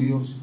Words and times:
estudios, 0.00 0.36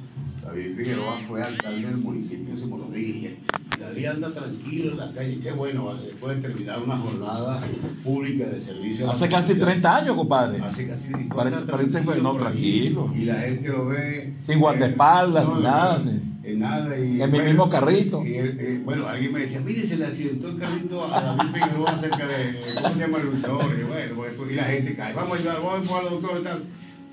David 0.44 0.76
Figueroa 0.78 1.14
fue 1.28 1.44
alcalde 1.44 1.88
del 1.88 1.98
municipio 1.98 2.54
de 2.54 2.62
Simón 2.62 2.82
Rodríguez. 2.82 3.38
David 3.80 4.06
anda 4.06 4.32
tranquilo 4.32 4.92
en 4.92 4.98
la 4.98 5.12
calle, 5.12 5.40
qué 5.40 5.52
bueno, 5.52 5.94
después 5.96 6.36
de 6.36 6.42
terminar 6.42 6.82
una 6.82 6.98
jornada 6.98 7.60
pública 8.04 8.46
de 8.46 8.62
servicio. 8.62 9.10
Hace 9.10 9.28
casi 9.28 9.56
30 9.56 9.96
años, 9.98 10.16
compadre. 10.16 10.62
Hace 10.62 10.88
casi 10.88 11.12
Parece, 11.26 11.58
parece 11.64 12.02
fue, 12.02 12.22
no, 12.22 12.38
tranquilo. 12.38 13.12
Y 13.16 13.26
la 13.26 13.42
gente 13.42 13.70
lo 13.70 13.88
ve. 13.88 14.36
Sin 14.42 14.60
guardaespaldas, 14.60 15.46
eh, 15.46 15.52
sin 15.52 15.64
nada. 15.64 16.02
Sí. 16.02 16.22
En 16.44 16.60
nada. 16.60 16.98
Y, 16.98 17.22
en 17.22 17.32
mi 17.32 17.42
mismo 17.42 17.70
carrito. 17.70 18.26
Y, 18.26 18.36
eh, 18.36 18.82
bueno, 18.86 19.08
alguien 19.08 19.34
me 19.34 19.42
decía, 19.42 19.60
mire, 19.60 19.86
se 19.86 19.98
le 19.98 20.06
accidentó 20.06 20.48
el 20.48 20.58
carrito 20.58 21.04
a 21.04 21.22
David 21.22 21.52
Figueroa 21.54 22.00
cerca 22.00 22.26
de, 22.26 22.60
¿cómo 22.82 22.94
se 22.94 23.00
llama 23.00 23.18
el 23.20 23.26
luchador? 23.26 23.78
Y 23.78 23.84
bueno, 23.84 24.16
pues, 24.16 24.52
y 24.52 24.56
la 24.56 24.64
gente 24.64 24.96
cae, 24.96 25.14
vamos 25.14 25.38
a 25.38 25.42
ayudar, 25.42 25.58
vamos 25.58 25.74
a 25.74 25.78
empujar 25.78 26.04
al 26.04 26.10
doctor 26.10 26.40
y 26.40 26.44
tal. 26.44 26.64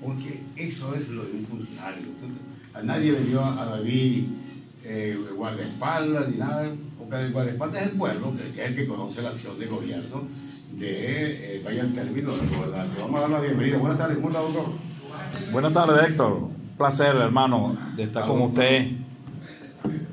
Porque 0.01 0.39
eso 0.55 0.95
es 0.95 1.09
lo 1.09 1.23
de 1.25 1.31
un 1.31 1.45
funcionario. 1.45 2.03
A 2.75 2.81
nadie 2.83 3.13
le 3.13 3.21
dio 3.21 3.43
a 3.43 3.65
David 3.65 4.25
eh, 4.83 5.17
guardaespaldas 5.35 6.29
ni 6.29 6.37
nada, 6.37 6.69
porque 6.99 7.15
el 7.15 7.31
guardaespaldas 7.31 7.81
es 7.81 7.91
el 7.91 7.97
pueblo, 7.97 8.33
que 8.53 8.61
es 8.61 8.69
el 8.69 8.75
que 8.75 8.85
conoce 8.85 9.21
la 9.21 9.29
acción 9.29 9.57
de 9.57 9.65
gobierno 9.65 10.27
de 10.73 11.55
eh, 11.55 11.61
vaya 11.63 11.83
al 11.83 11.93
término 11.93 12.31
¿verdad? 12.59 12.85
Te 12.93 13.01
vamos 13.01 13.17
a 13.17 13.21
dar 13.21 13.29
la 13.29 13.39
bienvenida. 13.39 13.77
Buenas 13.77 13.97
tardes, 13.97 14.17
¿cómo 14.17 14.27
está, 14.29 14.41
doctor? 14.41 14.65
Buenas 15.51 15.73
tardes, 15.73 16.09
Héctor. 16.09 16.33
Un 16.33 16.77
placer, 16.77 17.15
hermano, 17.15 17.77
de 17.95 18.03
estar 18.03 18.27
con 18.27 18.41
usted 18.41 18.91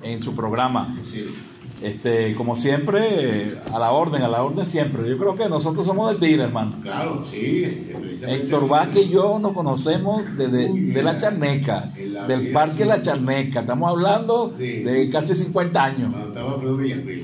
en 0.02 0.22
su 0.22 0.34
programa. 0.34 0.96
Sí. 1.04 1.34
Este, 1.82 2.34
como 2.34 2.56
siempre, 2.56 3.58
a 3.72 3.78
la 3.78 3.90
orden, 3.92 4.22
a 4.22 4.28
la 4.28 4.42
orden 4.42 4.66
siempre. 4.66 5.08
Yo 5.08 5.18
creo 5.18 5.34
que 5.34 5.48
nosotros 5.48 5.84
somos 5.86 6.10
del 6.10 6.20
DIR, 6.20 6.40
hermano. 6.40 6.76
Claro, 6.82 7.24
sí. 7.28 7.88
Héctor 8.26 8.68
Vázquez 8.68 9.06
y 9.06 9.08
yo 9.10 9.38
nos 9.40 9.52
conocemos 9.52 10.22
desde 10.36 10.72
de 10.72 11.02
la 11.02 11.18
Charneca, 11.18 11.92
del 12.28 12.52
Parque 12.52 12.84
La 12.84 13.02
Charneca. 13.02 13.60
Estamos 13.60 13.90
hablando 13.90 14.54
Sí. 14.56 14.82
de 14.84 15.10
casi 15.10 15.34
50 15.34 15.84
años. 15.84 16.14
Estaba. 16.28 16.56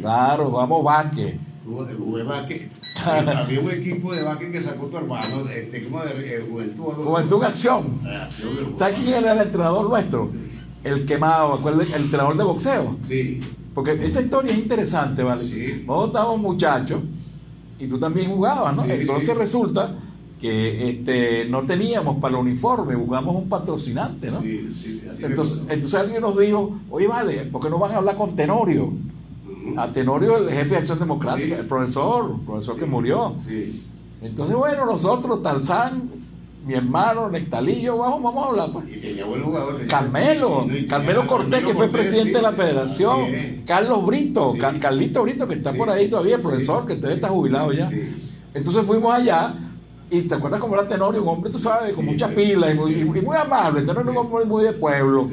Claro, 0.00 0.50
vamos 0.50 0.82
Vázquez. 0.82 1.36
Jugué 1.68 2.22
básquet. 2.22 2.70
Había 3.06 3.60
un 3.60 3.70
equipo 3.70 4.12
de 4.12 4.22
básquet 4.22 4.52
que 4.52 4.62
sacó 4.62 4.86
tu 4.86 4.96
hermano, 4.96 5.48
este, 5.50 5.84
como 5.84 6.02
de 6.02 6.36
eh, 6.36 6.44
juventud. 6.48 6.84
Juventud 6.84 7.36
en 7.36 7.44
Acción. 7.44 7.84
¿Sabes 8.78 8.98
quién 8.98 9.14
era 9.14 9.34
el 9.34 9.40
entrenador 9.40 9.88
nuestro? 9.88 10.30
El 10.84 11.04
quemado, 11.04 11.54
acuérdate, 11.54 11.94
el 11.94 12.02
entrenador 12.04 12.36
de 12.36 12.44
boxeo. 12.44 12.96
Sí, 13.06 13.40
Porque 13.74 13.92
esa 14.04 14.20
historia 14.20 14.52
es 14.52 14.58
interesante, 14.58 15.22
¿vale? 15.22 15.44
Sí. 15.44 15.84
Nosotros 15.86 16.08
estábamos 16.08 16.40
muchachos 16.40 17.00
y 17.78 17.86
tú 17.86 17.98
también 17.98 18.30
jugabas, 18.30 18.74
¿no? 18.76 18.84
Sí, 18.84 18.90
Entonces 18.92 19.28
sí. 19.28 19.34
resulta 19.34 19.94
que 20.40 20.90
este, 20.90 21.46
no 21.48 21.62
teníamos 21.64 22.18
para 22.18 22.36
el 22.36 22.40
uniforme, 22.42 22.94
buscamos 22.94 23.34
un 23.34 23.48
patrocinante, 23.48 24.30
¿no? 24.30 24.40
sí, 24.40 24.70
sí. 24.72 25.02
así 25.12 25.24
Entonces, 25.24 25.58
entonces 25.68 25.94
alguien 25.94 26.20
nos 26.20 26.38
dijo, 26.38 26.78
oye, 26.90 27.08
vale, 27.08 27.38
¿por 27.46 27.60
qué 27.60 27.68
no 27.68 27.78
van 27.78 27.92
a 27.92 27.96
hablar 27.96 28.16
con 28.16 28.36
Tenorio? 28.36 28.92
A 29.76 29.88
Tenorio, 29.88 30.38
el 30.38 30.48
jefe 30.48 30.70
de 30.70 30.76
Acción 30.76 30.98
Democrática, 31.00 31.54
Sí. 31.56 31.60
el 31.60 31.66
profesor, 31.66 32.34
el 32.38 32.46
profesor 32.46 32.76
que 32.78 32.86
murió. 32.86 33.34
Sí. 33.46 33.82
Entonces, 34.22 34.56
bueno, 34.56 34.86
nosotros, 34.86 35.42
Tarzán, 35.42 36.08
mi 36.68 36.74
hermano, 36.74 37.30
Nectalillo, 37.30 37.96
vamos, 37.96 38.22
vamos 38.22 38.44
a 38.44 38.48
hablar. 38.50 38.72
Pues. 38.74 38.84
Y 38.90 39.86
Carmelo, 39.88 40.66
y- 40.68 40.76
y- 40.76 40.86
Carmelo 40.86 41.26
Cortés, 41.26 41.64
que 41.64 41.74
fue 41.74 41.88
presidente 41.88 42.28
sí. 42.28 42.34
de 42.34 42.42
la 42.42 42.52
federación. 42.52 43.20
Carlos 43.66 44.04
Brito, 44.04 44.52
Sí. 44.52 44.58
Car- 44.58 44.78
Carlito 44.78 45.22
Brito, 45.22 45.48
que 45.48 45.54
está 45.54 45.72
por 45.72 45.88
ahí 45.88 46.08
todavía, 46.08 46.38
profesor, 46.38 46.86
que 46.86 46.96
todavía 46.96 47.16
está 47.16 47.28
jubilado 47.30 47.72
ya. 47.72 47.90
Entonces 48.52 48.84
fuimos 48.86 49.14
allá, 49.14 49.54
y 50.10 50.22
te 50.22 50.34
acuerdas 50.34 50.60
cómo 50.60 50.74
era 50.74 50.86
Tenorio, 50.86 51.22
un 51.22 51.28
hombre, 51.28 51.50
tú 51.50 51.58
sabes, 51.58 51.94
con 51.94 52.04
mucha 52.04 52.28
pila 52.28 52.70
y 52.70 52.74
muy, 52.74 52.92
y 53.00 53.04
muy 53.04 53.36
amable, 53.36 53.80
Tenorio 53.80 54.02
era 54.02 54.20
un 54.20 54.26
hombre 54.26 54.44
muy 54.44 54.64
de 54.64 54.72
pueblo. 54.74 55.26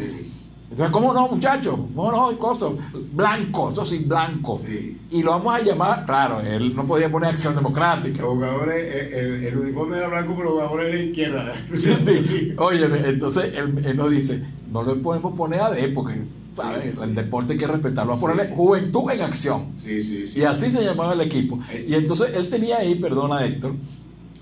Sí. 0.76 0.82
Entonces, 0.82 0.92
¿cómo 0.92 1.14
no, 1.14 1.28
muchachos? 1.30 1.76
¿Cómo 1.96 2.12
no? 2.12 2.38
Cosas. 2.38 2.72
Blanco, 3.14 3.72
eso 3.72 3.86
sí, 3.86 4.00
blanco. 4.00 4.62
Sí. 4.66 4.98
Y 5.12 5.24
lo 5.24 5.32
vamos 5.32 5.56
a 5.56 5.62
llamar, 5.64 6.06
claro, 6.06 6.42
él 6.42 6.76
no 6.76 6.86
podía 6.86 7.10
poner 7.10 7.30
acción 7.30 7.56
democrática. 7.56 8.22
Los 8.22 8.32
jugadores, 8.34 8.76
eh, 8.76 9.20
el, 9.20 9.44
el 9.46 9.58
uniforme 9.58 9.98
era 9.98 10.10
blanco, 10.10 10.34
pero 10.36 10.50
los 10.50 10.54
jugadores 10.54 10.94
eran 10.94 11.08
izquierda. 11.08 11.54
Sí, 11.76 11.94
sí. 12.06 12.54
Oye, 12.58 12.86
entonces 13.06 13.54
él, 13.56 13.82
él 13.86 13.96
nos 13.98 14.12
dice, 14.12 14.44
no 14.72 14.84
le 14.84 14.96
podemos 14.96 15.34
poner 15.36 15.62
a 15.62 15.72
D 15.72 15.88
porque 15.90 16.22
¿sabes? 16.56 16.94
el 17.02 17.16
deporte 17.16 17.54
hay 17.54 17.60
que 17.60 17.68
respetarlo, 17.68 18.12
vamos 18.14 18.24
a 18.24 18.34
ponerle 18.34 18.56
juventud 18.56 19.10
en 19.12 19.22
acción. 19.22 19.68
Sí, 19.82 20.04
sí, 20.04 20.28
sí. 20.28 20.40
Y 20.40 20.44
así 20.44 20.72
se 20.72 20.84
llamaba 20.84 21.14
el 21.14 21.22
equipo. 21.22 21.60
Y 21.88 21.94
entonces 21.94 22.32
él 22.36 22.50
tenía 22.50 22.78
ahí, 22.80 22.96
perdona 22.96 23.46
Héctor, 23.46 23.76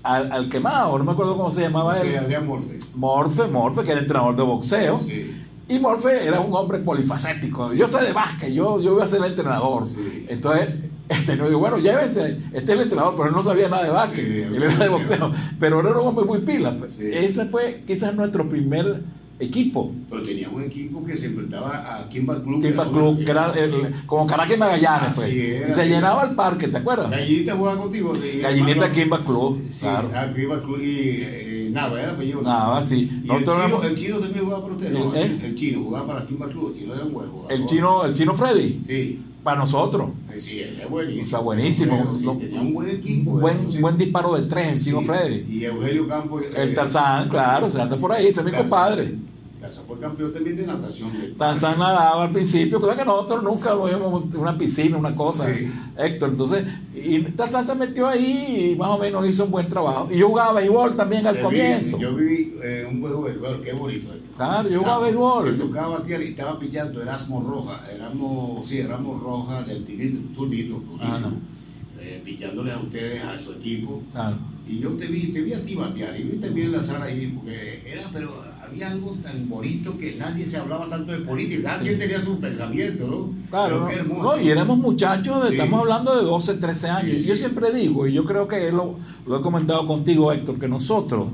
al, 0.02 0.32
al 0.32 0.48
quemado, 0.48 0.98
no 0.98 1.04
me 1.04 1.12
acuerdo 1.12 1.36
cómo 1.36 1.50
se 1.50 1.62
llamaba 1.62 1.98
Sí, 2.00 2.08
él. 2.08 2.18
Adrián 2.18 2.46
Morfe. 2.46 2.78
Morfe, 2.94 3.44
Morfe, 3.46 3.82
que 3.84 3.92
era 3.92 4.00
entrenador 4.00 4.34
de 4.36 4.42
boxeo. 4.42 5.00
Sí. 5.00 5.42
Y 5.68 5.78
Morfe 5.78 6.26
era 6.26 6.40
un 6.40 6.54
hombre 6.54 6.78
polifacético. 6.78 7.72
Yo 7.72 7.88
soy 7.88 8.06
de 8.06 8.12
básquet, 8.12 8.52
yo, 8.52 8.80
yo 8.80 8.94
voy 8.94 9.02
a 9.02 9.06
ser 9.08 9.20
el 9.20 9.30
entrenador. 9.30 9.86
Sí. 9.86 10.26
Entonces, 10.28 10.68
este 11.08 11.36
no 11.36 11.46
digo, 11.48 11.58
bueno, 11.60 11.78
llévese, 11.78 12.38
este 12.52 12.72
es 12.72 12.78
el 12.78 12.80
entrenador, 12.82 13.14
pero 13.16 13.28
él 13.30 13.34
no 13.34 13.42
sabía 13.42 13.68
nada 13.68 13.84
de 13.84 13.90
básquet, 13.90 14.24
Sí, 14.26 14.40
él 14.56 14.62
era 14.62 14.76
de 14.76 14.88
boxeo. 14.88 15.32
Pero 15.58 15.80
era 15.80 15.98
un 16.00 16.08
hombre 16.08 16.24
muy 16.26 16.38
pila. 16.40 16.76
pues. 16.78 16.94
Sí. 16.94 17.04
Ese 17.10 17.46
fue 17.46 17.82
quizás 17.86 18.14
nuestro 18.14 18.46
primer 18.48 19.02
equipo. 19.40 19.90
Pero 20.10 20.22
tenía 20.22 20.48
un 20.48 20.62
equipo 20.62 21.04
que 21.04 21.16
se 21.16 21.26
enfrentaba 21.26 21.96
a 21.98 22.08
Kimball 22.08 22.42
Club. 22.42 22.64
era 22.64 22.84
Club, 22.84 23.24
que 23.24 23.30
era 23.30 23.52
el- 23.54 23.94
como 24.06 24.26
Caracas 24.26 24.56
y 24.56 24.58
Magallanes, 24.60 25.10
pues. 25.14 25.32
Era. 25.32 25.68
Y 25.68 25.72
se 25.72 25.88
llenaba 25.88 26.24
el 26.24 26.34
parque, 26.36 26.68
¿te 26.68 26.76
acuerdas? 26.78 27.10
Gallinita 27.10 27.56
jugaba 27.56 27.78
contigo. 27.82 28.12
Gallinita. 28.42 28.92
Kimba 28.92 29.24
Club, 29.24 29.60
Sí, 29.72 29.80
claro. 29.80 30.10
ah, 30.14 30.28
Kimba 30.34 30.62
Club 30.62 30.78
y 30.80 30.98
eh, 31.20 31.53
Nava, 31.74 32.00
era 32.00 32.12
apellido. 32.12 32.40
Nava, 32.42 32.82
sí. 32.82 33.10
Y 33.24 33.30
el 33.30 33.44
chino, 33.44 33.82
el 33.82 33.96
chino 33.96 34.18
también 34.18 34.44
jugaba 34.44 34.62
para 34.62 34.74
usted, 34.76 34.92
¿no? 34.92 35.14
¿Eh? 35.14 35.22
El, 35.24 35.44
el 35.44 35.54
chino 35.56 35.82
jugaba 35.82 36.06
para 36.06 36.26
Kimba 36.26 36.48
Club, 36.48 36.72
el 36.74 36.80
chino 36.80 36.94
era 36.94 37.04
un 37.04 37.12
buen 37.12 37.28
jugador. 37.28 37.52
El 37.52 37.66
chino, 37.66 38.04
el 38.04 38.14
chino 38.14 38.34
Freddy, 38.34 38.80
Sí, 38.86 39.20
para 39.42 39.58
nosotros. 39.60 40.10
eh, 40.32 40.40
sí, 40.40 40.60
es 40.60 40.88
buenísimo. 40.88 41.22
O 41.24 41.28
sea, 41.28 41.38
buenísimo. 41.40 41.96
Bueno, 41.96 42.14
sí, 42.18 42.24
No- 42.24 42.36
tenía 42.38 42.60
un 42.60 42.72
buen 42.74 42.88
equipo. 42.90 43.30
Buen, 43.32 43.80
buen 43.80 43.98
disparo 43.98 44.34
de 44.34 44.46
tres, 44.46 44.66
el 44.68 44.84
chino 44.84 45.00
Sí, 45.00 45.04
Freddy. 45.06 45.44
Y 45.54 45.64
Eugenio 45.64 46.08
Campos. 46.08 46.44
El 46.56 46.70
eh, 46.70 46.74
Tarzán, 46.74 47.28
claro, 47.28 47.70
se 47.70 47.80
anda 47.82 47.96
por 47.96 48.12
ahí, 48.12 48.28
ese 48.28 48.40
es 48.40 48.46
mi 48.46 48.52
compadre. 48.52 49.14
Fue 49.86 49.98
campeón 49.98 50.32
también 50.32 50.56
de 50.56 50.66
natación. 50.66 51.10
Tarzán 51.38 51.78
nadaba 51.78 52.24
al 52.24 52.32
principio, 52.32 52.80
cosa 52.80 52.96
que 52.96 53.04
nosotros 53.04 53.42
nunca 53.42 53.74
lo 53.74 53.86
vimos 53.86 54.34
una 54.34 54.56
piscina, 54.58 54.96
una 54.96 55.14
cosa, 55.14 55.46
Sí. 55.52 55.70
Héctor. 55.96 56.30
Entonces, 56.30 56.64
y 56.94 57.20
Tarzán 57.22 57.64
se 57.64 57.74
metió 57.74 58.06
ahí 58.06 58.70
y 58.72 58.76
más 58.76 58.90
o 58.90 58.98
menos 58.98 59.26
hizo 59.28 59.44
un 59.44 59.50
buen 59.50 59.68
trabajo. 59.68 60.08
Y 60.10 60.18
yo 60.18 60.28
jugaba 60.28 60.54
béisbol 60.60 60.96
también 60.96 61.26
al 61.26 61.34
Yo 61.36 61.48
vi- 61.48 61.56
comienzo. 61.58 61.98
Yo 61.98 62.14
vi 62.14 62.54
eh, 62.62 62.86
un 62.90 63.00
juego 63.00 63.24
de 63.24 63.32
béisbol, 63.32 63.60
qué 63.62 63.72
bonito 63.72 64.12
esto. 64.12 64.30
Claro, 64.36 64.68
yo 64.68 64.78
jugaba 64.80 65.04
béisbol. 65.04 65.56
Yo 65.58 65.64
tocaba 65.66 65.98
batear 65.98 66.22
y 66.22 66.26
estaba 66.28 66.58
pichando 66.58 67.00
Erasmo 67.02 67.40
Roja, 67.40 67.80
Erasmo, 67.92 68.62
sí, 68.66 68.78
Erasmo 68.78 69.18
Roja 69.22 69.62
del 69.62 69.84
Tigrito, 69.84 70.18
zurdito, 70.34 70.82
Ah, 71.00 71.18
eh, 72.06 72.20
pichándole 72.24 72.72
a 72.72 72.78
ustedes, 72.78 73.22
a 73.24 73.38
su 73.38 73.52
equipo. 73.52 74.02
Claro. 74.12 74.36
Y 74.68 74.78
yo 74.80 74.90
te 74.90 75.06
vi, 75.06 75.28
te 75.28 75.40
vi 75.42 75.52
a 75.54 75.62
ti 75.62 75.74
batear 75.74 76.18
y 76.18 76.24
vi 76.24 76.36
también 76.38 76.72
lanzar 76.72 77.00
ahí, 77.02 77.32
porque 77.34 77.82
era, 77.86 78.02
pero 78.12 78.30
había 78.62 78.90
algo 78.90 79.12
tan 79.22 79.48
bonito 79.48 79.96
que 79.98 80.14
nadie 80.18 80.46
se 80.46 80.56
hablaba 80.56 80.88
tanto 80.88 81.12
de 81.12 81.18
política, 81.18 81.62
cada 81.70 81.78
Sí. 81.78 81.84
quien 81.86 81.98
tenía 81.98 82.20
su 82.20 82.38
pensamiento, 82.38 83.06
¿no? 83.06 83.48
Claro, 83.50 83.86
Pero 83.90 84.04
¿no? 84.04 84.40
y 84.40 84.48
éramos 84.50 84.78
muchachos, 84.78 85.44
de- 85.44 85.48
Sí. 85.50 85.54
estamos 85.56 85.80
hablando 85.80 86.16
de 86.16 86.24
12, 86.24 86.54
13 86.54 86.88
años. 86.88 87.16
Sí, 87.18 87.24
Y 87.24 87.28
Yo 87.28 87.36
siempre 87.36 87.72
digo, 87.72 88.06
y 88.06 88.12
yo 88.12 88.24
creo 88.24 88.46
que 88.48 88.70
lo, 88.72 88.96
lo 89.26 89.38
he 89.38 89.42
comentado 89.42 89.86
contigo, 89.86 90.32
Héctor, 90.32 90.58
que 90.58 90.68
nosotros, 90.68 91.28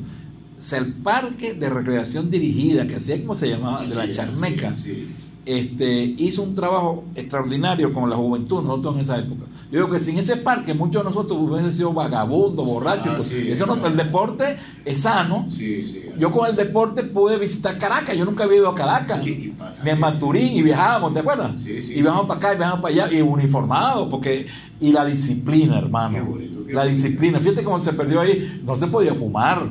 el 0.72 0.92
parque 0.94 1.54
de 1.54 1.68
recreación 1.70 2.30
dirigida, 2.30 2.86
que 2.86 2.96
así 2.96 3.12
es 3.12 3.20
como 3.22 3.34
se 3.36 3.48
llamaba, 3.48 3.82
de 3.86 3.94
la 3.94 4.06
Sí, 4.06 4.12
Charneca, 4.14 4.74
sí, 4.74 4.82
sí. 4.82 5.08
este, 5.46 6.02
hizo 6.18 6.42
un 6.42 6.54
trabajo 6.54 7.04
extraordinario 7.14 7.92
con 7.92 8.10
la 8.10 8.16
juventud, 8.16 8.62
nosotros 8.62 8.96
en 8.96 9.00
esa 9.02 9.18
época. 9.18 9.44
Yo 9.70 9.78
digo 9.84 9.90
que 9.90 10.00
sin 10.00 10.18
ese 10.18 10.36
parque, 10.36 10.74
muchos 10.74 11.02
de 11.02 11.08
nosotros 11.10 11.38
hubiesen 11.40 11.72
sido 11.72 11.92
vagabundos, 11.92 12.66
borrachos. 12.66 13.06
Ah, 13.06 13.14
pues, 13.18 13.28
sí, 13.28 13.50
eso 13.52 13.66
no- 13.66 13.86
el 13.86 13.96
deporte 13.96 14.56
es 14.84 15.02
sano. 15.02 15.46
Sí, 15.50 15.84
sí. 15.86 16.06
Yo 16.18 16.32
con 16.32 16.48
el 16.50 16.56
deporte 16.56 17.04
pude 17.04 17.38
visitar 17.38 17.78
Caracas, 17.78 18.16
yo 18.16 18.24
nunca 18.24 18.44
había 18.44 18.56
ido 18.58 18.68
a 18.68 18.74
Caracas, 18.74 19.22
ni 19.24 19.90
en 19.90 20.00
Maturín, 20.00 20.48
y 20.54 20.62
viajábamos, 20.62 21.12
¿te 21.14 21.20
acuerdas? 21.20 21.52
Sí, 21.62 21.82
sí, 21.84 21.92
y 21.92 22.02
viajábamos 22.02 22.26
para 22.26 22.38
acá, 22.38 22.52
y 22.54 22.56
viajábamos 22.56 22.82
para 22.90 23.04
allá, 23.06 23.16
y 23.16 23.22
uniformados, 23.22 24.08
porque, 24.10 24.46
y 24.80 24.92
la 24.92 25.04
disciplina, 25.04 25.78
hermano. 25.78 26.16
Qué 26.16 26.20
bonito, 26.22 26.66
qué 26.66 26.72
la 26.74 26.84
disciplina, 26.86 27.38
fíjate 27.38 27.62
cómo 27.62 27.78
se 27.80 27.92
perdió 27.92 28.20
ahí, 28.20 28.60
no 28.64 28.76
se 28.76 28.88
podía 28.88 29.14
fumar, 29.14 29.68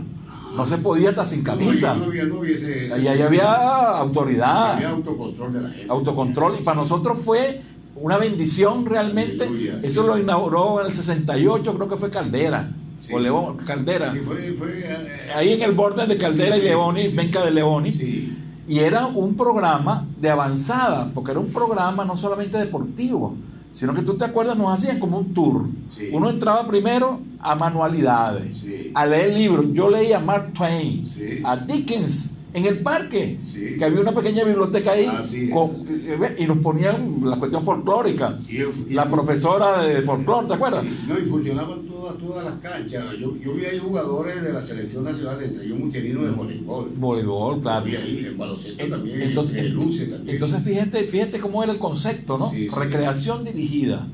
no 0.56 0.66
se 0.66 0.78
podía 0.78 1.10
estar 1.10 1.28
sin 1.28 1.44
camisa, 1.44 1.94
No, 1.94 2.00
no 2.00 2.06
había, 2.06 2.24
no 2.24 2.38
había 2.40 2.56
ese- 2.56 2.86
ese- 2.86 3.02
y 3.02 3.08
ahí 3.08 3.22
había 3.22 3.54
autoridad 4.00 4.76
había 4.76 4.90
autocontrol 4.90 5.54
de 5.54 5.62
la 5.62 5.70
gente. 5.70 5.86
autocontrol 5.92 6.56
y 6.60 6.64
para 6.64 6.78
nosotros 6.78 7.20
fue 7.24 7.62
una 8.02 8.18
bendición 8.18 8.86
realmente. 8.86 9.44
Aleluya, 9.46 9.80
Eso 9.84 10.02
sí. 10.02 10.08
lo 10.08 10.18
inauguró 10.18 10.82
en 10.82 10.88
el 10.88 10.96
68, 10.96 11.76
creo 11.76 11.88
que 11.90 11.96
fue 11.98 12.10
Caldera, 12.10 12.72
Sí. 13.00 13.14
o 13.14 13.20
León, 13.20 13.58
Caldera. 13.66 14.12
Sí, 14.12 14.20
fue, 14.26 14.54
fue, 14.58 14.80
eh, 14.84 15.32
Ahí 15.36 15.54
en 15.54 15.62
el 15.62 15.72
borde 15.72 16.06
de 16.06 16.18
Caldera 16.18 16.58
y 16.58 16.62
Leoni, 16.64 17.08
Venca 17.10 17.44
de 17.46 17.52
Leoni. 17.52 18.36
Y 18.68 18.80
era 18.80 19.08
un 19.08 19.36
programa 19.36 20.06
de 20.20 20.30
avanzada, 20.30 21.10
porque 21.14 21.32
era 21.32 21.40
un 21.40 21.52
programa 21.52 22.06
no 22.06 22.16
solamente 22.18 22.58
deportivo, 22.58 23.36
sino 23.72 23.94
que 23.94 24.02
tú 24.02 24.16
te 24.16 24.26
acuerdas, 24.26 24.58
nos 24.58 24.72
hacían 24.78 25.00
como 25.00 25.18
un 25.18 25.34
tour. 25.34 25.66
Uno 26.12 26.30
entraba 26.30 26.68
primero 26.68 27.20
a 27.40 27.56
manualidades, 27.56 28.64
a 28.94 29.06
leer 29.06 29.34
libros. 29.34 29.66
Yo 29.74 29.90
leía 29.90 30.18
a 30.18 30.22
Mark 30.22 30.54
Twain, 30.54 31.04
a 31.44 31.56
Dickens, 31.58 32.32
en 32.54 32.66
el 32.66 32.80
parque, 32.80 33.38
Sí. 33.44 33.76
que 33.78 33.86
había 33.86 34.00
una 34.02 34.14
pequeña 34.14 34.44
biblioteca 34.44 34.92
ahí 34.94 35.08
con- 35.54 35.86
eh, 35.88 36.36
y 36.40 36.46
nos 36.46 36.58
ponían 36.60 37.20
la 37.24 37.38
cuestión 37.38 37.64
folclórica. 37.64 38.38
Y- 38.48 38.58
y- 38.92 38.94
la 38.94 39.10
profesora 39.10 39.84
de 39.84 40.02
folclore, 40.02 40.48
¿te 40.48 40.54
acuerdas? 40.56 40.84
Sí, 40.84 41.06
no, 41.08 41.20
y 41.20 41.24
funcionaban 41.24 41.82
todas, 41.88 42.18
todas 42.18 42.46
las 42.46 42.56
canchas. 42.56 43.04
Yo, 43.20 43.36
yo 43.38 43.54
vi 43.54 43.66
ahí 43.66 43.78
jugadores 43.80 44.42
de 44.42 44.52
la 44.54 44.62
selección 44.62 45.04
nacional, 45.04 45.42
entre 45.44 45.66
ellos 45.66 45.78
mucherinos 45.80 46.24
de 46.26 46.32
voleibol. 46.32 46.90
Voleibol, 46.96 47.62
claro. 47.62 47.86
Ahí, 47.86 48.26
en 48.28 48.38
baloncesto 48.38 48.84
En- 48.84 48.90
también, 48.92 49.22
Entonces, 49.22 49.58
en 49.58 49.74
luce 49.76 50.06
también. 50.08 50.36
entonces 50.36 50.64
fíjate, 50.64 51.04
fíjate 51.04 51.40
cómo 51.40 51.64
era 51.64 51.72
el 51.72 51.80
concepto, 51.80 52.38
¿no? 52.38 52.50
Sí. 52.52 52.68
Recreación 52.68 53.44
dirigida. 53.44 54.08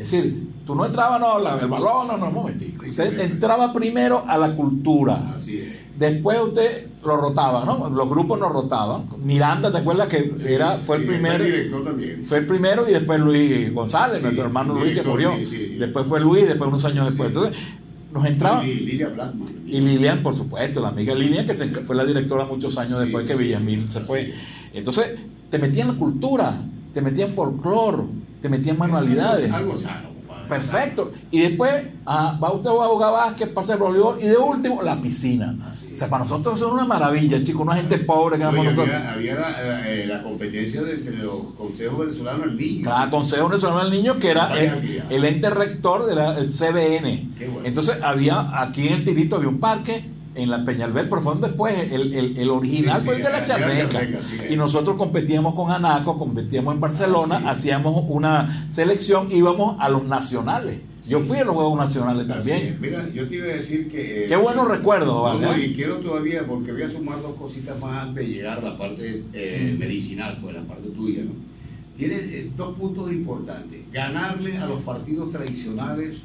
Es 0.00 0.10
decir, 0.10 0.48
tú 0.64 0.74
no 0.74 0.86
entrabas, 0.86 1.20
no, 1.20 1.38
la- 1.38 1.58
el 1.60 1.66
balón, 1.68 2.08
no, 2.08 2.16
no, 2.16 2.28
un 2.28 2.34
momentico. 2.34 2.86
Usted 2.88 3.20
entraba 3.20 3.72
primero 3.72 4.22
a 4.26 4.38
la 4.38 4.54
cultura. 4.54 5.32
Así 5.36 5.58
es. 5.58 5.80
Después 5.98 6.38
usted 6.40 6.86
lo 7.04 7.16
rotaba, 7.18 7.64
¿no? 7.66 7.90
Los 7.90 8.08
grupos 8.08 8.38
nos 8.40 8.50
rotaban. 8.50 9.04
Miranda, 9.22 9.70
¿te 9.70 9.78
acuerdas 9.78 10.08
que 10.08 10.32
era, 10.46 10.78
fue 10.78 10.96
el 10.98 11.04
primero? 11.04 11.36
fue 11.44 11.46
director 11.52 11.84
también. 11.84 12.22
Fue 12.22 12.38
el 12.38 12.46
primero 12.46 12.88
y 12.88 12.92
después 12.92 13.20
Luis 13.20 13.74
González, 13.74 14.18
Sí, 14.18 14.22
nuestro 14.22 14.44
hermano 14.44 14.74
Luis 14.74 14.96
que 14.96 15.02
murió. 15.02 15.34
sí, 15.38 15.46
sí. 15.46 15.76
Después 15.78 16.06
fue 16.06 16.20
Luis, 16.20 16.46
después 16.46 16.68
unos 16.68 16.84
años 16.86 17.06
después. 17.08 17.28
Entonces, 17.28 17.56
nos 18.14 18.24
entraba. 18.24 18.64
Y 18.64 18.74
Lilia 18.80 19.08
Blackman. 19.10 19.48
Y 19.66 19.80
Lilian, 19.80 20.22
por 20.22 20.34
supuesto, 20.34 20.80
la 20.80 20.88
amiga 20.88 21.14
Lilian, 21.14 21.46
que 21.46 21.54
se- 21.56 21.68
fue 21.68 21.94
la 21.94 22.04
directora 22.06 22.46
muchos 22.46 22.78
años 22.78 22.98
después 23.00 23.26
que 23.26 23.34
Villamil 23.36 23.90
se 23.92 24.00
fue. 24.00 24.30
es. 24.30 24.34
Entonces, 24.72 25.16
te 25.50 25.58
metían 25.58 25.88
la 25.88 25.94
cultura, 25.94 26.54
te 26.94 27.02
metían 27.02 27.30
folclore, 27.30 28.04
te 28.40 28.48
metían 28.48 28.78
manualidades. 28.78 29.50
Algo 29.52 29.76
sano, 29.76 30.08
compadre. 30.14 30.48
Perfecto. 30.48 31.12
Y 31.30 31.40
después, 31.40 31.72
ah, 32.06 32.38
va 32.42 32.52
usted 32.52 32.70
a 32.70 32.72
jugar 32.72 33.12
básquet, 33.12 33.52
pasa 33.54 33.74
el 33.74 33.78
voleibol 33.78 34.16
y 34.20 34.26
de 34.26 34.36
último, 34.36 34.82
la 34.82 35.00
piscina. 35.00 35.56
O 35.92 35.96
sea, 35.96 36.08
para 36.08 36.24
nosotros 36.24 36.56
eso 36.56 36.66
es 36.68 36.72
una 36.72 36.84
maravilla, 36.86 37.42
chicos, 37.42 37.62
una 37.62 37.76
gente 37.76 37.98
pobre 37.98 38.36
que 38.36 38.42
éramos 38.42 38.64
nosotros. 38.64 38.86
había, 38.94 39.12
había 39.12 39.34
la, 39.34 39.50
la- 39.62 39.90
eh, 39.90 40.06
la 40.06 40.22
competencia 40.22 40.82
de, 40.82 40.94
entre 40.94 41.18
los 41.18 41.52
consejos 41.54 41.98
venezolanos 41.98 42.42
al 42.44 42.56
niño. 42.56 42.84
Cada 42.84 43.10
Consejo 43.10 43.48
Nacional 43.48 43.90
del 43.90 44.00
Niño, 44.00 44.18
que 44.18 44.28
era 44.30 44.50
el, 44.58 45.24
ente 45.24 45.50
rector 45.50 46.06
del 46.06 46.48
CBN. 46.48 47.30
Bueno. 47.38 47.60
Entonces, 47.64 47.98
había 48.02 48.60
aquí 48.62 48.88
en 48.88 48.94
el 48.94 49.04
Tirito 49.04 49.36
había 49.36 49.48
un 49.48 49.60
parque, 49.60 50.04
en 50.34 50.48
la 50.50 50.64
Peñalver, 50.64 51.08
pero 51.08 51.20
fue 51.22 51.34
después, 51.40 51.74
el, 51.92 52.14
el- 52.14 52.36
el 52.38 52.50
original 52.50 53.00
Sí, 53.00 53.06
fue 53.06 53.16
sí, 53.16 53.20
el 53.22 53.26
de 53.26 54.10
la 54.12 54.22
sí, 54.22 54.36
y 54.50 54.56
nosotros 54.56 54.96
competíamos 54.96 55.54
con 55.54 55.70
Anaco, 55.70 56.18
competíamos 56.18 56.74
en 56.74 56.80
Barcelona, 56.80 57.42
Ah, 57.44 57.50
hacíamos 57.50 58.04
una 58.08 58.68
selección, 58.70 59.26
íbamos 59.30 59.76
a 59.80 59.88
los 59.88 60.04
nacionales. 60.04 60.80
Yo 61.08 61.20
fui 61.20 61.38
a 61.38 61.44
los 61.44 61.54
Juegos 61.54 61.78
Nacionales 61.78 62.28
también. 62.28 62.76
Mira, 62.80 63.08
yo 63.12 63.26
te 63.28 63.36
iba 63.36 63.46
a 63.46 63.54
decir 63.54 63.88
que... 63.88 64.24
eh, 64.26 64.28
Qué 64.28 64.36
buenos 64.36 64.68
recuerdos, 64.68 65.08
no, 65.14 65.22
¿vale? 65.22 65.46
no, 65.46 65.58
y 65.58 65.72
quiero 65.74 65.96
todavía, 65.96 66.46
porque 66.46 66.72
voy 66.72 66.82
a 66.82 66.90
sumar 66.90 67.20
dos 67.22 67.34
cositas 67.36 67.78
más 67.80 68.04
antes 68.04 68.26
de 68.26 68.32
llegar 68.34 68.58
a 68.58 68.62
la 68.62 68.78
parte 68.78 69.24
eh, 69.32 69.72
Mm. 69.74 69.78
medicinal, 69.78 70.38
pues 70.42 70.54
la 70.54 70.62
parte 70.62 70.88
tuya, 70.90 71.22
¿no? 71.24 71.32
Tiene 71.96 72.14
eh, 72.16 72.50
dos 72.56 72.76
puntos 72.78 73.10
importantes. 73.10 73.80
Ganarle 73.92 74.58
a 74.58 74.66
los 74.66 74.80
partidos 74.82 75.30
tradicionales, 75.30 76.24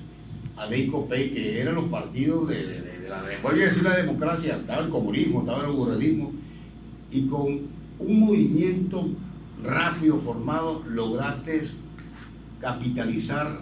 a 0.58 0.68
Deiko 0.68 1.06
Pei, 1.08 1.32
que 1.32 1.60
eran 1.62 1.76
los 1.76 1.86
partidos 1.86 2.48
de, 2.50 2.56
de- 2.66 2.85
de- 3.06 3.10
la... 3.10 3.24
Voy 3.44 3.62
a 3.62 3.66
decir 3.66 3.84
la 3.84 3.98
democracia, 3.98 4.58
estaba 4.58 4.84
el 4.84 4.90
comunismo, 4.90 5.40
estaba 5.42 5.66
el 5.66 5.72
burredismo, 5.72 6.32
y 7.12 7.28
con 7.28 7.46
un 8.00 8.20
movimiento 8.20 9.08
rápido 9.64 10.18
formado 10.18 10.84
lograste 10.90 11.62
capitalizar 12.60 13.60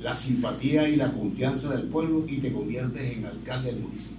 la 0.00 0.14
simpatía 0.14 0.88
y 0.88 0.96
la 0.96 1.12
confianza 1.12 1.70
del 1.70 1.84
pueblo 1.84 2.24
y 2.26 2.38
te 2.38 2.52
conviertes 2.52 3.16
en 3.16 3.26
alcalde 3.26 3.72
del 3.72 3.80
municipio. 3.82 4.16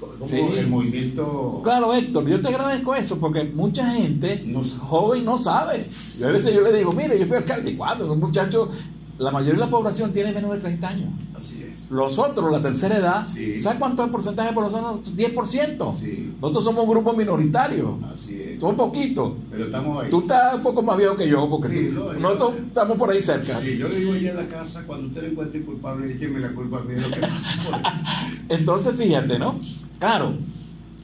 Como 0.00 0.28
Sí. 0.28 0.36
el 0.58 0.66
movimiento... 0.68 1.60
Claro, 1.64 1.94
Héctor, 1.94 2.26
yo 2.28 2.40
te 2.42 2.48
agradezco 2.48 2.94
eso 2.94 3.18
porque 3.18 3.44
mucha 3.44 3.88
gente 3.94 4.42
No 4.46 4.62
joven 4.62 5.24
no 5.24 5.38
sabe. 5.38 5.86
Yo 6.18 6.28
a 6.28 6.32
veces 6.32 6.52
yo 6.54 6.60
le 6.60 6.72
digo, 6.76 6.92
mire, 6.92 7.18
yo 7.18 7.24
fui 7.26 7.36
alcalde. 7.36 7.70
¿Y 7.70 7.76
cuándo? 7.76 8.12
Un 8.12 8.20
muchacho, 8.20 8.70
la 9.18 9.30
mayoría 9.30 9.54
de 9.54 9.60
la 9.60 9.70
población 9.70 10.12
tiene 10.12 10.32
menos 10.32 10.52
de 10.52 10.58
30 10.60 10.88
años. 10.88 11.08
Así 11.34 11.62
es. 11.62 11.75
Los 11.88 12.18
otros, 12.18 12.50
la 12.50 12.60
tercera 12.60 12.96
edad, 12.96 13.26
Sí. 13.28 13.60
¿sabes 13.60 13.78
cuánto 13.78 14.02
es 14.02 14.06
el 14.06 14.12
porcentaje 14.12 14.48
de 14.48 14.54
población? 14.54 14.82
Nosotros? 14.82 15.14
10%. 15.16 15.94
Sí. 15.96 16.32
Nosotros 16.40 16.64
somos 16.64 16.84
un 16.84 16.90
grupo 16.90 17.12
minoritario. 17.12 17.98
Así 18.12 18.40
es. 18.42 18.60
Somos 18.60 18.74
poquitos. 18.76 19.34
Pero 19.50 19.64
estamos 19.66 20.02
ahí. 20.04 20.10
Tú 20.10 20.20
estás 20.20 20.54
un 20.54 20.62
poco 20.62 20.82
más 20.82 20.96
viejo 20.96 21.14
que 21.16 21.28
yo 21.28 21.48
porque 21.48 21.68
Sí, 21.68 21.88
tú- 21.88 21.94
no, 21.94 22.12
yo- 22.12 22.18
nosotros 22.18 22.52
estamos 22.66 22.96
por 22.98 23.10
ahí 23.10 23.22
cerca. 23.22 23.60
Sí, 23.60 23.78
yo 23.78 23.88
le 23.88 23.96
digo 24.00 24.12
allá 24.14 24.30
en 24.30 24.36
la 24.36 24.46
casa, 24.46 24.82
cuando 24.86 25.06
usted 25.08 25.22
lo 25.22 25.28
encuentre 25.28 25.62
culpable, 25.62 26.12
écheme 26.12 26.40
la 26.40 26.52
culpa 26.52 26.78
a 26.78 26.82
mí 26.82 26.94
de 26.94 27.00
lo 27.02 27.10
que 27.10 27.20
pasa. 27.20 27.82
Entonces, 28.48 28.96
fíjate, 28.96 29.38
¿no? 29.38 29.58
Claro, 29.98 30.34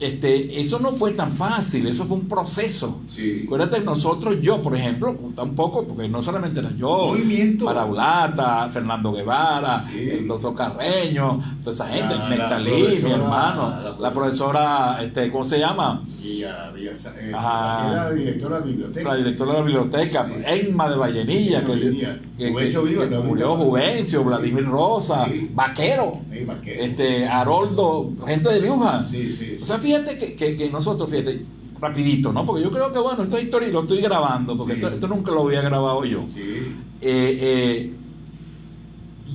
este, 0.05 0.59
eso 0.61 0.79
no 0.79 0.91
fue 0.93 1.11
tan 1.11 1.33
fácil, 1.33 1.87
eso 1.87 2.05
fue 2.05 2.17
un 2.17 2.27
proceso. 2.27 2.99
Sí. 3.05 3.43
Acuérdate, 3.45 3.81
nosotros, 3.81 4.37
yo, 4.41 4.61
por 4.61 4.75
ejemplo, 4.75 5.15
tampoco, 5.35 5.85
porque 5.87 6.07
no 6.09 6.21
solamente 6.23 6.59
era 6.59 6.71
yo, 6.77 7.07
Movimiento. 7.07 7.65
Paraulata, 7.65 8.69
Fernando 8.71 9.11
Guevara, 9.11 9.83
Sí. 9.91 10.09
el 10.09 10.27
doctor 10.27 10.55
Carreño, 10.55 11.41
toda 11.63 11.73
esa 11.75 11.87
gente, 11.87 12.15
La- 12.15 12.23
el 12.27 12.37
la 12.37 12.57
Nectalí, 12.59 12.99
mi 13.03 13.11
hermano, 13.11 13.69
la 13.83 13.93
la 13.99 14.13
profesora, 14.13 14.97
este, 15.01 15.31
¿cómo 15.31 15.45
se 15.45 15.59
llama? 15.59 16.03
Y 16.23 16.43
a 16.43 16.71
eh, 16.75 17.31
Ajá. 17.33 17.91
era 17.91 18.11
directora 18.11 18.55
de 18.55 18.61
la 18.61 18.65
biblioteca. 18.67 19.09
La 19.09 19.15
directora 19.15 19.51
de 19.51 19.57
la 19.59 19.63
biblioteca, 19.65 20.25
Sí. 20.27 20.33
Emma 20.67 20.89
de 20.89 20.95
Vallenilla, 20.97 21.63
que, 21.63 21.73
que- 21.73 21.89
que- 22.37 23.09
que 23.09 23.17
murió. 23.19 23.55
Juvencio, 23.55 24.23
Vladimir 24.23 24.65
Rosa. 24.65 25.27
Vaquero, 25.53 26.19
este, 26.65 27.27
Haroldo, 27.27 28.11
gente 28.25 28.49
de 28.49 28.61
Liuja. 28.61 29.05
Sí, 29.09 29.31
sí. 29.31 29.57
O 29.61 29.65
sea, 29.65 29.77
fíjate 29.79 29.92
que, 30.01 30.35
que- 30.35 30.55
que 30.55 30.69
nosotros, 30.69 31.09
fíjate, 31.09 31.45
rapidito, 31.79 32.31
¿no? 32.31 32.45
Porque 32.45 32.63
yo 32.63 32.71
creo 32.71 32.91
que, 32.93 32.99
bueno, 32.99 33.23
esta 33.23 33.39
historia 33.41 33.67
lo 33.69 33.81
estoy 33.81 34.01
grabando, 34.01 34.55
porque 34.57 34.73
Sí. 34.73 34.79
esto, 34.79 34.93
esto 34.93 35.07
nunca 35.07 35.31
lo 35.31 35.41
había 35.47 35.61
grabado 35.61 36.03
yo. 36.05 36.25
Sí. 36.25 36.41
Eh, 37.01 37.37
eh, 37.41 37.93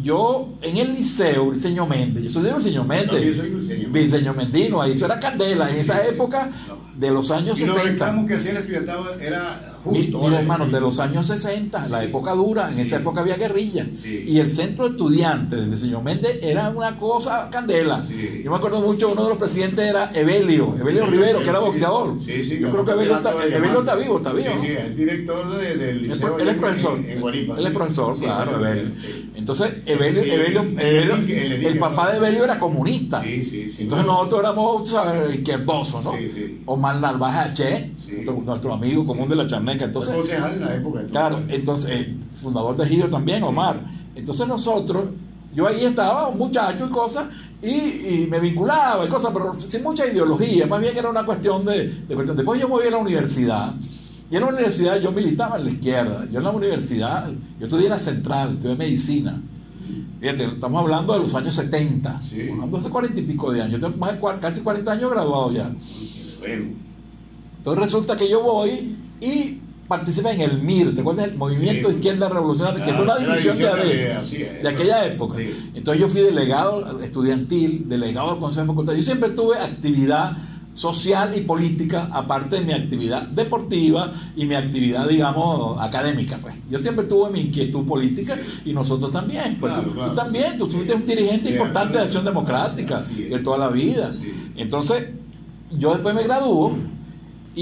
yo 0.02 0.50
en 0.62 0.76
el 0.76 0.94
liceo, 0.94 1.46
Briceño 1.46 1.86
Méndez, 1.86 2.22
yo 2.24 2.30
soy 2.30 2.44
de 2.44 2.50
También 2.50 2.86
Méndez, 2.86 3.36
soy 3.36 3.50
Briceño. 3.50 3.88
Briceño 3.90 4.34
Mendino, 4.34 4.80
ahí 4.80 4.92
eso 4.92 5.06
era 5.06 5.18
candela, 5.18 5.68
en 5.70 5.76
esa 5.76 6.06
época 6.06 6.50
No. 6.68 6.76
de 6.96 7.10
los 7.10 7.30
años 7.30 7.60
Y 7.60 7.66
los 7.66 7.74
60. 7.76 7.90
reclamos 8.06 8.26
que 8.28 8.34
hacía 8.36 8.52
el 8.52 8.56
estudiantado 8.58 9.18
era 9.20 9.60
Mi- 9.60 9.67
justo. 9.88 10.18
Mira, 10.18 10.30
¿vale? 10.30 10.36
hermanos, 10.38 10.72
de 10.72 10.80
los 10.80 10.98
años 11.00 11.26
60, 11.26 11.88
la 11.88 12.04
época 12.04 12.32
dura, 12.32 12.68
en 12.70 12.76
Sí. 12.76 12.82
esa 12.82 12.96
época 12.96 13.20
había 13.20 13.36
guerrilla. 13.36 13.86
Sí. 14.00 14.24
Y 14.26 14.38
el 14.38 14.50
centro 14.50 14.84
de 14.84 14.90
estudiantes 14.92 15.60
del 15.70 15.78
señor 15.78 16.02
Méndez 16.02 16.38
era 16.42 16.70
una 16.70 16.98
cosa 16.98 17.48
candela. 17.50 18.04
Yo 18.44 18.50
me 18.50 18.56
acuerdo 18.56 18.80
mucho, 18.80 19.08
uno 19.12 19.24
de 19.24 19.28
los 19.30 19.38
presidentes 19.38 19.84
era 19.84 20.10
Evelio, 20.14 20.74
Evelio 20.80 21.06
Rivero, 21.06 21.40
que 21.42 21.48
era 21.48 21.58
boxeador. 21.58 22.18
Yo 22.20 22.70
creo 22.70 22.84
que 22.84 22.90
Evelio 22.92 23.16
está, 23.16 23.32
Evelio 23.44 23.80
está 23.80 23.94
vivo, 23.96 24.16
está 24.18 24.32
vivo. 24.32 24.48
Sí, 24.60 24.66
sí, 24.66 24.72
es 24.72 24.96
director 24.96 25.56
de- 25.56 25.76
del 25.76 25.98
liceo. 25.98 26.38
él 26.38 26.48
es 26.48 26.54
profesor. 26.56 26.98
En, 26.98 27.10
en 27.10 27.20
Guaripa. 27.20 27.56
él 27.58 27.66
es 27.66 27.72
profesor, 27.72 28.18
claro, 28.18 28.56
Evelio. 28.64 28.92
Entonces, 29.34 29.72
Evelio, 29.86 30.22
Evelio, 30.22 30.62
el 30.78 31.30
el 31.30 31.64
el 31.66 31.78
papá 31.78 32.10
de 32.10 32.16
Evelio 32.18 32.44
era 32.44 32.58
comunista. 32.58 33.22
Entonces 33.24 34.06
nosotros 34.06 34.40
éramos 34.40 34.90
sabes, 34.90 35.34
izquierdosos, 35.36 36.04
¿no? 36.04 36.12
Omar 36.66 36.98
Che, 37.54 37.90
Sí. 37.98 38.12
nuestro, 38.12 38.40
nuestro 38.44 38.72
amigo 38.74 39.04
común 39.04 39.28
de 39.28 39.36
la 39.36 39.46
charneca. 39.46 39.77
Entonces, 39.84 40.12
Entonces, 40.14 40.36
concejal 40.36 40.54
en 40.54 40.60
la 40.68 40.74
época. 40.76 41.00
Claro, 41.10 41.42
entonces, 41.48 41.90
eh, 41.92 42.16
fundador 42.40 42.76
de 42.76 42.86
Giro 42.86 43.08
también, 43.08 43.42
Omar. 43.42 43.80
Entonces 44.14 44.46
nosotros, 44.46 45.04
yo 45.54 45.66
ahí 45.66 45.84
estaba, 45.84 46.28
un 46.28 46.38
muchacho 46.38 46.86
y 46.86 46.90
cosas, 46.90 47.26
y, 47.62 47.68
y 47.68 48.26
me 48.30 48.38
vinculaba 48.40 49.04
y 49.04 49.08
cosas, 49.08 49.30
pero 49.32 49.56
sin 49.60 49.82
mucha 49.82 50.06
ideología, 50.06 50.66
más 50.66 50.80
bien 50.80 50.96
era 50.96 51.10
una 51.10 51.24
cuestión 51.24 51.64
de, 51.64 51.88
de 51.88 52.14
cuestión. 52.14 52.36
Después 52.36 52.60
yo 52.60 52.68
me 52.68 52.74
voy 52.74 52.86
a 52.86 52.90
la 52.90 52.98
universidad, 52.98 53.74
y 54.30 54.36
en 54.36 54.42
la 54.42 54.48
universidad 54.48 55.00
yo 55.00 55.10
militaba 55.12 55.56
en 55.58 55.64
la 55.64 55.70
izquierda, 55.70 56.26
yo 56.30 56.38
en 56.38 56.44
la 56.44 56.50
universidad, 56.50 57.30
yo 57.58 57.66
estudié 57.66 57.86
en 57.86 57.90
la 57.92 57.98
central, 57.98 58.54
estudié 58.54 58.74
medicina. 58.76 59.40
Fíjate, 60.20 60.44
estamos 60.44 60.82
hablando 60.82 61.12
de 61.14 61.20
los 61.20 61.34
años 61.34 61.54
70, 61.54 62.20
Sí. 62.20 62.48
hablando 62.50 62.76
hace 62.76 62.90
cuarenta 62.90 63.20
y 63.20 63.22
pico 63.24 63.52
de 63.52 63.62
años, 63.62 63.80
yo 63.80 63.86
tengo 63.88 63.96
más 63.98 64.12
de 64.20 64.40
casi 64.40 64.60
40 64.60 64.92
años 64.92 65.10
graduado 65.10 65.52
ya. 65.52 65.70
Entonces 67.58 67.82
resulta 67.82 68.16
que 68.16 68.28
yo 68.28 68.42
voy 68.42 68.96
y 69.20 69.58
participa 69.88 70.30
en 70.32 70.40
el 70.42 70.58
MIR, 70.62 70.94
¿te 70.94 71.00
acuerdas? 71.00 71.28
El 71.28 71.36
Movimiento 71.36 71.88
Sí. 71.88 71.94
Izquierda 71.96 72.28
Revolucionaria, 72.28 72.84
que 72.84 72.90
Ah, 72.90 72.94
fue 72.94 73.04
una 73.04 73.14
la 73.14 73.20
división 73.26 73.56
de, 73.58 73.64
de- 74.62 74.68
aquella 74.68 75.06
época. 75.06 75.36
sí. 75.38 75.70
Entonces 75.74 76.00
yo 76.02 76.08
fui 76.08 76.20
delegado 76.20 77.00
estudiantil, 77.02 77.88
delegado 77.88 78.30
del 78.32 78.38
Consejo 78.40 78.60
de 78.62 78.66
Facultad. 78.68 78.94
Yo 78.94 79.02
siempre 79.02 79.30
tuve 79.30 79.56
actividad 79.58 80.36
social 80.74 81.32
y 81.36 81.40
política, 81.40 82.08
aparte 82.12 82.56
de 82.56 82.64
mi 82.64 82.72
actividad 82.72 83.22
deportiva 83.22 84.12
y 84.36 84.46
mi 84.46 84.54
actividad, 84.54 85.08
digamos, 85.08 85.76
académica. 85.80 86.38
Pues. 86.40 86.54
Yo 86.70 86.78
siempre 86.78 87.04
tuve 87.06 87.30
mi 87.30 87.40
inquietud 87.40 87.84
política 87.84 88.36
Sí. 88.36 88.70
y 88.70 88.72
nosotros 88.74 89.10
también. 89.10 89.56
Pues 89.58 89.72
Claro, 89.72 89.88
tú, 89.88 89.94
claro, 89.94 90.10
tú 90.10 90.16
también, 90.16 90.56
tú 90.58 90.66
fuiste 90.66 90.94
un 90.94 91.04
dirigente 91.04 91.50
importante 91.50 91.96
de 91.98 92.04
Acción. 92.04 92.24
Democrática 92.24 93.00
de 93.00 93.38
toda 93.40 93.58
la 93.58 93.68
vida. 93.70 94.12
Entonces, 94.54 95.08
yo 95.72 95.92
después 95.92 96.14
me 96.14 96.22
gradúo 96.22 96.76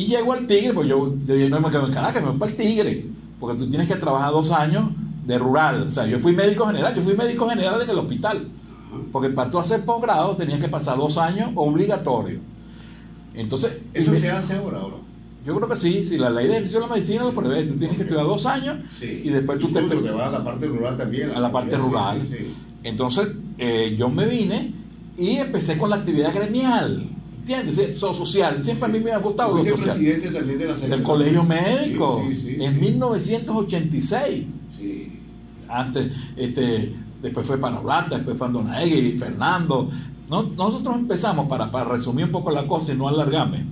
y 0.00 0.06
llego 0.06 0.32
al 0.32 0.46
Tigre, 0.46 0.74
pues 0.74 0.88
yo, 0.88 1.14
yo 1.26 1.48
no 1.48 1.60
me 1.60 1.70
quedo 1.70 1.86
en 1.86 1.92
Caracas, 1.92 2.22
me 2.22 2.30
voy 2.30 2.38
para 2.38 2.50
el 2.52 2.56
Tigre, 2.58 3.06
porque 3.40 3.58
tú 3.58 3.68
tienes 3.68 3.88
que 3.88 3.96
trabajar 3.96 4.30
dos 4.32 4.50
años 4.50 4.90
de 5.26 5.38
rural. 5.38 5.86
O 5.86 5.90
sea, 5.90 6.06
yo 6.06 6.18
fui 6.20 6.34
médico 6.34 6.66
general, 6.66 6.94
yo 6.94 7.02
fui 7.02 7.14
médico 7.16 7.48
general 7.48 7.80
en 7.82 7.90
el 7.90 7.98
hospital, 7.98 8.46
porque 9.12 9.30
para 9.30 9.50
tú 9.50 9.58
hacer 9.58 9.84
posgrado 9.84 10.36
tenías 10.36 10.60
que 10.60 10.68
pasar 10.68 10.96
dos 10.98 11.16
años 11.18 11.50
obligatorio. 11.54 12.40
Entonces, 13.34 13.78
¿Eso 13.92 14.14
se 14.14 14.30
hace 14.30 14.54
ahora 14.54 14.78
o 14.84 14.90
no? 14.90 14.96
yo 15.46 15.54
creo 15.56 15.68
que 15.68 15.76
sí, 15.76 16.04
si 16.04 16.18
la 16.18 16.28
ley 16.30 16.46
de 16.46 16.52
ejercicio 16.54 16.80
de 16.80 16.86
la 16.88 16.92
medicina 16.94 17.22
lo 17.24 17.32
prevé, 17.34 17.62
tú 17.64 17.74
tienes 17.76 17.96
que 17.96 18.02
estudiar 18.02 18.26
dos 18.26 18.46
años 18.46 18.78
Sí. 18.90 19.22
y 19.24 19.28
después 19.30 19.58
tú 19.58 19.68
te... 19.68 19.80
Incluso 19.80 20.04
te 20.04 20.10
vas 20.10 20.28
a 20.28 20.38
la 20.38 20.44
parte 20.44 20.66
rural 20.66 20.96
también. 20.96 21.30
A 21.30 21.40
la 21.40 21.52
parte 21.52 21.76
rural. 21.76 22.22
sí, 22.28 22.34
sí. 22.38 22.54
Entonces, 22.84 23.28
eh, 23.58 23.94
yo 23.98 24.08
me 24.08 24.26
vine 24.26 24.72
y 25.16 25.36
empecé 25.36 25.78
con 25.78 25.90
la 25.90 25.96
actividad 25.96 26.34
gremial, 26.34 27.08
¿entiendes? 27.48 27.98
So- 27.98 28.12
social, 28.14 28.60
siempre 28.64 28.86
a 28.86 28.92
mí 28.92 29.00
me 29.00 29.12
ha 29.12 29.18
gustado 29.18 29.56
lo 29.56 29.64
social. 29.64 29.96
presidente 29.96 30.30
también 30.30 30.58
de 30.58 30.66
la 30.66 30.74
Del 30.74 31.02
colegio 31.02 31.44
médico, 31.44 32.22
Sí, 32.28 32.34
sí, 32.34 32.40
sí, 32.58 32.64
en 32.64 32.74
sí. 32.74 32.80
1986. 32.80 34.44
Sí. 34.78 35.20
Antes, 35.68 36.10
este, 36.36 36.94
después 37.22 37.46
fue 37.46 37.58
Panoblata, 37.58 38.16
después 38.16 38.36
fue 38.36 38.46
Andonaegui, 38.46 39.18
Fernando. 39.18 39.90
No- 40.28 40.42
nosotros 40.56 40.96
empezamos, 40.96 41.48
para, 41.48 41.70
para 41.70 41.84
resumir 41.90 42.24
un 42.26 42.32
poco 42.32 42.50
la 42.50 42.66
cosa 42.66 42.92
y 42.92 42.96
no 42.96 43.08
alargarme, 43.08 43.64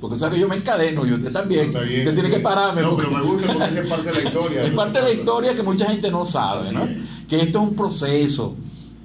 porque 0.00 0.18
sabe 0.18 0.34
que 0.34 0.40
yo 0.42 0.48
me 0.48 0.56
encadeno 0.56 1.06
y 1.06 1.12
usted 1.12 1.32
también. 1.32 1.68
Está 1.68 1.80
bien, 1.80 2.00
usted 2.00 2.14
tiene 2.14 2.30
que 2.30 2.40
pararme. 2.40 2.82
No, 2.82 2.90
porque- 2.90 3.06
pero 3.08 3.18
me 3.18 3.30
gusta 3.30 3.52
porque 3.54 3.80
es 3.80 3.86
parte 3.88 4.10
de 4.12 4.22
la 4.22 4.28
historia. 4.28 4.62
es 4.64 4.72
parte 4.72 4.98
de 5.00 5.04
la 5.04 5.12
historia 5.12 5.54
que 5.54 5.62
mucha 5.62 5.86
gente 5.86 6.10
no 6.10 6.24
sabe, 6.26 6.72
¿no? 6.72 6.84
es. 6.84 6.90
Que 7.26 7.40
esto 7.42 7.62
es 7.62 7.68
un 7.68 7.74
proceso, 7.74 8.54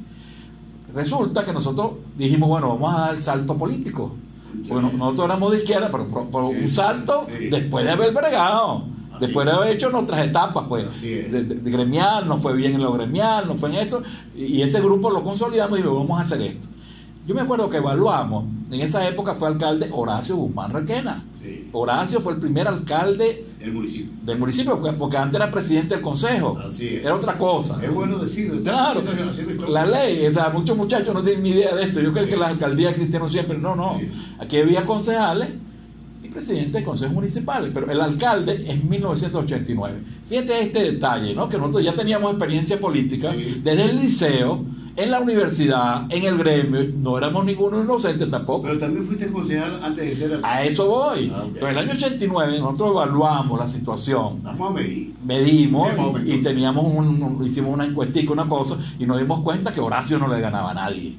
Resulta 0.95 1.45
que 1.45 1.53
nosotros 1.53 1.93
dijimos, 2.17 2.49
bueno, 2.49 2.69
vamos 2.69 2.95
a 2.95 2.99
dar 3.01 3.15
el 3.15 3.23
salto 3.23 3.57
político. 3.57 4.15
Bueno, 4.69 4.91
nosotros 4.97 5.25
éramos 5.27 5.51
de 5.53 5.59
izquierda, 5.59 5.89
pero 5.91 6.07
por, 6.09 6.27
por 6.29 6.53
Sí, 6.55 6.65
un 6.65 6.71
salto 6.71 7.27
sí. 7.27 7.47
después 7.49 7.85
de 7.87 7.91
haber 7.93 8.13
bregado, 8.13 8.85
Así 9.15 9.25
después 9.27 9.47
de 9.47 9.53
haber 9.53 9.75
hecho 9.77 9.89
nuestras 9.91 10.27
etapas, 10.27 10.65
pues, 10.69 11.01
de, 11.01 11.23
de- 11.45 11.45
de 11.57 11.71
gremial, 11.71 12.29
no 12.29 12.37
fue 12.39 12.55
bien 12.55 12.75
en 12.75 12.83
lo 12.83 12.93
gremial, 12.93 13.49
no 13.49 13.55
fue 13.57 13.71
en 13.71 13.77
esto, 13.77 14.03
y, 14.37 14.45
y 14.45 14.63
ese 14.63 14.81
grupo 14.83 15.11
lo 15.11 15.25
consolidamos 15.25 15.79
y 15.79 15.83
dijimos, 15.83 16.03
vamos 16.07 16.21
a 16.21 16.25
hacer 16.25 16.43
esto. 16.43 16.69
Yo 17.27 17.35
me 17.35 17.41
acuerdo 17.41 17.71
que 17.71 17.77
evaluamos, 17.77 18.45
en 18.71 18.81
esa 18.81 19.07
época 19.09 19.35
fue 19.35 19.49
alcalde 19.49 19.89
Horacio 19.93 20.37
Guzmán 20.37 20.73
Requena. 20.73 21.25
Sí. 21.41 21.69
Horacio 21.73 22.21
fue 22.21 22.33
el 22.33 22.41
primer 22.41 22.67
alcalde 22.67 23.45
municipio. 23.73 24.13
del 24.25 24.39
municipio, 24.39 24.79
porque, 24.81 24.97
porque 24.97 25.17
antes 25.17 25.37
era 25.41 25.51
presidente 25.51 25.95
del 25.95 26.03
consejo. 26.03 26.59
Así 26.67 26.89
es. 26.89 27.05
Era 27.05 27.15
otra 27.15 27.39
cosa. 27.39 27.79
Es 27.83 27.95
bueno 27.95 28.19
decirlo. 28.19 28.61
Claro, 28.63 29.03
la 29.69 29.87
ley, 29.87 30.27
o 30.27 30.33
sea, 30.33 30.51
muchos 30.51 30.77
muchachos 30.77 31.15
no 31.15 31.23
tienen 31.23 31.45
ni 31.45 31.51
idea 31.51 31.75
de 31.75 31.85
esto. 31.85 32.01
Yo 32.01 32.13
creo 32.13 32.27
que 32.27 32.37
las 32.37 32.51
alcaldías 32.51 32.93
existieron 32.93 33.29
siempre. 33.29 33.57
No, 33.57 33.77
no. 33.77 33.99
Sí. 34.01 34.09
Aquí 34.41 34.57
había 34.59 34.85
concejales 34.85 35.49
y 36.25 36.29
presidente 36.29 36.79
de 36.79 36.85
consejos 36.85 37.15
municipales, 37.15 37.71
pero 37.73 37.91
el 37.91 38.01
alcalde 38.01 38.65
es 38.69 38.85
1989. 38.85 39.95
Fíjate 40.29 40.61
este 40.61 40.83
detalle, 40.93 41.35
¿no? 41.35 41.49
Que 41.49 41.59
nosotros 41.59 41.85
ya 41.85 41.95
teníamos 41.95 42.31
experiencia 42.33 42.81
política 42.81 43.33
desde 43.63 43.85
el 43.91 43.97
liceo, 44.01 44.65
en 44.97 45.11
la 45.11 45.21
universidad, 45.21 46.05
en 46.11 46.25
el 46.25 46.37
gremio. 46.39 46.81
No 46.97 47.17
éramos 47.19 47.45
ninguno 47.45 47.83
inocente 47.83 48.27
tampoco. 48.27 48.63
Pero 48.65 48.79
también 48.79 49.05
fuiste 49.05 49.31
concejal 49.33 49.81
antes 49.83 50.05
de 50.05 50.15
ser. 50.17 50.41
A 50.43 50.65
eso 50.65 50.87
voy. 50.87 51.33
Ah, 51.35 51.39
ok. 51.41 51.47
Entonces, 51.55 51.69
el 51.71 51.79
año 51.79 51.93
89 51.93 52.59
nosotros 52.59 52.91
evaluamos 52.91 53.59
la 53.59 53.67
situación 53.67 54.43
Vamos 54.43 54.71
a 54.71 54.75
medir. 54.75 55.15
medimos 55.25 55.91
y, 56.27 56.33
y 56.33 56.43
teníamos 56.43 56.85
un, 56.85 57.23
un- 57.23 57.47
hicimos 57.47 57.73
una 57.75 57.85
encuestica, 57.87 58.33
una 58.33 58.49
cosa, 58.49 58.77
y 58.99 59.07
nos 59.07 59.19
dimos 59.19 59.41
cuenta 59.43 59.73
que 59.73 59.81
Horacio 59.81 60.19
no 60.19 60.29
le 60.29 60.41
ganaba 60.41 60.73
a 60.73 60.75
nadie. 60.75 61.17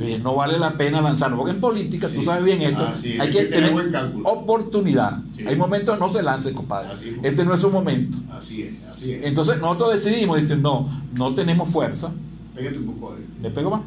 Eh, 0.00 0.18
no 0.22 0.34
vale 0.34 0.58
la 0.58 0.72
pena 0.76 1.00
lanzarlo, 1.00 1.36
porque 1.38 1.52
en 1.52 1.60
política, 1.60 2.08
tú 2.12 2.22
sabes 2.22 2.42
bien 2.44 2.60
esto, 2.60 2.88
es, 2.92 3.04
hay 3.20 3.30
que 3.30 3.38
que 3.38 3.44
tener 3.44 3.72
buen 3.72 3.92
oportunidad. 4.24 5.20
Sí. 5.34 5.44
Hay 5.46 5.56
momentos 5.56 5.98
no 5.98 6.08
se 6.08 6.22
lance, 6.22 6.52
compadre. 6.52 6.92
Así 6.92 7.08
es. 7.10 7.14
Este 7.22 7.44
no 7.44 7.54
es 7.54 7.60
su 7.60 7.70
momento. 7.70 8.18
Así 8.36 8.62
es, 8.62 8.74
así 8.90 9.12
es. 9.12 9.24
Entonces 9.24 9.58
nosotros 9.60 9.92
decidimos, 9.92 10.40
dicen, 10.40 10.60
no, 10.60 10.88
no 11.16 11.34
tenemos 11.34 11.70
fuerza. 11.70 12.10
Pégate 12.56 12.78
un 12.78 12.86
poco 12.86 13.14
ahí. 13.14 13.24
¿Le 13.42 13.50
pego 13.50 13.70
más? 13.70 13.82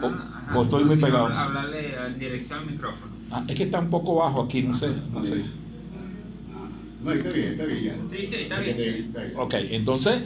Ah, 0.00 0.04
¿O- 0.04 0.06
ajá. 0.06 0.58
o 0.58 0.62
estoy 0.62 0.84
muy 0.84 0.96
pegado? 0.96 1.26
Hablarle 1.26 1.94
en 2.06 2.18
dirección 2.18 2.60
al 2.60 2.66
micrófono. 2.66 3.12
Ah, 3.30 3.44
es 3.46 3.54
que 3.54 3.64
está 3.64 3.80
un 3.80 3.90
poco 3.90 4.14
bajo 4.16 4.42
aquí, 4.42 4.62
no 4.62 4.72
sé. 4.74 4.88
No 5.12 5.22
sé. 5.22 5.44
Ah, 6.54 6.68
No, 7.04 7.12
está 7.12 7.28
bien, 7.30 7.48
está 7.52 7.64
bien 7.64 7.84
ya. 7.84 7.94
Sí, 8.10 8.26
sí, 8.26 8.34
está 8.36 8.38
Está 8.42 8.60
bien. 8.60 8.76
bien, 8.76 8.94
está 9.08 9.20
bien. 9.22 9.32
Ok, 9.38 9.54
entonces 9.70 10.22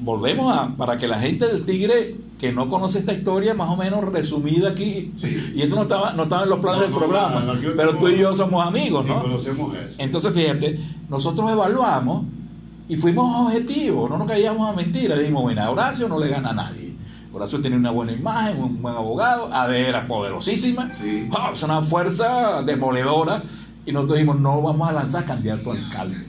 volvemos 0.00 0.56
a, 0.56 0.74
para 0.76 0.96
que 0.98 1.06
la 1.06 1.18
gente 1.20 1.46
del 1.46 1.64
Tigre 1.64 2.16
que 2.38 2.52
no 2.52 2.68
conoce 2.68 2.98
esta 2.98 3.12
historia, 3.12 3.54
más 3.54 3.68
o 3.70 3.76
menos 3.76 4.04
resumida 4.06 4.70
aquí, 4.70 5.12
Sí. 5.16 5.52
y 5.54 5.62
eso 5.62 5.76
no 5.76 5.82
estaba, 5.82 6.12
no 6.14 6.24
estaba 6.24 6.42
en 6.44 6.50
los 6.50 6.58
planes 6.58 6.78
No, 6.78 6.82
del 6.84 6.92
no, 6.92 6.98
programa, 6.98 7.40
no, 7.40 7.54
no, 7.54 7.60
yo 7.60 7.76
pero 7.76 7.96
tú 7.96 8.08
y 8.08 8.18
yo 8.18 8.34
somos 8.34 8.66
amigos, 8.66 9.04
Sí, 9.04 9.10
¿no? 9.12 9.22
conocemos 9.22 9.76
eso. 9.76 9.96
Entonces, 10.02 10.32
fíjate, 10.34 10.80
nosotros 11.08 11.48
evaluamos 11.50 12.26
y 12.88 12.96
fuimos 12.96 13.46
objetivos, 13.46 14.10
no 14.10 14.18
nos 14.18 14.26
caíamos 14.26 14.68
a 14.68 14.72
mentiras, 14.74 15.18
dijimos, 15.18 15.42
bueno, 15.42 15.62
a 15.62 15.70
Horacio 15.70 16.08
no 16.08 16.18
le 16.18 16.28
gana 16.28 16.50
a 16.50 16.54
nadie. 16.54 16.93
Horacio 17.34 17.60
tiene 17.60 17.76
una 17.76 17.90
buena 17.90 18.12
imagen, 18.12 18.62
un 18.62 18.80
buen 18.80 18.94
abogado, 18.94 19.52
Ade 19.52 19.88
era 19.88 20.06
poderosísima, 20.06 20.90
Sí. 20.92 21.28
Ah, 21.36 21.50
es 21.52 21.62
una 21.62 21.82
fuerza 21.82 22.62
demoledora, 22.62 23.42
y 23.84 23.92
nosotros 23.92 24.18
dijimos, 24.18 24.38
no 24.40 24.62
vamos 24.62 24.88
a 24.88 24.92
lanzar 24.92 25.24
candidato 25.24 25.72
a 25.72 25.74
alcalde, 25.74 26.26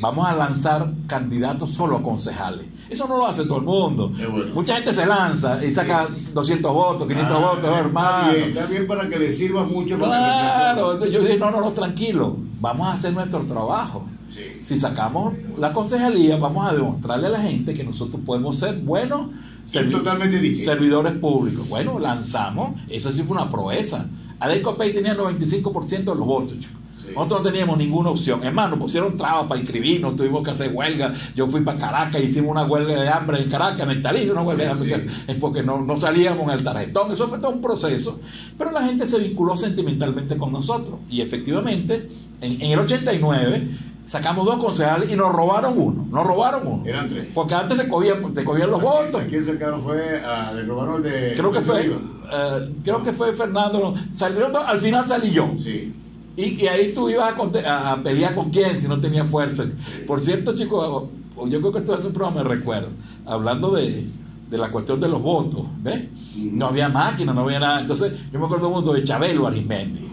vamos 0.00 0.28
a 0.28 0.34
lanzar 0.36 0.92
candidatos 1.06 1.70
solo 1.70 1.96
a 1.96 2.02
concejales. 2.02 2.66
Eso 2.90 3.06
no 3.06 3.18
lo 3.18 3.26
hace 3.26 3.44
todo 3.44 3.58
el 3.58 3.64
mundo. 3.64 4.08
Bueno. 4.30 4.54
Mucha 4.54 4.76
gente 4.76 4.94
se 4.94 5.04
lanza 5.06 5.62
y 5.62 5.70
saca 5.70 6.08
200 6.32 6.72
votos, 6.72 7.06
500 7.06 7.36
Ah, 7.36 7.38
votos, 7.38 7.76
hermano. 7.76 8.28
Está 8.30 8.32
bien, 8.32 8.48
está 8.50 8.66
bien 8.66 8.86
para 8.86 9.08
que 9.10 9.18
le 9.18 9.30
sirva 9.32 9.64
mucho. 9.64 9.98
para 9.98 10.10
Claro, 10.10 11.04
yo 11.06 11.20
dije, 11.20 11.36
no, 11.38 11.50
no, 11.50 11.60
no, 11.60 11.70
tranquilo, 11.72 12.36
vamos 12.60 12.86
a 12.88 12.92
hacer 12.92 13.12
nuestro 13.12 13.40
trabajo. 13.40 14.06
Sí. 14.28 14.40
Si 14.60 14.78
sacamos 14.78 15.34
la 15.58 15.72
concejalía, 15.74 16.36
vamos 16.38 16.66
a 16.66 16.74
demostrarle 16.74 17.26
a 17.26 17.30
la 17.30 17.40
gente 17.40 17.74
que 17.74 17.84
nosotros 17.84 18.22
podemos 18.24 18.58
ser 18.58 18.78
buenos 18.78 19.28
servi- 19.68 19.92
totalmente 19.92 20.38
distinto. 20.38 20.70
servidores 20.72 21.12
públicos. 21.14 21.68
Bueno, 21.68 21.98
lanzamos, 21.98 22.72
eso 22.88 23.12
sí 23.12 23.22
fue 23.22 23.36
una 23.36 23.50
proeza. 23.50 24.06
Adeco 24.40 24.76
Pay 24.76 24.92
tenía 24.92 25.16
95% 25.16 25.98
de 25.98 26.04
los 26.18 26.26
votos, 26.26 26.58
chico. 26.58 26.72
Sí. 26.96 27.14
Nosotros 27.14 27.40
no 27.42 27.50
teníamos 27.50 27.78
ninguna 27.78 28.10
opción. 28.10 28.44
Es 28.44 28.52
más, 28.52 28.68
nos 28.68 28.78
pusieron 28.78 29.16
trabas 29.16 29.46
para 29.46 29.60
inscribirnos, 29.60 30.14
tuvimos 30.16 30.42
que 30.42 30.50
hacer 30.50 30.70
huelga. 30.74 31.14
Yo 31.34 31.48
fui 31.48 31.60
para 31.62 31.78
Caracas, 31.78 32.22
hicimos 32.22 32.50
una 32.50 32.64
huelga 32.64 33.00
de 33.00 33.08
hambre 33.08 33.40
en 33.42 33.48
Caracas, 33.48 33.80
en 33.82 33.90
el 33.90 34.02
Talí, 34.02 34.28
una 34.28 34.42
huelga 34.42 34.64
de 34.64 34.70
hambre, 34.70 35.06
Sí. 35.08 35.16
es 35.28 35.36
porque 35.36 35.62
no, 35.62 35.80
no 35.80 35.96
salíamos 35.96 36.42
en 36.44 36.50
el 36.58 36.62
tarjetón. 36.64 37.10
Eso 37.12 37.28
fue 37.28 37.38
todo 37.38 37.50
un 37.52 37.62
proceso. 37.62 38.20
Pero 38.58 38.72
la 38.72 38.82
gente 38.82 39.06
se 39.06 39.18
vinculó 39.20 39.56
sentimentalmente 39.56 40.36
con 40.36 40.52
nosotros. 40.52 40.98
Y 41.08 41.20
efectivamente, 41.20 42.08
en, 42.40 42.60
en 42.60 42.70
el 42.72 42.78
89 42.80 43.68
sacamos 44.08 44.46
dos 44.46 44.56
concejales 44.56 45.10
y 45.10 45.16
nos 45.16 45.32
robaron 45.32 45.74
uno. 45.76 46.06
Nos 46.10 46.26
robaron 46.26 46.66
uno. 46.66 46.82
Eran 46.86 47.08
tres. 47.08 47.28
Porque 47.34 47.54
antes 47.54 47.78
se 47.78 47.88
cogían, 47.88 48.34
se 48.34 48.42
cogían 48.42 48.70
los 48.70 48.80
votos. 48.80 49.20
¿A 49.20 49.26
quién 49.26 49.44
sacaron 49.44 49.82
fue? 49.82 50.20
A, 50.20 50.52
le 50.52 50.64
robaron 50.64 50.96
el 50.96 51.02
de. 51.02 51.34
Creo 51.34 51.52
que 51.52 51.60
fue, 51.60 51.86
eh, 51.86 52.74
creo 52.82 53.02
que 53.04 53.12
fue 53.12 53.34
Fernando. 53.34 53.94
Salieron 54.12 54.56
al 54.56 54.80
final 54.80 55.06
salí 55.06 55.30
yo. 55.30 55.52
Sí. 55.58 55.94
Y, 56.36 56.62
y 56.62 56.68
ahí 56.68 56.92
tú 56.94 57.10
ibas 57.10 57.34
a, 57.66 58.00
pelear 58.02 58.34
con 58.34 58.50
quién 58.50 58.80
si 58.80 58.88
no 58.88 59.00
tenía 59.00 59.24
fuerza. 59.24 59.64
Por 60.06 60.20
cierto, 60.20 60.54
chicos, 60.54 61.08
yo 61.48 61.60
creo 61.60 61.72
que 61.72 61.78
esto 61.80 61.98
es 61.98 62.04
un 62.04 62.12
programa 62.12 62.42
de 62.42 62.48
recuerdo. 62.48 62.88
Hablando 63.26 63.72
de, 63.72 64.06
de 64.48 64.58
la 64.58 64.70
cuestión 64.70 65.00
de 65.00 65.08
los 65.08 65.20
votos, 65.20 65.66
¿ves? 65.82 66.04
No 66.36 66.66
había 66.66 66.88
máquina, 66.88 67.34
no 67.34 67.42
había 67.42 67.58
nada. 67.58 67.80
Entonces, 67.80 68.12
yo 68.32 68.38
me 68.38 68.46
acuerdo 68.46 68.70
mucho 68.70 68.92
de 68.92 69.04
Chabelo 69.04 69.46
Arismendi. 69.46 70.08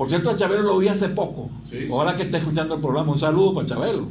Por 0.00 0.08
cierto, 0.08 0.30
a 0.30 0.36
Chabelo 0.36 0.62
lo 0.62 0.78
vi 0.78 0.88
hace 0.88 1.10
poco. 1.10 1.50
Sí. 1.68 1.86
Ahora 1.92 2.16
que 2.16 2.22
está 2.22 2.38
escuchando 2.38 2.76
el 2.76 2.80
programa, 2.80 3.12
un 3.12 3.18
saludo 3.18 3.52
para 3.52 3.66
Chabelo. 3.66 4.08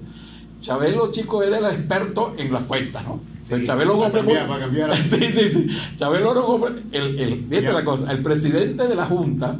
Chabelo, 0.61 1.11
chico, 1.11 1.41
era 1.41 1.57
el 1.57 1.65
experto 1.65 2.35
en 2.37 2.53
las 2.53 2.61
cuentas, 2.65 3.03
¿no? 3.07 3.19
Pero 3.49 3.65
Chabelo 3.65 3.93
para 3.95 4.05
hombre 4.05 4.19
cambiar, 4.21 4.41
muy- 4.45 4.53
para 4.53 4.65
cambiar. 4.65 4.95
sí, 5.03 5.31
sí, 5.31 5.49
sí. 5.49 5.67
Chabelo 5.95 6.45
hombre. 6.45 6.73
El, 6.91 7.19
el, 7.19 7.43
fíjate 7.49 7.73
la 7.73 7.83
cosa, 7.83 8.11
el 8.11 8.21
presidente 8.21 8.87
de 8.87 8.93
la 8.93 9.05
Junta 9.07 9.57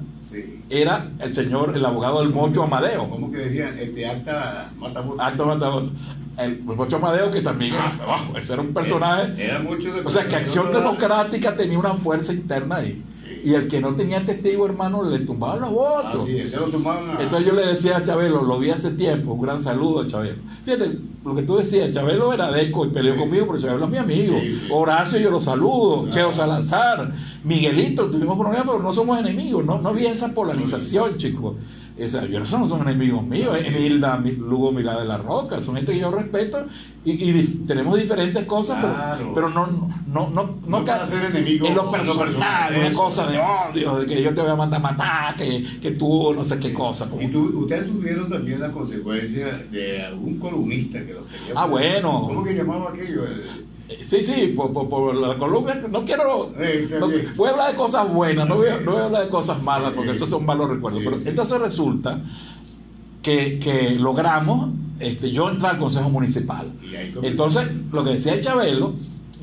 era 0.70 1.10
el 1.18 1.34
señor, 1.34 1.76
el 1.76 1.84
abogado 1.84 2.20
del 2.20 2.30
Mocho 2.30 2.62
Amadeo. 2.62 3.10
¿Cómo 3.10 3.32
que 3.32 3.38
decían? 3.38 3.76
Este 3.80 4.06
acta 4.08 4.72
mata 4.78 5.02
votos. 5.02 5.20
Acto 5.26 5.46
Matador. 5.48 5.90
El 6.38 6.62
Mocho 6.62 6.98
Amadeo, 6.98 7.32
que 7.32 7.42
también 7.42 7.74
era, 7.74 7.88
abajo, 8.04 8.38
ese 8.38 8.54
era 8.54 8.62
un 8.62 8.72
personaje. 8.72 9.34
Era 9.46 9.58
mucho 9.58 9.92
de 9.92 10.02
O 10.02 10.12
sea, 10.12 10.28
que 10.28 10.36
Acción 10.36 10.72
Democrática 10.72 11.56
tenía 11.56 11.80
una 11.80 11.96
fuerza 11.96 12.34
interna 12.34 12.76
ahí. 12.76 13.04
Y 13.44 13.54
el 13.54 13.68
que 13.68 13.80
no 13.80 13.96
tenía 13.96 14.26
testigo, 14.26 14.66
hermano, 14.66 15.04
le 15.04 15.20
tumbaban 15.20 15.62
los 15.62 15.72
votos. 15.72 16.28
lo 16.28 16.90
a... 16.92 17.22
Entonces 17.22 17.48
yo 17.48 17.54
le 17.54 17.66
decía 17.68 17.98
a 17.98 18.04
Chabelo, 18.04 18.44
lo 18.44 18.60
vi 18.60 18.70
hace 18.72 18.92
tiempo, 18.92 19.34
un 19.34 19.42
gran 19.42 19.62
saludo 19.64 20.02
a 20.02 20.08
Chabelo. 20.08 20.36
Fíjate, 20.66 20.98
lo 21.24 21.36
que 21.36 21.44
tú 21.44 21.58
decías, 21.58 21.92
Chabelo 21.92 22.34
era 22.34 22.52
deco 22.52 22.86
y 22.86 22.90
peleó 22.90 23.14
Sí. 23.14 23.20
conmigo, 23.20 23.46
pero 23.48 23.60
Chabelo 23.60 23.86
es 23.86 23.92
mi 23.92 23.98
amigo. 23.98 24.38
Sí, 24.42 24.54
sí. 24.54 24.68
Horacio 24.72 25.20
yo 25.20 25.32
lo 25.32 25.40
saludo, 25.40 26.04
Claro. 26.04 26.12
Cheo 26.12 26.34
Salazar, 26.34 27.14
Miguelito, 27.44 28.10
tuvimos 28.10 28.38
problemas, 28.38 28.68
pero 28.68 28.80
no 28.84 28.92
somos 28.94 29.20
enemigos, 29.20 29.64
no, 29.66 29.80
no 29.82 29.90
había 29.90 30.12
esa 30.12 30.34
polarización, 30.34 31.18
chicos. 31.18 31.56
O 32.04 32.10
sea, 32.10 32.26
yo 32.26 32.40
no 32.40 32.46
son, 32.46 32.82
enemigos 32.82 33.24
míos. 33.24 33.58
Emilda, 33.64 34.18
Mi- 34.18 34.32
Lugo 34.32 34.72
Milá 34.72 35.00
de 35.00 35.06
la 35.06 35.18
Roca, 35.18 35.62
son 35.62 35.76
gente 35.76 35.92
que 35.94 36.00
yo 36.00 36.12
respeto 36.12 36.66
y, 37.06 37.44
tenemos 37.68 37.98
diferentes 37.98 38.46
cosas, 38.46 38.78
pero- 38.82 38.94
Claro. 38.94 39.32
pero, 39.34 39.50
no, 39.50 39.68
no, 39.68 39.90
no, 40.08 40.30
no, 40.30 40.56
No 40.68 40.86
para 40.86 41.08
ser 41.08 41.26
enemigos, 41.26 41.68
en 41.70 41.76
lo 41.76 41.92
personal, 41.92 42.26
personal, 42.26 42.74
una 42.80 42.92
cosa 42.94 43.28
de 43.28 43.40
odio, 43.40 43.96
de 44.00 44.06
que 44.06 44.22
yo 44.24 44.34
te 44.34 44.42
voy 44.42 44.50
a 44.52 44.56
mandar 44.56 44.80
a 44.80 44.84
matar, 44.84 45.36
que, 45.36 45.66
que 45.82 45.92
tú 45.92 46.34
no 46.34 46.44
sé 46.44 46.60
qué 46.60 46.74
cosa. 46.74 47.10
como- 47.10 47.22
Y 47.22 47.28
tú- 47.28 47.52
ustedes 47.62 47.88
tuvieron 47.88 48.30
también 48.30 48.60
la 48.60 48.70
consecuencia 48.72 49.66
de 49.72 50.02
algún 50.06 50.40
columnista 50.40 51.06
que 51.06 51.14
los 51.14 51.26
tenía. 51.28 51.54
Ah, 51.56 51.66
bueno. 51.66 52.24
¿Cómo 52.28 52.44
que 52.44 52.54
llamaba 52.54 52.90
aquello? 52.90 53.26
El- 53.26 53.70
Eh, 53.92 54.04
Sí, 54.04 54.22
sí, 54.22 54.54
por, 54.56 54.72
por, 54.72 54.88
por 54.88 55.16
la 55.16 55.36
columna, 55.40 55.74
no 55.90 56.06
quiero, 56.06 56.54
Eh, 56.60 56.88
no- 57.00 57.08
voy 57.36 57.48
a 57.48 57.52
hablar 57.54 57.72
de 57.72 57.76
cosas 57.76 58.08
buenas, 58.08 58.48
no 58.48 58.58
voy, 58.58 58.68
no 58.86 58.92
voy 58.92 59.02
a 59.02 59.06
hablar 59.06 59.24
de 59.24 59.30
cosas 59.30 59.64
malas, 59.64 59.94
porque 59.94 60.12
esos 60.12 60.30
son 60.30 60.46
malos 60.46 60.70
recuerdos. 60.70 61.00
Sí, 61.02 61.08
Pero 61.10 61.20
sí. 61.20 61.28
entonces 61.30 61.60
resulta 61.60 61.89
que, 63.22 63.60
que 63.60 63.96
logramos 64.00 64.70
este, 65.00 65.32
yo 65.32 65.50
entrar 65.50 65.74
al 65.74 65.80
Consejo 65.80 66.10
Municipal. 66.10 66.72
Entonces, 67.22 67.68
lo 67.92 68.04
que 68.04 68.12
decía 68.12 68.40
Chabelo, 68.42 68.94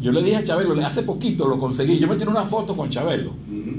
yo 0.00 0.12
le 0.12 0.23
dije 0.23 0.37
a 0.37 0.45
Chabelo, 0.45 0.75
hace 0.85 1.03
poquito 1.03 1.49
lo 1.49 1.59
conseguí, 1.59 1.99
yo 1.99 2.07
me 2.09 2.17
tiré 2.17 2.31
una 2.31 2.45
foto 2.45 2.76
con 2.76 2.88
Chabelo 2.91 3.33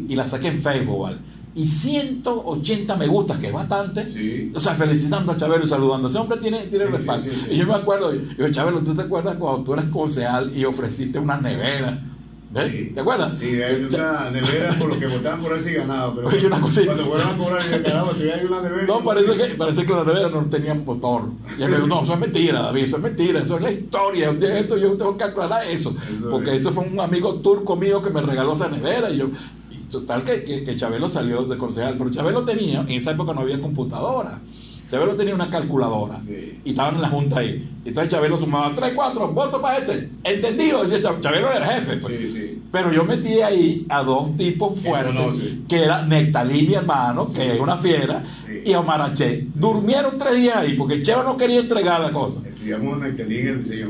y 0.07 0.15
la 0.15 0.27
saqué 0.27 0.47
en 0.49 0.61
Facebook, 0.61 1.01
¿vale? 1.03 1.17
Y 1.55 1.65
180 1.67 2.95
me 2.97 3.07
gustas, 3.07 3.37
que 3.39 3.47
es 3.47 3.53
bastante. 3.53 4.11
Sí. 4.11 4.51
O 4.53 4.59
sea, 4.59 4.75
felicitando 4.75 5.31
a 5.31 5.37
Chabelo 5.37 5.65
y 5.65 5.67
saludando. 5.67 6.07
Ese 6.07 6.19
hombre 6.19 6.37
tiene, 6.37 6.59
tiene 6.67 6.85
Sí, 6.85 6.91
respaldo. 6.91 7.25
sí. 7.31 7.47
Y 7.51 7.57
yo 7.57 7.65
me 7.65 7.73
acuerdo, 7.73 8.13
yo, 8.13 8.51
Chabelo, 8.51 8.81
¿tú 8.81 8.93
te 8.93 9.01
acuerdas 9.01 9.37
cuando 9.37 9.63
tú 9.63 9.73
eras 9.73 9.85
concejal 9.85 10.55
y 10.55 10.65
ofreciste 10.65 11.17
una 11.17 11.37
nevera? 11.41 11.99
Sí. 12.55 12.91
¿Te 12.95 13.01
acuerdas? 13.01 13.37
Sí, 13.37 13.61
hay 13.61 13.83
una 13.93 14.29
nevera 14.31 14.73
por 14.79 14.87
los 14.89 14.97
que 14.97 15.07
votaban 15.07 15.41
por 15.41 15.57
ese 15.57 15.73
ganado. 15.73 16.15
Pero 16.15 16.27
Oye, 16.29 16.47
una 16.47 16.61
cosa- 16.61 16.85
cuando 16.85 17.05
fueron 17.05 17.27
a 17.27 17.37
cobrar, 17.37 17.61
y 17.67 17.83
caramba, 17.83 18.11
tú 18.13 18.21
hay 18.21 18.45
una 18.45 18.61
nevera. 18.61 18.85
No, 18.87 19.03
parece 19.03 19.33
que, 19.33 19.55
parece 19.55 19.85
que 19.85 19.93
la 19.93 20.03
nevera 20.05 20.29
no 20.29 20.41
tenía 20.45 20.73
motor. 20.73 21.23
Y 21.59 21.63
él 21.63 21.69
me 21.69 21.75
dijo, 21.75 21.87
no, 21.87 22.03
eso 22.03 22.13
es 22.13 22.19
mentira, 22.19 22.61
David, 22.61 22.83
eso 22.85 22.97
es 22.97 23.03
mentira, 23.03 23.39
eso 23.41 23.57
es 23.57 23.61
la 23.63 23.71
historia. 23.71 24.29
Un 24.31 24.39
día 24.39 24.59
esto 24.59 24.77
yo 24.77 24.93
tengo 24.93 25.17
que 25.17 25.23
aclarar 25.25 25.67
eso. 25.67 25.93
Eso 26.09 26.29
porque 26.29 26.51
es. 26.55 26.61
eso 26.61 26.71
fue 26.71 26.85
un 26.85 26.99
amigo 26.99 27.35
turco 27.35 27.75
mío 27.75 28.01
que 28.01 28.09
me 28.11 28.21
regaló 28.21 28.53
esa 28.53 28.69
nevera. 28.69 29.09
Y 29.11 29.17
yo, 29.17 29.29
y 29.69 29.75
total 29.91 30.23
que, 30.23 30.43
que, 30.43 30.63
que 30.63 30.75
Chabelo 30.77 31.09
salió 31.09 31.43
de 31.43 31.57
concejal. 31.57 31.95
Pero 31.97 32.09
Chabelo 32.11 32.43
tenía, 32.43 32.81
en 32.81 32.91
esa 32.91 33.11
época 33.11 33.33
no 33.33 33.41
había 33.41 33.59
computadora. 33.61 34.39
Chabelo 34.89 35.15
tenía 35.15 35.35
una 35.35 35.49
calculadora. 35.49 36.21
Sí. 36.23 36.59
Y 36.63 36.69
estaban 36.71 36.95
en 36.95 37.01
la 37.01 37.09
junta 37.09 37.39
ahí. 37.39 37.69
Entonces 37.85 38.11
Chabelo 38.11 38.37
sumaba 38.37 38.73
3, 38.75 38.93
4, 38.95 39.27
voto 39.33 39.61
para 39.61 39.77
este. 39.79 40.09
Entendido, 40.23 40.83
decía 40.85 41.09
Chab- 41.09 41.19
Chabelo 41.19 41.51
era 41.51 41.57
el 41.57 41.73
jefe. 41.81 41.97
pues. 41.97 42.19
Sí, 42.19 42.31
sí. 42.33 42.63
Pero 42.71 42.91
yo 42.93 43.03
metí 43.05 43.41
ahí 43.41 43.85
a 43.89 44.03
dos 44.03 44.35
tipos 44.37 44.77
fuertes, 44.79 45.15
que 45.69 45.83
era 45.83 46.05
Nectalí, 46.05 46.67
mi 46.67 46.73
hermano, 46.75 47.31
que 47.31 47.55
es 47.55 47.59
una 47.59 47.77
fiera, 47.77 48.23
y 48.65 48.73
Omar 48.73 49.13
Che. 49.13 49.47
Durmieron 49.55 50.17
tres 50.17 50.35
días 50.35 50.57
ahí, 50.57 50.73
porque 50.77 51.01
Cheo 51.01 51.23
no 51.23 51.37
quería 51.37 51.59
entregar 51.61 52.01
la 52.01 52.11
cosa. 52.11 52.41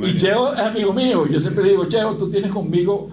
Y 0.08 0.16
Cheo 0.16 0.54
es 0.54 0.60
amigo 0.60 0.94
mío. 0.94 1.26
Yo 1.28 1.40
siempre 1.40 1.64
digo, 1.68 1.86
Cheo, 1.86 2.16
tú 2.16 2.30
tienes 2.30 2.52
conmigo 2.52 3.10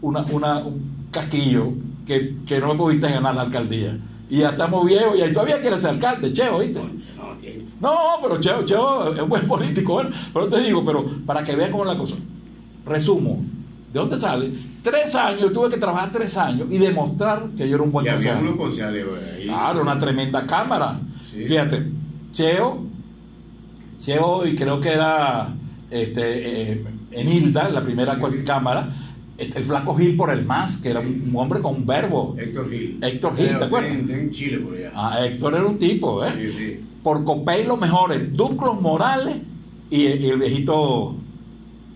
una, 0.00 0.20
una, 0.30 0.58
un 0.58 1.08
casquillo 1.10 1.72
que, 2.06 2.34
que 2.46 2.60
no 2.60 2.68
me 2.68 2.74
pudiste 2.76 3.08
ganar 3.10 3.34
la 3.34 3.42
alcaldía. 3.42 3.98
Y 4.30 4.38
ya 4.38 4.50
estamos 4.50 4.86
viejos 4.86 5.18
y 5.18 5.22
ahí 5.22 5.32
todavía 5.32 5.60
quieres 5.60 5.80
ser 5.80 5.90
alcalde, 5.90 6.32
Cheo, 6.32 6.60
¿viste? 6.60 6.78
No, 7.80 7.96
pero 8.22 8.40
Cheo, 8.40 8.62
Cheo 8.64 9.12
es 9.14 9.20
un 9.20 9.28
buen 9.28 9.46
político, 9.46 9.94
bueno, 9.94 10.10
pero 10.32 10.48
te 10.48 10.60
digo, 10.60 10.84
pero 10.84 11.04
para 11.26 11.42
que 11.42 11.56
vean 11.56 11.70
cómo 11.72 11.82
es 11.84 11.88
la 11.90 11.98
cosa. 11.98 12.14
Resumo, 12.86 13.42
¿de 13.92 13.98
dónde 14.00 14.18
sale? 14.20 14.50
Tres 14.82 15.14
años, 15.14 15.52
tuve 15.52 15.68
que 15.68 15.76
trabajar 15.78 16.10
tres 16.12 16.36
años 16.38 16.68
y 16.70 16.78
demostrar 16.78 17.48
que 17.56 17.68
yo 17.68 17.74
era 17.74 17.82
un 17.84 17.90
buen 17.92 18.06
concejal. 18.14 18.44
Claro, 19.44 19.82
una 19.82 19.98
tremenda 19.98 20.46
cámara. 20.46 21.00
Sí. 21.30 21.46
Fíjate, 21.46 21.86
Cheo, 22.32 22.84
Cheo 23.98 24.46
y 24.46 24.54
creo 24.54 24.80
que 24.80 24.90
era 24.92 25.52
este, 25.90 26.72
eh, 26.72 26.84
Enilda, 27.10 27.68
la 27.68 27.82
primera 27.84 28.14
Sí. 28.14 28.44
cámara, 28.44 28.88
el 29.40 29.64
flaco 29.64 29.96
Gil 29.96 30.16
por 30.16 30.30
el 30.30 30.44
más, 30.44 30.76
que 30.78 30.90
era 30.90 31.00
un, 31.00 31.32
hombre 31.34 31.60
con 31.60 31.76
un 31.76 31.86
verbo. 31.86 32.36
Héctor 32.38 32.70
Gil. 32.70 32.98
Héctor 33.02 33.36
Gil, 33.36 33.58
¿te 33.58 33.64
acuerdas? 33.64 33.90
En, 33.92 34.10
en 34.10 34.30
Chile, 34.30 34.58
por 34.58 34.76
allá. 34.76 34.92
Ah, 34.94 35.24
Héctor 35.24 35.54
era 35.54 35.64
un 35.64 35.78
tipo, 35.78 36.24
¿eh? 36.24 36.30
Sí, 36.36 36.52
sí. 36.56 36.80
por 37.02 37.24
Copey 37.24 37.64
los 37.64 37.80
mejores, 37.80 38.36
Duclos 38.36 38.80
Morales 38.80 39.38
y, 39.90 40.02
y 40.02 40.30
el 40.30 40.38
viejito, 40.38 41.16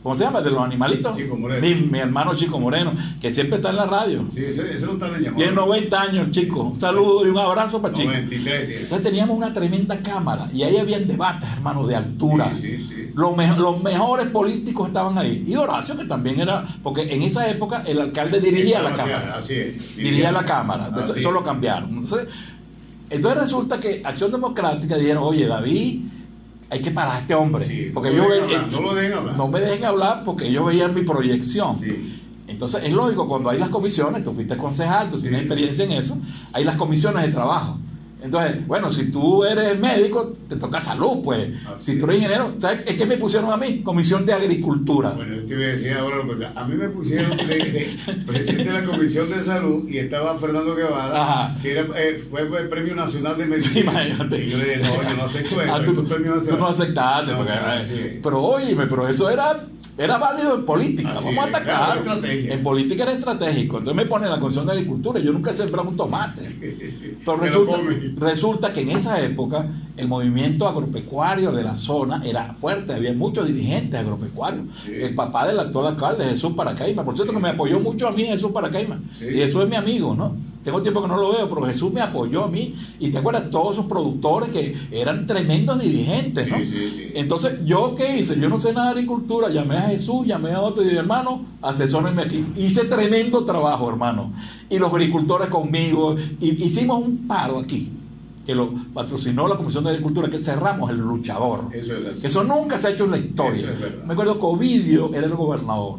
¿cómo 0.04 0.14
se 0.14 0.22
llama? 0.22 0.40
De 0.40 0.50
los 0.52 0.60
animalitos. 0.62 1.16
Chico 1.16 1.34
Moreno. 1.36 1.60
Mi, 1.66 1.74
mi 1.74 1.98
hermano 1.98 2.36
Chico 2.36 2.60
Moreno, 2.60 2.92
que 3.20 3.32
siempre 3.32 3.56
está 3.56 3.70
en 3.70 3.76
la 3.76 3.86
radio. 3.86 4.24
Sí, 4.30 4.44
ese, 4.44 4.72
ese 4.76 4.86
no 4.86 4.92
está 4.92 5.08
en. 5.08 5.34
Tiene 5.34 5.50
90 5.52 6.00
años, 6.00 6.30
chico. 6.30 6.62
Un 6.62 6.80
saludo 6.80 7.26
y 7.26 7.30
un 7.30 7.38
abrazo 7.38 7.82
para 7.82 7.92
Chico. 7.94 8.08
93 8.12 8.66
tiene. 8.66 8.82
Entonces 8.82 9.02
teníamos 9.02 9.36
una 9.36 9.52
tremenda 9.52 9.98
cámara 9.98 10.48
y 10.52 10.62
ahí 10.62 10.76
habían 10.76 11.08
debates, 11.08 11.48
hermano, 11.54 11.84
de 11.88 11.96
altura. 11.96 12.52
Sí, 12.54 12.78
sí, 12.78 12.86
sí. 12.86 13.08
Los, 13.14 13.36
me- 13.36 13.56
los 13.56 13.82
mejores 13.82 14.26
políticos 14.26 14.88
estaban 14.88 15.16
ahí. 15.18 15.44
Y 15.48 15.56
Horacio, 15.56 15.96
que 15.96 16.04
también 16.04 16.38
era, 16.40 16.64
porque 16.82 17.02
en 17.12 17.22
esa 17.22 17.50
época 17.50 17.82
el 17.86 18.00
alcalde 18.00 18.38
dirigía 18.40 18.82
la 18.82 18.94
cámara. 18.94 19.36
Así 19.38 19.54
es. 19.54 19.96
dirigía 19.96 20.30
la 20.30 20.44
Cámara. 20.44 20.90
Eso, 20.96 21.12
Así 21.12 21.20
eso 21.20 21.30
lo 21.32 21.42
cambiaron. 21.42 21.90
Entonces, 21.90 22.28
entonces 23.10 23.40
resulta 23.42 23.80
que 23.80 24.02
Acción 24.04 24.30
Democrática 24.32 24.96
dijeron, 24.96 25.22
oye, 25.24 25.46
David, 25.46 26.00
hay 26.70 26.80
que 26.80 26.90
parar 26.90 27.16
a 27.16 27.18
este 27.20 27.34
hombre. 27.34 27.66
Sí, 27.66 27.90
porque 27.92 28.10
no 28.10 28.16
yo 28.16 28.28
lo 28.28 28.42
hablar, 28.42 28.68
no 28.68 28.80
lo 28.80 28.94
dejen 28.94 29.12
hablar. 29.12 29.36
no 29.36 29.48
me 29.48 29.60
dejen 29.60 29.84
hablar 29.84 30.24
porque 30.24 30.48
ellos 30.48 30.66
veían 30.66 30.94
mi 30.94 31.02
proyección. 31.02 31.78
Sí. 31.80 32.20
Entonces 32.46 32.84
es 32.84 32.92
lógico, 32.92 33.26
cuando 33.26 33.50
hay 33.50 33.58
las 33.58 33.70
comisiones, 33.70 34.22
tú 34.22 34.34
fuiste 34.34 34.56
concejal, 34.56 35.10
tú 35.10 35.20
tienes 35.20 35.40
experiencia 35.40 35.84
en 35.84 35.92
eso, 35.92 36.18
hay 36.52 36.64
las 36.64 36.76
comisiones 36.76 37.24
de 37.24 37.32
trabajo. 37.32 37.78
Entonces, 38.24 38.66
bueno, 38.66 38.90
si 38.90 39.10
tú 39.12 39.44
eres 39.44 39.78
médico, 39.78 40.34
te 40.48 40.56
toca 40.56 40.80
salud, 40.80 41.18
pues. 41.22 41.50
Así 41.66 41.92
si 41.92 41.98
tú 41.98 42.06
eres 42.06 42.16
ingeniero, 42.16 42.54
¿sabes? 42.58 42.80
Es 42.86 42.96
que 42.96 43.04
me 43.04 43.18
pusieron 43.18 43.52
a 43.52 43.56
mí, 43.58 43.82
comisión 43.82 44.24
de 44.24 44.32
agricultura. 44.32 45.10
Bueno, 45.10 45.34
yo 45.36 45.42
te 45.46 45.54
iba 45.54 45.62
a 45.64 45.66
decir 45.66 45.92
ahora 45.92 46.16
lo 46.24 46.38
que 46.38 46.46
A 46.46 46.64
mí 46.64 46.74
me 46.74 46.88
pusieron 46.88 47.36
de 47.36 47.96
presidente 48.26 48.64
de 48.64 48.72
la 48.72 48.84
Comisión 48.84 49.28
de 49.30 49.42
Salud 49.42 49.88
y 49.88 49.98
estaba 49.98 50.38
Fernando 50.38 50.74
Guevara, 50.74 51.22
Ajá. 51.22 51.56
que 51.60 51.72
era, 51.72 51.82
eh, 51.96 52.18
fue 52.30 52.42
el 52.42 52.68
Premio 52.68 52.94
Nacional 52.94 53.36
de 53.36 53.44
Sí, 53.44 53.50
Medicina. 53.50 53.92
imagínate. 53.92 54.44
Y 54.46 54.50
yo 54.50 54.58
le 54.58 54.64
dije, 54.64 54.80
no, 54.82 55.08
yo 55.10 55.16
no 55.16 55.24
acepto 55.24 55.60
eso. 55.62 55.72
Ah, 55.74 55.78
esto 55.80 55.92
tú, 55.92 56.00
es 56.02 56.08
Premio 56.12 56.40
tú 56.40 56.56
no 56.56 56.66
aceptaste, 56.68 57.30
No, 57.32 57.36
porque, 57.38 57.52
así 57.52 57.92
eh, 57.94 58.20
pero 58.22 58.40
óyeme, 58.42 58.86
pero 58.86 59.06
eso 59.06 59.28
era, 59.28 59.64
era 59.96 60.18
válido 60.18 60.56
en 60.56 60.64
política, 60.64 61.14
Así 61.16 61.24
vamos 61.26 61.44
a 61.44 61.48
atacar. 61.48 62.02
claro. 62.02 62.20
En 62.24 62.62
política 62.62 63.04
era 63.04 63.12
estratégico, 63.12 63.78
entonces 63.78 63.96
me 63.96 64.08
ponen 64.08 64.30
la 64.30 64.40
Comisión 64.40 64.66
de 64.66 64.72
Agricultura, 64.72 65.20
yo 65.20 65.32
nunca 65.32 65.52
he 65.52 65.54
sembrado 65.54 65.88
un 65.88 65.96
tomate. 65.96 66.42
Pero 67.24 67.38
resulta, 68.18 68.72
que 68.72 68.80
en 68.82 68.90
esa 68.90 69.20
época 69.22 69.66
el 69.96 70.08
movimiento 70.08 70.66
agropecuario 70.66 71.52
de 71.52 71.62
la 71.64 71.74
zona 71.74 72.22
era 72.24 72.54
fuerte, 72.54 72.92
había 72.92 73.12
muchos 73.12 73.46
dirigentes 73.46 73.98
agropecuarios. 73.98 74.66
Sí. 74.84 74.92
El 74.94 75.14
papá 75.14 75.46
del 75.46 75.58
actual 75.60 75.86
alcalde, 75.88 76.24
Jesús 76.24 76.52
Paracaima, 76.54 77.04
por 77.04 77.14
cierto 77.14 77.32
que 77.32 77.40
me 77.40 77.50
apoyó 77.50 77.78
mucho 77.80 78.08
a 78.08 78.10
mí 78.10 78.24
Jesús 78.24 78.50
Paracaima, 78.52 79.00
Sí. 79.18 79.26
y 79.26 79.34
Jesús 79.38 79.62
es 79.62 79.68
mi 79.68 79.76
amigo, 79.76 80.14
¿no? 80.14 80.36
Tengo 80.64 80.80
tiempo 80.80 81.02
que 81.02 81.08
no 81.08 81.18
lo 81.18 81.32
veo, 81.32 81.48
pero 81.48 81.62
Jesús 81.66 81.92
me 81.92 82.00
apoyó 82.00 82.44
a 82.44 82.48
mí, 82.48 82.74
y 82.98 83.10
te 83.10 83.18
acuerdas, 83.18 83.50
todos 83.50 83.74
esos 83.76 83.84
productores 83.84 84.48
que 84.48 84.74
eran 84.90 85.26
tremendos 85.26 85.78
dirigentes, 85.78 86.48
¿no? 86.48 86.56
Sí, 86.56 86.66
sí, 86.66 86.90
sí. 86.90 87.12
Entonces, 87.14 87.58
¿yo 87.66 87.94
qué 87.94 88.18
hice? 88.18 88.40
Yo 88.40 88.48
no 88.48 88.58
sé 88.58 88.72
nada 88.72 88.86
de 88.86 88.92
agricultura, 88.92 89.50
llamé 89.50 89.76
a 89.76 89.82
Jesús, 89.82 90.26
llamé 90.26 90.52
a 90.52 90.62
otro 90.62 90.82
y 90.82 90.86
dije, 90.86 90.98
hermano, 90.98 91.44
asesórenme 91.60 92.22
aquí. 92.22 92.46
Hice 92.56 92.86
tremendo 92.86 93.44
trabajo, 93.44 93.90
hermano. 93.90 94.32
Y 94.70 94.78
los 94.78 94.90
agricultores 94.90 95.48
conmigo, 95.48 96.16
y 96.40 96.64
hicimos 96.64 97.04
un 97.04 97.28
paro 97.28 97.58
aquí, 97.58 97.90
que 98.46 98.54
lo 98.54 98.72
patrocinó 98.94 99.46
la 99.46 99.56
Comisión 99.56 99.84
de 99.84 99.90
Agricultura, 99.90 100.30
que 100.30 100.38
cerramos 100.38 100.90
el 100.90 100.96
luchador. 100.96 101.68
Eso 101.74 101.94
es 101.94 102.06
así. 102.06 102.20
Que 102.22 102.26
eso 102.28 102.42
nunca 102.42 102.78
se 102.78 102.88
ha 102.88 102.90
hecho 102.92 103.04
en 103.04 103.10
la 103.10 103.18
historia. 103.18 103.70
Es. 103.70 104.06
Me 104.06 104.14
acuerdo 104.14 104.40
que 104.40 104.46
Ovidio 104.46 105.12
era 105.14 105.26
el 105.26 105.34
gobernador. 105.34 105.98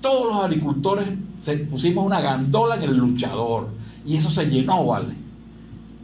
Todos 0.00 0.32
los 0.32 0.44
agricultores 0.44 1.06
se 1.40 1.58
pusimos 1.58 2.06
una 2.06 2.20
gandola 2.20 2.76
en 2.76 2.84
el 2.84 2.96
luchador. 2.96 3.68
Y 4.06 4.16
eso 4.16 4.30
se 4.30 4.46
llenó, 4.46 4.86
¿vale? 4.86 5.14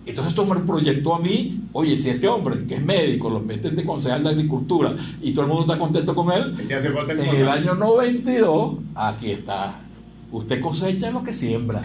Entonces 0.06 0.32
esto 0.32 0.44
me 0.44 0.60
proyectó 0.60 1.14
a 1.14 1.18
mí, 1.18 1.62
oye, 1.72 1.96
si 1.96 2.10
este 2.10 2.28
hombre, 2.28 2.66
que 2.66 2.74
es 2.74 2.84
médico, 2.84 3.30
lo 3.30 3.40
meten 3.40 3.74
de 3.74 3.84
concejal 3.84 4.22
de 4.22 4.30
agricultura 4.30 4.94
y 5.22 5.32
todo 5.32 5.46
el 5.46 5.50
mundo 5.50 5.64
está 5.64 5.78
contento 5.78 6.14
con 6.14 6.30
él, 6.30 6.54
¿Qué 6.68 6.74
hace 6.74 6.90
falta 6.90 7.14
en 7.14 7.20
el 7.20 7.48
año 7.48 7.74
92, 7.74 8.76
aquí 8.94 9.30
está. 9.30 9.80
Usted 10.30 10.60
cosecha 10.60 11.10
lo 11.10 11.24
que 11.24 11.32
siembra. 11.32 11.80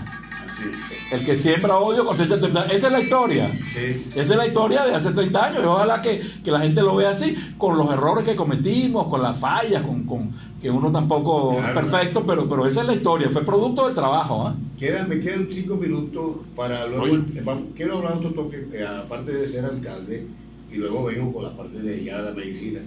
El 1.11 1.23
que 1.23 1.35
siembra 1.35 1.77
odio 1.77 2.05
cosecha. 2.05 2.35
Esa 2.35 2.87
es 2.87 2.91
la 2.91 3.01
historia. 3.01 3.51
Sí. 3.73 4.03
Esa 4.09 4.21
es 4.21 4.35
la 4.35 4.47
historia 4.47 4.85
de 4.85 4.95
hace 4.95 5.11
30 5.11 5.45
años 5.45 5.63
y 5.63 5.65
ojalá 5.65 6.01
que, 6.01 6.21
que 6.43 6.51
la 6.51 6.59
gente 6.59 6.81
lo 6.81 6.95
vea 6.95 7.09
así, 7.11 7.35
con 7.57 7.77
los 7.77 7.91
errores 7.91 8.23
que 8.23 8.35
cometimos, 8.35 9.07
con 9.07 9.21
las 9.21 9.39
fallas, 9.39 9.81
con, 9.83 10.05
con 10.05 10.31
que 10.61 10.69
uno 10.69 10.91
tampoco 10.91 11.57
es 11.59 11.73
perfecto, 11.73 12.25
pero, 12.25 12.47
pero 12.49 12.65
esa 12.67 12.81
es 12.81 12.87
la 12.87 12.93
historia, 12.93 13.29
fue 13.31 13.45
producto 13.45 13.87
de 13.87 13.95
trabajo. 13.95 14.47
¿ah? 14.47 14.55
Quedan, 14.77 15.09
me 15.09 15.19
quedan 15.19 15.47
cinco 15.49 15.75
minutos 15.75 16.37
para 16.55 16.85
luego. 16.87 17.03
Oye. 17.03 17.15
eh, 17.35 17.65
quiero 17.75 17.97
hablar 17.97 18.13
otro 18.17 18.31
toque, 18.31 18.67
eh, 18.73 18.85
aparte 18.85 19.31
de 19.31 19.47
ser 19.47 19.65
alcalde, 19.65 20.25
y 20.71 20.75
luego 20.75 21.05
vengo 21.05 21.33
con 21.33 21.43
la 21.43 21.55
parte 21.55 21.79
de 21.79 22.03
ya 22.03 22.21
la 22.21 22.31
medicina. 22.31 22.81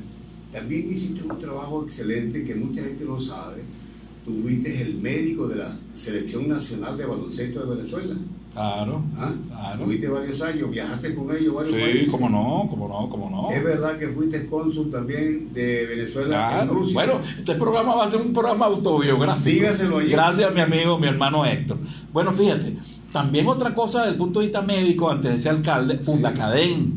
También 0.52 0.90
hiciste 0.90 1.22
un 1.22 1.38
trabajo 1.38 1.82
excelente 1.84 2.44
que 2.44 2.54
mucha 2.54 2.82
gente 2.82 3.04
no 3.04 3.18
sabe. 3.18 3.62
Tú 4.24 4.32
fuiste 4.42 4.80
el 4.82 4.94
médico 4.98 5.48
de 5.48 5.56
la 5.56 5.70
Selección 5.94 6.48
Nacional 6.48 6.96
de 6.96 7.06
Baloncesto 7.06 7.60
de 7.66 7.74
Venezuela. 7.76 8.14
Claro, 8.52 9.02
¿ah? 9.18 9.32
claro. 9.48 9.84
Fuiste 9.86 10.08
varios 10.08 10.42
años, 10.42 10.70
viajaste 10.70 11.14
con 11.14 11.34
ellos 11.34 11.54
varios 11.54 11.74
Sí, 11.74 11.80
países. 11.80 12.10
cómo 12.10 12.28
no, 12.28 12.66
cómo 12.70 12.86
no, 12.86 13.08
cómo 13.08 13.30
no. 13.30 13.50
Es 13.50 13.64
verdad 13.64 13.98
que 13.98 14.08
fuiste 14.08 14.46
cónsul 14.46 14.90
también 14.90 15.52
de 15.54 15.86
Venezuela 15.86 16.50
en 16.60 16.66
Claro. 16.66 16.74
Rusia. 16.74 16.94
Bueno, 16.94 17.14
este 17.38 17.54
programa 17.54 17.94
va 17.94 18.04
a 18.04 18.10
ser 18.10 18.20
un 18.20 18.32
programa 18.34 18.66
autobiográfico. 18.66 19.48
Dígaselo 19.48 19.98
allí. 19.98 20.10
Gracias 20.10 20.48
a 20.50 20.52
mi 20.52 20.60
amigo, 20.60 20.98
mi 20.98 21.06
hermano 21.08 21.44
Héctor. 21.46 21.78
Bueno, 22.12 22.32
fíjate, 22.34 22.76
también 23.10 23.48
otra 23.48 23.74
cosa 23.74 24.00
desde 24.00 24.12
el 24.12 24.18
punto 24.18 24.40
de 24.40 24.46
vista 24.46 24.60
médico, 24.62 25.10
antes 25.10 25.32
de 25.32 25.40
ser 25.40 25.52
alcalde, 25.52 25.98
Fundacadén. 25.98 26.92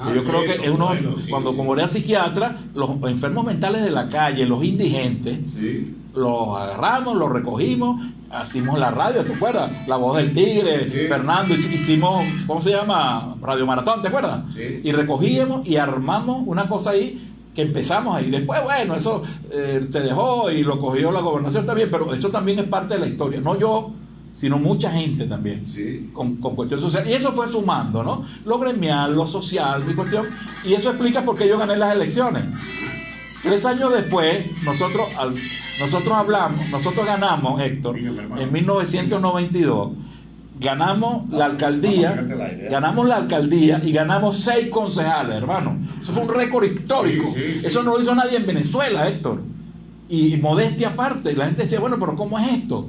Ajá, 0.00 0.14
yo 0.14 0.22
creo 0.24 0.42
que 0.44 0.64
es 0.64 0.68
uno, 0.70 0.86
bueno, 0.88 1.14
sí, 1.24 1.30
cuando 1.30 1.50
sí. 1.52 1.56
como 1.56 1.74
era 1.74 1.88
psiquiatra, 1.88 2.58
los 2.74 2.90
enfermos 3.04 3.44
mentales 3.44 3.82
de 3.84 3.90
la 3.90 4.08
calle, 4.08 4.46
los 4.46 4.62
indigentes, 4.64 5.38
Sí. 5.52 5.94
Los 6.14 6.56
agarramos, 6.58 7.16
los 7.16 7.30
recogimos, 7.30 8.02
hicimos 8.46 8.78
la 8.78 8.90
radio, 8.90 9.24
¿te 9.24 9.34
acuerdas? 9.34 9.70
La 9.86 9.96
voz 9.96 10.16
del 10.16 10.32
tigre, 10.32 10.88
Sí. 10.88 11.06
Fernando, 11.08 11.54
hic- 11.54 11.72
hicimos, 11.72 12.24
¿cómo 12.46 12.60
se 12.62 12.70
llama? 12.70 13.36
Radio 13.40 13.66
Maratón, 13.66 14.02
¿te 14.02 14.08
acuerdas? 14.08 14.42
Sí. 14.54 14.80
Y 14.84 14.92
recogíamos 14.92 15.66
y 15.68 15.76
armamos 15.76 16.42
una 16.46 16.68
cosa 16.68 16.90
ahí 16.90 17.24
que 17.54 17.62
empezamos 17.62 18.16
ahí. 18.16 18.30
Después, 18.30 18.62
bueno, 18.62 18.94
eso 18.94 19.22
eh, 19.50 19.86
se 19.90 20.00
dejó 20.00 20.50
y 20.50 20.62
lo 20.62 20.80
cogió 20.80 21.10
la 21.12 21.20
gobernación 21.20 21.66
también, 21.66 21.88
pero 21.90 22.12
eso 22.14 22.28
también 22.30 22.58
es 22.60 22.66
parte 22.66 22.94
de 22.94 23.00
la 23.00 23.06
historia. 23.06 23.40
No 23.40 23.58
yo, 23.58 23.90
sino 24.32 24.58
mucha 24.58 24.90
gente 24.92 25.26
también. 25.26 25.64
Sí. 25.64 26.10
Con, 26.12 26.36
con 26.36 26.54
cuestión 26.54 26.80
social. 26.80 27.08
Y 27.08 27.12
eso 27.14 27.32
fue 27.32 27.48
sumando, 27.48 28.02
¿no? 28.04 28.24
Lo 28.44 28.58
gremial, 28.58 29.14
lo 29.16 29.26
social, 29.26 29.84
mi 29.84 29.94
cuestión. 29.94 30.26
Y 30.64 30.74
eso 30.74 30.90
explica 30.90 31.22
por 31.24 31.36
qué 31.36 31.48
yo 31.48 31.58
gané 31.58 31.76
las 31.76 31.94
elecciones. 31.94 32.44
Tres 33.42 33.64
años 33.66 33.92
después, 33.92 34.62
nosotros, 34.64 35.16
al- 35.16 35.34
nosotros 35.80 36.12
hablamos, 36.14 36.70
nosotros 36.70 37.06
ganamos, 37.06 37.60
Héctor, 37.60 37.96
en 37.98 38.52
1992, 38.52 39.92
ganamos 40.60 41.30
la 41.32 41.44
alcaldía, 41.46 42.14
¿eh? 42.18 42.68
ganamos 42.70 43.06
la 43.06 43.16
alcaldía 43.16 43.80
y 43.84 43.92
ganamos 43.92 44.38
seis 44.38 44.68
concejales, 44.70 45.36
hermano. 45.36 45.78
Eso 46.00 46.12
fue 46.12 46.22
un 46.24 46.28
récord 46.34 46.64
histórico. 46.64 47.32
Eso 47.62 47.82
no 47.84 47.92
lo 47.96 48.02
hizo 48.02 48.14
nadie 48.14 48.38
en 48.38 48.46
Venezuela, 48.46 49.06
Héctor. 49.08 49.40
Y, 50.08 50.34
y 50.34 50.36
modestia 50.38 50.88
aparte, 50.88 51.32
la 51.34 51.46
gente 51.46 51.62
decía, 51.62 51.78
bueno, 51.80 51.96
pero 52.00 52.16
¿cómo 52.16 52.38
es 52.38 52.48
esto? 52.50 52.88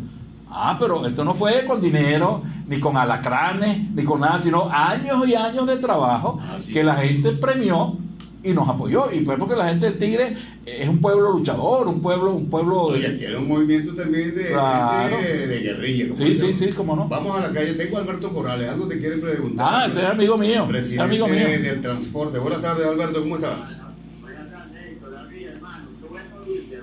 Ah, 0.49 0.77
pero 0.79 1.05
esto 1.05 1.23
no 1.23 1.35
fue 1.35 1.63
con 1.65 1.79
dinero, 1.79 2.41
ni 2.67 2.79
con 2.79 2.97
alacranes, 2.97 3.91
ni 3.91 4.03
con 4.03 4.21
nada, 4.21 4.41
sino 4.41 4.67
años 4.71 5.27
y 5.27 5.35
años 5.35 5.67
de 5.67 5.77
trabajo 5.77 6.39
Ah, 6.41 6.57
sí. 6.59 6.71
que 6.73 6.83
la 6.83 6.95
gente 6.95 7.33
premió 7.33 7.97
y 8.43 8.51
nos 8.53 8.67
apoyó. 8.69 9.11
Y 9.11 9.21
pues 9.21 9.37
porque 9.37 9.55
la 9.55 9.67
gente 9.69 9.85
del 9.87 9.97
Tigre 9.97 10.35
es 10.65 10.87
un 10.87 10.99
pueblo 10.99 11.31
luchador, 11.31 11.87
un 11.87 12.01
pueblo, 12.01 12.33
un 12.35 12.49
pueblo 12.49 12.95
era 12.95 13.37
un 13.37 13.47
movimiento 13.47 13.93
también 13.95 14.33
de, 14.35 14.47
Claro. 14.47 15.17
de, 15.17 15.47
de 15.47 15.59
guerrilla. 15.59 16.03
como 16.09 16.15
Sí, 16.15 16.37
sí, 16.37 16.53
sí, 16.53 16.71
cómo 16.71 16.95
no. 16.95 17.07
Vamos 17.07 17.37
a 17.37 17.47
la 17.47 17.51
calle. 17.53 17.73
Tengo 17.73 17.97
a 17.97 18.01
Alberto 18.01 18.29
Corrales. 18.33 18.69
Algo 18.69 18.87
te 18.87 18.99
quiere 18.99 19.17
preguntar. 19.17 19.67
Ah, 19.69 19.87
ese 19.89 19.99
es 19.99 20.05
amigo 20.05 20.37
mío, 20.37 20.51
ese 20.51 20.61
es 20.63 20.67
Presidente 20.69 21.01
amigo 21.03 21.27
mío. 21.27 21.47
del 21.61 21.81
transporte. 21.81 22.39
Buenas 22.39 22.61
tardes, 22.61 22.85
Alberto. 22.85 23.19
¿Cómo 23.21 23.35
estás? 23.35 23.77
Buenas 24.21 24.49
tardes, 24.51 25.01
David, 25.01 25.47
hermano. 25.47 25.85
Qué 26.01 26.07
bueno 26.07 26.29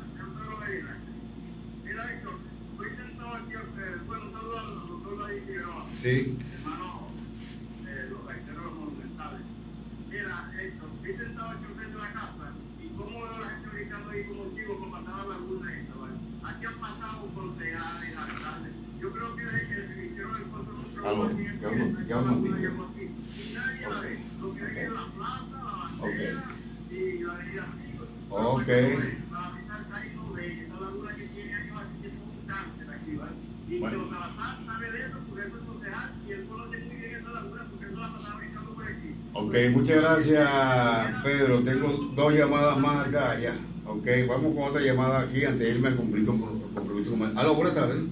porque 37.71 37.87
eso 37.87 38.01
la 38.01 38.13
pasaba 38.13 38.39
brincando 38.39 38.73
por 38.73 38.85
aquí. 38.85 39.15
Ok, 39.35 39.55
muchas 39.73 39.97
gracias, 39.97 41.23
Pedro. 41.23 41.63
Tengo 41.63 41.89
dos 42.17 42.33
llamadas 42.33 42.79
más 42.79 43.07
acá, 43.07 43.39
ya. 43.39 43.55
Ok, 43.87 44.07
vamos 44.27 44.55
con 44.55 44.65
otra 44.65 44.81
llamada 44.81 45.21
aquí 45.21 45.45
antes 45.45 45.61
de 45.69 45.75
irme 45.75 45.89
a 45.89 45.97
cumplir 45.97 46.25
con 46.25 46.39
compromiso 46.39 47.13
Aló, 47.37 47.55
buenas 47.55 47.75
tardes. 47.75 48.05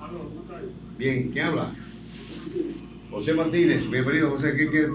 Aló, 0.00 0.18
¿cómo 0.18 0.42
está 0.42 0.58
ahí? 0.58 0.72
Bien, 0.96 1.30
¿quién 1.32 1.46
habla? 1.46 1.72
José 3.18 3.34
Martínez, 3.34 3.90
bienvenido, 3.90 4.30
José. 4.30 4.54
¿Qué 4.54 4.68
quiere? 4.68 4.86
Eh. 4.86 4.90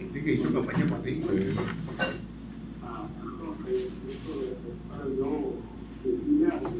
Este 0.00 0.24
que 0.24 0.32
hizo 0.32 0.52
campaña 0.52 0.86
para 0.88 1.02
ti. 1.04 1.20
Ah, 2.82 3.06
entonces, 3.22 3.92
eso 4.08 4.32
para 4.88 5.04
yo 5.16 5.54
a 6.02 6.58
por 6.58 6.72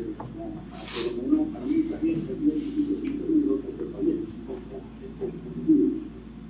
lo 1.06 1.22
menos 1.22 1.54
a 1.54 1.60
mí 1.64 1.82
también 1.82 2.26
me 2.26 2.34
dio 2.34 2.54
un 2.54 3.32
libro 3.32 3.54
porque 3.60 3.84
también 3.84 4.18
confundido 5.20 5.86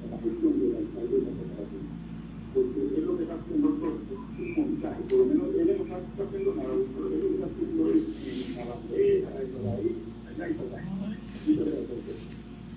en 0.03 0.11
la 0.11 0.17
gestión 0.17 0.53
del 0.59 0.77
alcalde 0.77 1.17
de 1.17 1.21
la 1.21 1.33
cooperativa. 1.37 1.85
Porque 2.55 2.81
es 2.97 3.05
lo 3.05 3.17
que 3.17 3.23
está 3.25 3.35
haciendo 3.35 3.69
un 4.43 4.55
montaje, 4.57 5.02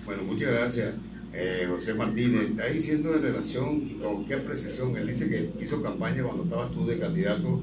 Bueno, 0.04 0.22
muchas 0.24 0.48
gracias. 0.50 0.94
Eh, 1.32 1.66
José 1.68 1.94
Martínez, 1.94 2.50
está 2.50 2.66
diciendo 2.66 3.14
en 3.14 3.22
relación 3.22 3.88
con 3.98 4.24
qué 4.24 4.34
apreciación. 4.34 4.96
Él 4.96 5.06
dice 5.08 5.28
que 5.28 5.50
hizo 5.62 5.82
campaña 5.82 6.22
cuando 6.22 6.44
estabas 6.44 6.70
tú 6.72 6.86
de 6.86 6.98
candidato 6.98 7.60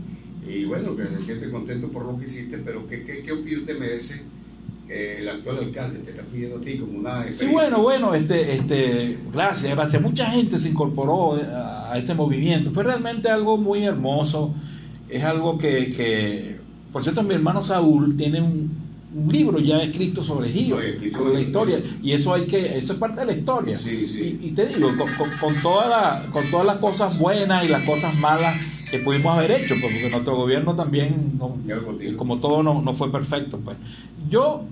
y 0.48 0.66
bueno, 0.66 0.96
que 0.96 1.06
se 1.06 1.20
siente 1.20 1.50
contento 1.50 1.90
por 1.90 2.06
lo 2.06 2.18
que 2.18 2.26
hiciste, 2.26 2.58
pero 2.58 2.88
¿qué, 2.88 3.04
qué, 3.04 3.24
qué 3.24 3.32
opinión 3.32 3.66
te 3.66 3.74
merece 3.76 4.22
eh, 4.90 5.18
el 5.20 5.30
actual 5.30 5.58
alcalde? 5.60 6.00
Te 6.00 6.12
está 6.12 6.24
pidiendo 6.24 6.58
a 6.58 6.62
ti 6.62 6.78
como 6.78 7.00
una 7.00 7.32
Sí, 7.32 7.46
bueno, 7.48 7.82
bueno, 7.82 8.14
este, 8.14 8.56
este, 8.56 9.18
gracias, 9.34 9.72
gracias. 9.76 10.02
Mucha 10.02 10.26
gente 10.32 10.60
se 10.60 10.70
incorporó 10.70 11.36
a 11.36 11.98
este 11.98 12.14
movimiento. 12.14 12.72
Fue 12.72 12.84
realmente 12.84 13.30
algo 13.30 13.58
muy 13.58 13.84
hermoso. 13.84 14.54
Es 15.10 15.24
algo 15.24 15.58
que, 15.58 15.92
que 15.92 16.58
por 16.92 17.04
cierto, 17.04 17.24
mi 17.24 17.34
hermano 17.36 17.64
Saúl 17.64 18.16
tiene 18.18 18.42
un, 18.42 18.72
un 19.16 19.32
libro 19.32 19.60
ya 19.60 19.82
escrito 19.84 20.24
sobre 20.24 20.50
Gio, 20.50 20.78
sobre 21.16 21.34
la 21.36 21.40
historia, 21.42 21.80
y 22.02 22.14
eso 22.14 22.34
hay 22.34 22.46
que, 22.48 22.78
eso 22.78 22.94
es 22.94 23.00
parte 23.00 23.20
de 23.20 23.26
la 23.28 23.34
historia. 23.34 23.78
Sí, 23.78 24.08
sí. 24.08 24.40
Y, 24.42 24.48
y 24.48 24.52
te 24.52 24.66
digo, 24.68 24.88
con, 24.98 25.08
con, 25.14 25.30
con 25.40 25.56
toda 25.62 25.88
la- 25.88 26.26
con 26.32 26.50
todas 26.50 26.66
las 26.66 26.78
cosas 26.78 27.20
buenas 27.20 27.64
y 27.66 27.70
las 27.70 27.84
cosas 27.84 28.18
malas 28.20 28.56
que 28.98 29.00
pudimos 29.04 29.36
haber 29.38 29.52
hecho, 29.52 29.74
pues, 29.82 29.92
porque 29.92 30.02
nuestro 30.12 30.36
gobierno 30.36 30.76
también, 30.76 31.34
no- 31.40 31.56
como 32.18 32.40
todo, 32.40 32.62
no, 32.62 32.82
no 32.82 32.94
fue 32.94 33.12
perfecto. 33.12 33.58
Pues. 33.60 33.76
Yo, 34.30 34.64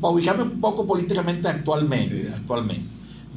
para 0.00 0.14
ubicarme 0.14 0.42
un 0.42 0.60
poco 0.60 0.84
políticamente 0.86 1.46
actualmente, 1.48 2.22
Sí. 2.26 2.32
actualmente, 2.34 2.82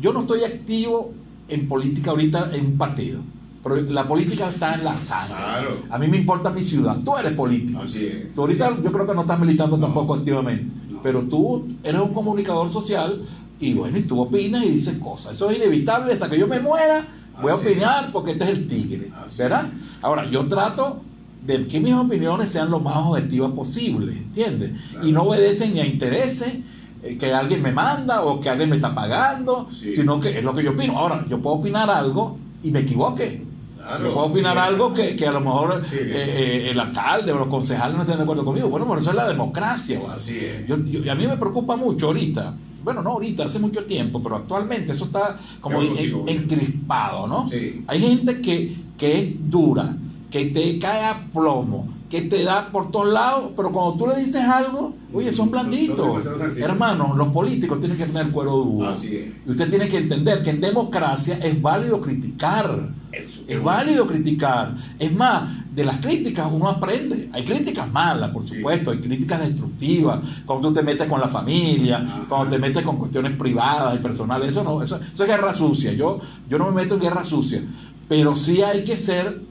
yo 0.02 0.12
no 0.14 0.22
estoy 0.22 0.44
activo 0.44 1.14
en 1.48 1.68
política 1.68 2.10
ahorita 2.12 2.50
en 2.54 2.66
un 2.66 2.78
partido. 2.78 3.22
Pero 3.64 3.82
la 3.82 4.08
política 4.08 4.50
está 4.50 4.76
en 4.76 4.84
la 4.84 4.98
sangre. 4.98 5.36
Claro. 5.38 5.82
A 5.90 5.98
mí 5.98 6.08
me 6.08 6.18
importa 6.18 6.50
mi 6.52 6.62
ciudad. 6.64 6.98
Tú 7.04 7.16
eres 7.18 7.32
político. 7.34 7.80
Así 7.82 8.06
es. 8.06 8.34
Tú 8.34 8.42
ahorita 8.42 8.78
yo 8.84 8.92
creo 8.92 9.08
que 9.08 9.14
no 9.16 9.22
estás 9.22 9.40
militando 9.40 9.78
No. 9.78 9.86
tampoco 9.86 10.14
activamente, 10.16 10.72
No. 10.92 11.02
pero 11.02 11.22
tú 11.24 11.66
eres 11.84 12.00
un 12.02 12.14
comunicador 12.14 12.72
social 12.72 13.22
y 13.60 13.74
bueno, 13.74 13.98
y 13.98 14.02
tú 14.04 14.20
opinas 14.22 14.64
y 14.66 14.70
dices 14.70 14.98
cosas. 15.00 15.34
Eso 15.34 15.50
es 15.50 15.58
inevitable 15.58 16.14
hasta 16.14 16.30
que 16.30 16.38
yo 16.38 16.46
me 16.48 16.60
muera, 16.60 17.08
voy 17.42 17.52
a 17.52 17.56
opinar 17.56 18.12
porque 18.12 18.32
este 18.32 18.44
es 18.46 18.50
el 18.52 18.68
tigre, 18.68 19.12
¿verdad? 19.38 19.68
Ahora, 20.02 20.30
yo 20.30 20.48
trato 20.48 21.02
de 21.46 21.68
que 21.68 21.80
mis 21.80 21.94
opiniones 21.94 22.50
sean 22.50 22.72
lo 22.72 22.80
más 22.80 22.98
objetivas 22.98 23.52
posible, 23.52 24.12
¿entiendes? 24.14 24.72
Y 25.04 25.12
no 25.12 25.24
obedecen 25.24 25.74
ni 25.74 25.80
a 25.80 25.86
intereses 25.86 26.60
eh, 27.04 27.18
que 27.18 27.32
alguien 27.34 27.62
me 27.62 27.72
manda 27.72 28.24
o 28.24 28.40
que 28.40 28.50
alguien 28.50 28.70
me 28.70 28.78
está 28.78 28.96
pagando, 28.96 29.68
Sí. 29.72 29.96
sino 29.96 30.20
que 30.20 30.38
es 30.40 30.44
lo 30.44 30.56
que 30.56 30.64
yo 30.64 30.72
opino. 30.72 30.98
Ahora, 30.98 31.24
yo 31.30 31.40
puedo 31.40 31.58
opinar 31.58 31.90
algo 31.90 32.38
y 32.64 32.72
me 32.72 32.80
equivoque. 32.80 33.44
Claro, 33.78 34.06
Yo 34.08 34.14
puedo 34.16 34.26
opinar 34.26 34.54
sí. 34.56 34.60
algo 34.64 34.94
que, 34.96 35.16
que 35.16 35.28
a 35.28 35.32
lo 35.32 35.42
mejor 35.42 35.84
Sí. 35.88 35.98
eh, 36.00 36.10
eh, 36.12 36.70
el 36.72 36.80
alcalde 36.80 37.32
o 37.32 37.38
los 37.38 37.48
concejales 37.48 37.96
no 37.96 38.02
estén 38.02 38.18
de 38.18 38.24
acuerdo 38.24 38.44
conmigo. 38.44 38.68
Bueno, 38.70 38.88
por 38.88 38.98
eso 38.98 39.12
es 39.12 39.16
la 39.16 39.28
democracia. 39.28 40.00
Así 40.12 40.36
es. 40.40 40.66
Yo, 40.68 40.78
yo- 40.84 41.02
y 41.04 41.10
a 41.10 41.14
mí 41.14 41.28
me 41.28 41.38
preocupa 41.38 41.76
mucho 41.76 42.08
ahorita. 42.08 42.56
Bueno, 42.86 43.02
no 43.02 43.10
ahorita, 43.12 43.44
hace 43.46 43.60
mucho 43.60 43.84
tiempo, 43.86 44.22
pero 44.24 44.36
actualmente 44.38 44.94
eso 44.94 45.06
está 45.06 45.38
como 45.60 45.82
en- 45.82 45.98
encrispado, 46.30 47.28
¿no? 47.28 47.50
Sí. 47.50 47.84
Hay 47.88 48.00
gente 48.00 48.40
que, 48.42 48.76
que 48.98 49.20
es 49.20 49.50
dura, 49.52 49.98
que 50.32 50.46
te 50.46 50.80
cae 50.80 51.04
a 51.04 51.26
plomo, 51.34 51.88
que 52.16 52.30
te 52.30 52.44
da 52.44 52.70
por 52.72 52.92
todos 52.92 53.08
lados, 53.12 53.52
pero 53.58 53.72
cuando 53.72 53.96
tú 53.98 54.08
le 54.08 54.16
dices 54.24 54.42
algo, 54.44 54.94
oye, 55.14 55.28
son 55.34 55.36
Son- 55.36 55.46
son 55.46 55.52
blanditos. 55.52 56.24
sencillos. 56.24 56.58
Hermanos, 56.70 57.18
los 57.18 57.28
políticos 57.30 57.80
tienen 57.80 57.98
que 57.98 58.06
tener 58.06 58.30
cuero 58.30 58.52
duro. 58.52 58.90
Así 58.90 59.16
es. 59.16 59.26
Y 59.46 59.52
usted 59.52 59.70
tiene 59.70 59.88
que 59.88 59.98
entender 59.98 60.42
que 60.42 60.52
en 60.52 60.62
democracia 60.62 61.38
es 61.42 61.62
válido 61.62 62.00
criticar. 62.02 62.90
Eso, 63.12 63.40
Es 63.48 63.64
válido 63.64 64.06
criticar. 64.08 64.76
Es 65.00 65.14
más, 65.16 65.44
de 65.74 65.86
las 65.86 65.98
críticas 65.98 66.48
uno 66.52 66.68
aprende. 66.68 67.30
Hay 67.34 67.44
críticas 67.46 67.90
malas, 67.92 68.32
por 68.32 68.44
Sí. 68.48 68.56
supuesto, 68.58 68.92
hay 68.92 69.00
críticas 69.00 69.40
destructivas. 69.40 70.20
Cuando 70.46 70.68
tú 70.70 70.74
te 70.76 70.84
metes 70.84 71.08
con 71.08 71.20
la 71.22 71.28
familia, 71.30 71.98
Ajá. 71.98 72.26
cuando 72.28 72.50
te 72.56 72.60
metes 72.60 72.84
con 72.84 72.98
cuestiones 72.98 73.34
privadas 73.38 73.96
y 73.96 74.00
personales, 74.00 74.50
eso 74.50 74.64
no, 74.64 74.82
eso, 74.84 75.00
eso 75.14 75.24
es 75.24 75.30
guerra 75.30 75.54
sucia. 75.54 75.94
Yo, 75.94 76.20
yo 76.50 76.58
no 76.58 76.66
me 76.72 76.82
meto 76.84 76.96
en 76.96 77.02
guerra 77.02 77.24
sucia. 77.24 77.62
Pero 78.10 78.36
sí 78.36 78.62
hay 78.62 78.84
que 78.84 78.98
ser, 78.98 79.42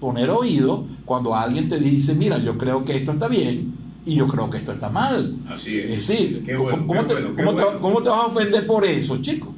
poner 0.00 0.30
oído 0.30 0.84
cuando 1.04 1.34
alguien 1.34 1.68
te 1.68 1.78
dice, 1.78 2.14
mira, 2.14 2.38
yo 2.38 2.56
creo 2.56 2.84
que 2.84 2.96
esto 2.96 3.12
está 3.12 3.28
bien 3.28 3.74
y 4.06 4.14
yo 4.14 4.26
creo 4.28 4.48
que 4.48 4.58
esto 4.58 4.72
está 4.72 4.88
mal. 4.90 5.36
Así 5.48 5.78
es. 5.78 5.90
Es 5.90 6.08
decir, 6.08 6.42
Qué 6.44 6.56
bueno, 6.56 6.86
¿cómo, 6.86 6.92
qué 7.06 7.14
te, 7.14 7.14
bueno, 7.22 7.30
te- 7.54 7.64
bueno. 7.64 7.80
cómo 7.80 8.02
te 8.02 8.08
vas 8.08 8.22
a 8.22 8.26
ofender 8.26 8.66
por 8.66 8.84
eso, 8.84 9.16
chico? 9.18 9.52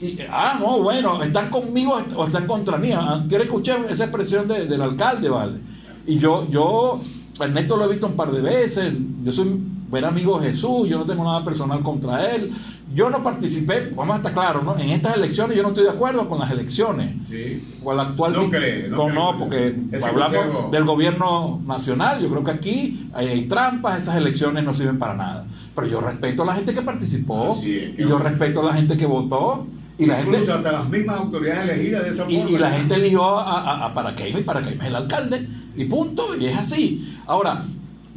Y, 0.00 0.18
ah, 0.30 0.58
no, 0.60 0.80
bueno, 0.80 1.20
están 1.22 1.50
conmigo 1.50 1.98
o 2.14 2.26
están 2.26 2.46
contra 2.46 2.76
mí. 2.78 2.90
Ah, 2.94 3.24
Quiero 3.28 3.42
escuchar 3.44 3.86
esa 3.90 4.04
expresión 4.04 4.46
de- 4.46 4.66
del 4.66 4.80
alcalde, 4.82 5.28
¿vale? 5.28 5.58
Y 6.06 6.18
yo, 6.18 6.46
yo, 6.50 7.00
Ernesto 7.40 7.76
lo 7.76 7.84
he 7.86 7.88
visto 7.88 8.06
un 8.06 8.14
par 8.14 8.30
de 8.30 8.40
veces. 8.40 8.92
Yo 9.24 9.32
soy 9.32 9.58
buen 9.90 10.04
amigo 10.04 10.38
de 10.38 10.50
Jesús, 10.50 10.88
yo 10.88 10.98
no 10.98 11.04
tengo 11.06 11.24
nada 11.24 11.44
personal 11.44 11.82
contra 11.82 12.32
él. 12.34 12.52
Yo 12.94 13.10
no 13.10 13.22
participé, 13.22 13.90
vamos 13.94 14.14
a 14.14 14.16
estar 14.18 14.32
claros, 14.32 14.64
¿no? 14.64 14.78
En 14.78 14.90
estas 14.90 15.14
elecciones 15.16 15.56
yo 15.56 15.62
no 15.62 15.68
estoy 15.68 15.84
de 15.84 15.90
acuerdo 15.90 16.28
con 16.28 16.38
las 16.38 16.50
elecciones. 16.50 17.14
Sí. 17.28 17.62
O 17.84 17.92
el 17.92 18.00
actual 18.00 18.32
No 18.32 18.48
cree, 18.48 18.88
no 18.88 18.96
con- 18.96 19.06
cree, 19.10 19.18
no, 19.20 19.36
porque 19.38 19.76
hablamos 20.02 20.36
consejo- 20.38 20.70
del 20.72 20.84
gobierno 20.84 21.60
nacional. 21.66 22.20
Yo 22.22 22.30
creo 22.30 22.44
que 22.44 22.50
aquí 22.50 23.08
hay, 23.12 23.26
hay 23.28 23.42
trampas, 23.46 24.02
esas 24.02 24.16
elecciones 24.16 24.64
no 24.64 24.72
sirven 24.72 24.98
para 24.98 25.14
nada. 25.14 25.46
Pero 25.74 25.86
yo 25.86 26.00
respeto 26.00 26.42
a 26.44 26.46
la 26.46 26.54
gente 26.54 26.72
que 26.74 26.82
participó 26.82 27.52
es, 27.60 27.64
y 27.66 27.94
yo 27.98 28.08
bueno. 28.08 28.18
respeto 28.20 28.60
a 28.62 28.64
la 28.64 28.72
gente 28.74 28.96
que 28.96 29.06
votó 29.06 29.66
y 29.98 30.06
la 30.06 30.20
Incluso 30.20 30.38
gente 30.38 30.52
hasta 30.52 30.72
las 30.72 30.88
mismas 30.88 31.18
autoridades 31.18 31.70
elegidas 31.70 32.04
de 32.04 32.10
esa 32.10 32.24
y, 32.30 32.36
forma. 32.38 32.50
y 32.50 32.58
la 32.58 32.70
gente 32.70 32.94
eligió 32.94 33.24
a, 33.38 33.60
a, 33.60 33.84
a 33.86 33.94
Paracaima 33.94 34.40
y 34.40 34.42
Paracaima 34.44 34.84
es 34.84 34.88
el 34.88 34.96
alcalde 34.96 35.46
y 35.76 35.84
punto 35.84 36.36
y 36.40 36.46
es 36.46 36.56
así. 36.56 37.16
Ahora 37.26 37.64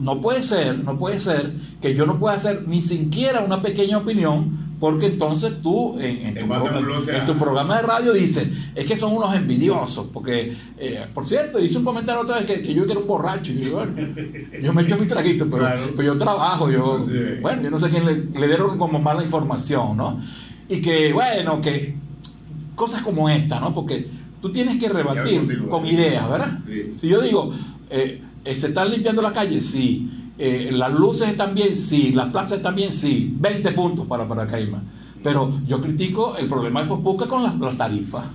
no 0.01 0.19
puede 0.19 0.43
ser, 0.43 0.79
no 0.79 0.97
puede 0.97 1.19
ser 1.19 1.53
que 1.81 1.95
yo 1.95 2.05
no 2.05 2.19
pueda 2.19 2.35
hacer 2.35 2.67
ni 2.67 2.81
siquiera 2.81 3.41
una 3.41 3.61
pequeña 3.61 3.99
opinión 3.99 4.71
porque 4.81 5.05
entonces 5.05 5.61
tú 5.61 5.99
en, 5.99 6.33
tu, 6.33 6.47
programa, 7.37 7.75
en 7.75 7.81
tu 7.81 7.85
de 7.85 7.87
radio 7.87 8.13
dices, 8.13 8.49
es 8.73 8.83
que 8.83 8.97
son 8.97 9.13
unos 9.13 9.35
envidiosos, 9.35 10.07
porque, 10.11 10.57
eh, 10.79 11.05
por 11.13 11.23
cierto, 11.23 11.59
hice 11.59 11.77
un 11.77 11.83
comentario 11.83 12.23
otra 12.23 12.37
vez 12.37 12.47
que, 12.47 12.63
que 12.63 12.73
yo 12.73 12.83
era 12.85 12.97
un 12.97 13.05
borracho, 13.05 13.51
yo, 13.53 13.73
bueno, 13.73 13.93
yo 14.59 14.73
me 14.73 14.81
echo 14.81 14.97
mis 14.97 15.07
traguitos, 15.07 15.47
pero, 15.51 15.61
Claro. 15.61 15.83
pero 15.95 16.13
yo 16.13 16.17
trabajo, 16.17 16.71
yo, 16.71 16.99
bueno, 17.43 17.61
yo 17.61 17.69
no 17.69 17.79
sé 17.79 17.89
quién 17.89 18.07
le, 18.07 18.15
le 18.15 18.47
dieron 18.47 18.79
como 18.79 18.97
mala 18.97 19.23
información, 19.23 19.97
¿no? 19.97 20.19
Y 20.67 20.81
que, 20.81 21.13
bueno, 21.13 21.61
que 21.61 21.95
cosas 22.73 23.03
como 23.03 23.29
esta, 23.29 23.59
¿no? 23.59 23.75
Porque 23.75 24.07
tú 24.41 24.51
tienes 24.51 24.79
que 24.79 24.89
rebatir 24.89 25.67
con 25.69 25.85
ideas, 25.85 26.27
¿verdad? 26.27 26.59
Sí. 26.65 26.93
Si 26.97 27.07
yo 27.07 27.21
digo, 27.21 27.53
eh, 27.91 28.19
¿se 28.43 28.67
están 28.67 28.91
limpiando 28.91 29.21
las 29.21 29.33
calles? 29.33 29.65
Sí. 29.65 30.09
Eh, 30.37 30.69
¿Las 30.71 30.93
luces 30.93 31.29
están 31.29 31.53
bien? 31.53 31.77
Sí. 31.77 32.11
¿Las 32.11 32.27
plazas 32.27 32.57
están 32.57 32.75
bien? 32.75 32.91
Sí. 32.91 33.33
20 33.39 33.71
puntos 33.71 34.07
para 34.07 34.27
Paracaima. 34.27 34.83
Pero 35.23 35.59
yo 35.67 35.79
critico 35.81 36.35
el 36.37 36.47
problema 36.47 36.81
de 36.81 36.87
Fospuca 36.87 37.27
con 37.27 37.43
las, 37.43 37.57
las 37.59 37.77
tarifas. 37.77 38.25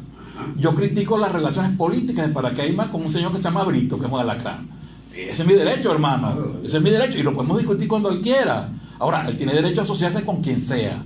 Yo 0.59 0.75
critico 0.75 1.19
las 1.19 1.33
relaciones 1.33 1.77
políticas 1.77 2.29
de 2.29 2.33
Paracaima 2.33 2.91
con 2.91 3.03
un 3.03 3.11
señor 3.11 3.33
que 3.33 3.39
se 3.39 3.45
llama 3.45 3.65
Brito, 3.65 3.99
que 3.99 4.07
es 4.07 4.13
un 4.13 4.21
alacrán. 4.21 4.69
Ese 5.13 5.43
es 5.43 5.49
mi 5.49 5.55
derecho, 5.55 5.91
hermano. 5.93 6.59
Ese 6.63 6.77
es 6.77 6.83
mi 6.83 6.91
derecho 6.91 7.19
y 7.19 7.23
lo 7.23 7.35
podemos 7.35 7.59
discutir 7.59 7.89
cuando 7.89 8.11
él 8.11 8.21
quiera. 8.21 8.71
Ahora, 8.99 9.27
él 9.27 9.37
tiene 9.37 9.55
derecho 9.55 9.81
a 9.81 9.85
asociarse 9.85 10.25
con 10.25 10.43
quien 10.43 10.61
sea. 10.61 11.03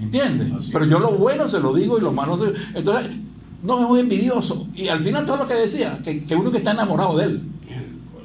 ¿Entiendes? 0.00 0.70
Pero 0.72 0.86
yo 0.86 0.98
lo 0.98 1.12
bueno 1.12 1.48
se 1.48 1.60
lo 1.60 1.74
digo 1.74 1.98
y 1.98 2.00
lo 2.00 2.12
malo 2.12 2.38
se... 2.38 2.52
Entonces, 2.76 3.10
no 3.62 3.80
es 3.80 3.88
muy 3.88 4.00
envidioso. 4.00 4.66
Y 4.74 4.88
al 4.88 5.00
final 5.00 5.24
todo 5.26 5.36
lo 5.38 5.46
que 5.46 5.54
decía, 5.54 6.00
que, 6.02 6.24
que 6.24 6.34
uno 6.34 6.50
que 6.50 6.58
está 6.58 6.72
enamorado 6.72 7.16
de 7.18 7.24
él. 7.24 7.42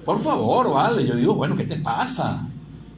Por 0.08 0.22
favor, 0.22 0.72
vale. 0.72 1.06
Yo 1.06 1.18
digo, 1.18 1.36
bueno, 1.36 1.58
¿qué 1.58 1.66
te 1.66 1.76
pasa? 1.76 2.48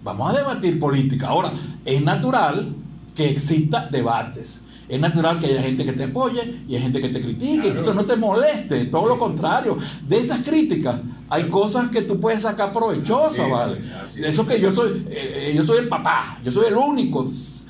Vamos 0.03 0.31
a 0.31 0.37
debatir 0.37 0.79
política. 0.79 1.29
Ahora, 1.29 1.51
es 1.83 2.03
natural 2.03 2.75
que 3.15 3.31
exista 3.31 3.89
debates. 3.91 4.61
Es 4.87 4.99
natural 4.99 5.39
que 5.39 5.47
haya 5.47 5.59
gente 5.59 5.83
que 5.83 5.93
te 5.93 6.03
apoye 6.03 6.61
y 6.67 6.75
hay 6.75 6.83
gente 6.83 7.01
que 7.01 7.09
te 7.09 7.19
critique. 7.19 7.71
Claro. 7.71 7.81
Eso 7.81 7.93
no 7.95 8.05
te 8.05 8.15
moleste, 8.15 8.85
todo 8.85 9.07
lo 9.07 9.17
contrario. 9.17 9.79
De 10.07 10.19
esas 10.19 10.43
críticas 10.43 10.97
hay 11.31 11.49
cosas 11.49 11.89
que 11.89 12.03
tú 12.03 12.19
puedes 12.19 12.43
sacar 12.43 12.71
provechosas, 12.71 13.39
Así 13.39 13.41
es, 13.41 13.51
¿vale? 13.51 13.81
así 14.03 14.19
es. 14.19 14.27
Eso 14.27 14.45
que 14.45 14.61
yo 14.61 14.71
soy, 14.71 15.03
eh, 15.09 15.49
eh, 15.49 15.53
yo 15.55 15.63
soy 15.63 15.79
el 15.79 15.89
papá, 15.89 16.39
yo 16.45 16.51
soy 16.51 16.67
el 16.67 16.77
único. 16.77 17.27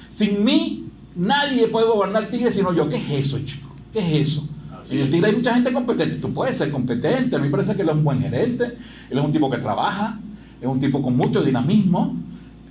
Sin 0.10 0.44
mí, 0.44 0.90
nadie 1.16 1.70
puede 1.70 1.88
gobernar 1.88 2.30
Tigre 2.30 2.54
sino 2.54 2.74
yo. 2.74 2.90
¿Qué 2.90 2.98
es 2.98 3.26
eso, 3.28 3.40
chico? 3.46 3.70
¿Qué 3.94 4.00
es 4.00 4.28
eso? 4.28 4.50
En 4.90 5.00
el. 5.00 5.10
Tigre 5.10 5.30
hay 5.30 5.36
mucha 5.36 5.54
gente 5.54 5.72
competente. 5.72 6.16
Tú 6.16 6.34
puedes 6.34 6.58
ser 6.58 6.72
competente. 6.72 7.36
A 7.36 7.40
mí 7.40 7.46
me 7.46 7.52
parece 7.52 7.76
que 7.76 7.82
él 7.82 7.90
es 7.90 7.96
un 7.96 8.04
buen 8.04 8.20
gerente. 8.20 8.66
Él 9.10 9.18
es 9.18 9.24
un 9.24 9.32
tipo 9.32 9.50
que 9.50 9.58
trabaja. 9.58 10.20
Es 10.62 10.68
un 10.68 10.80
tipo 10.80 11.02
con 11.02 11.16
mucho 11.16 11.44
dinamismo. 11.44 12.16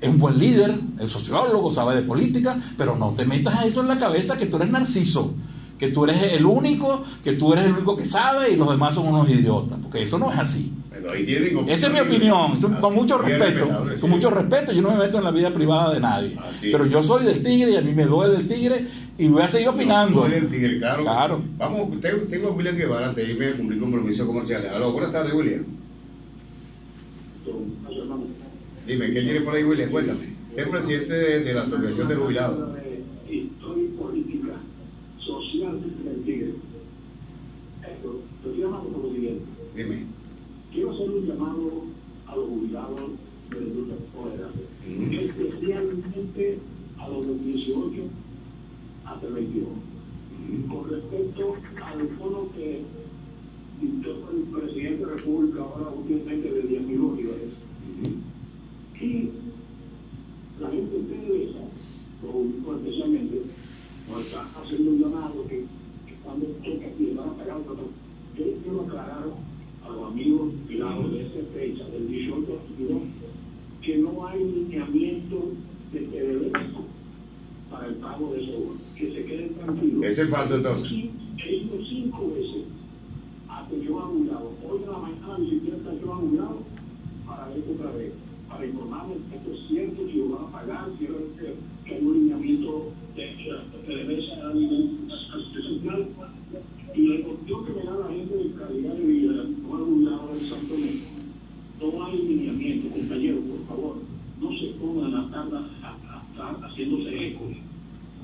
Es 0.01 0.09
un 0.09 0.19
buen 0.19 0.39
líder. 0.39 0.79
Es 1.01 1.13
sociólogo, 1.13 1.73
sabe 1.73 1.97
de 1.97 2.03
política. 2.03 2.61
Pero 2.77 2.97
no 2.97 3.11
te 3.11 3.25
metas 3.25 3.57
a 3.57 3.67
eso 3.67 3.81
en 3.81 3.89
la 3.89 3.99
cabeza 3.99 4.37
que 4.37 4.47
tú 4.47 4.57
eres 4.57 4.71
narciso. 4.71 5.35
Que 5.79 5.89
tú 5.89 6.05
eres 6.05 6.33
el 6.33 6.45
único, 6.45 7.05
que 7.23 7.35
tú 7.35 7.53
eres 7.53 7.67
el 7.67 7.73
único 7.73 7.97
que 7.97 8.05
sabe 8.05 8.53
y 8.53 8.57
los 8.57 8.69
demás 8.71 8.95
son 8.95 9.09
unos 9.09 9.29
idiotas. 9.29 9.79
Porque 9.81 10.03
eso 10.03 10.19
no 10.19 10.33
es 10.33 10.39
así. 10.39 10.73
Pero 11.01 11.15
ahí 11.15 11.25
tienen 11.25 11.69
Esa 11.69 11.87
es 11.87 11.93
mi 11.93 12.01
opinión, 12.01 12.61
con 12.81 12.95
mucho 12.95 13.19
respeto. 13.19 13.67
sí. 13.95 14.01
Con 14.01 14.11
mucho 14.11 14.31
respeto, 14.31 14.73
yo 14.73 14.83
no 14.83 14.91
me 14.93 14.99
meto 14.99 15.19
en 15.19 15.25
la 15.25 15.31
vida 15.31 15.53
privada 15.53 15.95
de 15.95 16.01
nadie. 16.01 16.37
Así. 16.39 16.71
Pero 16.73 16.87
yo 16.87 17.03
soy 17.03 17.25
del 17.25 17.43
tigre 17.43 17.71
y 17.73 17.77
a 17.77 17.81
mí 17.83 17.93
me 17.93 18.05
duele 18.05 18.37
el 18.37 18.49
tigre 18.49 18.87
y 19.17 19.29
voy 19.29 19.43
a 19.43 19.49
seguir 19.49 19.69
opinando. 19.69 20.27
No, 20.29 20.35
el 20.35 20.49
tigre, 20.49 20.79
claro. 20.79 21.43
Vamos, 21.57 22.01
tengo, 22.01 22.19
tengo 22.29 22.49
a 22.49 22.51
William 22.53 22.77
Guevara 22.77 23.09
antes 23.09 23.27
de 23.27 23.33
irme 23.33 23.47
a 23.47 23.57
cumplir 23.57 23.81
compromisos 23.81 24.27
comerciales. 24.27 24.71
Aló, 24.73 24.93
buenas 24.93 25.13
tardes, 25.13 25.33
William. 25.35 25.65
Dime, 28.87 29.13
¿qué 29.13 29.21
tiene 29.23 29.41
por 29.43 29.55
ahí, 29.55 29.65
William? 29.65 29.91
Cuéntame. 29.91 30.21
Usted 30.49 30.63
es 30.63 30.69
presidente 30.69 31.13
de, 31.13 31.41
de 31.45 31.55
la 31.55 31.63
Asociación 31.63 32.09
de 32.09 32.15
Jubilados. 32.17 32.71
Historia 33.31 33.91
política 34.01 34.53
social 35.25 35.81
del 36.05 36.23
Tigre. 36.25 36.55
Esto, 37.83 38.23
lo. 38.45 39.77
Dime. 39.77 40.05
Quiero 40.73 40.93
hacer 40.93 41.11
un 41.11 41.27
llamado 41.27 41.85
a 42.27 42.37
los 42.37 42.47
jubilados 42.49 43.01
de 43.51 43.57
la 43.61 43.67
industria 43.67 43.97
petrolera, 43.97 44.49
Ujú. 44.87 45.13
especialmente 45.15 46.59
del 47.23 47.45
18 47.45 48.03
hasta 49.05 49.27
el 49.27 49.33
21. 49.33 49.67
Ujú. 49.69 50.75
Con 50.75 50.91
respecto 50.91 51.57
al 51.83 52.09
fondo 52.19 52.51
que 52.55 52.83
dictó 53.81 54.11
el 54.31 54.43
presidente 54.61 55.05
de 55.05 55.07
la 55.07 55.17
República 55.17 55.61
ahora 55.61 55.91
últimamente 55.91 56.51
de 56.51 56.63
10 56.63 56.83
mil 56.83 56.99
bolívares, 56.99 57.51
y 59.01 59.31
la 60.61 60.71
gente 60.71 60.99
de 60.99 61.45
esa, 61.45 61.61
los 62.23 62.33
públicos 62.33 62.77
especialmente, 62.79 63.43
nos 64.11 64.21
está 64.23 64.49
haciendo 64.57 64.91
un 64.91 64.99
llamado 64.99 65.47
que, 65.49 65.65
que 66.07 66.15
cuando 66.25 66.47
toca 66.47 66.87
aquí 66.87 67.13
van 67.17 67.29
a 67.29 67.35
pagar 67.35 67.57
otro. 67.59 67.89
Yo 68.37 68.45
quiero 68.63 68.81
aclarar 68.83 69.25
a 69.85 69.89
los 69.89 70.11
amigos 70.11 70.53
jubilados 70.65 71.13
de 71.13 71.27
esa 71.27 71.47
fecha, 71.55 71.85
del 71.89 72.09
18 72.09 72.37
al 72.37 72.77
22, 72.77 73.03
que 73.83 73.99
no 73.99 74.27
hay 74.27 74.45
lineamiento 74.45 75.53
de 75.93 76.01
PDVSA 76.01 76.98
para 77.79 77.91
el 77.91 77.97
pago 77.97 78.33
de 78.33 78.47
bono. 78.47 78.73
Que 78.97 79.12
se 79.12 79.25
queden 79.25 79.55
tranquilos. 79.55 80.05
Ese 80.05 80.23
es 80.23 80.31
falso, 80.31 80.57
entonces. 80.57 80.91
He 80.91 81.57
ido 81.57 81.79
cinco 81.88 82.33
veces 82.35 82.64
hasta 83.49 83.77
yo 83.77 84.01
a 84.01 84.09
un 84.09 84.27
lado. 84.27 84.53
Hoy 84.69 84.83
en 84.83 84.91
la 84.91 84.99
mañana 84.99 85.35
hasta 85.35 86.01
yo 86.01 86.12
a 86.12 86.19
un 86.19 86.37
lado 86.37 86.59
para 87.27 87.49
ver 87.49 87.64
otra 87.71 87.91
vez, 87.93 88.12
para 88.49 88.67
informarme 88.67 89.14
que 89.31 89.37
esto 89.37 89.53
es 89.53 89.69
cierto, 89.69 90.09
si 90.11 90.19
lo 90.19 90.29
van 90.31 90.45
a 90.47 90.53
pagar, 90.53 90.88
si 90.99 91.05
es 91.05 91.11
que, 91.38 91.55
que 91.85 91.95
hay 91.95 92.05
un 92.05 92.14
lineamiento 92.14 92.93
de 93.14 93.37
que 93.37 93.93
debe 93.95 94.27
ser 94.27 94.41
a 94.41 94.55
nivel 94.55 94.99
central. 95.62 96.09
Y 96.95 97.07
la 97.07 97.27
cuestión 97.27 97.67
que 97.67 97.73
me 97.73 97.85
da 97.85 97.97
la 97.99 98.09
gente 98.09 98.35
de 98.35 98.53
calidad 98.55 98.95
de 98.95 99.05
vida, 99.05 99.45
no 99.62 99.77
a 99.77 99.83
un 99.83 100.05
lado 100.05 100.29
del 100.33 100.41
Santo 100.41 100.75
Domingo, 100.75 101.07
no 101.81 102.05
hay 102.05 102.19
lineamiento, 102.19 102.88
compañeros, 102.88 103.41
por 103.45 103.67
favor, 103.69 103.97
no 104.41 104.51
se 104.59 104.67
pongan 104.81 105.14
a 105.14 105.25
estar 105.27 105.69
haciéndose 106.62 107.29
eco 107.29 107.45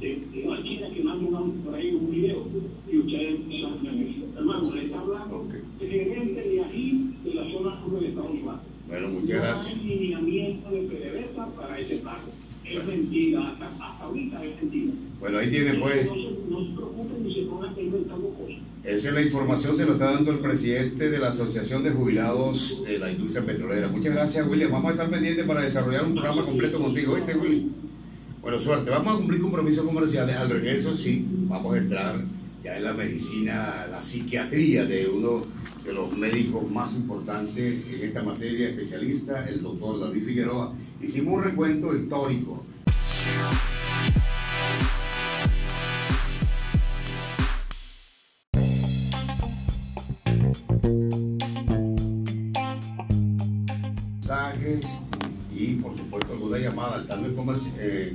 de, 0.04 0.20
de 0.32 0.42
cualquiera 0.42 0.88
que 0.88 1.02
mande 1.02 1.24
una- 1.26 1.64
por 1.64 1.74
ahí 1.74 1.94
un 1.94 2.10
video 2.10 2.46
y 2.92 2.98
ustedes. 2.98 3.40
Hermano, 4.36 4.74
le 4.74 4.84
está 4.84 5.00
hablando 5.00 5.36
Ok. 5.36 5.54
de 5.80 5.86
de 5.86 6.64
ahí, 6.64 7.14
de 7.24 7.34
la 7.34 7.42
zona 7.50 7.80
sur 7.80 7.94
del 8.00 8.10
Estado 8.10 8.28
Unidos. 8.30 8.56
Bueno, 8.88 9.08
muchas 9.08 9.36
gracias. 9.40 9.76
No 9.76 9.82
lineamiento 9.84 10.70
de 10.70 10.80
PDVSA 10.82 11.46
para 11.56 11.78
ese 11.80 11.96
pago. 11.96 12.28
Es 12.64 12.86
mentira, 12.86 13.48
hasta, 13.50 13.66
hasta 13.68 14.04
ahorita 14.04 14.44
es 14.44 14.62
mentira. 14.62 14.92
Bueno, 15.20 15.38
ahí 15.38 15.50
tiene, 15.50 15.74
pues. 15.74 16.06
No 16.06 16.14
se, 16.14 16.20
no 16.50 16.64
se 16.66 16.72
preocupen 16.76 17.24
ni 17.24 17.34
se 17.34 17.42
pongan 17.42 17.74
a 17.74 17.80
inventando 17.80 18.28
cosas. 18.30 18.56
Esa 18.84 19.08
es 19.08 19.14
la 19.14 19.22
información, 19.22 19.76
se 19.78 19.86
lo 19.86 19.92
está 19.92 20.12
dando 20.12 20.30
el 20.32 20.40
presidente 20.40 21.10
de 21.10 21.18
la 21.18 21.28
Asociación 21.28 21.82
de 21.82 21.90
Jubilados 21.92 22.82
de 22.84 22.98
la 22.98 23.10
Industria 23.10 23.44
Petrolera. 23.46 23.88
Muchas 23.88 24.14
gracias, 24.14 24.46
William. 24.46 24.70
Vamos 24.72 24.88
a 24.88 24.92
estar 24.92 25.10
pendientes 25.10 25.46
para 25.46 25.62
desarrollar 25.62 26.04
un 26.04 26.12
programa 26.14 26.44
completo 26.44 26.78
contigo. 26.78 27.14
¿Oíste, 27.14 27.34
William? 27.36 27.70
Bueno, 28.44 28.60
suerte. 28.60 28.90
Vamos 28.90 29.14
a 29.14 29.16
cumplir 29.16 29.40
compromisos 29.40 29.86
comerciales. 29.86 30.36
Al 30.36 30.50
regreso, 30.50 30.94
sí, 30.94 31.26
vamos 31.48 31.74
a 31.74 31.78
entrar 31.78 32.22
ya 32.62 32.76
en 32.76 32.84
la 32.84 32.92
medicina, 32.92 33.86
la 33.90 34.02
psiquiatría 34.02 34.84
de 34.84 35.08
uno 35.08 35.46
de 35.82 35.94
los 35.94 36.14
médicos 36.14 36.70
más 36.70 36.94
importantes 36.94 37.82
en 37.90 38.02
esta 38.02 38.22
materia, 38.22 38.68
especialista, 38.68 39.48
el 39.48 39.62
doctor 39.62 39.98
David 39.98 40.26
Figueroa. 40.26 40.74
Hicimos 41.00 41.38
un 41.38 41.44
recuento 41.44 41.96
histórico. 41.96 42.66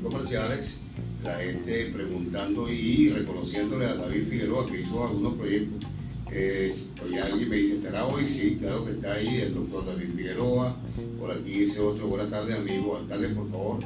Comerciales, 0.01 0.79
la 1.23 1.35
gente 1.39 1.91
preguntando 1.93 2.69
y 2.71 3.09
reconociéndole 3.09 3.85
a 3.85 3.95
David 3.95 4.27
Figueroa 4.29 4.65
que 4.65 4.81
hizo 4.81 5.05
algunos 5.05 5.33
proyectos. 5.35 5.89
Eh, 6.31 6.75
oye, 7.03 7.19
alguien 7.19 7.49
me 7.49 7.55
dice, 7.55 7.75
¿estará 7.75 8.05
hoy? 8.05 8.25
Sí, 8.25 8.57
claro 8.59 8.85
que 8.85 8.91
está 8.91 9.13
ahí 9.13 9.41
el 9.41 9.53
doctor 9.53 9.85
David 9.85 10.09
Figueroa. 10.15 10.77
Por 11.19 11.31
aquí 11.31 11.51
dice 11.51 11.79
otro, 11.79 12.07
buenas 12.07 12.29
tardes 12.29 12.57
amigo, 12.57 12.97
alcalde 12.97 13.29
por 13.29 13.49
favor, 13.49 13.79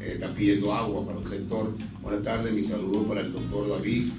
eh, 0.00 0.12
está 0.14 0.32
pidiendo 0.32 0.72
agua 0.72 1.04
para 1.04 1.18
un 1.18 1.28
sector. 1.28 1.72
Buenas 2.02 2.22
tardes, 2.22 2.52
mi 2.52 2.62
saludo 2.62 3.02
para 3.04 3.20
el 3.20 3.32
doctor 3.32 3.68
David. 3.68 4.10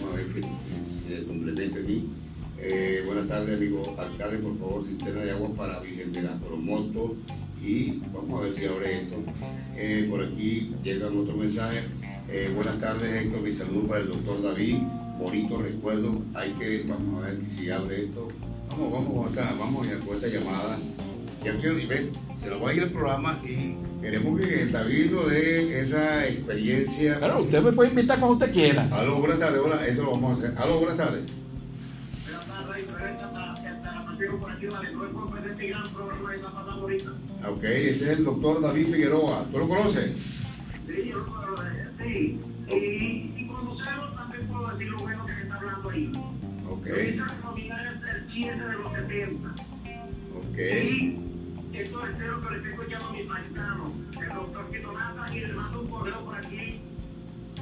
Vamos 0.00 0.14
a 0.14 0.16
ver 0.16 0.26
que 0.28 0.40
se 0.40 1.24
complemente 1.24 1.80
aquí. 1.80 2.04
Eh, 2.60 3.02
buenas 3.06 3.28
tardes, 3.28 3.56
amigo 3.56 3.94
alcalde, 3.98 4.38
por 4.38 4.58
favor, 4.58 4.84
cisterna 4.84 5.20
de 5.20 5.30
agua 5.32 5.50
para 5.56 5.80
Virgen 5.80 6.12
de 6.12 6.22
la 6.22 6.36
Promoto. 6.38 7.16
Y 7.62 8.00
vamos 8.12 8.40
a 8.40 8.44
ver 8.44 8.52
si 8.54 8.66
abre 8.66 8.92
esto. 9.02 9.16
Eh, 9.76 10.06
por 10.10 10.24
aquí 10.24 10.74
llegan 10.82 11.18
otro 11.18 11.36
mensaje. 11.36 11.80
Eh, 12.30 12.50
buenas 12.54 12.78
tardes, 12.78 13.22
Héctor, 13.22 13.40
mi 13.40 13.52
saludo 13.52 13.86
para 13.86 14.00
el 14.00 14.08
doctor 14.08 14.42
David. 14.42 14.76
Bonito 15.18 15.60
recuerdo. 15.60 16.22
Hay 16.34 16.50
que, 16.52 16.84
vamos 16.88 17.24
a 17.24 17.28
ver 17.28 17.38
si 17.50 17.70
abre 17.70 18.04
esto. 18.04 18.28
Vamos, 18.70 18.92
vamos 18.92 19.30
esta, 19.30 19.54
vamos 19.58 19.88
ya 19.88 19.98
con 19.98 20.16
esta 20.16 20.28
llamada. 20.28 20.78
Ya 21.44 21.56
quiero, 21.56 21.76
ver, 21.88 22.10
se 22.38 22.50
lo 22.50 22.60
va 22.60 22.70
a 22.70 22.74
ir 22.74 22.82
el 22.82 22.90
programa 22.90 23.40
y 23.44 23.76
queremos 24.02 24.40
que 24.40 24.62
el 24.62 24.72
David 24.72 25.10
nos 25.12 25.30
dé 25.30 25.80
esa 25.80 26.26
experiencia. 26.26 27.18
Claro, 27.18 27.42
usted 27.42 27.62
me 27.62 27.72
puede 27.72 27.90
invitar 27.90 28.18
cuando 28.18 28.36
usted 28.36 28.52
quiera. 28.52 28.88
Aló, 28.92 29.18
buenas 29.20 29.38
tardes, 29.38 29.60
hola, 29.64 29.86
eso 29.86 30.02
lo 30.02 30.12
vamos 30.12 30.38
a 30.38 30.42
hacer. 30.42 30.58
Aló, 30.58 30.78
buenas 30.78 30.96
tardes. 30.96 31.22
Es 34.20 35.50
este 35.50 35.68
gran 35.68 35.84
ahorita. 36.68 37.10
Ok, 37.48 37.64
ese 37.64 38.12
es 38.12 38.18
el 38.18 38.24
doctor 38.24 38.60
David 38.60 38.86
Figueroa. 38.86 39.46
¿Tú 39.50 39.58
lo 39.58 39.68
conoces? 39.68 40.16
Sí, 40.86 41.08
yo, 41.10 41.18
eh, 41.64 41.88
sí. 41.98 42.40
Y, 42.74 43.40
y 43.42 43.46
conocerlo 43.46 44.10
también 44.12 44.46
puedo 44.48 44.68
decir 44.68 44.88
lo 44.88 44.98
bueno 44.98 45.26
que 45.26 45.34
se 45.34 45.42
está 45.42 45.54
hablando 45.54 45.90
ahí. 45.90 46.12
Ok, 46.68 46.86
Yo 46.86 46.94
quise 46.94 47.16
nominar 47.44 47.86
el 47.86 48.26
7 48.32 48.60
de 48.64 48.72
los 48.74 48.92
70. 48.92 49.54
ok. 50.36 50.58
Y 51.72 51.76
esto 51.76 52.06
espero 52.06 52.40
que 52.40 52.50
le 52.50 52.56
esté 52.56 52.70
escuchando 52.70 53.06
a 53.08 53.12
mi 53.12 53.22
paisano, 53.22 53.92
el 54.20 54.28
doctor 54.28 54.70
Quito 54.70 54.92
Nata, 54.92 55.36
y 55.36 55.40
le 55.40 55.52
mando 55.52 55.80
un 55.82 55.86
correo 55.88 56.24
por 56.24 56.36
aquí 56.36 56.80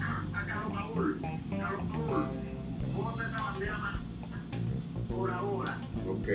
a 0.00 0.46
Carlos 0.46 0.72
Paul. 0.72 1.20
Carlos 1.50 1.82
Paul, 1.92 2.24
¿cómo 2.94 3.10
está 3.10 3.28
esa 3.28 3.42
bandera 3.42 3.78
más? 3.78 4.05
Por 5.16 5.30
ahora. 5.30 5.78
Ok. 6.06 6.28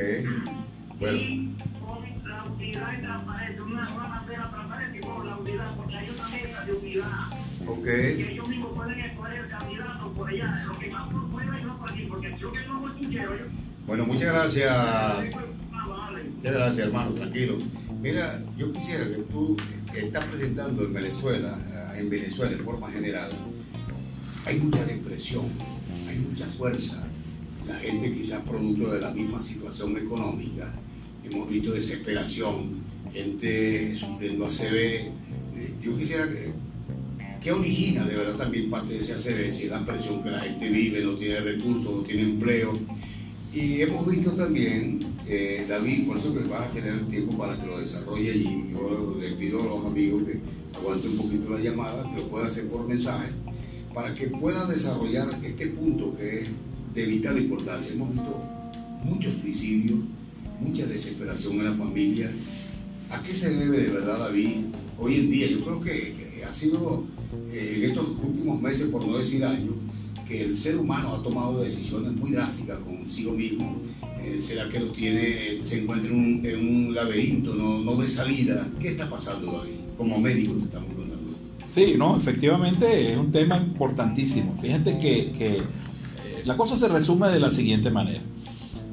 Bueno, 0.99 1.17
Y 1.17 1.55
con 1.85 2.29
la 2.29 2.43
unidad 2.45 2.97
y 2.97 3.01
transparencia, 3.01 3.63
una, 3.63 3.87
una 3.93 4.07
bandera 4.07 4.49
transparente 4.49 4.97
y 4.97 5.01
con 5.01 5.27
la 5.27 5.37
unidad, 5.37 5.75
porque 5.75 5.97
hay 5.97 6.09
una 6.09 6.29
meta 6.29 6.65
de 6.65 6.73
unidad. 6.73 7.27
ok. 7.67 7.83
Que 7.83 8.31
ellos 8.31 8.47
mismos 8.47 8.71
pueden 8.73 8.99
escoger 8.99 9.39
el 9.39 9.49
candidato 9.49 10.11
por 10.13 10.29
allá, 10.29 10.63
lo 10.65 10.79
que 10.79 10.89
más 10.89 11.07
por 11.13 11.31
fuera 11.31 11.59
y 11.59 11.63
no 11.63 11.77
por 11.79 11.91
aquí, 11.91 12.05
porque 12.09 12.35
yo 12.39 12.51
que 12.51 12.65
no 12.65 12.81
me 12.81 12.99
quiero 12.99 13.37
yo. 13.37 13.45
Bueno, 13.85 14.05
muchas 14.05 14.33
gracias. 14.33 14.71
Ah. 14.71 15.23
Muchas 16.35 16.53
gracias, 16.53 16.87
hermano, 16.87 17.11
tranquilo. 17.11 17.57
Mira, 18.01 18.39
yo 18.57 18.71
quisiera 18.71 19.05
que 19.05 19.23
tú 19.31 19.55
estás 19.95 20.25
presentando 20.25 20.85
en 20.85 20.93
Venezuela, 20.93 21.57
eh, 21.93 21.99
en 21.99 22.09
Venezuela 22.09 22.51
en 22.51 22.63
forma 22.63 22.89
general, 22.91 23.31
hay 24.45 24.59
mucha 24.59 24.83
depresión, 24.85 25.45
hay 26.07 26.17
mucha 26.17 26.45
fuerza. 26.57 27.03
La 27.67 27.75
gente 27.75 28.13
quizás 28.13 28.41
producto 28.41 28.91
de 28.91 29.01
la 29.01 29.11
misma 29.11 29.39
situación 29.39 29.95
económica. 29.97 30.73
Hemos 31.23 31.49
visto 31.49 31.71
desesperación, 31.73 32.71
gente 33.13 33.95
sufriendo 33.97 34.45
ACV. 34.45 34.75
Eh, 34.75 35.11
Yo 35.81 35.97
quisiera 35.97 36.27
que, 36.27 36.51
¿qué 37.39 37.51
origina 37.51 38.03
de 38.05 38.15
verdad 38.15 38.35
también 38.35 38.69
parte 38.69 38.93
de 38.93 38.99
ese 38.99 39.13
ACV? 39.13 39.53
Si 39.53 39.63
es 39.63 39.69
la 39.69 39.85
presión 39.85 40.23
que 40.23 40.31
la 40.31 40.39
gente 40.39 40.69
vive, 40.69 41.03
no 41.03 41.15
tiene 41.15 41.39
recursos, 41.39 41.95
no 41.95 42.01
tiene 42.01 42.23
empleo. 42.23 42.73
Y 43.53 43.81
hemos 43.81 44.09
visto 44.09 44.31
también, 44.31 44.99
eh, 45.27 45.65
David, 45.67 46.07
por 46.07 46.17
eso 46.17 46.33
que 46.33 46.39
vas 46.45 46.69
a 46.69 46.71
tener 46.71 47.05
tiempo 47.07 47.37
para 47.37 47.59
que 47.59 47.67
lo 47.67 47.79
desarrolle 47.79 48.33
y 48.35 48.71
yo 48.71 49.17
le 49.19 49.31
pido 49.33 49.61
a 49.61 49.65
los 49.65 49.85
amigos 49.85 50.23
que 50.23 50.39
aguanten 50.77 51.11
un 51.11 51.17
poquito 51.17 51.49
la 51.51 51.59
llamada, 51.59 52.09
que 52.09 52.21
lo 52.21 52.29
puedan 52.29 52.47
hacer 52.47 52.69
por 52.69 52.87
mensaje, 52.87 53.29
para 53.93 54.13
que 54.13 54.27
puedan 54.27 54.69
desarrollar 54.69 55.37
este 55.43 55.67
punto 55.67 56.15
que 56.17 56.39
es 56.39 56.49
de 56.93 57.05
vital 57.05 57.37
importancia. 57.37 57.93
Hemos 57.93 58.11
visto 58.13 58.41
muchos 59.03 59.35
suicidios, 59.35 59.99
mucha 60.59 60.85
desesperación 60.85 61.57
en 61.57 61.65
la 61.65 61.73
familia. 61.73 62.31
¿A 63.09 63.21
qué 63.21 63.33
se 63.33 63.49
debe 63.49 63.77
de 63.77 63.89
verdad, 63.89 64.19
David? 64.19 64.65
Hoy 64.97 65.15
en 65.15 65.31
día, 65.31 65.47
yo 65.47 65.63
creo 65.63 65.81
que, 65.81 66.43
ha 66.47 66.51
sido 66.51 67.03
eh, 67.51 67.75
en 67.77 67.83
estos 67.83 68.07
últimos 68.23 68.61
meses, 68.61 68.89
por 68.89 69.05
no 69.05 69.17
decir 69.17 69.43
años, 69.43 69.73
que 70.27 70.43
el 70.45 70.55
ser 70.55 70.77
humano 70.77 71.13
ha 71.13 71.23
tomado 71.23 71.61
decisiones 71.61 72.13
muy 72.13 72.31
drásticas 72.31 72.79
consigo 72.79 73.33
mismo. 73.33 73.81
Eh, 74.23 74.39
¿Será 74.39 74.69
que 74.69 74.79
lo 74.79 74.91
tiene, 74.91 75.59
se 75.63 75.81
encuentra 75.81 76.09
en 76.09 76.17
un, 76.17 76.45
en 76.45 76.59
un 76.59 76.95
laberinto, 76.95 77.53
no, 77.53 77.79
no 77.79 77.97
ve 77.97 78.07
salida? 78.07 78.67
¿Qué 78.79 78.89
está 78.89 79.09
pasando, 79.09 79.51
David? 79.51 79.75
Como 79.97 80.19
médico 80.19 80.53
te 80.53 80.65
estamos 80.65 80.89
preguntando. 80.89 81.37
Sí, 81.67 81.95
no, 81.97 82.17
efectivamente 82.17 83.11
es 83.11 83.17
un 83.17 83.31
tema 83.31 83.57
importantísimo. 83.57 84.57
Fíjate 84.61 84.97
que, 84.97 85.31
que, 85.31 85.61
la 86.45 86.57
cosa 86.57 86.77
se 86.77 86.87
resume 86.87 87.29
de 87.29 87.39
la 87.39 87.51
siguiente 87.51 87.89
manera. 87.89 88.21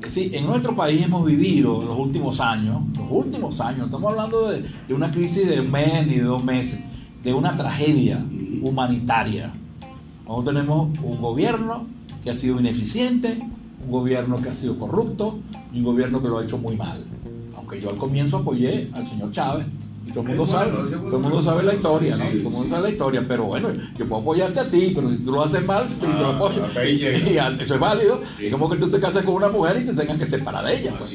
Sí, 0.07 0.31
en 0.33 0.47
nuestro 0.47 0.75
país 0.75 1.03
hemos 1.03 1.27
vivido 1.27 1.83
los 1.83 1.99
últimos 1.99 2.41
años, 2.41 2.81
los 2.97 3.11
últimos 3.11 3.61
años, 3.61 3.87
estamos 3.87 4.13
hablando 4.13 4.49
de, 4.49 4.65
de 4.87 4.95
una 4.95 5.11
crisis 5.11 5.49
de 5.49 5.61
un 5.61 5.71
mes 5.71 6.07
ni 6.07 6.15
de 6.15 6.23
dos 6.23 6.43
meses, 6.43 6.81
de 7.23 7.35
una 7.35 7.57
tragedia 7.57 8.25
humanitaria. 8.63 9.53
Nosotros 10.27 10.55
tenemos 10.55 10.99
un 11.03 11.21
gobierno 11.21 11.87
que 12.23 12.31
ha 12.31 12.35
sido 12.35 12.59
ineficiente, 12.59 13.39
un 13.85 13.91
gobierno 13.91 14.41
que 14.41 14.49
ha 14.49 14.55
sido 14.55 14.79
corrupto 14.79 15.39
y 15.73 15.79
un 15.79 15.85
gobierno 15.85 16.23
que 16.23 16.29
lo 16.29 16.39
ha 16.39 16.45
hecho 16.45 16.59
muy 16.59 16.77
mal. 16.77 17.05
Aunque 17.57 17.81
yo 17.81 17.91
al 17.91 17.97
comienzo 17.97 18.39
apoyé 18.39 18.89
al 18.95 19.07
señor 19.09 19.31
Chávez 19.33 19.67
y 20.09 20.13
todo 20.13 20.23
el 20.23 20.29
mundo 20.29 20.47
sabe, 20.47 20.71
todo 20.71 21.17
el 21.17 21.23
mundo 21.23 21.43
sabe 21.43 21.63
la 21.65 21.75
historia, 21.75 22.17
¿no? 22.17 22.25
Todo 22.25 22.33
el 22.37 22.43
mundo 22.43 22.69
sabe 22.69 22.83
la 22.83 22.91
historia, 22.91 23.25
pero 23.29 23.45
bueno, 23.45 23.69
yo 23.99 24.09
puedo 24.09 24.23
apoyarte 24.23 24.61
a 24.61 24.71
ti, 24.71 24.93
pero 24.95 25.11
si 25.11 25.17
tú 25.19 25.33
lo 25.33 25.43
haces 25.45 25.65
mal, 25.67 25.87
te 25.89 26.07
lo 26.07 26.27
Ah, 26.27 26.37
apoyo. 26.37 26.63
Y 26.89 27.03
eso 27.63 27.75
es 27.75 27.81
válido. 27.81 28.23
Es 28.41 28.51
como 28.53 28.69
que 28.71 28.77
tú 28.79 28.91
te 28.91 28.99
cases 29.01 29.23
con 29.25 29.35
una 29.35 29.49
mujer 29.49 29.83
y 29.83 29.87
te 29.87 29.93
tengas 29.95 30.17
que 30.19 30.27
separar 30.27 30.65
de 30.65 30.81
ella. 30.81 30.95
pues. 30.99 31.15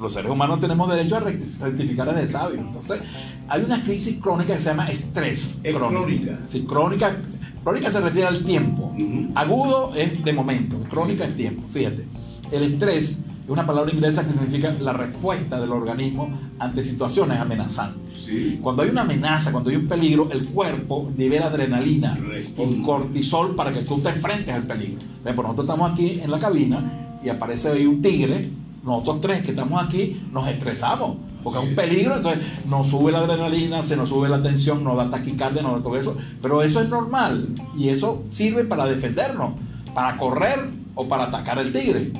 Los 0.00 0.12
seres 0.14 0.30
humanos 0.32 0.58
tenemos 0.58 0.90
derecho 0.90 1.16
a 1.16 1.20
recti- 1.20 1.58
rectificar 1.60 2.12
desde 2.12 2.32
sabio. 2.32 2.60
Entonces, 2.60 3.00
hay 3.48 3.62
una 3.62 3.82
crisis 3.84 4.18
crónica 4.20 4.54
que 4.54 4.58
se 4.60 4.70
llama 4.70 4.88
estrés. 4.88 5.58
Crónica. 5.72 6.38
Sí, 6.48 6.62
crónica. 6.64 7.16
Crónica 7.62 7.92
se 7.92 8.00
refiere 8.00 8.26
al 8.26 8.42
tiempo. 8.42 8.92
Agudo 9.36 9.92
es 9.94 10.24
de 10.24 10.32
momento. 10.32 10.82
Crónica 10.90 11.24
es 11.24 11.36
tiempo. 11.36 11.62
Fíjate. 11.70 12.04
El 12.50 12.64
estrés 12.64 13.04
es 13.04 13.18
una 13.48 13.66
palabra 13.66 13.92
inglesa 13.92 14.24
que 14.24 14.32
significa 14.32 14.74
la 14.80 14.92
respuesta 14.92 15.60
del 15.60 15.72
organismo 15.72 16.30
ante 16.58 16.82
situaciones 16.82 17.38
amenazantes. 17.38 18.22
Sí. 18.24 18.58
Cuando 18.62 18.82
hay 18.82 18.90
una 18.90 19.02
amenaza, 19.02 19.50
cuando 19.50 19.70
hay 19.70 19.76
un 19.76 19.88
peligro, 19.88 20.30
el 20.30 20.46
cuerpo 20.48 21.10
libera 21.16 21.46
adrenalina 21.46 22.14
Responde. 22.14 22.76
y 22.76 22.82
cortisol 22.82 23.54
para 23.56 23.72
que 23.72 23.80
tú 23.82 23.98
te 24.00 24.10
enfrentes 24.10 24.54
al 24.54 24.62
peligro. 24.62 25.00
Pues 25.22 25.36
nosotros 25.36 25.64
estamos 25.64 25.90
aquí 25.92 26.20
en 26.22 26.30
la 26.30 26.38
cabina 26.38 27.18
y 27.24 27.28
aparece 27.28 27.68
ahí 27.68 27.86
un 27.86 28.00
tigre. 28.00 28.48
Nosotros 28.84 29.20
tres 29.20 29.42
que 29.42 29.50
estamos 29.50 29.82
aquí 29.82 30.22
nos 30.32 30.48
estresamos 30.48 31.16
porque 31.42 31.58
es 31.58 31.64
un 31.64 31.70
es. 31.70 31.76
peligro, 31.76 32.16
entonces 32.16 32.42
nos 32.68 32.88
sube 32.88 33.10
la 33.12 33.18
adrenalina, 33.20 33.84
se 33.84 33.96
nos 33.96 34.08
sube 34.08 34.28
la 34.28 34.42
tensión, 34.42 34.84
nos 34.84 34.96
da 34.96 35.10
taquicardia, 35.10 35.62
nos 35.62 35.76
da 35.76 35.82
todo 35.82 35.96
eso. 35.96 36.16
Pero 36.40 36.62
eso 36.62 36.80
es 36.80 36.88
normal 36.88 37.48
y 37.76 37.88
eso 37.88 38.22
sirve 38.30 38.64
para 38.64 38.86
defendernos, 38.86 39.54
para 39.94 40.16
correr 40.16 40.70
o 40.94 41.08
para 41.08 41.24
atacar 41.24 41.58
al 41.58 41.72
tigre. 41.72 42.12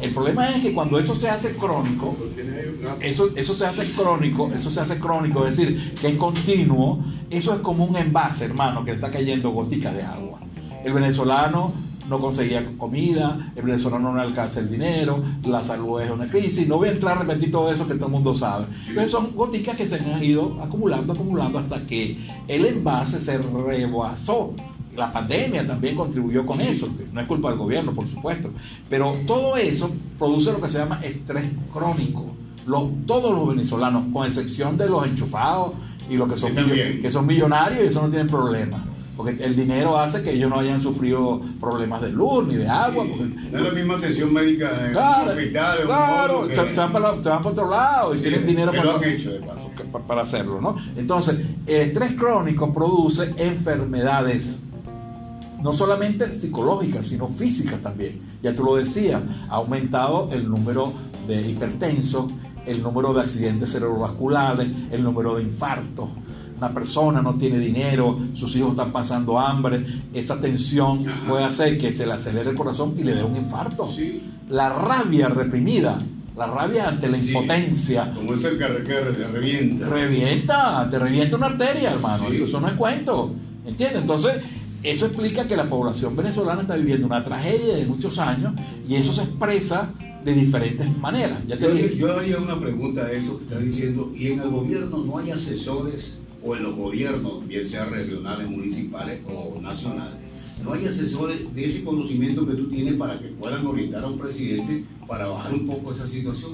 El 0.00 0.14
problema 0.14 0.48
es 0.50 0.62
que 0.62 0.72
cuando 0.72 0.98
eso 0.98 1.14
se 1.14 1.28
hace 1.28 1.54
crónico, 1.56 2.16
eso, 3.00 3.30
eso 3.36 3.54
se 3.54 3.66
hace 3.66 3.84
crónico, 3.92 4.50
eso 4.54 4.70
se 4.70 4.80
hace 4.80 4.98
crónico, 4.98 5.46
es 5.46 5.56
decir, 5.56 5.94
que 6.00 6.08
es 6.08 6.16
continuo, 6.16 7.04
eso 7.30 7.52
es 7.54 7.60
como 7.60 7.84
un 7.84 7.96
envase, 7.96 8.46
hermano, 8.46 8.84
que 8.84 8.92
está 8.92 9.10
cayendo 9.10 9.50
goticas 9.50 9.94
de 9.94 10.02
agua. 10.02 10.40
El 10.84 10.94
venezolano 10.94 11.72
no 12.10 12.20
conseguía 12.20 12.66
comida, 12.76 13.52
el 13.54 13.62
venezolano 13.62 14.12
no 14.12 14.20
alcanza 14.20 14.60
el 14.60 14.70
dinero, 14.70 15.22
la 15.44 15.62
salud 15.62 16.00
es 16.00 16.10
una 16.10 16.26
crisis, 16.26 16.66
no 16.66 16.78
voy 16.78 16.88
a 16.88 16.92
entrar 16.92 17.16
a 17.16 17.20
repetir 17.20 17.52
todo 17.52 17.70
eso 17.72 17.86
que 17.86 17.94
todo 17.94 18.06
el 18.06 18.12
mundo 18.12 18.34
sabe. 18.34 18.66
Entonces 18.88 19.12
son 19.12 19.34
goticas 19.36 19.76
que 19.76 19.86
se 19.88 19.96
han 19.96 20.22
ido 20.22 20.58
acumulando, 20.60 21.12
acumulando 21.12 21.58
hasta 21.58 21.86
que 21.86 22.18
el 22.48 22.66
envase 22.66 23.20
se 23.20 23.38
rebasó. 23.38 24.54
La 25.00 25.10
pandemia 25.10 25.66
también 25.66 25.96
contribuyó 25.96 26.44
con 26.44 26.60
eso, 26.60 26.86
no 27.14 27.20
es 27.22 27.26
culpa 27.26 27.48
del 27.48 27.56
gobierno, 27.58 27.92
por 27.94 28.06
supuesto, 28.06 28.50
pero 28.90 29.16
todo 29.26 29.56
eso 29.56 29.90
produce 30.18 30.52
lo 30.52 30.60
que 30.60 30.68
se 30.68 30.76
llama 30.76 31.00
estrés 31.02 31.44
crónico. 31.72 32.26
Los, 32.66 32.84
todos 33.06 33.32
los 33.34 33.48
venezolanos, 33.48 34.04
con 34.12 34.26
excepción 34.26 34.76
de 34.76 34.90
los 34.90 35.06
enchufados 35.06 35.72
y 36.10 36.16
los 36.18 36.30
que 36.30 36.36
son, 36.36 36.50
Sí, 36.50 36.54
también. 36.56 36.88
millo- 36.96 37.00
que 37.02 37.10
son 37.10 37.26
millonarios, 37.26 37.80
eso 37.88 38.02
no 38.02 38.08
tienen 38.10 38.28
problema. 38.28 38.84
Porque 39.16 39.42
el 39.44 39.54
dinero 39.56 39.98
hace 39.98 40.22
que 40.22 40.32
ellos 40.32 40.48
no 40.48 40.58
hayan 40.60 40.80
sufrido 40.80 41.40
problemas 41.60 42.00
de 42.00 42.10
luz 42.10 42.46
ni 42.46 42.54
de 42.56 42.68
agua. 42.68 43.04
Sí. 43.04 43.10
porque- 43.16 43.34
No 43.50 43.58
es 43.58 43.64
la 43.64 43.70
misma 43.70 43.94
atención 43.96 44.32
médica 44.32 44.70
en 44.86 44.92
Claro, 44.92 45.24
un 45.32 45.38
hospital, 45.38 45.76
en 45.76 45.82
un 45.82 45.86
claro, 45.88 46.46
que- 46.48 46.54
se, 46.54 46.80
van 46.80 46.92
para, 46.92 47.22
se 47.22 47.28
van 47.28 47.38
para 47.42 47.50
otro 47.50 47.70
lado 47.70 48.14
y 48.14 48.16
Sí, 48.16 48.22
tienen 48.22 48.46
dinero 48.46 48.70
para, 48.70 48.84
lo 48.84 48.96
han 48.96 49.04
hecho, 49.04 49.30
de 49.32 49.40
paso. 49.40 49.70
pa- 49.92 49.98
para 49.98 50.22
hacerlo, 50.22 50.60
¿no? 50.60 50.76
Entonces, 50.96 51.36
el 51.66 51.76
estrés 51.88 52.12
crónico 52.12 52.72
produce 52.72 53.34
enfermedades, 53.36 54.62
no 55.62 55.72
solamente 55.72 56.32
psicológicas, 56.32 57.06
sino 57.06 57.28
físicas 57.28 57.80
también. 57.82 58.20
Ya 58.42 58.54
tú 58.54 58.64
lo 58.64 58.76
decías, 58.76 59.22
ha 59.48 59.54
aumentado 59.56 60.28
el 60.32 60.48
número 60.48 60.92
de 61.28 61.42
hipertensos, 61.48 62.32
el 62.66 62.82
número 62.82 63.12
de 63.14 63.20
accidentes 63.22 63.70
cerebrovasculares, 63.72 64.68
el 64.90 65.02
número 65.02 65.36
de 65.36 65.42
infartos. 65.42 66.08
Una 66.56 66.74
persona 66.74 67.22
no 67.22 67.36
tiene 67.36 67.58
dinero, 67.58 68.18
sus 68.34 68.54
hijos 68.56 68.72
están 68.72 68.92
pasando 68.92 69.38
hambre, 69.38 69.84
esa 70.12 70.38
tensión 70.40 71.04
puede 71.26 71.44
hacer 71.44 71.78
que 71.78 71.90
se 71.90 72.06
le 72.06 72.12
acelere 72.12 72.50
el 72.50 72.56
corazón 72.56 72.94
y 72.98 73.04
le 73.04 73.14
dé 73.14 73.24
un 73.24 73.36
infarto. 73.36 73.90
Sí. 73.90 74.22
La 74.50 74.68
rabia 74.68 75.28
reprimida, 75.28 75.98
la 76.36 76.46
rabia 76.46 76.88
ante 76.88 77.08
la 77.08 77.16
Sí. 77.18 77.28
impotencia, 77.28 78.12
Como 78.14 78.34
este 78.34 78.48
el 78.48 78.58
que 78.58 78.68
re- 78.68 78.84
que 78.84 79.00
re- 79.00 79.28
revienta. 79.28 79.86
revienta, 79.88 80.88
te 80.90 80.98
revienta 80.98 81.36
una 81.36 81.46
arteria, 81.46 81.92
hermano. 81.92 82.24
Sí. 82.30 82.42
Eso 82.42 82.60
no 82.60 82.68
es 82.68 82.74
cuento. 82.74 83.32
¿Entiendes? 83.64 84.00
Entonces, 84.02 84.36
eso 84.82 85.06
explica 85.06 85.46
que 85.46 85.56
la 85.56 85.68
población 85.68 86.16
venezolana 86.16 86.62
está 86.62 86.76
viviendo 86.76 87.06
una 87.06 87.22
tragedia 87.22 87.76
de 87.76 87.86
muchos 87.86 88.18
años 88.18 88.54
y 88.88 88.94
eso 88.94 89.12
se 89.12 89.22
expresa 89.22 89.90
de 90.24 90.34
diferentes 90.34 90.96
maneras. 90.98 91.38
Ya 91.46 91.58
te 91.58 91.66
Yo, 91.66 91.74
dije. 91.74 91.96
yo 91.96 92.18
haría 92.18 92.38
una 92.38 92.58
pregunta 92.58 93.02
a 93.06 93.12
eso 93.12 93.38
que 93.38 93.44
está 93.44 93.58
diciendo, 93.58 94.12
y 94.14 94.28
en 94.28 94.40
el 94.40 94.50
gobierno 94.50 94.98
no 95.04 95.18
hay 95.18 95.30
asesores, 95.30 96.18
o 96.42 96.56
en 96.56 96.62
los 96.62 96.74
gobiernos, 96.76 97.46
bien 97.46 97.68
sea 97.68 97.84
regionales, 97.86 98.48
municipales 98.48 99.20
o 99.28 99.60
nacionales, 99.60 100.14
no 100.64 100.72
hay 100.74 100.86
asesores 100.86 101.54
de 101.54 101.64
ese 101.64 101.82
conocimiento 101.84 102.46
que 102.46 102.54
tú 102.54 102.68
tienes 102.68 102.94
para 102.94 103.18
que 103.18 103.28
puedan 103.28 103.66
orientar 103.66 104.04
a 104.04 104.08
un 104.08 104.18
presidente 104.18 104.84
para 105.06 105.26
bajar 105.26 105.54
un 105.54 105.66
poco 105.66 105.92
esa 105.92 106.06
situación. 106.06 106.52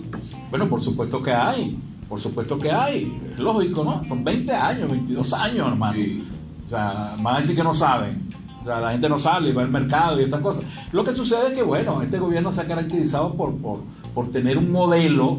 Bueno, 0.51 0.69
por 0.69 0.81
supuesto 0.81 1.21
que 1.23 1.33
hay. 1.33 1.77
Por 2.09 2.21
supuesto 2.21 2.57
que 2.57 2.71
hay. 2.71 3.13
Es 3.33 3.39
lógico, 3.41 3.83
¿no? 3.83 4.05
Son 4.07 4.23
20 4.23 4.53
años, 4.53 4.89
22 4.91 5.33
años, 5.33 5.67
hermano. 5.69 5.95
Sí. 6.01 6.23
O 6.67 6.69
sea, 6.69 7.15
van 7.21 7.37
a 7.37 7.41
decir 7.41 7.57
que 7.57 7.63
no 7.63 7.75
saben. 7.75 8.29
O 8.63 8.65
sea, 8.65 8.81
la 8.81 8.91
gente 8.91 9.09
no 9.09 9.19
sale, 9.19 9.53
va 9.53 9.63
al 9.63 9.71
mercado 9.71 10.21
y 10.21 10.25
estas 10.25 10.41
cosas. 10.41 10.65
Lo 10.93 11.05
que 11.05 11.15
sucede 11.15 11.49
es 11.49 11.53
que, 11.53 11.63
bueno, 11.63 12.03
este 12.03 12.19
gobierno 12.19 12.53
se 12.53 12.61
ha 12.63 12.67
caracterizado 12.67 13.35
por, 13.35 13.55
por, 13.57 13.83
por 14.13 14.31
tener 14.31 14.59
un 14.59 14.73
modelo 14.73 15.39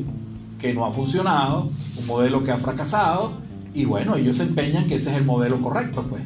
que 0.60 0.74
no 0.74 0.86
ha 0.86 0.92
funcionado, 0.92 1.70
un 2.00 2.08
modelo 2.08 2.44
que 2.44 2.52
ha 2.52 2.58
fracasado, 2.58 3.34
y 3.74 3.86
bueno, 3.86 4.16
ellos 4.16 4.38
se 4.38 4.44
empeñan 4.44 4.88
que 4.88 4.96
ese 4.96 5.12
es 5.12 5.18
el 5.18 5.26
modelo 5.26 5.62
correcto, 5.62 6.06
pues. 6.10 6.24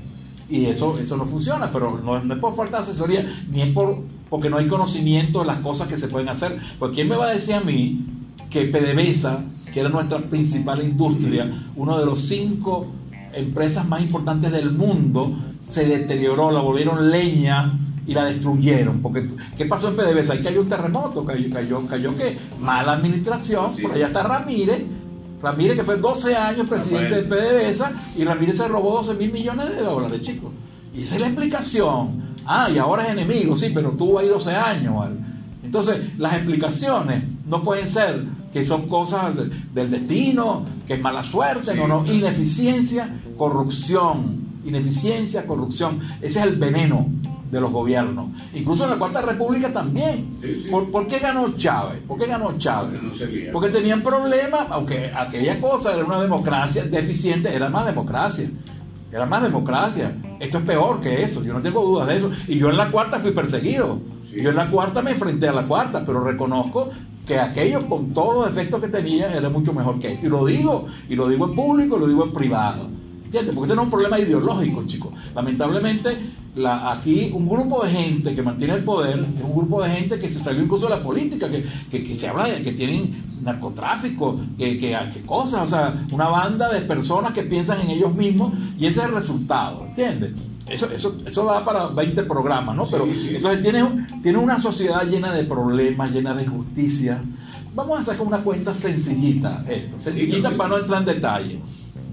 Y 0.50 0.66
eso, 0.66 1.00
eso 1.00 1.18
no 1.18 1.26
funciona, 1.26 1.72
pero 1.72 2.00
no, 2.04 2.18
es 2.18 2.40
por 2.40 2.56
falta 2.56 2.78
de 2.78 2.84
asesoría, 2.84 3.26
ni 3.50 3.62
es 3.62 3.74
por, 3.74 4.00
porque 4.30 4.50
no 4.50 4.58
hay 4.58 4.68
conocimiento 4.68 5.40
de 5.40 5.46
las 5.46 5.60
cosas 5.60 5.88
que 5.88 5.98
se 5.98 6.08
pueden 6.08 6.30
hacer. 6.30 6.60
Porque 6.78 6.96
¿quién 6.96 7.10
me 7.10 7.16
va 7.16 7.28
a 7.28 7.34
decir 7.34 7.56
a 7.56 7.62
mí 7.62 8.06
que 8.50 8.66
PDVSA, 8.66 9.44
que 9.74 9.80
era 9.80 9.90
nuestra 9.90 10.20
principal 10.20 10.84
industria, 10.84 11.52
uno 11.76 11.98
de 11.98 12.06
los 12.06 12.22
cinco 12.22 12.88
empresas 13.34 13.88
más 13.88 14.02
importantes 14.02 14.52
del 14.52 14.72
mundo, 14.72 15.36
se 15.60 15.86
deterioró, 15.86 16.52
la 16.52 16.62
volvieron 16.62 17.10
leña 17.12 17.74
y 18.08 18.14
la 18.14 18.26
destruyeron. 18.26 19.02
Porque, 19.02 19.30
¿qué 19.58 19.66
pasó 19.66 19.90
en 19.90 19.96
PDVSA? 19.96 20.34
Ahí 20.34 20.42
cayó 20.42 20.62
un 20.62 20.70
terremoto, 20.70 21.24
cayó, 21.26 21.50
cayó, 21.54 21.86
cayó 21.88 22.16
¿qué? 22.16 22.38
Mala 22.60 22.94
administración, 22.94 23.74
Sí. 23.74 23.82
por 23.84 23.92
allá 23.94 24.08
está 24.08 24.24
Ramírez, 24.24 24.84
Ramírez 25.42 25.76
que 25.76 25.84
fue 25.84 25.98
12 25.98 26.36
años 26.36 26.68
presidente 26.70 27.16
de 27.16 27.24
PDVSA 27.24 27.92
y 28.18 28.24
Ramírez 28.24 28.58
se 28.58 28.68
robó 28.68 28.98
12 28.98 29.16
mil 29.16 29.32
millones 29.32 29.70
de 29.76 29.82
dólares, 29.82 30.22
chicos. 30.22 30.52
Y 30.94 31.02
esa 31.04 31.16
es 31.16 31.22
la 31.22 31.28
explicación. 31.28 32.32
Ah, 32.46 32.70
y 32.74 32.78
ahora 32.78 33.04
es 33.04 33.10
enemigo, 33.12 33.58
sí, 33.58 33.72
pero 33.74 33.92
tuvo 33.92 34.20
ahí 34.20 34.28
12 34.28 34.52
años. 34.56 34.96
¿vale? 34.96 35.16
Entonces, 35.64 36.18
las 36.18 36.34
explicaciones 36.34 37.24
no 37.48 37.64
pueden 37.64 37.88
ser 37.88 38.24
que 38.52 38.64
son 38.66 38.88
cosas 38.88 39.36
de- 39.36 39.50
del 39.74 39.92
destino, 39.92 40.66
que 40.88 40.96
es 40.96 41.02
mala 41.02 41.24
suerte, 41.24 41.72
Sí, 41.74 41.78
no, 41.78 41.88
no, 41.88 42.06
ineficiencia, 42.12 43.10
corrupción, 43.38 44.38
ineficiencia, 44.66 45.46
corrupción. 45.46 46.00
Ese 46.22 46.40
es 46.40 46.46
el 46.46 46.56
veneno 46.58 47.08
de 47.52 47.60
los 47.62 47.72
gobiernos. 47.72 48.28
Incluso 48.54 48.86
en 48.86 48.92
la 48.92 48.96
Cuarta 48.98 49.22
República 49.22 49.72
también. 49.74 50.38
Sí, 50.42 50.62
sí. 50.64 50.70
¿Por, 50.70 50.90
por 50.90 51.06
qué 51.08 51.20
ganó 51.20 51.54
Chávez? 51.56 52.00
¿Por 52.08 52.18
qué 52.18 52.26
ganó 52.26 52.58
Chávez? 52.58 53.00
Porque 53.02 53.26
no. 53.48 53.52
Porque 53.54 53.70
tenían 53.70 54.02
problemas, 54.02 54.68
aunque 54.70 55.12
aquella 55.14 55.60
cosa 55.60 55.94
era 55.94 56.06
una 56.06 56.22
democracia 56.22 56.84
deficiente, 56.86 57.54
era 57.54 57.70
más 57.70 57.86
democracia. 57.86 58.50
Era 59.12 59.26
más 59.26 59.44
democracia. 59.44 60.14
Esto 60.40 60.60
es 60.60 60.64
peor 60.64 61.02
que 61.02 61.22
eso, 61.24 61.44
yo 61.44 61.54
no 61.54 61.60
tengo 61.62 61.84
dudas 61.86 62.08
de 62.08 62.18
eso. 62.18 62.32
Y 62.48 62.58
yo 62.58 62.70
en 62.70 62.78
la 62.78 62.90
cuarta 62.90 63.20
fui 63.20 63.32
perseguido. 63.32 64.00
Sí. 64.32 64.42
Yo 64.42 64.50
en 64.50 64.56
la 64.56 64.70
cuarta 64.70 65.02
me 65.02 65.12
enfrenté 65.12 65.48
a 65.48 65.54
la 65.54 65.68
cuarta, 65.68 66.04
pero 66.06 66.24
reconozco 66.24 66.90
que 66.90 67.12
que 67.26 67.40
aquello 67.40 67.88
con 67.88 68.14
todos 68.14 68.36
los 68.36 68.50
efectos 68.50 68.82
que 68.82 68.88
tenía 68.88 69.36
era 69.36 69.50
mucho 69.50 69.74
mejor 69.74 70.00
que 70.00 70.14
esto. 70.14 70.26
Y 70.26 70.30
lo 70.30 70.46
digo, 70.46 70.86
y 71.08 71.16
lo 71.16 71.28
digo 71.30 71.46
en 71.46 71.56
público, 71.56 71.98
y 71.98 72.00
lo 72.00 72.08
digo 72.08 72.24
en 72.26 72.34
privado. 72.34 72.90
¿Entiendes? 73.24 73.56
Porque 73.56 73.68
este 73.68 73.76
no 73.76 73.84
es 73.84 73.86
un 73.86 73.92
problema 73.92 74.20
ideológico, 74.20 74.84
chicos. 74.86 75.14
Lamentablemente, 75.34 76.18
la, 76.56 76.92
aquí 76.92 77.32
un 77.34 77.48
grupo 77.48 77.82
de 77.86 77.92
gente 77.92 78.34
que 78.34 78.42
mantiene 78.42 78.74
el 78.74 78.84
poder 78.84 79.20
es 79.20 79.44
un 79.44 79.56
grupo 79.56 79.82
de 79.82 79.90
gente 79.90 80.20
que 80.20 80.30
se 80.30 80.44
salió 80.44 80.62
incluso 80.62 80.90
de 80.90 80.98
la 80.98 81.04
política, 81.04 81.50
que, 81.50 81.66
que, 81.90 82.04
que 82.04 82.16
se 82.16 82.28
habla 82.28 82.48
de 82.48 82.62
que 82.62 82.74
tienen 82.74 83.24
narcotráfico, 83.42 84.38
que, 84.58 84.78
que, 84.78 84.98
que 85.14 85.22
cosas, 85.22 85.64
o 85.64 85.68
sea, 85.70 86.06
una 86.12 86.28
banda 86.28 86.74
de 86.74 86.82
personas 86.82 87.32
que 87.32 87.44
piensan 87.44 87.80
en 87.80 87.92
ellos 87.92 88.14
mismos 88.14 88.54
y 88.78 88.88
ese 88.88 89.00
es 89.00 89.06
el 89.06 89.14
resultado, 89.14 89.86
¿entiendes? 89.86 90.34
Eso, 90.72 90.90
eso, 90.92 91.18
eso 91.26 91.46
da 91.46 91.64
para 91.66 91.88
20 91.88 92.24
programas, 92.24 92.76
¿no? 92.76 92.86
Pero 92.88 93.06
sí. 93.06 93.32
entonces 93.36 93.62
tiene, 93.62 94.08
tiene 94.24 94.38
una 94.38 94.60
sociedad 94.60 95.04
llena 95.08 95.34
de 95.34 95.44
problemas, 95.44 96.12
llena 96.12 96.34
de 96.34 96.44
injusticia. 96.44 97.22
Vamos 97.76 98.00
a 98.02 98.06
sacar 98.06 98.26
una 98.26 98.40
cuenta 98.44 98.74
sencillita, 98.74 99.64
esto, 99.70 99.98
sencillita 100.00 100.52
para 100.52 100.70
no 100.70 100.78
entrar 100.78 101.00
en 101.02 101.06
detalle. 101.06 101.60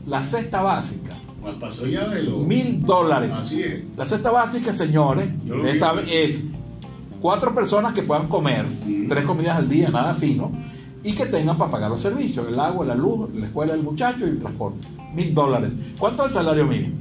La 0.07 0.23
cesta 0.23 0.63
básica, 0.63 1.17
Bueno, 1.41 1.59
pasó 1.59 1.87
ya 1.87 2.09
de 2.09 2.23
los. 2.25 2.39
mil 2.39 2.85
dólares. 2.85 3.33
Así 3.35 3.63
es. 3.63 3.85
La 3.97 4.07
cesta 4.07 4.31
básica, 4.31 4.73
señores, 4.73 5.29
ustedes 5.49 5.79
saben, 5.81 6.07
es 6.09 6.45
cuatro 7.21 7.55
personas 7.55 7.93
que 7.93 8.03
puedan 8.03 8.29
comer, 8.29 8.65
Mm. 8.87 9.09
tres 9.09 9.25
comidas 9.25 9.57
al 9.57 9.69
día, 9.69 9.89
nada 9.91 10.15
fino, 10.15 10.53
y 11.03 11.13
que 11.13 11.27
tengan 11.27 11.57
para 11.59 11.71
pagar 11.71 11.91
los 11.91 12.01
servicios, 12.01 12.47
el 12.49 12.59
agua, 12.59 12.85
la 12.87 12.95
luz, 12.95 13.29
la 13.35 13.47
escuela 13.47 13.73
del 13.73 13.83
muchacho 13.83 14.21
y 14.27 14.31
el 14.31 14.39
transporte. 14.39 14.87
Mil 15.15 15.35
dólares. 15.35 15.73
¿Cuánto 15.99 16.23
es 16.23 16.29
el 16.29 16.35
salario 16.35 16.67
mínimo? 16.67 16.95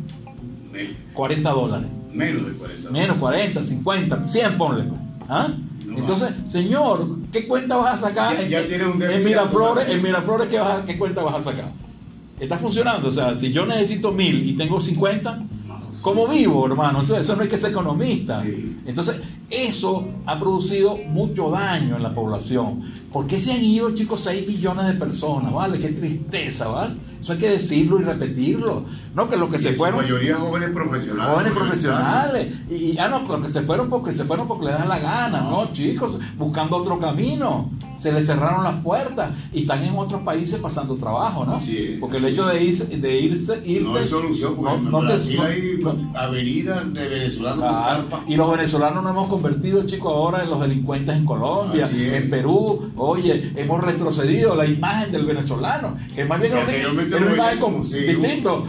Me- 0.77 1.13
40 1.13 1.49
dólares. 1.51 1.87
Menos 2.13 2.45
de 2.45 2.51
40. 2.53 2.89
Menos 2.91 3.17
40, 3.17 3.63
50, 3.63 4.27
100 4.27 4.57
ponle. 4.57 4.83
¿Ah? 5.29 5.49
No 5.85 5.97
Entonces, 5.97 6.31
señor, 6.47 7.07
¿qué 7.31 7.47
cuenta 7.47 7.75
vas 7.77 8.01
a 8.01 8.07
sacar? 8.07 8.35
Ya- 8.37 8.41
en, 8.43 8.49
ya 8.49 8.65
tiene 8.67 8.85
un 8.85 9.01
en 9.01 9.23
Miraflores, 9.23 9.89
en 9.89 10.01
Miraflores 10.01 10.47
¿qué, 10.47 10.59
vas 10.59 10.79
a- 10.81 10.85
¿qué 10.85 10.97
cuenta 10.97 11.23
vas 11.23 11.35
a 11.35 11.43
sacar? 11.43 11.71
Está 12.39 12.57
funcionando, 12.57 13.07
o 13.07 13.11
sea, 13.11 13.33
si 13.35 13.51
yo 13.51 13.65
necesito 13.65 14.11
mil 14.11 14.47
y 14.47 14.53
tengo 14.55 14.79
50, 14.79 15.43
¿cómo 16.07 16.27
vivo, 16.27 16.65
hermano? 16.65 17.01
Eso, 17.01 17.17
eso 17.17 17.35
no 17.35 17.41
hay 17.41 17.49
que 17.49 17.57
ser 17.57 17.71
economista. 17.71 18.41
Sí. 18.43 18.77
Entonces, 18.85 19.19
eso 19.49 20.07
ha 20.25 20.39
producido 20.39 20.97
mucho 21.09 21.49
daño 21.51 21.97
en 21.97 22.03
la 22.03 22.13
población. 22.13 22.81
¿Por 23.11 23.27
qué 23.27 23.39
se 23.41 23.51
han 23.53 23.63
ido, 23.63 23.91
chicos, 23.95 24.21
6 24.21 24.47
millones 24.47 24.85
de 24.87 24.93
personas? 24.93 25.51
¿Vale? 25.53 25.79
Qué 25.79 25.89
tristeza, 25.89 26.67
¿vale? 26.67 26.95
Eso 27.19 27.33
hay 27.33 27.39
que 27.39 27.49
decirlo 27.49 27.99
y 27.99 28.03
repetirlo. 28.03 28.85
No, 29.15 29.29
que 29.29 29.35
lo 29.37 29.49
que 29.49 29.57
Y 29.57 29.59
se 29.59 29.73
fueron 29.73 30.01
mayoría 30.03 30.35
jóvenes 30.35 30.69
profesionales. 30.69 31.33
jóvenes 31.33 31.53
profesionales 31.53 32.47
y, 32.69 32.97
ah 32.99 33.07
no 33.09 33.23
pero 33.27 33.41
que 33.41 33.49
se 33.51 33.61
fueron 33.61 33.89
porque 33.89 34.13
se 34.13 34.23
fueron 34.25 34.47
porque 34.47 34.65
les 34.67 34.77
da 34.77 34.85
la 34.85 34.99
gana 34.99 35.41
no 35.41 35.71
chicos 35.71 36.19
buscando 36.37 36.75
otro 36.77 36.99
camino 36.99 37.71
se 37.97 38.11
les 38.11 38.27
cerraron 38.27 38.63
las 38.63 38.75
puertas 38.83 39.31
y 39.51 39.61
están 39.61 39.83
en 39.83 39.95
otros 39.97 40.21
países 40.21 40.59
pasando 40.59 40.95
trabajo 40.95 41.45
no 41.45 41.55
Así 41.55 41.75
es, 41.77 41.99
porque 41.99 42.17
el 42.17 42.25
hecho 42.25 42.45
de 42.45 42.63
irse 42.63 42.85
de 42.97 43.19
irse 43.19 43.61
irte, 43.65 43.83
No 43.89 43.95
hay 43.95 44.07
solución, 44.07 44.55
no- 44.61 44.77
no 44.77 44.99
te- 44.99 45.05
Brasil 45.07 45.37
no- 45.37 45.43
hay 45.43 45.79
no- 45.81 45.96
avenidas 46.13 46.93
de 46.93 47.07
venezolanos 47.07 47.57
Claro, 47.59 48.05
y 48.27 48.35
los 48.35 48.49
venezolanos 48.51 49.03
nos 49.03 49.11
hemos 49.11 49.27
convertido, 49.29 49.85
chicos, 49.85 50.11
ahora 50.11 50.43
en 50.43 50.49
los 50.49 50.59
delincuentes 50.61 51.15
en 51.15 51.25
Colombia, 51.25 51.89
en 51.93 52.29
Perú. 52.29 52.91
Oye, 52.95 53.51
hemos 53.55 53.83
retrocedido 53.83 54.55
la 54.55 54.65
imagen 54.65 55.11
del 55.11 55.25
venezolano, 55.25 55.97
que 56.15 56.25
más 56.25 56.39
bien 56.39 56.53
era 56.57 56.91
una- 56.91 57.33
imagen 57.35 57.59
como 57.59 57.85
sí, 57.85 57.99
distinto. 57.99 58.65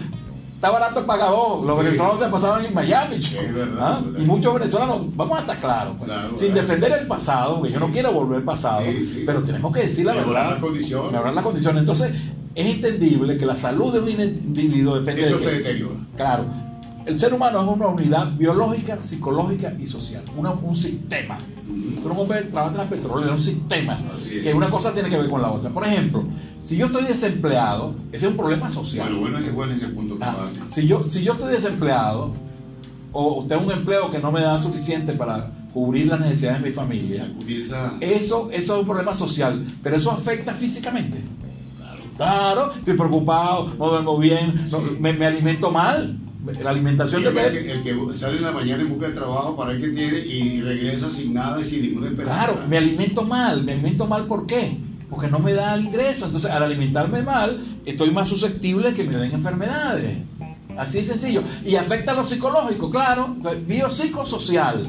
Está 0.54 0.70
barato 0.70 0.98
el 0.98 1.06
pagador. 1.06 1.64
Los 1.64 1.78
Sí. 1.78 1.84
venezolanos 1.84 2.20
se 2.20 2.28
pasaban 2.30 2.64
en 2.64 2.74
Miami, 2.74 3.20
chicos. 3.20 3.44
Es 3.44 3.54
verdad, 3.54 3.76
¿Ah? 3.98 4.00
verdad. 4.04 4.20
Y 4.20 4.26
muchos 4.26 4.54
venezolanos, 4.54 4.98
vamos 5.14 5.38
a 5.38 5.40
estar 5.42 5.60
claros, 5.60 5.94
pues, 5.98 6.10
Claro, 6.10 6.30
sin 6.36 6.48
verdad. 6.52 6.62
defender 6.68 6.92
el 7.00 7.06
pasado, 7.06 7.58
porque 7.58 7.72
yo 7.74 7.78
no 7.78 7.92
quiero 7.92 8.12
volver 8.12 8.38
al 8.38 8.42
pasado, 8.44 8.82
pero 9.24 9.42
tenemos 9.44 9.72
que 9.72 9.82
decir 9.82 10.04
la 10.04 10.14
Mejorar 10.14 10.34
verdad. 10.46 10.50
las 10.56 10.60
condiciones. 10.60 11.12
Mejorar 11.12 11.34
las 11.34 11.44
condiciones. 11.44 11.80
Entonces, 11.80 12.12
es 12.56 12.66
entendible 12.74 13.36
que 13.36 13.46
la 13.46 13.54
salud 13.54 13.92
de 13.92 14.00
un 14.00 14.08
individuo 14.10 14.98
depende 14.98 15.22
Eso 15.22 15.38
de 15.38 15.44
se 15.44 15.50
qué. 15.50 15.56
deteriora. 15.58 15.94
Claro, 16.16 16.44
el 17.08 17.18
ser 17.18 17.32
humano 17.34 17.60
es 17.62 17.68
una 17.68 17.86
unidad 17.88 18.32
biológica, 18.36 19.00
psicológica 19.00 19.72
y 19.78 19.86
social, 19.86 20.22
una- 20.36 20.52
un 20.52 20.76
sistema. 20.76 21.38
Tú 22.02 22.08
no 22.08 22.14
hombre 22.20 22.42
trabaja 22.42 22.72
en 22.72 22.78
la 22.78 22.88
petrolera, 22.88 23.34
es 23.34 23.40
un 23.40 23.44
sistema, 23.54 24.00
es. 24.14 24.42
que 24.42 24.54
una 24.54 24.70
cosa 24.70 24.92
tiene 24.92 25.08
que 25.08 25.16
ver 25.18 25.28
con 25.28 25.42
la 25.42 25.50
otra. 25.50 25.70
Por 25.70 25.84
ejemplo, 25.86 26.24
si 26.60 26.76
yo 26.76 26.86
estoy 26.86 27.04
desempleado, 27.04 27.94
ese 28.12 28.26
es 28.26 28.30
un 28.32 28.36
problema 28.38 28.70
social. 28.70 29.08
Bueno, 29.10 29.20
bueno, 29.32 29.38
es 29.46 29.54
bueno 29.54 29.72
ese 29.74 29.88
punto 29.88 30.16
que 30.18 30.24
Ah, 30.24 30.48
si, 30.68 30.86
yo, 30.86 31.04
si 31.10 31.22
yo 31.22 31.32
estoy 31.32 31.52
desempleado, 31.52 32.32
o 33.12 33.44
tengo 33.48 33.64
un 33.64 33.72
empleo 33.72 34.10
que 34.10 34.18
no 34.18 34.30
me 34.30 34.40
da 34.40 34.58
suficiente 34.58 35.12
para 35.14 35.50
cubrir 35.72 36.06
las 36.08 36.20
necesidades 36.20 36.62
de 36.62 36.68
mi 36.68 36.74
familia, 36.74 37.30
eso, 38.00 38.48
eso 38.52 38.74
es 38.74 38.80
un 38.80 38.86
problema 38.86 39.14
social, 39.14 39.66
pero 39.82 39.96
eso 39.96 40.10
afecta 40.10 40.52
físicamente. 40.54 41.18
Claro. 41.76 42.02
Claro, 42.16 42.72
estoy 42.74 42.94
preocupado, 42.96 43.72
no 43.78 43.88
duermo 43.88 44.18
bien, 44.18 44.68
no- 44.70 44.78
Sí. 44.80 44.96
me, 45.00 45.12
me 45.12 45.26
alimento 45.26 45.70
mal. 45.70 46.18
La 46.62 46.70
alimentación 46.70 47.24
el, 47.24 47.34
que, 47.34 47.72
el 47.72 47.82
que 47.82 48.14
sale 48.14 48.36
en 48.36 48.44
la 48.44 48.52
mañana 48.52 48.82
en 48.82 48.90
busca 48.90 49.08
de 49.08 49.14
trabajo 49.14 49.56
para 49.56 49.72
ver 49.72 49.80
qué 49.80 49.88
tiene 49.88 50.18
y 50.18 50.60
regresa 50.60 51.10
sin 51.10 51.34
nada 51.34 51.60
y 51.60 51.64
sin 51.64 51.82
ninguna 51.82 52.08
esperanza. 52.08 52.44
Claro, 52.44 52.60
me 52.68 52.78
alimento 52.78 53.24
mal. 53.24 53.64
¿Me 53.64 53.72
alimento 53.72 54.06
mal 54.06 54.26
por 54.26 54.46
qué? 54.46 54.78
Porque 55.10 55.28
no 55.28 55.40
me 55.40 55.52
da 55.52 55.74
el 55.74 55.86
ingreso. 55.86 56.26
Entonces, 56.26 56.50
al 56.50 56.62
alimentarme 56.62 57.22
mal, 57.22 57.60
estoy 57.84 58.12
más 58.12 58.28
susceptible 58.28 58.90
de 58.90 58.94
que 58.94 59.04
me 59.04 59.16
den 59.16 59.32
enfermedades. 59.32 60.18
Así 60.76 61.00
de 61.00 61.06
sencillo. 61.06 61.42
Y 61.64 61.74
afecta 61.74 62.12
a 62.12 62.14
lo 62.14 62.24
psicológico, 62.24 62.90
claro. 62.90 63.36
Biopsicosocial. 63.66 64.86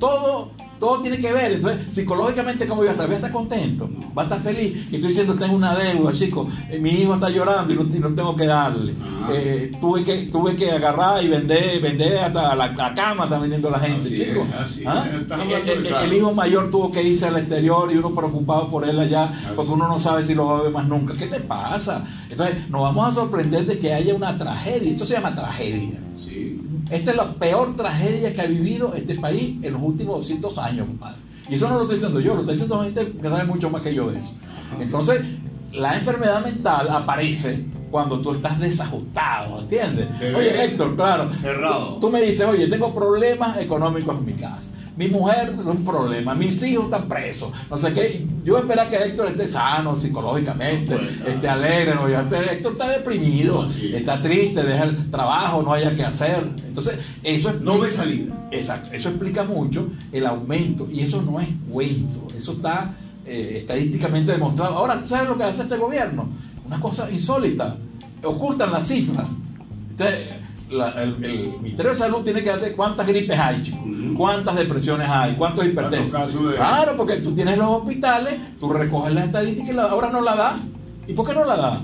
Todo, 0.00 0.50
todo 0.78 1.00
tiene 1.02 1.18
que 1.18 1.32
ver. 1.32 1.52
Entonces, 1.52 1.94
psicológicamente, 1.94 2.66
¿cómo 2.66 2.80
voy 2.80 2.88
a 2.88 2.92
estar? 2.92 3.06
Voy 3.06 3.14
a 3.14 3.18
estar 3.18 3.32
contento. 3.32 3.88
Va 4.16 4.22
a 4.22 4.24
estar 4.24 4.40
feliz. 4.40 4.86
Y 4.90 4.96
estoy 4.96 5.08
diciendo, 5.08 5.34
tengo 5.34 5.54
una 5.54 5.74
deuda, 5.74 6.12
chicos. 6.12 6.48
Eh, 6.70 6.78
mi 6.78 6.90
hijo 6.90 7.14
está 7.14 7.28
llorando 7.30 7.72
y 7.72 7.76
no, 7.76 7.82
y 7.82 7.98
no 7.98 8.08
tengo 8.14 8.36
que 8.36 8.46
darle. 8.46 8.94
Ajá. 9.00 9.32
Eh, 9.34 9.72
tuve, 9.80 10.04
que, 10.04 10.26
tuve 10.26 10.56
que 10.56 10.70
agarrar 10.70 11.22
y 11.22 11.28
vender, 11.28 11.80
vender 11.80 12.18
hasta 12.18 12.54
la, 12.54 12.66
la 12.66 12.94
cama, 12.94 13.24
está 13.24 13.38
vendiendo 13.38 13.70
la 13.70 13.78
gente, 13.78 14.06
Así 14.06 14.22
es, 14.22 14.28
chicos. 14.28 14.48
así 14.58 14.80
es. 14.82 14.86
¿Ah? 14.86 15.06
El 16.04 16.12
hijo 16.12 16.32
mayor 16.32 16.70
tuvo 16.70 16.90
que 16.90 17.02
irse 17.02 17.26
al 17.26 17.36
exterior 17.36 17.90
y 17.92 17.96
uno 17.96 18.14
preocupado 18.14 18.68
por 18.68 18.88
él 18.88 18.98
allá 18.98 19.32
porque 19.54 19.72
uno 19.72 19.88
no 19.88 19.98
sabe 19.98 20.24
si 20.24 20.34
lo 20.34 20.46
va 20.46 20.58
a 20.58 20.62
ver 20.62 20.72
más 20.72 20.86
nunca. 20.86 21.14
¿Qué 21.14 21.26
te 21.26 21.40
pasa? 21.40 22.04
Entonces 22.30 22.68
nos 22.70 22.82
vamos 22.82 23.08
a 23.10 23.14
sorprender 23.14 23.66
de 23.66 23.78
que 23.78 23.92
haya 23.92 24.14
una 24.14 24.36
tragedia. 24.36 24.92
Esto 24.92 25.06
se 25.06 25.14
llama 25.14 25.34
tragedia. 25.34 25.98
Sí. 26.16 26.47
Esta 26.90 27.10
es 27.10 27.16
la 27.16 27.32
peor 27.34 27.76
tragedia 27.76 28.32
que 28.32 28.40
ha 28.40 28.46
vivido 28.46 28.94
este 28.94 29.14
país 29.16 29.62
en 29.62 29.72
los 29.72 29.82
últimos 29.82 30.16
200 30.20 30.58
años, 30.58 30.86
compadre. 30.86 31.16
Y 31.48 31.54
eso 31.54 31.68
no 31.68 31.76
lo 31.76 31.82
estoy 31.82 31.96
diciendo 31.96 32.20
yo, 32.20 32.34
lo 32.34 32.40
está 32.40 32.52
diciendo 32.52 32.82
gente 32.82 33.12
que 33.12 33.28
sabe 33.28 33.44
mucho 33.44 33.70
más 33.70 33.82
que 33.82 33.94
yo 33.94 34.10
de 34.10 34.18
eso. 34.18 34.34
Entonces, 34.80 35.22
la 35.72 35.96
enfermedad 35.96 36.44
mental 36.44 36.88
aparece 36.90 37.64
cuando 37.90 38.20
tú 38.20 38.32
estás 38.32 38.58
desajustado, 38.58 39.60
¿entiendes? 39.60 40.08
Oye, 40.36 40.64
Héctor, 40.64 40.94
claro. 40.96 41.30
cerrado. 41.40 41.96
Tú 42.00 42.10
me 42.10 42.22
dices, 42.22 42.46
oye, 42.46 42.66
tengo 42.68 42.92
problemas 42.94 43.58
económicos 43.58 44.16
en 44.18 44.24
mi 44.26 44.32
casa. 44.34 44.72
Mi 44.98 45.06
mujer 45.06 45.54
es 45.56 45.64
un 45.64 45.84
problema, 45.84 46.34
mis 46.34 46.60
hijos 46.64 46.86
están 46.86 47.06
presos, 47.06 47.52
no 47.70 47.78
sé 47.78 47.92
qué. 47.92 48.26
Yo 48.44 48.58
espero 48.58 48.88
que 48.88 48.96
Héctor 48.96 49.28
esté 49.28 49.46
sano 49.46 49.94
psicológicamente, 49.94 50.98
esté 51.24 51.48
alegre. 51.48 51.94
¿no? 51.94 52.08
Héctor 52.08 52.72
está 52.72 52.88
deprimido, 52.88 53.62
No, 53.62 53.68
sí. 53.68 53.92
está 53.94 54.20
triste, 54.20 54.60
deja 54.60 54.82
el 54.84 55.08
trabajo, 55.08 55.62
no 55.62 55.72
haya 55.72 55.94
que 55.94 56.02
hacer. 56.04 56.48
Entonces, 56.66 56.98
eso 57.22 57.50
es 57.50 57.60
No 57.60 57.78
ve 57.78 57.90
salida. 57.90 58.34
Exacto, 58.50 58.88
eso 58.92 59.10
explica 59.10 59.44
mucho 59.44 59.88
el 60.10 60.26
aumento 60.26 60.88
y 60.90 61.02
eso 61.02 61.22
no 61.22 61.38
es 61.38 61.46
cuento, 61.70 62.26
eso 62.36 62.54
está 62.54 62.90
eh, 63.24 63.58
estadísticamente 63.60 64.32
demostrado. 64.32 64.74
Ahora, 64.78 65.00
¿tú 65.00 65.06
¿sabes 65.10 65.28
lo 65.28 65.38
que 65.38 65.44
hace 65.44 65.62
este 65.62 65.76
gobierno? 65.76 66.28
Una 66.66 66.80
cosa 66.80 67.08
insólita, 67.08 67.76
ocultan 68.24 68.72
las 68.72 68.88
cifras. 68.88 69.26
Entonces, 69.90 70.26
la- 70.70 71.02
el, 71.02 71.22
el 71.24 71.52
Ministerio 71.62 71.90
de 71.92 71.96
Salud 71.96 72.22
tiene 72.22 72.42
que 72.42 72.48
darte 72.50 72.72
cuántas 72.72 73.06
gripes 73.06 73.38
hay, 73.38 73.62
chicos, 73.62 73.80
cuántas 74.16 74.56
depresiones 74.56 75.08
hay, 75.08 75.34
cuántos 75.36 75.64
hipertensos. 75.66 76.10
¿Cuántos 76.10 76.32
casos 76.34 76.50
de- 76.50 76.56
Claro, 76.56 76.96
porque 76.96 77.16
tú 77.16 77.34
tienes 77.34 77.56
los 77.58 77.68
hospitales, 77.68 78.34
tú 78.60 78.68
recoges 78.70 79.14
las 79.14 79.24
estadísticas 79.26 79.70
y 79.70 79.72
la- 79.72 79.84
ahora 79.84 80.10
no 80.10 80.20
la 80.20 80.34
da. 80.36 80.58
¿Y 81.06 81.12
por 81.14 81.26
qué 81.26 81.34
no 81.34 81.44
la 81.44 81.56
da? 81.56 81.80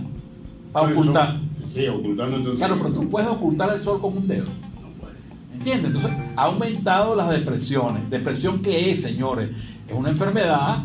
Para 0.72 0.90
eso- 0.90 0.98
ocultar. 1.00 1.40
Sí, 1.72 1.88
ocultando 1.88 2.36
entonces. 2.36 2.58
Claro, 2.58 2.78
pero 2.82 2.94
tú 2.94 3.08
puedes 3.08 3.28
ocultar 3.28 3.74
el 3.74 3.80
sol 3.82 4.00
con 4.00 4.16
un 4.16 4.28
dedo. 4.28 4.44
No 4.80 4.88
puede. 5.00 5.14
¿Entiendes? 5.54 5.86
Entonces, 5.96 6.12
ha 6.36 6.42
aumentado 6.44 7.14
las 7.16 7.30
depresiones. 7.30 8.08
¿Depresión 8.10 8.60
qué 8.62 8.90
es, 8.92 9.02
señores? 9.02 9.50
Es 9.88 9.94
una 9.94 10.10
enfermedad 10.10 10.84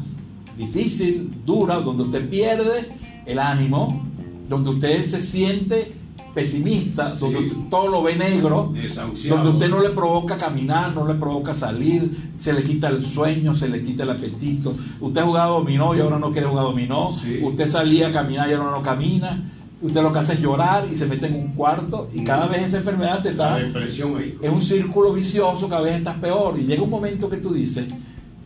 difícil, 0.57 1.31
dura, 1.45 1.75
donde 1.75 2.03
usted 2.03 2.27
pierde 2.29 2.89
el 3.25 3.39
ánimo, 3.39 4.03
donde 4.47 4.71
usted 4.71 5.05
se 5.05 5.21
siente 5.21 5.93
pesimista, 6.33 7.15
Sí. 7.15 7.21
donde 7.21 7.37
usted 7.39 7.57
todo 7.69 7.87
lo 7.87 8.03
ve 8.03 8.15
negro, 8.15 8.71
donde 9.29 9.49
usted 9.49 9.69
no 9.69 9.79
le 9.81 9.89
provoca 9.89 10.37
caminar, 10.37 10.93
no 10.93 11.07
le 11.07 11.15
provoca 11.15 11.53
salir, 11.53 12.31
se 12.37 12.53
le 12.53 12.63
quita 12.63 12.87
el 12.89 13.03
sueño, 13.03 13.53
se 13.53 13.67
le 13.69 13.81
quita 13.83 14.03
el 14.03 14.11
apetito. 14.11 14.73
Usted 14.99 15.21
jugaba 15.23 15.51
dominó 15.53 15.95
y 15.95 15.99
ahora 16.01 16.19
no 16.19 16.31
quiere 16.31 16.47
jugar 16.47 16.65
dominó. 16.65 17.13
Sí. 17.13 17.39
Usted 17.43 17.67
salía 17.67 18.07
a 18.07 18.11
caminar 18.11 18.49
y 18.49 18.53
ahora 18.53 18.71
no 18.71 18.81
camina. 18.83 19.43
Usted 19.81 20.01
lo 20.03 20.11
que 20.11 20.19
hace 20.19 20.33
es 20.33 20.41
llorar 20.41 20.85
y 20.93 20.97
se 20.97 21.05
mete 21.05 21.27
en 21.27 21.35
un 21.35 21.47
cuarto 21.53 22.09
y 22.13 22.23
cada 22.25 22.47
vez 22.47 22.63
esa 22.63 22.77
enfermedad 22.79 23.21
te 23.23 23.33
La 23.33 23.57
está 23.59 23.65
depresión 23.65 24.17
ahí. 24.17 24.35
es 24.41 24.49
un 24.49 24.61
círculo 24.61 25.13
vicioso, 25.13 25.69
cada 25.69 25.81
vez 25.81 25.95
estás 25.95 26.15
peor. 26.17 26.59
Y 26.59 26.65
llega 26.65 26.81
un 26.83 26.89
momento 26.89 27.29
que 27.29 27.37
tú 27.37 27.53
dices, 27.53 27.87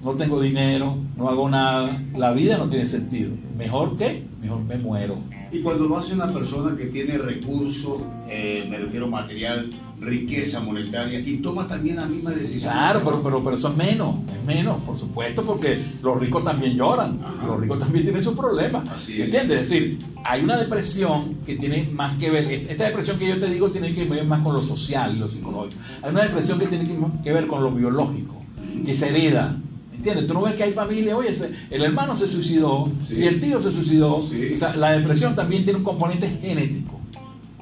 no 0.03 0.11
tengo 0.11 0.39
dinero, 0.39 0.95
no 1.17 1.29
hago 1.29 1.49
nada, 1.49 2.03
la 2.15 2.33
vida 2.33 2.57
no 2.59 2.67
tiene 2.69 2.85
sentido. 2.85 3.31
¿Mejor 3.57 3.97
qué? 3.97 4.27
Mejor 4.41 4.59
me 4.63 4.77
muero. 4.77 5.17
Y 5.53 5.61
cuando 5.61 5.85
lo 5.85 5.99
hace 5.99 6.15
una 6.15 6.33
persona 6.33 6.75
que 6.75 6.85
tiene 6.85 7.15
recursos, 7.15 8.01
eh, 8.27 8.65
me 8.67 8.79
refiero 8.79 9.07
material, 9.07 9.69
riqueza 10.01 10.59
monetaria, 10.59 11.19
y 11.19 11.37
toma 11.37 11.67
también 11.67 11.97
la 11.97 12.07
misma 12.07 12.31
decisión. 12.31 12.73
Claro, 12.73 13.01
pero, 13.05 13.21
pero, 13.21 13.43
pero 13.43 13.55
eso 13.55 13.69
es 13.69 13.77
menos, 13.77 14.15
es 14.35 14.43
menos, 14.47 14.81
por 14.81 14.97
supuesto, 14.97 15.43
porque 15.43 15.77
los 16.01 16.19
ricos 16.19 16.43
también 16.43 16.75
lloran, 16.75 17.19
Ajá. 17.23 17.45
los 17.45 17.61
ricos 17.61 17.77
también 17.77 18.03
tienen 18.03 18.23
sus 18.23 18.33
problemas. 18.33 18.89
Así 18.89 19.13
es. 19.13 19.25
¿Entiendes? 19.25 19.61
Es 19.61 19.69
decir, 19.69 19.99
hay 20.23 20.43
una 20.43 20.57
depresión 20.57 21.35
que 21.45 21.55
tiene 21.55 21.87
más 21.93 22.17
que 22.17 22.31
ver, 22.31 22.51
esta 22.51 22.85
depresión 22.85 23.19
que 23.19 23.27
yo 23.27 23.39
te 23.39 23.47
digo 23.47 23.69
tiene 23.69 23.93
que 23.93 24.05
ver 24.05 24.25
más 24.25 24.41
con 24.41 24.55
lo 24.55 24.63
social 24.63 25.15
y 25.15 25.19
lo 25.19 25.29
psicológico. 25.29 25.79
Hay 26.01 26.09
una 26.09 26.23
depresión 26.23 26.57
que 26.57 26.65
tiene 26.65 26.85
que, 26.87 26.97
que 27.23 27.31
ver 27.31 27.45
con 27.45 27.61
lo 27.61 27.69
biológico, 27.69 28.41
que 28.83 28.95
se 28.95 29.09
hereda. 29.09 29.55
¿Entiendes? 29.95 30.27
Tú 30.27 30.33
no 30.33 30.41
ves 30.41 30.55
que 30.55 30.63
hay 30.63 30.73
familia, 30.73 31.15
oye, 31.15 31.33
el 31.69 31.81
hermano 31.83 32.17
se 32.17 32.27
suicidó 32.27 32.89
Sí. 33.03 33.15
y 33.15 33.23
el 33.23 33.39
tío 33.39 33.61
se 33.61 33.71
suicidó. 33.71 34.21
Sí. 34.29 34.53
O 34.53 34.57
sea, 34.57 34.75
la 34.75 34.91
depresión 34.91 35.35
también 35.35 35.63
tiene 35.63 35.79
un 35.79 35.85
componente 35.85 36.27
genético 36.41 36.99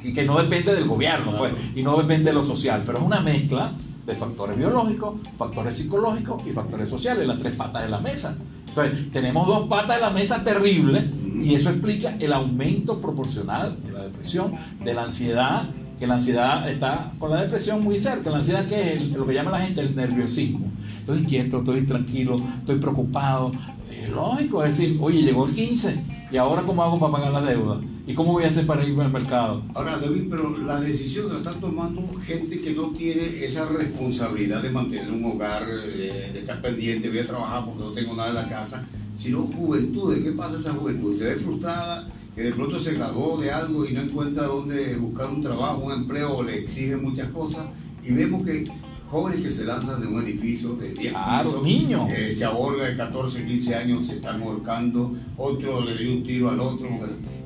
y 0.03 0.13
que 0.13 0.23
no 0.23 0.41
depende 0.41 0.73
del 0.73 0.87
gobierno, 0.87 1.33
pues, 1.37 1.51
y 1.75 1.83
no 1.83 1.95
depende 1.97 2.31
de 2.31 2.33
lo 2.33 2.43
social, 2.43 2.81
pero 2.85 2.97
es 2.99 3.03
una 3.03 3.19
mezcla 3.19 3.73
de 4.07 4.15
factores 4.15 4.57
biológicos, 4.57 5.15
factores 5.37 5.75
psicológicos 5.77 6.41
y 6.47 6.51
factores 6.53 6.89
sociales, 6.89 7.27
las 7.27 7.37
tres 7.37 7.55
patas 7.55 7.83
de 7.83 7.89
la 7.89 7.99
mesa. 7.99 8.35
Entonces, 8.67 9.11
tenemos 9.11 9.45
dos 9.45 9.67
patas 9.67 9.97
de 9.97 10.01
la 10.01 10.09
mesa 10.09 10.43
terribles 10.43 11.03
y 11.43 11.53
eso 11.53 11.69
explica 11.69 12.15
el 12.19 12.33
aumento 12.33 12.99
proporcional 12.99 13.77
de 13.85 13.91
la 13.91 14.03
depresión, 14.05 14.53
de 14.83 14.93
la 14.93 15.03
ansiedad, 15.03 15.69
que 16.01 16.07
la 16.07 16.15
ansiedad 16.15 16.67
está 16.67 17.13
con 17.19 17.29
la 17.29 17.43
depresión 17.43 17.83
muy 17.83 17.99
cerca. 17.99 18.31
La 18.31 18.37
ansiedad 18.39 18.67
que 18.67 18.81
es 18.81 18.99
el- 18.99 19.11
lo 19.13 19.23
que 19.27 19.35
llama 19.35 19.51
la 19.51 19.59
gente 19.59 19.81
el 19.81 19.95
nerviosismo. 19.95 20.65
Estoy 20.97 21.19
inquieto, 21.19 21.59
estoy 21.59 21.77
intranquilo, 21.77 22.37
estoy 22.57 22.79
preocupado. 22.79 23.51
Es 23.91 24.09
lógico, 24.09 24.63
decir, 24.63 24.97
oye, 24.99 25.21
llegó 25.21 25.45
el 25.45 25.53
15 25.53 26.01
y 26.31 26.37
ahora 26.37 26.63
cómo 26.63 26.81
hago 26.81 26.99
para 26.99 27.11
pagar 27.13 27.31
la 27.33 27.41
deuda 27.43 27.79
y 28.07 28.15
cómo 28.15 28.31
voy 28.33 28.45
a 28.45 28.47
hacer 28.47 28.65
para 28.65 28.83
irme 28.83 29.03
al 29.03 29.11
mercado. 29.11 29.61
Ahora, 29.75 29.99
David, 29.99 30.23
pero 30.27 30.57
la 30.57 30.81
decisión 30.81 31.29
la 31.31 31.37
están 31.37 31.59
tomando 31.61 32.01
gente 32.25 32.59
que 32.61 32.71
no 32.73 32.87
tiene 32.97 33.21
esa 33.45 33.67
responsabilidad 33.67 34.63
de 34.63 34.71
mantener 34.71 35.11
un 35.11 35.23
hogar, 35.25 35.67
eh, 35.69 36.31
de 36.33 36.39
estar 36.39 36.59
pendiente, 36.63 37.09
voy 37.09 37.19
a 37.19 37.27
trabajar 37.27 37.63
porque 37.65 37.83
no 37.83 37.91
tengo 37.91 38.15
nada 38.15 38.29
en 38.29 38.35
la 38.35 38.49
casa, 38.49 38.83
sino 39.15 39.41
juventud. 39.43 40.15
¿Qué 40.23 40.31
pasa 40.31 40.57
esa 40.57 40.71
juventud? 40.73 41.15
Se 41.15 41.25
ve 41.25 41.35
frustrada, 41.35 42.07
que 42.35 42.43
de 42.43 42.51
pronto 42.53 42.79
se 42.79 42.93
graduó 42.93 43.37
de 43.39 43.51
algo 43.51 43.85
y 43.85 43.91
no 43.93 44.01
encuentra 44.01 44.43
dónde 44.47 44.95
buscar 44.97 45.29
un 45.29 45.41
trabajo, 45.41 45.83
un 45.85 45.91
empleo, 45.91 46.41
le 46.43 46.59
exigen 46.59 47.03
muchas 47.03 47.29
cosas, 47.31 47.65
y 48.03 48.13
vemos 48.13 48.45
que 48.45 48.65
jóvenes 49.09 49.41
que 49.41 49.51
se 49.51 49.65
lanzan 49.65 49.99
de 49.99 50.07
un 50.07 50.21
edificio 50.23 50.73
de 50.75 50.93
10 50.93 51.11
Claro, 51.11 51.49
pisos, 51.49 51.63
niños. 51.63 52.09
eh, 52.13 52.33
se 52.37 52.45
ahorra 52.45 52.85
de 52.85 52.95
14, 52.95 53.45
15 53.45 53.75
años, 53.75 54.07
se 54.07 54.15
están 54.15 54.41
ahorcando, 54.41 55.13
otro 55.35 55.81
le 55.81 55.97
dio 55.97 56.13
un 56.13 56.23
tiro 56.23 56.49
al 56.49 56.59
otro. 56.61 56.87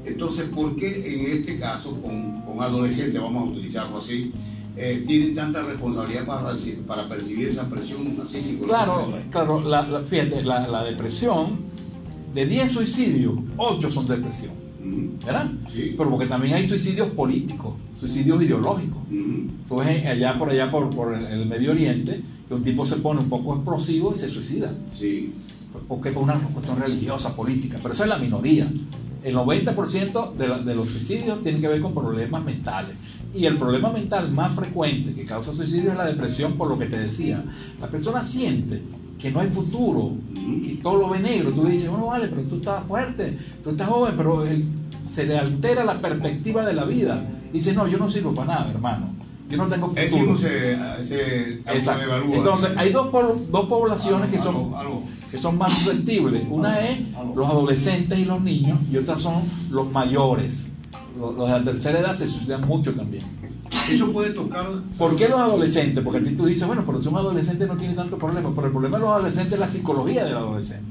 Entonces, 0.05 0.45
¿por 0.49 0.75
qué 0.75 0.87
en 1.15 1.37
este 1.39 1.57
caso, 1.57 1.99
con, 1.99 2.41
con 2.41 2.61
adolescentes, 2.61 3.19
vamos 3.19 3.47
a 3.47 3.51
utilizarlo 3.51 3.97
así, 3.97 4.31
eh, 4.77 5.03
tienen 5.07 5.33
tanta 5.33 5.63
responsabilidad 5.63 6.25
para, 6.27 6.53
para 6.85 7.09
percibir 7.09 7.47
esa 7.47 7.67
presión 7.67 8.15
así 8.21 8.39
psicológica? 8.41 8.85
Claro, 8.85 9.17
claro, 9.31 9.61
la, 9.61 9.87
la- 9.87 10.01
fíjate, 10.03 10.43
la, 10.43 10.67
la 10.67 10.83
depresión, 10.83 11.61
de 12.35 12.45
10 12.45 12.71
suicidios, 12.71 13.33
8 13.57 13.89
son 13.89 14.05
depresión, 14.05 14.51
¿verdad? 15.25 15.51
Sí. 15.71 15.93
Pero 15.97 16.09
porque 16.09 16.25
también 16.27 16.55
hay 16.55 16.67
suicidios 16.69 17.09
políticos, 17.11 17.73
suicidios 17.99 18.41
ideológicos. 18.43 18.97
ujú, 19.09 19.47
Tú 19.67 19.75
ves 19.77 20.05
allá 20.05 20.37
por 20.37 20.49
allá 20.49 20.69
por, 20.71 20.89
por 20.89 21.13
el, 21.13 21.25
el 21.25 21.45
Medio 21.47 21.71
Oriente 21.71 22.21
que 22.47 22.53
un 22.53 22.63
tipo 22.63 22.85
se 22.85 22.97
pone 22.97 23.21
un 23.21 23.29
poco 23.29 23.55
explosivo 23.55 24.13
y 24.15 24.17
se 24.19 24.29
suicida. 24.29 24.71
Sí. 24.91 25.33
Porque 25.87 26.11
por 26.11 26.23
una 26.23 26.35
cuestión 26.39 26.79
religiosa, 26.79 27.35
política. 27.35 27.79
Pero 27.81 27.93
eso 27.93 28.03
es 28.03 28.09
la 28.09 28.17
minoría. 28.17 28.67
El 29.23 29.35
90% 29.35 30.33
de, 30.33 30.47
la- 30.47 30.59
de 30.59 30.75
los 30.75 30.89
suicidios 30.89 31.41
tienen 31.41 31.59
que 31.61 31.67
ver 31.67 31.81
con 31.81 31.93
problemas 31.93 32.43
mentales. 32.45 32.95
Y 33.33 33.45
el 33.45 33.57
problema 33.57 33.91
mental 33.91 34.31
más 34.31 34.55
frecuente 34.55 35.13
que 35.13 35.25
causa 35.25 35.51
suicidio 35.53 35.91
es 35.91 35.97
la 35.97 36.05
depresión, 36.05 36.53
por 36.53 36.69
lo 36.69 36.77
que 36.77 36.85
te 36.85 36.97
decía. 36.97 37.43
La 37.81 37.89
persona 37.89 38.23
siente 38.23 38.81
que 39.19 39.31
no 39.31 39.39
hay 39.39 39.49
futuro, 39.49 40.11
y 40.35 40.75
todo 40.83 40.97
lo 40.99 41.09
ve 41.09 41.19
negro. 41.19 41.51
Tú 41.53 41.63
le 41.63 41.71
dices, 41.71 41.89
bueno, 41.89 42.07
vale, 42.07 42.27
pero 42.27 42.41
tú 42.43 42.55
estás 42.57 42.83
fuerte, 42.85 43.37
tú 43.63 43.71
estás 43.71 43.87
joven, 43.87 44.13
pero 44.17 44.45
él- 44.45 44.65
se 45.11 45.25
le 45.25 45.37
altera 45.37 45.83
la 45.85 46.01
perspectiva 46.01 46.65
de 46.65 46.73
la 46.73 46.83
vida. 46.85 47.23
Dice, 47.53 47.73
no, 47.73 47.87
yo 47.87 47.97
no 47.97 48.09
sirvo 48.09 48.33
para 48.33 48.55
nada, 48.55 48.71
hermano. 48.71 49.09
Yo 49.49 49.57
no 49.57 49.67
tengo 49.67 49.87
futuro. 49.89 50.09
mismo 50.17 50.37
se, 50.37 50.75
se 51.05 51.53
Exacto. 51.59 51.91
autoevalúa. 52.01 52.35
Entonces, 52.37 52.71
hay 52.75 52.91
dos, 52.91 53.09
dos 53.51 53.65
poblaciones 53.67 54.29
que 54.29 54.39
son, 54.39 54.55
Algo- 54.55 54.77
algo. 54.77 55.03
que 55.31 55.37
son 55.37 55.57
más 55.57 55.71
susceptibles. 55.73 56.43
Una 56.49 56.79
es 56.81 56.99
los 57.35 57.47
adolescentes 57.47 58.17
y 58.19 58.25
los 58.25 58.41
niños, 58.41 58.79
y 58.91 58.97
otras 58.97 59.21
son 59.21 59.35
los 59.69 59.89
mayores. 59.91 60.69
Los, 61.17 61.35
los 61.35 61.47
de 61.47 61.59
la 61.59 61.63
tercera 61.63 61.99
edad 61.99 62.17
se 62.17 62.27
suicidan 62.27 62.67
mucho 62.67 62.93
también. 62.93 63.23
Eso 63.89 64.11
puede 64.11 64.31
tocar. 64.31 64.65
¿Por 64.97 65.15
qué 65.15 65.27
los 65.27 65.39
adolescentes? 65.39 66.03
Porque 66.03 66.19
a 66.19 66.23
ti 66.23 66.31
tú 66.31 66.45
dices, 66.45 66.65
bueno, 66.67 66.83
pero 66.85 67.01
si 67.01 67.07
un 67.07 67.15
adolescente 67.17 67.67
no 67.67 67.75
tiene 67.75 67.93
tanto 67.93 68.17
problema. 68.17 68.51
Pero 68.55 68.67
el 68.67 68.73
problema 68.73 68.97
de 68.97 69.03
los 69.03 69.11
adolescentes 69.13 69.53
es 69.53 69.59
la 69.59 69.67
psicología 69.67 70.25
del 70.25 70.35
adolescente. 70.37 70.85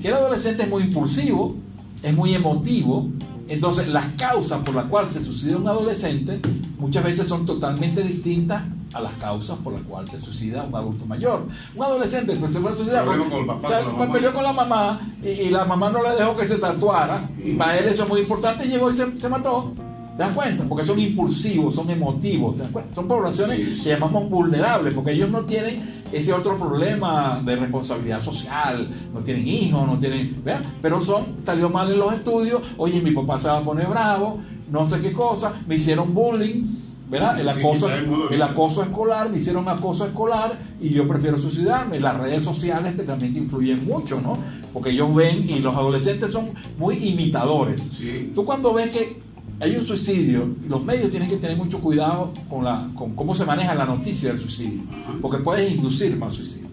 Que 0.00 0.08
el 0.08 0.14
adolescente 0.14 0.64
es 0.64 0.68
muy 0.68 0.82
impulsivo, 0.84 1.56
es 2.02 2.14
muy 2.14 2.34
emotivo. 2.34 3.08
Entonces, 3.48 3.88
las 3.88 4.06
causas 4.16 4.60
por 4.60 4.74
las 4.74 4.86
cuales 4.86 5.14
se 5.14 5.24
suicida 5.24 5.56
un 5.56 5.68
adolescente 5.68 6.40
muchas 6.78 7.04
veces 7.04 7.26
son 7.28 7.44
totalmente 7.46 8.02
distintas 8.02 8.62
a 8.92 9.00
las 9.00 9.12
causas 9.14 9.56
por 9.58 9.72
las 9.72 9.82
cuales 9.82 10.10
se 10.10 10.20
suicida 10.20 10.64
un 10.64 10.74
adulto 10.74 11.04
mayor. 11.06 11.46
Un 11.74 11.82
adolescente 11.84 12.34
pues, 12.36 12.52
se 12.52 12.60
fue 12.60 12.72
a 12.72 12.76
suicidar, 12.76 13.04
Problema 13.04 13.30
con 13.30 13.40
el 13.40 13.46
papá, 13.46 13.68
se- 13.68 13.84
con 13.84 13.92
la 13.92 13.98
pues, 13.98 14.10
peleó 14.10 14.34
con 14.34 14.42
la 14.44 14.52
mamá 14.52 15.00
y, 15.22 15.28
y 15.28 15.50
la 15.50 15.64
mamá 15.64 15.90
no 15.90 16.02
le 16.02 16.10
dejó 16.10 16.36
que 16.36 16.44
se 16.46 16.56
tatuara. 16.56 17.28
Y 17.42 17.52
para 17.54 17.78
él 17.78 17.86
eso 17.86 18.02
es 18.04 18.08
muy 18.08 18.20
importante 18.20 18.66
y 18.66 18.68
llegó 18.68 18.90
y 18.90 18.96
se, 18.96 19.16
se 19.16 19.28
mató. 19.28 19.72
¿Te 20.16 20.22
das 20.22 20.34
cuenta? 20.34 20.64
Porque 20.68 20.84
son 20.84 20.98
impulsivos, 21.00 21.74
son 21.74 21.88
emotivos. 21.90 22.56
¿te 22.56 22.62
das 22.62 22.70
cuenta? 22.70 22.94
Son 22.94 23.08
poblaciones 23.08 23.56
Sí, 23.58 23.76
sí. 23.76 23.82
que 23.84 23.88
llamamos 23.90 24.28
vulnerables 24.28 24.92
porque 24.94 25.12
ellos 25.12 25.30
no 25.30 25.42
tienen 25.44 26.02
ese 26.12 26.32
otro 26.32 26.58
problema 26.58 27.40
de 27.44 27.56
responsabilidad 27.56 28.22
social, 28.22 28.90
no 29.14 29.20
tienen 29.20 29.48
hijos, 29.48 29.86
no 29.86 29.98
tienen, 29.98 30.42
¿verdad? 30.44 30.62
pero 30.82 31.02
son, 31.02 31.36
salió 31.46 31.70
mal 31.70 31.90
en 31.90 31.98
los 31.98 32.12
estudios, 32.12 32.60
oye, 32.76 33.00
mi 33.00 33.12
papá 33.12 33.38
se 33.38 33.48
va 33.48 33.58
a 33.58 33.64
poner 33.64 33.86
bravo, 33.86 34.38
no 34.70 34.84
sé 34.84 35.00
qué 35.00 35.12
cosa, 35.14 35.54
me 35.66 35.76
hicieron 35.76 36.12
bullying, 36.12 36.64
¿verdad? 37.08 37.40
El 37.40 37.48
acoso, 37.48 37.88
el 38.30 38.42
acoso 38.42 38.82
escolar, 38.82 39.30
me 39.30 39.38
hicieron 39.38 39.68
acoso 39.68 40.04
escolar 40.06 40.58
y 40.80 40.90
yo 40.90 41.06
prefiero 41.08 41.36
suicidarme. 41.38 42.00
Las 42.00 42.18
redes 42.18 42.42
sociales 42.42 42.94
que 42.94 43.02
también 43.02 43.36
influyen 43.36 43.84
mucho, 43.86 44.18
¿no? 44.20 44.32
Porque 44.72 44.90
ellos 44.90 45.14
ven 45.14 45.48
y 45.48 45.58
los 45.60 45.74
adolescentes 45.74 46.30
son 46.32 46.50
muy 46.78 46.96
imitadores. 47.06 47.82
Sí. 47.98 48.32
Tú 48.34 48.46
cuando 48.46 48.72
ves 48.72 48.90
que 48.90 49.18
hay 49.62 49.76
un 49.76 49.84
suicidio, 49.84 50.56
los 50.68 50.84
medios 50.84 51.10
tienen 51.10 51.28
que 51.28 51.36
tener 51.36 51.56
mucho 51.56 51.78
cuidado 51.78 52.32
con, 52.50 52.64
la, 52.64 52.90
con 52.96 53.14
cómo 53.14 53.34
se 53.36 53.44
maneja 53.44 53.76
la 53.76 53.84
noticia 53.86 54.30
del 54.30 54.40
suicidio, 54.40 54.82
porque 55.20 55.38
puedes 55.38 55.70
inducir 55.70 56.16
más 56.16 56.34
suicidio. 56.34 56.68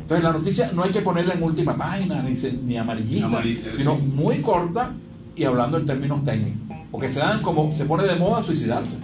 Entonces 0.00 0.24
la 0.24 0.32
noticia 0.32 0.72
no 0.74 0.82
hay 0.82 0.90
que 0.90 1.02
ponerla 1.02 1.34
en 1.34 1.42
última 1.42 1.76
página, 1.76 2.22
ni, 2.22 2.32
ni 2.64 2.76
amarillita, 2.78 3.42
sino 3.76 3.96
sí. 3.96 4.02
muy 4.14 4.38
corta 4.38 4.94
y 5.36 5.44
hablando 5.44 5.76
en 5.76 5.86
términos 5.86 6.24
técnicos. 6.24 6.62
Porque 6.90 7.10
se 7.10 7.20
dan 7.20 7.42
como, 7.42 7.70
se 7.72 7.84
pone 7.84 8.04
de 8.04 8.16
moda 8.16 8.42
suicidarse. 8.42 8.96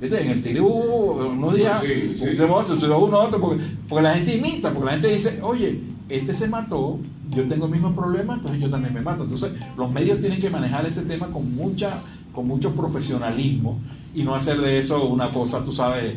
¿Viste? 0.00 0.24
En 0.24 0.30
el 0.30 0.42
tiro 0.42 0.64
hubo 0.64 1.28
unos 1.28 1.54
días, 1.54 1.82
Sí, 1.82 2.14
sí. 2.16 2.24
de 2.24 2.46
moda 2.46 2.62
se 2.62 2.70
suicidó 2.70 3.04
uno 3.04 3.18
otro, 3.18 3.38
porque, 3.38 3.62
porque 3.86 4.02
la 4.02 4.14
gente 4.14 4.34
imita, 4.36 4.70
porque 4.72 4.86
la 4.86 4.92
gente 4.92 5.08
dice, 5.08 5.40
oye, 5.42 5.80
este 6.08 6.34
se 6.34 6.48
mató, 6.48 6.98
yo 7.30 7.46
tengo 7.46 7.66
el 7.66 7.72
mismo 7.72 7.94
problema, 7.94 8.34
entonces 8.34 8.60
yo 8.60 8.70
también 8.70 8.94
me 8.94 9.02
mato. 9.02 9.24
Entonces 9.24 9.52
los 9.76 9.92
medios 9.92 10.20
tienen 10.20 10.40
que 10.40 10.50
manejar 10.50 10.86
ese 10.86 11.02
tema 11.02 11.26
con 11.28 11.54
mucha 11.54 12.00
con 12.38 12.46
mucho 12.46 12.72
profesionalismo 12.72 13.80
y 14.14 14.22
no 14.22 14.32
hacer 14.32 14.60
de 14.60 14.78
eso 14.78 15.08
una 15.08 15.32
cosa, 15.32 15.64
tú 15.64 15.72
sabes, 15.72 16.14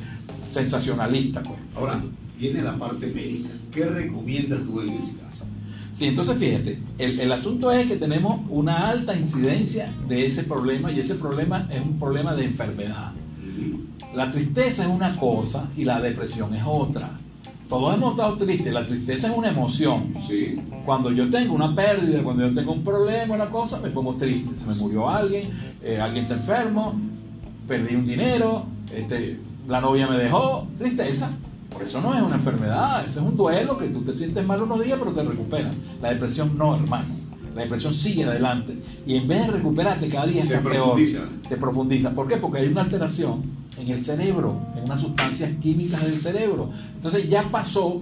sensacionalista. 0.51 1.41
Pues. 1.41 1.57
Ahora, 1.76 1.99
viene 2.38 2.61
la 2.61 2.78
parte 2.78 3.07
médica. 3.07 3.49
¿Qué 3.72 3.86
recomiendas 3.86 4.61
tú 4.61 4.82
en 4.82 4.89
ese 4.89 5.15
caso? 5.15 5.45
Sí, 5.91 6.05
entonces 6.05 6.38
fíjate, 6.38 6.78
el, 6.99 7.22
el 7.22 7.32
asunto 7.32 7.72
es 7.72 7.88
que 7.88 7.95
tenemos 7.95 8.39
una 8.49 8.89
alta 8.89 9.17
incidencia 9.17 9.95
de 10.07 10.28
ese 10.28 10.43
problema 10.43 10.91
y 10.91 10.99
ese 10.99 11.15
problema 11.15 11.67
es 11.72 11.82
un 11.82 11.97
problema 11.97 12.36
de 12.36 12.45
enfermedad. 12.45 13.13
La 14.13 14.30
tristeza 14.30 14.84
es 14.84 14.89
una 14.89 15.19
cosa 15.19 15.72
y 15.76 15.86
la 15.86 15.99
depresión 16.01 16.53
es 16.53 16.61
otra. 16.63 17.17
Todos 17.72 17.95
hemos 17.95 18.11
estado 18.11 18.36
tristes, 18.36 18.74
la 18.74 18.86
tristeza 18.86 19.30
es 19.30 19.38
una 19.38 19.47
emoción. 19.47 20.13
Sí. 20.28 20.61
Cuando 20.86 21.09
yo 21.09 21.30
tengo 21.30 21.55
una 21.55 21.74
pérdida, 21.74 22.22
cuando 22.22 22.45
yo 22.45 22.53
tengo 22.53 22.74
un 22.74 22.84
problema, 22.84 23.34
una 23.34 23.49
cosa, 23.49 23.80
me 23.80 23.89
pongo 23.91 24.13
triste. 24.15 24.53
Se 24.57 24.65
me 24.65 24.76
murió 24.76 25.07
alguien, 25.07 25.51
eh, 25.82 25.97
alguien 25.97 26.24
está 26.24 26.36
enfermo, 26.36 26.99
perdí 27.69 27.95
un 27.95 28.05
dinero, 28.05 28.65
este, 28.93 29.39
la 29.69 29.80
novia 29.80 30.05
me 30.05 30.17
dejó, 30.17 30.67
tristeza. 30.78 31.30
Por 31.72 31.84
eso 31.84 32.01
no 32.01 32.13
es 32.13 32.22
una 32.22 32.36
enfermedad, 32.36 33.05
ese 33.07 33.19
es 33.19 33.26
un 33.26 33.38
duelo 33.38 33.78
que 33.78 33.88
tú 33.88 34.01
te 34.01 34.11
sientes 34.11 34.45
mal 34.45 34.61
unos 34.61 34.84
días, 34.84 34.99
pero 34.99 35.13
te 35.13 35.24
recuperas. 35.24 35.72
La 36.01 36.09
depresión 36.09 36.57
no, 36.57 36.76
hermano. 36.76 37.15
La 37.55 37.61
depresión 37.61 37.93
sigue 37.93 38.26
adelante. 38.26 38.82
Y 39.07 39.15
en 39.15 39.30
vez 39.30 39.47
de 39.47 39.53
recuperarte, 39.53 40.09
cada 40.09 40.28
día 40.28 40.43
Se 40.43 40.55
está 40.55 40.69
peor. 40.69 40.99
Se 41.47 41.55
profundiza. 41.55 42.13
¿Por 42.13 42.28
qué? 42.28 42.36
Porque 42.36 42.59
hay 42.59 42.67
una 42.67 42.82
alteración 42.82 43.61
en 43.82 43.90
el 43.90 44.06
cerebro, 44.06 44.60
en 44.76 44.84
unas 44.84 45.02
sustancias 45.02 45.52
químicas 45.62 46.04
del 46.04 46.22
cerebro. 46.22 46.70
Entonces 46.96 47.28
ya 47.28 47.44
pasó 47.44 48.00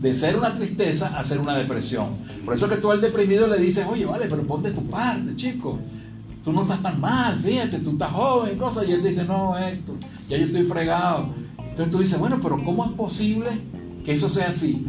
de 0.00 0.14
ser 0.14 0.36
una 0.36 0.54
tristeza 0.54 1.18
a 1.18 1.24
ser 1.24 1.40
una 1.40 1.56
depresión. 1.56 2.18
Por 2.44 2.54
eso 2.54 2.68
que 2.68 2.76
tú 2.76 2.90
al 2.90 3.00
deprimido 3.00 3.46
le 3.46 3.58
dices, 3.58 3.86
oye, 3.88 4.04
vale, 4.04 4.26
pero 4.28 4.46
ponte 4.46 4.70
tu 4.70 4.82
parte, 4.86 5.34
chico. 5.36 5.78
Tú 6.44 6.52
no 6.52 6.62
estás 6.62 6.82
tan 6.82 7.00
mal, 7.00 7.38
fíjate, 7.40 7.78
tú 7.78 7.92
estás 7.92 8.10
joven, 8.10 8.58
cosas. 8.58 8.86
Y 8.86 8.92
él 8.92 9.02
dice, 9.02 9.24
no, 9.24 9.56
Héctor, 9.56 9.96
ya 10.28 10.36
yo 10.36 10.44
estoy 10.44 10.64
fregado. 10.64 11.30
Entonces 11.58 11.90
tú 11.90 11.98
dices, 12.00 12.18
bueno, 12.18 12.38
pero 12.42 12.62
¿cómo 12.62 12.84
es 12.84 12.92
posible 12.92 13.50
que 14.04 14.12
eso 14.12 14.28
sea 14.28 14.48
así? 14.48 14.84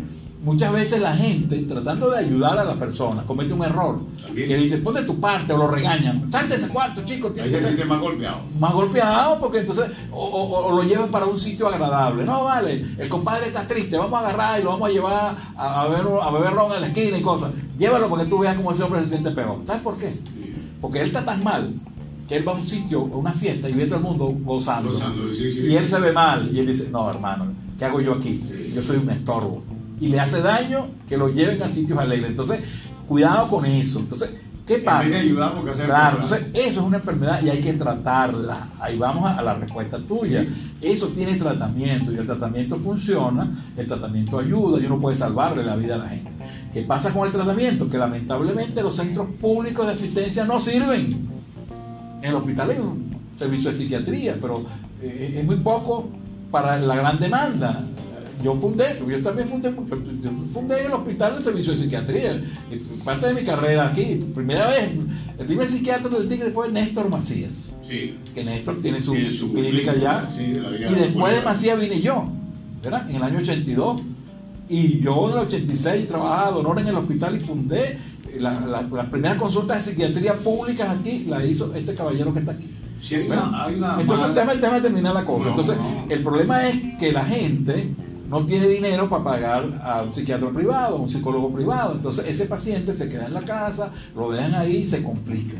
Muchas 0.46 0.72
veces 0.72 1.02
la 1.02 1.14
gente, 1.14 1.58
tratando 1.64 2.12
de 2.12 2.20
ayudar 2.20 2.58
a 2.60 2.64
la 2.64 2.76
persona, 2.76 3.24
comete 3.24 3.52
un 3.52 3.64
error. 3.64 4.00
También. 4.24 4.48
Que 4.48 4.56
dice, 4.58 4.78
ponte 4.78 5.02
tu 5.02 5.20
parte 5.20 5.52
o 5.54 5.58
lo 5.58 5.68
regañan. 5.68 6.32
Salte 6.32 6.54
de 6.56 6.64
ese 6.64 6.68
cuarto, 6.72 7.02
chico. 7.04 7.34
Ahí 7.42 7.50
se 7.50 7.62
siente 7.64 7.84
más 7.84 8.00
golpeado. 8.00 8.38
más 8.60 8.72
golpeado 8.74 9.40
porque 9.40 9.60
entonces 9.62 9.88
o, 10.12 10.24
o- 10.24 10.68
o 10.68 10.76
lo 10.76 10.84
llevan 10.84 11.10
para 11.10 11.26
un 11.26 11.40
sitio 11.40 11.68
agradable. 11.68 12.24
No, 12.26 12.44
vale, 12.44 12.86
el 13.00 13.10
compadre 13.10 13.48
está 13.48 13.66
triste, 13.66 13.98
vamos 13.98 14.14
a 14.22 14.28
agarrar 14.28 14.60
y 14.60 14.64
lo 14.64 14.70
vamos 14.70 14.88
a 14.90 14.92
llevar 14.94 15.14
a, 15.14 15.36
a 15.58 15.82
a 15.84 16.32
beber 16.32 16.54
ron 16.54 16.74
en 16.74 16.82
la 16.82 16.88
esquina 16.88 17.18
y 17.18 17.22
cosas. 17.24 17.52
Llévalo 17.80 18.08
porque 18.08 18.26
tú 18.26 18.38
veas 18.38 18.56
cómo 18.56 18.72
ese 18.72 18.84
hombre 18.84 19.02
se 19.02 19.10
siente 19.10 19.32
peor. 19.32 19.60
¿Sabes 19.66 19.82
por 19.82 19.98
qué? 19.98 20.14
Porque 20.80 21.00
él 21.02 21.08
está 21.08 21.26
tan 21.26 21.44
mal 21.44 21.74
que 22.30 22.36
él 22.38 22.48
va 22.48 22.52
a 22.52 22.56
un 22.56 22.68
sitio, 22.68 23.02
a 23.12 23.18
una 23.18 23.32
fiesta 23.34 23.68
y 23.68 23.74
ve 23.74 23.84
a 23.84 23.88
todo 23.88 23.98
el 23.98 24.04
mundo 24.04 24.32
gozando. 24.44 24.92
Gozando, 24.92 25.34
sí, 25.34 25.52
sí. 25.52 25.68
y 25.68 25.76
él 25.76 25.88
se 25.88 26.00
ve 26.00 26.12
mal 26.12 26.50
y 26.54 26.60
él 26.60 26.68
dice, 26.68 26.88
no, 26.92 27.10
hermano, 27.10 27.48
¿qué 27.80 27.86
hago 27.86 28.00
yo 28.00 28.14
aquí? 28.14 28.40
Yo 28.76 28.84
soy 28.84 28.98
un 28.98 29.10
estorbo. 29.10 29.64
Y 30.00 30.08
le 30.08 30.20
hace 30.20 30.42
daño 30.42 30.88
que 31.08 31.18
lo 31.18 31.30
lleven 31.30 31.62
a 31.64 31.70
sitios 31.70 31.98
alegres. 31.98 32.32
Entonces, 32.32 32.60
cuidado 33.08 33.48
con 33.50 33.66
eso. 33.66 34.00
Entonces, 34.00 34.32
¿qué 34.66 34.76
En 34.76 34.84
pasa? 34.84 35.10
de 35.10 35.18
ayudar 35.18 35.54
porque 35.54 35.72
Claro, 35.72 36.18
entonces 36.22 36.48
eso 36.54 36.80
es 36.82 36.86
una 36.86 36.98
enfermedad 36.98 37.42
y 37.44 37.50
hay 37.50 37.62
que 37.62 37.74
tratarla. 37.74 38.70
Ahí 38.80 38.98
vamos 38.98 39.26
a, 39.26 39.38
a 39.38 39.42
la 39.42 39.54
respuesta 39.56 39.98
tuya. 40.00 40.46
Eso 40.82 41.08
tiene 41.10 41.36
tratamiento 41.36 42.12
y 42.12 42.18
el 42.18 42.26
tratamiento 42.26 42.78
funciona, 42.78 43.50
el 43.78 43.88
tratamiento 43.88 44.40
ayuda 44.40 44.82
y 44.82 44.86
uno 44.86 45.00
puede 45.00 45.16
salvarle 45.16 45.64
la 45.64 45.76
vida 45.76 45.96
a 45.96 46.00
la 46.00 46.10
gente. 46.10 46.32
¿Qué 46.74 46.82
pasa 46.82 47.12
con 47.14 47.26
el 47.26 47.32
tratamiento? 47.32 47.88
Que 47.88 47.98
lamentablemente 47.98 48.82
los 48.82 48.96
centros 48.96 49.28
públicos 49.40 49.86
de 49.86 49.94
asistencia 49.94 50.44
no 50.44 50.60
sirven. 50.60 51.30
En 52.22 52.30
el 52.30 52.36
hospital 52.36 52.72
hay 52.72 52.80
un 52.80 53.16
servicio 53.40 53.70
de 53.70 53.78
psiquiatría, 53.78 54.38
pero 54.42 54.66
eh, 55.02 55.36
es 55.38 55.46
muy 55.46 55.58
poco 55.58 56.10
para 56.52 56.78
la 56.80 56.96
gran 56.96 57.20
demanda. 57.20 57.84
Yo 58.44 58.56
fundé, 58.56 59.02
yo 59.08 59.22
también 59.22 59.48
fundé, 59.48 59.72
yo 59.72 60.32
fundé 60.54 60.80
en 60.82 60.86
el 60.88 60.92
hospital 60.94 61.36
el 61.38 61.44
servicio 61.44 61.74
de 61.74 61.80
psiquiatría. 61.80 62.44
Parte 63.04 63.28
de 63.28 63.34
mi 63.34 63.44
carrera 63.44 63.88
aquí, 63.88 64.24
primera 64.36 64.68
vez, 64.68 64.90
el 65.38 65.46
primer 65.46 65.68
psiquiatra 65.70 66.10
del 66.10 66.28
Tigre 66.28 66.52
fue 66.52 66.70
Néstor 66.72 67.10
Macías, 67.10 67.72
Sí. 67.88 68.18
que 68.34 68.44
Néstor 68.44 68.82
tiene 68.82 69.00
su, 69.00 69.16
su 69.16 69.54
clínica 69.54 69.94
sí, 70.30 70.44
vida 70.44 70.70
Y 70.92 70.96
después 70.96 71.34
de. 71.36 71.42
Macías 71.44 71.80
vine 71.80 72.02
yo, 72.02 72.28
¿verdad? 72.84 73.10
En 73.10 73.16
el 73.16 73.24
año 73.24 73.40
82. 73.40 74.02
Y 74.68 75.00
yo 75.00 75.28
en 75.30 75.34
el 75.34 75.40
86 75.46 76.08
trabajaba 76.08 76.52
de 76.52 76.58
honor 76.60 76.80
en 76.80 76.88
el 76.88 76.96
hospital 76.96 77.36
y 77.38 77.40
fundé 77.40 77.98
la- 78.40 78.60
la- 78.60 78.82
las 78.82 79.06
primeras 79.08 79.38
consultas 79.38 79.78
de 79.86 79.92
psiquiatría 79.92 80.34
públicas 80.34 80.90
aquí, 80.90 81.26
la 81.30 81.46
hizo 81.46 81.74
este 81.74 81.96
caballero 81.96 82.34
que 82.34 82.40
está 82.40 82.52
aquí. 82.52 82.70
Sí, 83.02 83.16
hay 83.16 83.28
una, 83.28 83.64
hay 83.64 83.76
una 83.76 83.98
Entonces, 84.02 84.34
déjame, 84.34 84.56
déjame 84.56 84.82
terminar 84.82 85.14
la 85.14 85.24
cosa. 85.26 85.46
No, 85.46 85.52
Entonces, 85.52 85.78
no. 85.78 86.06
el 86.14 86.24
problema 86.24 86.68
es 86.68 86.78
que 86.98 87.12
la 87.12 87.24
gente 87.24 87.90
no 88.30 88.46
tiene 88.46 88.68
dinero 88.68 89.10
para 89.10 89.24
pagar 89.24 89.80
a 89.84 90.04
un 90.04 90.14
psiquiatra 90.14 90.50
privado, 90.50 90.98
a 90.98 91.02
un 91.02 91.10
psicólogo 91.10 91.52
privado. 91.54 91.94
Entonces, 91.94 92.28
ese 92.28 92.46
paciente 92.46 92.94
se 92.94 93.10
queda 93.10 93.28
en 93.28 93.34
la 93.34 93.42
casa, 93.42 93.92
lo 94.16 94.32
dejan 94.32 94.56
ahí 94.56 94.78
y 94.78 94.86
se 94.86 95.04
complica. 95.04 95.58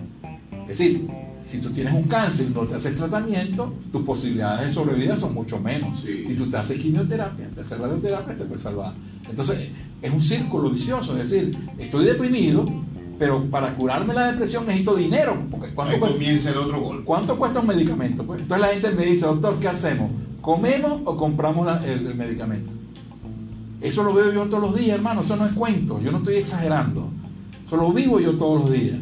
Es 0.64 0.80
decir, 0.80 1.08
si 1.44 1.60
tú 1.60 1.70
tienes 1.70 1.94
un 1.94 2.04
cáncer 2.04 2.48
y 2.50 2.54
no 2.54 2.62
te 2.62 2.76
haces 2.76 2.96
tratamiento, 2.96 3.72
tus 3.92 4.02
posibilidades 4.04 4.68
de 4.68 4.72
sobrevida 4.74 5.18
son 5.18 5.34
mucho 5.34 5.60
menos. 5.60 6.00
Sí. 6.02 6.24
Si 6.26 6.36
tú 6.36 6.50
te 6.50 6.58
haces 6.58 6.80
quimioterapia, 6.80 7.48
te 7.54 7.62
haces 7.62 7.78
radioterapia, 7.78 8.36
te 8.36 8.46
puedes 8.46 8.64
salvar. 8.64 8.94
Entonces, 9.30 9.70
es 10.02 10.12
un 10.12 10.22
círculo 10.22 10.72
vicioso. 10.72 11.16
Es 11.20 11.30
decir, 11.30 11.56
estoy 11.78 12.06
deprimido, 12.06 12.66
pero 13.20 13.44
para 13.50 13.76
curarme 13.76 14.14
la 14.16 14.32
depresión 14.32 14.66
necesito 14.66 14.96
dinero. 14.96 15.38
Porque 15.52 15.68
¿cuánto 15.70 15.94
Ahí 15.94 16.00
cuesta? 16.00 16.18
comienza 16.18 16.50
el 16.50 16.58
otro 16.58 16.82
golpe. 16.82 17.04
¿Cuánto 17.04 17.38
cuesta 17.38 17.60
un 17.60 17.68
medicamento? 17.68 18.26
Pues, 18.26 18.42
entonces 18.42 18.68
la 18.68 18.74
gente 18.74 18.92
me 18.92 19.06
dice, 19.06 19.26
doctor, 19.28 19.60
¿qué 19.60 19.68
hacemos? 19.68 20.10
¿Comemos 20.46 21.02
o 21.06 21.18
compramos 21.18 21.66
la- 21.66 21.84
el, 21.84 22.06
el 22.06 22.14
medicamento? 22.14 22.70
Eso 23.82 24.04
lo 24.04 24.14
veo 24.14 24.32
yo 24.32 24.44
todos 24.44 24.62
los 24.62 24.76
días, 24.76 24.96
hermano. 24.98 25.22
Eso 25.22 25.36
no 25.36 25.46
es 25.48 25.54
cuento. 25.54 26.00
Yo 26.02 26.12
no 26.12 26.20
estoy 26.20 26.36
exagerando. 26.36 27.10
Eso 27.66 27.78
lo 27.78 27.92
vivo 27.92 28.20
yo 28.20 28.38
todos 28.38 28.62
los 28.62 28.72
días. 28.72 28.98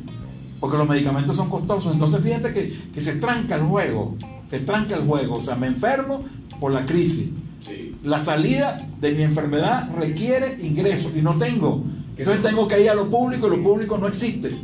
Porque 0.61 0.77
los 0.77 0.87
medicamentos 0.87 1.35
son 1.35 1.49
costosos. 1.49 1.91
Entonces 1.91 2.21
fíjate 2.21 2.53
que, 2.53 2.73
que 2.93 3.01
se 3.01 3.15
tranca 3.15 3.55
el 3.57 3.63
juego. 3.63 4.15
Se 4.47 4.61
tranca 4.61 4.95
el 4.95 5.03
juego. 5.05 5.35
O 5.35 5.41
sea, 5.43 5.57
me 5.57 5.67
enfermo 5.67 6.21
por 6.61 6.71
la 6.71 6.85
crisis. 6.85 7.27
Sí. 7.67 7.93
La 8.05 8.23
salida 8.23 8.87
de 9.01 9.11
mi 9.11 9.23
enfermedad 9.23 9.89
requiere 9.97 10.57
ingresos 10.65 11.11
y 11.13 11.21
no 11.21 11.37
tengo. 11.37 11.83
Entonces 12.15 12.41
tengo 12.41 12.69
que 12.69 12.81
ir 12.81 12.89
a 12.89 12.95
lo 12.95 13.09
público 13.09 13.47
y 13.47 13.57
lo 13.57 13.61
público 13.61 13.97
no 13.97 14.07
existe. 14.07 14.57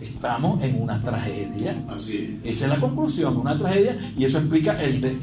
Estamos 0.00 0.62
en 0.62 0.80
una 0.80 1.02
tragedia. 1.02 1.84
Así 1.88 2.38
es. 2.44 2.50
Esa 2.56 2.64
es 2.64 2.70
la 2.70 2.80
conclusión, 2.80 3.36
una 3.36 3.58
tragedia, 3.58 3.98
y 4.16 4.24
eso 4.24 4.38
explica 4.38 4.82
el, 4.82 5.02
de- 5.02 5.18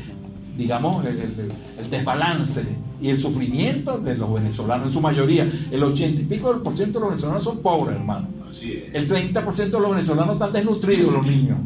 digamos, 0.58 1.06
el, 1.06 1.18
el- 1.20 1.52
el 1.80 1.90
desbalance 1.90 2.64
y 3.02 3.10
el 3.10 3.20
sufrimiento 3.20 3.98
de 4.00 4.16
los 4.18 4.34
venezolanos 4.34 4.88
en 4.88 4.94
su 4.94 5.02
mayoría. 5.02 5.50
El 5.72 5.84
ochenta 5.84 6.22
y 6.22 6.26
pico 6.26 6.54
del 6.54 6.62
por 6.62 6.76
ciento 6.76 7.00
de 7.00 7.06
los 7.06 7.10
venezolanos 7.12 7.44
son 7.44 7.60
pobres, 7.60 7.96
hermano. 7.96 8.28
Así 8.50 8.72
es. 8.74 8.94
El 8.96 9.08
30% 9.10 9.56
de 9.56 9.70
los 9.80 9.90
venezolanos 9.92 10.34
están 10.36 10.54
desnutridos, 10.54 11.12
los 11.14 11.26
niños. 11.26 11.58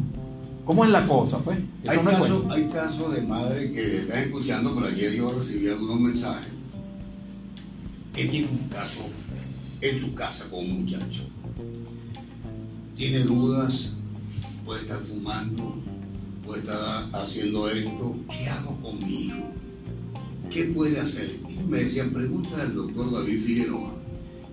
¿Cómo 0.64 0.84
es 0.84 0.90
la 0.90 1.06
cosa, 1.06 1.38
pues? 1.38 1.58
Eso 1.84 1.90
Hay 1.92 1.98
no 1.98 2.52
hay 2.52 2.64
casos 2.64 3.14
de 3.14 3.22
madres 3.22 3.70
que 3.72 3.98
están 3.98 4.18
escuchando, 4.18 4.74
pero 4.74 4.86
ayer 4.88 5.12
yo 5.14 5.30
recibí 5.32 5.68
algunos 5.68 6.00
mensajes 6.00 6.48
que 8.14 8.24
tiene 8.26 8.48
un 8.48 8.68
caso 8.68 9.00
en 9.80 10.00
su 10.00 10.14
casa 10.14 10.44
con 10.50 10.60
un 10.60 10.80
muchacho. 10.82 11.22
Tiene 12.96 13.20
dudas, 13.20 13.92
puede 14.64 14.80
estar 14.80 14.98
fumando, 15.00 15.76
puede 16.46 16.60
estar 16.60 17.08
haciendo 17.12 17.68
esto. 17.68 18.16
¿Qué 18.30 18.48
hago 18.48 18.76
con 18.80 18.98
mi 19.04 19.24
hijo? 19.24 19.44
¿Qué 20.50 20.64
puede 20.66 21.00
hacer? 21.00 21.38
Y 21.48 21.64
me 21.68 21.78
decían, 21.78 22.10
pregúntale 22.10 22.62
al 22.62 22.74
doctor 22.74 23.12
David 23.12 23.44
Figueroa, 23.44 23.90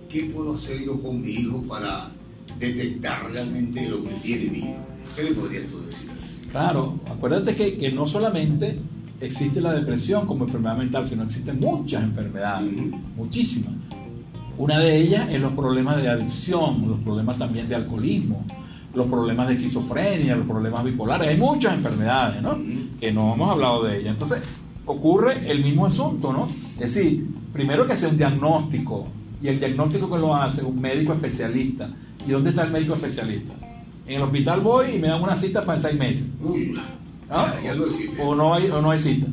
¿qué 0.08 0.24
puedo 0.24 0.54
hacer 0.54 0.84
yo 0.84 1.00
con 1.00 1.22
mi 1.22 1.30
hijo 1.30 1.62
para 1.62 2.10
detectar 2.58 3.30
realmente 3.30 3.88
lo 3.88 4.02
que 4.04 4.12
tiene 4.14 4.50
mi 4.50 4.58
hijo? 4.58 4.76
¿Qué 5.16 5.22
le 5.22 5.30
podrías 5.32 5.66
tú 5.66 5.80
decir? 5.82 6.10
Claro, 6.50 6.98
acuérdate 7.08 7.54
que, 7.54 7.78
que 7.78 7.92
no 7.92 8.06
solamente 8.06 8.78
existe 9.20 9.60
la 9.60 9.72
depresión 9.72 10.26
como 10.26 10.44
enfermedad 10.44 10.76
mental, 10.76 11.06
sino 11.06 11.22
existen 11.24 11.60
muchas 11.60 12.02
enfermedades, 12.02 12.72
muchísimas. 13.16 13.72
Una 14.56 14.78
de 14.78 14.96
ellas 14.96 15.28
es 15.30 15.40
los 15.40 15.52
problemas 15.52 15.96
de 16.00 16.08
adicción, 16.08 16.86
los 16.86 17.00
problemas 17.00 17.38
también 17.38 17.68
de 17.68 17.74
alcoholismo, 17.74 18.44
los 18.94 19.06
problemas 19.06 19.48
de 19.48 19.54
esquizofrenia, 19.54 20.36
los 20.36 20.46
problemas 20.46 20.84
bipolares. 20.84 21.28
Hay 21.28 21.36
muchas 21.36 21.74
enfermedades, 21.74 22.42
¿no? 22.42 22.56
Que 23.00 23.12
no 23.12 23.34
hemos 23.34 23.50
hablado 23.50 23.84
de 23.84 23.98
ellas. 23.98 24.12
Entonces, 24.12 24.42
ocurre 24.86 25.50
el 25.50 25.62
mismo 25.62 25.86
asunto, 25.86 26.32
¿no? 26.32 26.48
Es 26.74 26.94
decir, 26.94 27.26
primero 27.52 27.86
que 27.86 27.94
hacer 27.94 28.10
un 28.10 28.18
diagnóstico, 28.18 29.06
y 29.44 29.48
el 29.48 29.58
diagnóstico 29.58 30.10
que 30.10 30.18
lo 30.18 30.34
hace 30.34 30.64
un 30.64 30.80
médico 30.80 31.12
especialista. 31.12 31.88
¿Y 32.26 32.30
dónde 32.30 32.50
está 32.50 32.62
el 32.62 32.70
médico 32.70 32.94
especialista? 32.94 33.52
En 34.06 34.16
el 34.16 34.22
hospital 34.22 34.60
voy 34.62 34.92
y 34.92 34.98
me 34.98 35.08
dan 35.08 35.22
una 35.22 35.36
cita 35.36 35.62
para 35.62 35.78
seis 35.78 35.98
meses. 35.98 36.28
¿Ah? 37.30 37.54
no 37.76 37.86
existe. 37.86 38.22
o 38.22 38.34
no 38.34 38.54
hay, 38.54 38.70
o 38.70 38.80
no 38.80 38.90
hay 38.90 38.98
cita. 38.98 39.26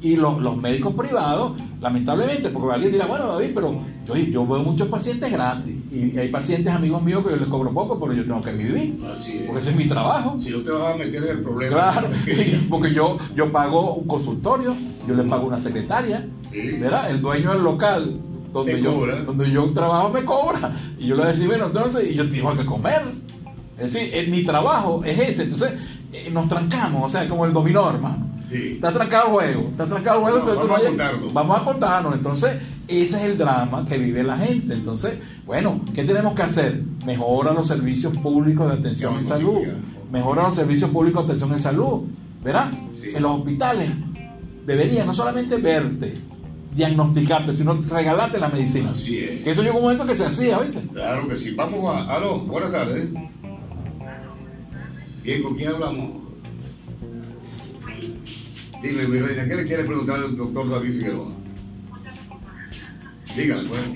Y 0.00 0.14
los, 0.14 0.40
los 0.40 0.56
médicos 0.56 0.94
privados, 0.94 1.54
lamentablemente, 1.80 2.50
porque 2.50 2.72
alguien 2.72 2.92
dirá, 2.92 3.06
bueno, 3.06 3.26
David, 3.26 3.50
pero 3.52 3.80
yo, 4.06 4.16
yo 4.16 4.46
veo 4.46 4.62
muchos 4.62 4.86
pacientes 4.88 5.30
gratis. 5.32 5.74
Y 5.90 6.16
hay 6.16 6.28
pacientes 6.28 6.72
amigos 6.72 7.02
míos 7.02 7.24
que 7.24 7.30
yo 7.30 7.36
les 7.36 7.48
cobro 7.48 7.72
poco, 7.72 7.98
pero 7.98 8.12
yo 8.12 8.24
tengo 8.24 8.40
que 8.40 8.52
vivir. 8.52 9.02
Así 9.12 9.38
es. 9.38 9.42
Porque 9.42 9.60
ese 9.60 9.70
es 9.70 9.76
mi 9.76 9.88
trabajo. 9.88 10.38
Si 10.38 10.50
no 10.50 10.60
te 10.62 10.70
vas 10.70 10.94
a 10.94 10.96
meter 10.96 11.24
en 11.24 11.30
el 11.30 11.42
problema. 11.42 11.74
Claro, 11.76 12.08
porque 12.70 12.94
yo, 12.94 13.18
yo 13.34 13.50
pago 13.50 13.94
un 13.94 14.06
consultorio, 14.06 14.74
yo 15.06 15.14
le 15.14 15.24
pago 15.24 15.46
una 15.46 15.58
secretaria, 15.58 16.26
Sí. 16.52 16.78
¿verdad? 16.78 17.10
El 17.10 17.20
dueño 17.20 17.52
del 17.52 17.62
local 17.62 18.20
donde 18.52 18.80
yo, 18.80 19.06
donde 19.26 19.50
yo 19.50 19.66
trabajo 19.72 20.10
me 20.10 20.24
cobra. 20.24 20.72
Y 20.98 21.06
yo 21.06 21.16
le 21.16 21.26
decía, 21.26 21.46
bueno, 21.46 21.66
entonces, 21.66 22.10
y 22.10 22.14
yo 22.14 22.28
tengo 22.28 22.56
que 22.56 22.64
comer. 22.64 23.02
Es 23.78 23.92
decir, 23.92 24.10
eh, 24.12 24.26
mi 24.28 24.44
trabajo 24.44 25.02
es 25.04 25.18
ese. 25.18 25.42
Entonces, 25.44 25.72
eh, 26.12 26.30
nos 26.32 26.48
trancamos, 26.48 27.04
o 27.04 27.08
sea, 27.10 27.28
como 27.28 27.44
el 27.44 27.52
dominó, 27.52 27.88
hermano. 27.90 28.26
Sí. 28.50 28.72
Está 28.74 28.92
trancado 28.92 29.26
el 29.26 29.32
juego, 29.32 29.68
está 29.70 29.86
trancado 29.86 30.18
el 30.18 30.22
juego. 30.22 30.38
No, 30.38 30.52
entonces 30.52 30.62
tú 30.62 30.68
vamos 30.68 30.84
a 30.84 30.88
contarnos. 30.88 31.32
Vamos 31.34 31.60
a 31.60 31.64
contarnos. 31.64 32.14
Entonces, 32.14 32.50
ese 32.88 33.16
es 33.16 33.22
el 33.22 33.38
drama 33.38 33.86
que 33.86 33.98
vive 33.98 34.22
la 34.22 34.38
gente. 34.38 34.74
Entonces, 34.74 35.18
bueno, 35.44 35.80
¿qué 35.94 36.04
tenemos 36.04 36.34
que 36.34 36.42
hacer? 36.42 36.82
Mejora 37.04 37.52
los 37.52 37.68
servicios 37.68 38.16
públicos 38.16 38.66
de 38.68 38.78
atención 38.78 39.18
en 39.18 39.26
salud. 39.26 39.58
Mejora 40.10 40.44
los 40.44 40.54
servicios 40.54 40.90
públicos 40.90 41.26
de 41.26 41.32
atención 41.32 41.52
en 41.52 41.62
salud. 41.62 42.04
¿Verdad? 42.42 42.70
Sí. 42.94 43.08
En 43.14 43.22
los 43.22 43.40
hospitales 43.40 43.90
deberían 44.64 45.06
no 45.06 45.12
solamente 45.12 45.56
verte, 45.56 46.14
diagnosticarte, 46.74 47.56
sino 47.56 47.74
regalarte 47.82 48.38
la 48.38 48.48
medicina. 48.48 48.90
Así 48.90 49.18
es. 49.18 49.42
Que 49.42 49.50
eso 49.50 49.62
llegó 49.62 49.76
un 49.78 49.82
momento 49.82 50.06
que 50.06 50.16
se 50.16 50.24
hacía, 50.24 50.58
¿viste? 50.58 50.80
Claro 50.94 51.28
que 51.28 51.36
sí. 51.36 51.50
Vamos 51.50 51.90
a. 51.90 52.14
Aló, 52.14 52.38
buenas 52.40 52.70
tardes. 52.70 53.08
Bien, 55.22 55.42
¿con 55.42 55.56
quién 55.56 55.68
hablamos? 55.68 56.27
Dime, 58.82 59.08
mi 59.08 59.18
reina, 59.18 59.44
¿qué 59.48 59.56
le 59.56 59.66
quiere 59.66 59.82
preguntar 59.82 60.20
al 60.20 60.36
doctor 60.36 60.68
David 60.68 60.92
Figueroa? 60.92 61.32
Dígale, 63.36 63.68
pues. 63.68 63.86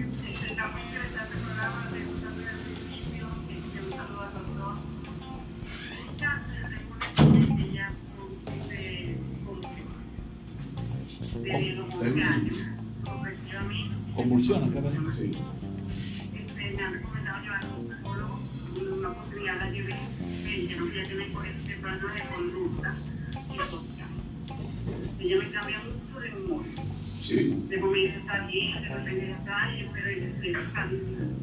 Muy 14.24 14.42
interesante 14.42 15.71
bien. 30.43 31.36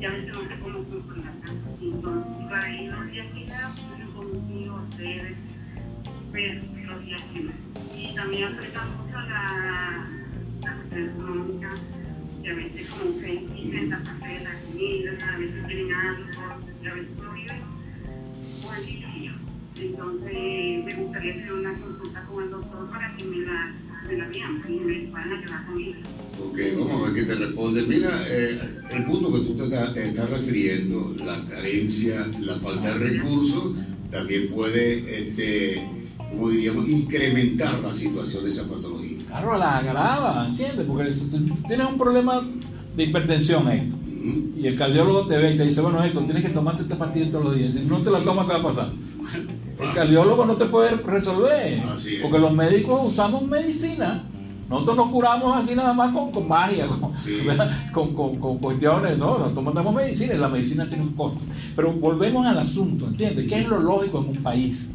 Y 0.00 0.04
a 0.04 0.10
veces 0.10 0.36
no 0.36 0.42
sé 0.42 0.58
cómo 0.62 0.84
funcionar. 0.84 1.34
Entonces, 1.80 2.46
para 2.48 2.70
ir 2.70 2.90
los 2.92 3.10
días 3.10 3.26
que 3.32 3.46
ya, 3.46 3.74
pues 3.96 4.10
conmigo, 4.10 4.80
ustedes, 4.90 5.36
ver 6.32 6.64
los 6.86 7.04
días 7.04 7.22
que. 7.32 7.50
Y 7.98 8.14
también 8.14 8.44
aplica 8.44 8.84
mucho 8.84 9.20
la, 9.20 10.06
la 10.62 10.74
cuestión 10.74 11.08
económica, 11.10 11.70
que 12.42 12.50
a 12.50 12.54
veces 12.54 12.88
como 12.90 13.18
que 13.18 13.46
hacer 13.92 14.42
la 14.42 14.54
comida, 14.66 15.34
a 15.34 15.38
veces 15.38 15.66
tienen 15.66 15.94
algo, 15.94 16.24
y 16.82 16.86
a 16.86 16.94
veces 16.94 17.16
no 17.22 17.32
viven. 17.32 17.78
Entonces, 19.80 20.84
me 20.84 20.94
gustaría 20.94 21.34
hacer 21.34 21.52
una 21.52 21.72
consulta 21.74 22.22
con 22.24 22.44
el 22.44 22.50
doctor 22.50 22.90
para 22.90 23.16
que 23.16 23.24
me 23.24 23.36
la, 23.46 23.74
Ok, 26.40 26.58
vamos 26.78 26.92
a 27.02 27.04
ver 27.10 27.14
qué 27.14 27.22
te 27.24 27.34
responde. 27.34 27.82
Mira, 27.82 28.10
eh, 28.28 28.58
el 28.90 29.04
punto 29.04 29.32
que 29.32 29.40
tú 29.40 29.54
te 29.56 29.64
estás, 29.64 29.94
te 29.94 30.08
estás 30.08 30.30
refiriendo, 30.30 31.14
la 31.24 31.44
carencia, 31.44 32.26
la 32.40 32.54
falta 32.56 32.94
de 32.94 33.10
recursos, 33.10 33.72
también 34.10 34.48
puede, 34.50 34.98
este, 35.18 35.86
como 36.30 36.48
diríamos, 36.50 36.88
incrementar 36.88 37.80
la 37.80 37.92
situación 37.92 38.44
de 38.44 38.50
esa 38.50 38.68
patología. 38.68 39.18
Claro, 39.26 39.58
la 39.58 39.78
agrava, 39.78 40.46
¿entiendes? 40.48 40.86
Porque 40.86 41.12
si 41.12 41.28
si 41.28 41.38
tú 41.40 41.54
tienes 41.66 41.86
un 41.86 41.98
problema 41.98 42.40
de 42.96 43.02
hipertensión, 43.04 43.68
esto, 43.68 43.96
Ujú. 43.96 44.52
y 44.56 44.66
el 44.66 44.76
cardiólogo 44.76 45.26
te 45.26 45.36
ve 45.36 45.54
y 45.54 45.56
te 45.58 45.66
dice, 45.66 45.80
bueno, 45.80 46.02
esto, 46.02 46.20
tienes 46.20 46.44
que 46.44 46.50
tomarte 46.50 46.82
esta 46.82 46.98
pastilla 46.98 47.30
todos 47.30 47.44
los 47.44 47.56
días. 47.56 47.74
Si 47.74 47.80
no 47.80 47.98
te 47.98 48.10
la 48.10 48.20
tomas, 48.20 48.46
¿qué 48.46 48.52
va 48.52 48.58
a 48.58 48.62
pasar? 48.62 48.92
El 49.80 49.92
cardiólogo 49.94 50.44
no 50.46 50.54
te 50.54 50.64
puede 50.66 50.96
resolver. 50.96 51.80
Porque 52.22 52.38
los 52.38 52.52
médicos 52.52 53.00
usamos 53.04 53.42
medicina. 53.46 54.24
Nosotros 54.68 54.96
nos 54.98 55.08
curamos 55.08 55.56
así 55.56 55.74
nada 55.74 55.94
más 55.94 56.12
con, 56.12 56.30
con 56.30 56.46
magia, 56.46 56.86
con- 57.92 58.38
con 58.38 58.58
cuestiones, 58.58 59.16
¿no? 59.16 59.38
Nosotros 59.38 59.64
mandamos 59.64 59.94
medicina 59.94 60.34
y 60.34 60.38
la 60.38 60.48
medicina 60.48 60.86
tiene 60.88 61.04
un 61.04 61.12
costo. 61.14 61.42
Pero 61.74 61.92
volvemos 61.92 62.46
al 62.46 62.58
asunto, 62.58 63.06
¿entiendes? 63.06 63.48
¿Qué 63.48 63.60
es 63.60 63.68
lo 63.68 63.78
lógico 63.80 64.18
en 64.18 64.28
un 64.36 64.42
país? 64.42 64.92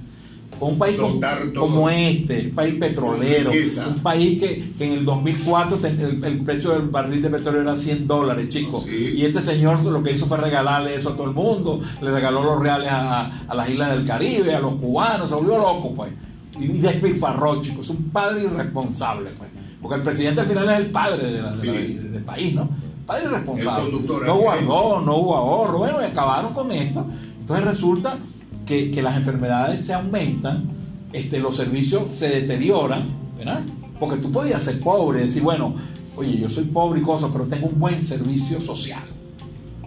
Un 0.65 0.77
país 0.77 0.97
como, 0.97 1.89
este, 1.89 2.47
un 2.47 2.55
país 2.55 2.73
petrolero, 2.75 3.51
un 3.87 3.99
país 3.99 4.39
que, 4.39 4.71
que 4.77 4.85
en 4.85 4.93
el 4.93 5.05
2004 5.05 5.77
te- 5.77 5.87
el, 5.89 6.23
el 6.23 6.39
precio 6.41 6.71
del 6.71 6.83
barril 6.89 7.21
de 7.21 7.29
petróleo 7.29 7.61
era 7.61 7.75
100 7.75 8.07
dólares, 8.07 8.49
chicos. 8.49 8.83
Sí. 8.85 9.13
Y 9.17 9.25
este 9.25 9.41
señor 9.41 9.83
lo 9.85 10.01
que 10.03 10.11
hizo 10.13 10.25
fue 10.27 10.37
regalarle 10.37 10.95
eso 10.95 11.09
a 11.09 11.13
todo 11.15 11.27
el 11.27 11.33
mundo, 11.33 11.81
le 12.01 12.11
regaló 12.11 12.43
los 12.43 12.59
reales 12.61 12.89
a, 12.91 13.41
a 13.47 13.55
las 13.55 13.69
islas 13.69 13.91
del 13.91 14.05
Caribe, 14.05 14.53
a 14.55 14.59
los 14.59 14.75
cubanos, 14.75 15.29
se 15.29 15.35
volvió 15.35 15.57
loco, 15.57 15.93
pues. 15.93 16.11
Y 16.59 16.67
despilfarró, 16.67 17.61
chicos, 17.61 17.85
es 17.85 17.89
un 17.91 18.09
padre 18.11 18.43
irresponsable, 18.43 19.31
pues. 19.37 19.49
Porque 19.81 19.97
el 19.97 20.03
presidente 20.03 20.41
al 20.41 20.47
final 20.47 20.69
es 20.69 20.77
el 20.79 20.85
padre 20.91 21.25
de 21.27 21.41
la- 21.41 21.51
de 21.55 21.65
la- 21.67 21.73
Sí. 21.73 21.93
del 21.93 22.23
país, 22.23 22.53
¿no? 22.55 22.69
Padre 23.05 23.25
irresponsable. 23.25 23.91
No 24.25 24.35
guardó, 24.37 25.01
no 25.01 25.17
hubo 25.17 25.35
ahorro, 25.35 25.77
bueno, 25.79 25.97
y 26.01 26.05
acabaron 26.05 26.53
con 26.53 26.71
esto. 26.71 27.05
Entonces 27.41 27.65
resulta 27.65 28.17
que, 28.65 28.91
que 28.91 29.01
las 29.01 29.17
enfermedades 29.17 29.85
se 29.85 29.93
aumentan, 29.93 30.69
este, 31.11 31.39
los 31.39 31.55
servicios 31.57 32.03
se 32.13 32.27
deterioran, 32.29 33.03
¿verdad? 33.37 33.61
Porque 33.99 34.17
tú 34.17 34.31
podías 34.31 34.63
ser 34.63 34.79
pobre, 34.79 35.21
decir, 35.21 35.43
bueno, 35.43 35.75
oye, 36.15 36.37
yo 36.39 36.49
soy 36.49 36.65
pobre 36.65 36.99
y 36.99 37.03
cosas, 37.03 37.29
pero 37.31 37.45
tengo 37.45 37.67
un 37.67 37.79
buen 37.79 38.01
servicio 38.01 38.59
social. 38.61 39.03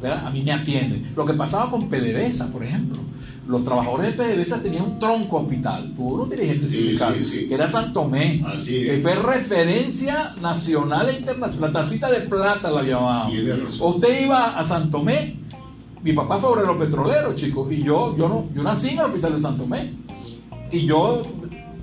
¿verdad? 0.00 0.26
A 0.26 0.30
mí 0.30 0.42
me 0.42 0.52
atienden. 0.52 1.12
Lo 1.16 1.24
que 1.24 1.32
pasaba 1.32 1.70
con 1.70 1.88
PDVSA, 1.88 2.52
por 2.52 2.62
ejemplo. 2.62 2.98
Los 3.48 3.64
trabajadores 3.64 4.08
de 4.08 4.12
PDVSA 4.22 4.60
tenían 4.60 4.84
un 4.84 4.98
tronco 4.98 5.38
hospital. 5.38 5.94
Tuvo 5.96 6.24
un 6.24 6.28
dirigente 6.30 6.68
Sí, 6.68 6.78
sindical, 6.78 7.14
sí, 7.24 7.30
sí. 7.30 7.46
que 7.46 7.54
era 7.54 7.66
Santomé. 7.68 8.44
Que 8.66 8.98
fue 9.02 9.14
referencia 9.14 10.28
nacional 10.42 11.08
e 11.08 11.18
internacional. 11.18 11.72
La 11.72 11.80
tacita 11.80 12.10
de 12.10 12.20
plata 12.20 12.70
la 12.70 12.82
llamaban. 12.82 13.30
Usted 13.80 14.24
iba 14.24 14.58
a 14.58 14.64
Santomé. 14.64 15.36
Mi 16.06 16.12
papá 16.12 16.38
fue 16.38 16.50
obrero 16.50 16.78
petrolero, 16.78 17.34
chicos. 17.34 17.66
Y 17.72 17.82
yo, 17.82 18.16
yo, 18.16 18.28
no, 18.28 18.44
yo 18.54 18.62
nací 18.62 18.90
en 18.90 19.00
el 19.00 19.06
hospital 19.06 19.34
de 19.34 19.40
Santomé. 19.40 19.90
Y 20.70 20.86
yo, 20.86 21.20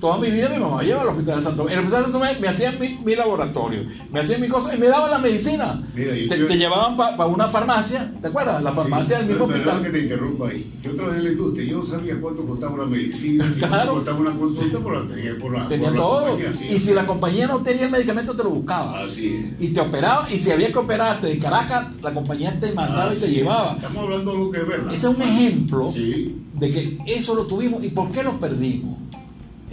toda 0.03 0.17
mi 0.17 0.29
vida, 0.29 0.49
mi 0.49 0.57
mamá 0.59 0.83
lleva 0.83 1.01
al 1.03 1.07
hospital 1.07 1.37
de 1.37 1.43
Santomé. 1.43 1.71
En 1.71 1.79
el 1.79 1.85
hospital 1.85 2.01
de 2.05 2.11
Santomé 2.11 2.39
me 2.41 2.47
hacían 2.49 2.77
mi, 2.77 2.99
mi 3.05 3.15
laboratorio, 3.15 3.85
me 4.11 4.19
hacían 4.19 4.41
mi 4.41 4.49
cosa 4.49 4.75
y 4.75 4.77
me 4.77 4.87
daban 4.87 5.09
la 5.11 5.17
medicina. 5.17 5.81
Mira, 5.95 6.11
te, 6.13 6.37
yo- 6.39 6.45
te 6.45 6.57
llevaban 6.57 6.97
para 6.97 7.25
una 7.27 7.47
farmacia, 7.49 8.11
¿te 8.21 8.27
acuerdas? 8.27 8.61
La 8.61 8.73
farmacia 8.73 9.19
del 9.19 9.27
Sí, 9.27 9.31
mismo 9.31 9.47
Perdón 9.47 9.61
hospital. 9.77 9.83
que 9.83 9.97
te 9.97 10.03
interrumpa 10.03 10.49
ahí. 10.49 10.69
Yo 10.83 10.93
trabajé 10.93 11.19
en 11.19 11.23
la 11.23 11.31
industria, 11.31 11.67
yo 11.69 11.77
no 11.77 11.85
sabía 11.85 12.19
cuánto 12.19 12.45
costaba 12.45 12.73
una 12.73 12.85
medicina, 12.85 13.45
Claro. 13.57 13.71
cuánto 13.73 13.93
costaba 13.93 14.19
una 14.19 14.31
consulta, 14.37 14.77
pero 14.83 15.03
la 15.03 15.07
tenía 15.15 15.37
por 15.37 15.51
la, 15.57 15.67
Tenía 15.69 15.87
por 15.87 15.95
la 15.95 16.01
todo. 16.03 16.25
compañía, 16.27 16.53
sí. 16.53 16.65
Y 16.69 16.79
si 16.79 16.93
la 16.93 17.07
compañía 17.07 17.47
no 17.47 17.59
tenía 17.59 17.85
el 17.85 17.91
medicamento, 17.91 18.35
te 18.35 18.43
lo 18.43 18.49
buscaba. 18.49 18.99
Así 19.05 19.27
es. 19.57 19.63
Y 19.63 19.69
te 19.69 19.79
operaba. 19.79 20.27
Y 20.29 20.37
si 20.37 20.51
había 20.51 20.69
que 20.73 20.79
operarte 20.79 21.27
de 21.27 21.37
Caracas, 21.39 21.85
la 22.01 22.13
compañía 22.13 22.59
te 22.59 22.73
mandaba 22.73 23.13
y 23.13 23.17
te 23.17 23.25
es. 23.27 23.31
llevaba. 23.31 23.75
Estamos 23.77 24.03
hablando 24.03 24.33
de 24.33 24.37
lo 24.37 24.49
que 24.51 24.57
es 24.59 24.67
verdad. 24.67 24.87
Ese 24.93 25.07
es 25.07 25.15
un 25.15 25.21
ejemplo 25.21 25.91
Sí. 25.93 26.35
de 26.55 26.71
que 26.71 26.97
eso 27.07 27.35
lo 27.35 27.45
tuvimos 27.45 27.81
y 27.85 27.87
por 27.91 28.11
qué 28.11 28.21
lo 28.21 28.33
perdimos. 28.37 28.97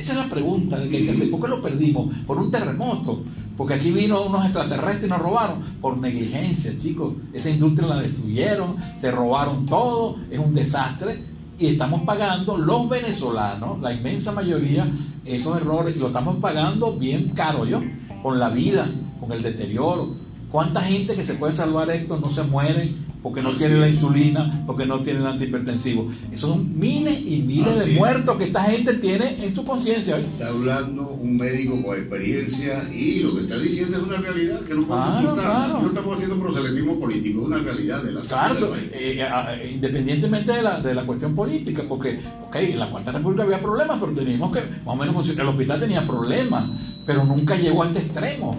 Esa 0.00 0.12
es 0.12 0.18
la 0.18 0.30
pregunta 0.30 0.82
que 0.88 0.96
hay 0.96 1.04
que 1.04 1.10
hacer. 1.10 1.30
¿Por 1.30 1.42
qué 1.42 1.48
lo 1.48 1.60
perdimos? 1.60 2.14
Por 2.26 2.38
un 2.38 2.50
terremoto. 2.50 3.22
Porque 3.54 3.74
aquí 3.74 3.90
vino 3.90 4.22
unos 4.22 4.46
extraterrestres 4.46 5.04
y 5.04 5.10
nos 5.10 5.20
robaron. 5.20 5.60
Por 5.78 5.98
negligencia, 5.98 6.72
chicos. 6.78 7.12
Esa 7.34 7.50
industria 7.50 7.86
la 7.86 8.00
destruyeron, 8.00 8.76
se 8.96 9.10
robaron 9.10 9.66
todo, 9.66 10.16
es 10.30 10.38
un 10.38 10.54
desastre. 10.54 11.22
Y 11.58 11.66
estamos 11.66 12.00
pagando 12.00 12.56
los 12.56 12.88
venezolanos, 12.88 13.78
la 13.82 13.92
inmensa 13.92 14.32
mayoría, 14.32 14.90
esos 15.26 15.60
errores. 15.60 15.94
Y 15.94 15.98
lo 15.98 16.06
estamos 16.06 16.36
pagando 16.36 16.96
bien 16.96 17.32
caro, 17.34 17.66
¿yo? 17.66 17.82
Con 18.22 18.38
la 18.38 18.48
vida, 18.48 18.88
con 19.20 19.32
el 19.32 19.42
deterioro. 19.42 20.14
¿Cuánta 20.50 20.80
gente 20.80 21.14
que 21.14 21.24
se 21.24 21.34
puede 21.34 21.54
salvar 21.54 21.90
esto 21.90 22.18
no 22.18 22.30
se 22.30 22.42
muere 22.42 22.92
porque 23.22 23.42
no 23.42 23.50
Así 23.50 23.58
tiene 23.58 23.76
la 23.76 23.88
insulina, 23.88 24.64
porque 24.66 24.86
no 24.86 25.02
tiene 25.02 25.20
el 25.20 25.26
antihipertensivo? 25.26 26.10
Esos 26.32 26.50
son 26.50 26.78
miles 26.78 27.20
y 27.24 27.42
miles 27.46 27.78
Así 27.80 27.90
de 27.90 27.96
muertos 27.96 28.36
que 28.38 28.44
esta 28.44 28.62
gente 28.64 28.94
tiene 28.94 29.44
en 29.44 29.54
su 29.54 29.64
conciencia. 29.64 30.16
Está 30.16 30.48
hablando 30.48 31.06
un 31.08 31.36
médico 31.36 31.80
con 31.82 31.96
experiencia 31.96 32.82
y 32.92 33.20
lo 33.20 33.34
que 33.36 33.42
está 33.42 33.58
diciendo 33.58 33.98
es 33.98 34.02
una 34.02 34.16
realidad 34.16 34.60
que 34.62 34.74
no 34.74 34.86
podemos 34.86 35.20
Claro, 35.20 35.34
claro. 35.36 35.80
No 35.82 35.88
estamos 35.88 36.16
haciendo 36.16 36.36
proselitismo 36.40 36.98
político, 36.98 37.40
es 37.42 37.46
una 37.46 37.58
realidad 37.58 38.02
de 38.02 38.12
la 38.12 38.20
Claro, 38.22 38.54
salud 38.54 38.70
país. 38.70 38.90
eh, 38.92 39.20
eh, 39.20 39.70
independientemente 39.74 40.52
de 40.52 40.62
la, 40.62 40.80
de 40.80 40.94
la 40.94 41.04
cuestión 41.04 41.34
política, 41.34 41.84
porque, 41.88 42.20
ok, 42.46 42.56
en 42.56 42.78
la 42.78 42.90
Cuarta 42.90 43.12
República 43.12 43.42
había 43.44 43.60
problemas, 43.60 43.98
pero 44.00 44.12
teníamos 44.12 44.50
que, 44.50 44.60
más 44.84 44.86
o 44.86 44.96
menos, 44.96 45.28
el 45.28 45.40
hospital 45.40 45.78
tenía 45.78 46.06
problemas, 46.06 46.64
pero 47.06 47.24
nunca 47.24 47.54
llegó 47.54 47.82
a 47.84 47.86
este 47.86 48.00
extremo. 48.00 48.56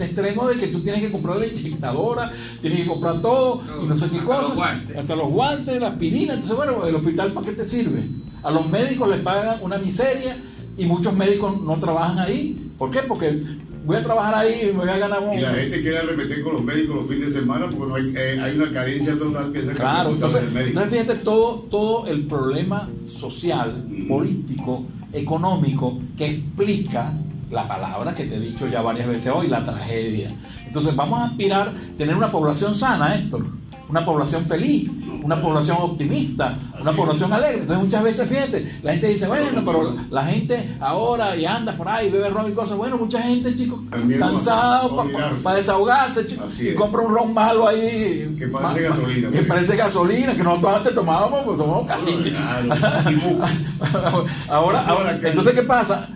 Este 0.00 0.22
extremo 0.22 0.48
de 0.48 0.56
que 0.56 0.68
tú 0.68 0.80
tienes 0.80 1.02
que 1.02 1.12
comprar 1.12 1.36
la 1.36 1.46
inyectadora, 1.46 2.32
tienes 2.62 2.80
que 2.80 2.86
comprar 2.86 3.20
todo, 3.20 3.60
y 3.82 3.86
no 3.86 3.94
sé 3.94 4.08
qué 4.08 4.16
los 4.16 4.24
cosa. 4.24 4.80
Hasta 4.96 5.14
los 5.14 5.28
guantes, 5.28 5.78
la 5.78 5.88
aspirina. 5.88 6.34
Entonces, 6.34 6.56
bueno, 6.56 6.86
el 6.86 6.94
hospital, 6.94 7.34
¿para 7.34 7.46
qué 7.46 7.52
te 7.52 7.64
sirve? 7.66 8.08
A 8.42 8.50
los 8.50 8.66
médicos 8.70 9.10
les 9.10 9.20
pagan 9.20 9.58
una 9.60 9.76
miseria 9.76 10.38
y 10.78 10.86
muchos 10.86 11.12
médicos 11.12 11.60
no 11.60 11.78
trabajan 11.78 12.18
ahí. 12.18 12.72
¿Por 12.78 12.90
qué? 12.90 13.00
Porque 13.00 13.42
voy 13.84 13.96
a 13.96 14.02
trabajar 14.02 14.34
ahí 14.36 14.60
y 14.62 14.66
me 14.72 14.78
voy 14.78 14.88
a 14.88 14.96
ganar 14.96 15.22
un... 15.22 15.34
Y 15.34 15.42
la 15.42 15.52
gente 15.52 15.82
quiere 15.82 15.98
arremeter 15.98 16.42
con 16.42 16.54
los 16.54 16.62
médicos 16.62 16.96
los 16.96 17.06
fines 17.06 17.34
de 17.34 17.40
semana 17.40 17.68
porque 17.68 17.86
no 17.86 17.94
hay, 17.96 18.14
eh, 18.16 18.40
hay 18.40 18.56
una 18.56 18.72
carencia 18.72 19.18
total 19.18 19.52
que 19.52 19.60
Claro, 19.60 20.10
es 20.10 20.20
responsable 20.20 20.46
entonces, 20.48 20.66
entonces 20.68 20.90
fíjate 20.90 21.14
todo, 21.16 21.66
todo 21.70 22.06
el 22.06 22.26
problema 22.26 22.88
social, 23.02 23.84
político, 24.08 24.86
económico 25.12 25.98
que 26.16 26.26
explica 26.26 27.12
la 27.50 27.66
palabra 27.66 28.14
que 28.14 28.24
te 28.24 28.36
he 28.36 28.40
dicho 28.40 28.66
ya 28.68 28.82
varias 28.82 29.08
veces 29.08 29.32
hoy, 29.34 29.48
la 29.48 29.64
tragedia. 29.64 30.30
Entonces 30.66 30.94
vamos 30.94 31.20
a 31.20 31.24
aspirar 31.24 31.68
a 31.68 31.96
tener 31.98 32.14
una 32.14 32.30
población 32.30 32.74
sana, 32.74 33.16
Héctor, 33.16 33.44
una 33.88 34.04
población 34.04 34.46
feliz, 34.46 34.88
una 35.22 35.40
población 35.42 35.78
optimista, 35.80 36.56
una 36.80 36.92
población 36.92 37.32
alegre. 37.32 37.62
Entonces 37.62 37.84
muchas 37.84 38.04
veces, 38.04 38.28
fíjate, 38.28 38.78
la 38.82 38.92
gente 38.92 39.08
dice, 39.08 39.26
bueno, 39.26 39.62
pero 39.66 39.96
la 40.10 40.24
gente 40.24 40.76
ahora 40.80 41.36
y 41.36 41.44
anda 41.44 41.72
por 41.72 41.88
ahí, 41.88 42.08
bebe 42.08 42.30
ron 42.30 42.48
y 42.50 42.54
cosas. 42.54 42.76
Bueno, 42.76 42.96
mucha 42.96 43.20
gente, 43.20 43.54
chicos, 43.56 43.80
cansado 43.90 45.04
para 45.42 45.56
desahogarse, 45.56 46.26
chicos, 46.26 46.60
y 46.60 46.74
compra 46.74 47.02
un 47.02 47.14
ron 47.14 47.34
malo 47.34 47.66
ahí. 47.66 48.36
Que 48.38 48.46
parece 48.46 48.82
gasolina, 48.82 49.30
Que 49.30 49.42
parece 49.42 49.76
gasolina, 49.76 50.36
que 50.36 50.44
nosotros 50.44 50.76
antes 50.76 50.94
tomábamos, 50.94 51.42
pues 51.44 51.58
tomábamos 51.58 51.88
cacique. 51.88 52.32
Claro, 52.32 54.26
ahora, 54.48 54.86
Ahora, 54.86 55.18
entonces, 55.22 55.54
¿qué 55.54 55.62
pasa? 55.62 56.08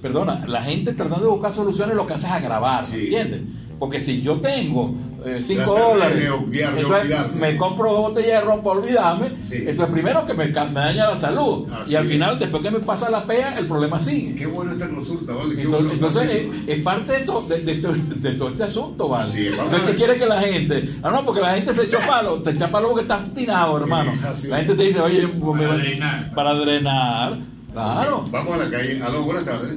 Perdona, 0.00 0.44
la 0.46 0.62
gente 0.62 0.92
tratando 0.92 1.26
de 1.26 1.30
buscar 1.32 1.52
soluciones 1.52 1.94
lo 1.96 2.06
que 2.06 2.14
hace 2.14 2.26
es 2.26 2.32
agravar, 2.32 2.84
Sí. 2.86 2.96
¿entiendes? 3.04 3.42
Porque 3.78 3.98
si 4.00 4.22
yo 4.22 4.40
tengo 4.40 4.94
5 5.40 5.62
Tratar 5.64 5.74
de- 5.84 5.92
dólares, 5.92 6.22
de 6.22 6.30
obviar- 6.30 6.74
de 6.74 6.80
entonces 6.80 7.02
olvidarse. 7.04 7.38
me 7.40 7.56
compro 7.56 7.92
dos 7.92 8.00
botellas 8.10 8.40
de 8.40 8.46
ron 8.46 8.62
para 8.62 8.78
olvidarme, 8.80 9.26
Sí. 9.48 9.54
entonces 9.66 9.92
primero 9.92 10.26
que 10.26 10.34
me, 10.34 10.48
daña 10.48 11.06
la 11.10 11.16
salud. 11.16 11.66
Así 11.80 11.92
y 11.92 11.96
al 11.96 12.04
es. 12.04 12.10
final, 12.10 12.38
después 12.40 12.60
que 12.62 12.70
me 12.72 12.80
pasa 12.80 13.08
la 13.10 13.24
pea, 13.24 13.56
el 13.58 13.66
problema 13.66 14.00
sigue. 14.00 14.34
Qué 14.34 14.46
bueno 14.46 14.72
esta 14.72 14.88
consulta, 14.88 15.32
¿vale? 15.32 15.54
Qué 15.54 15.62
Entonces, 15.62 15.90
está 15.96 16.72
es, 16.72 16.82
parte 16.82 17.12
de, 17.12 17.24
to- 17.24 17.42
de- 17.48 17.60
de 17.62 17.74
to- 17.76 17.92
de 17.94 18.32
todo 18.32 18.48
este 18.48 18.64
asunto, 18.64 19.08
¿vale? 19.08 19.50
Vamos 19.50 19.64
Entonces, 19.66 19.90
¿qué 19.90 19.96
quiere 19.96 20.16
que 20.16 20.26
la 20.26 20.40
gente? 20.40 20.96
Ah, 21.02 21.10
no, 21.12 21.24
porque 21.24 21.40
la 21.40 21.54
gente 21.54 21.72
se 21.74 21.84
echó 21.84 21.98
palo, 22.06 22.42
te 22.42 22.50
echa 22.50 22.68
palo 22.70 22.88
porque 22.88 23.02
está 23.02 23.18
obstinado, 23.18 23.76
Sí, 23.78 23.82
hermano. 23.84 24.12
la 24.48 24.56
gente 24.58 24.74
te 24.74 24.82
dice, 24.82 25.00
oye, 25.00 25.26
me- 25.26 25.62
Para 25.66 25.76
drenar. 25.76 26.34
Para 26.34 26.54
drenar, 26.54 27.38
claro. 27.72 28.24
Vamos 28.30 28.54
a 28.54 28.56
la 28.64 28.70
calle. 28.70 29.02
Aló, 29.02 29.22
buenas 29.24 29.44
tardes. 29.44 29.76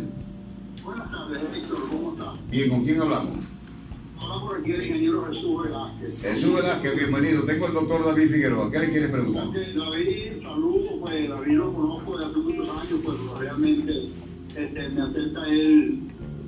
Buenas 0.84 1.10
tardes, 1.10 1.40
Héctor, 1.56 1.90
¿cómo 1.90 2.14
está? 2.14 2.34
Bien, 2.50 2.70
¿con 2.70 2.84
quién 2.84 3.02
hablamos? 3.02 3.50
Hola 4.22 4.42
por 4.42 4.60
aquí 4.60 4.72
el 4.72 4.84
ingeniero 4.86 5.26
Jesús 5.28 5.64
Velázquez. 5.64 6.22
Jesús 6.22 6.56
Velázquez, 6.56 6.96
bienvenido. 6.96 7.44
Tengo 7.44 7.68
al 7.68 7.74
doctor 7.74 8.06
David 8.06 8.30
Figueroa. 8.30 8.72
¿Qué 8.72 8.80
le 8.80 8.90
quiere 8.92 9.08
preguntar? 9.10 9.48
Ok, 9.48 9.56
David, 9.56 10.42
saludos, 10.42 10.92
pues 11.02 11.30
David 11.30 11.54
lo 11.58 11.74
conozco 11.74 12.18
de 12.18 12.26
hace 12.26 12.38
muchos 12.38 12.70
años, 12.70 13.00
pues 13.04 13.18
realmente 13.40 14.10
este, 14.56 14.90
me 14.90 15.02
acerca 15.02 15.48
él, 15.48 16.00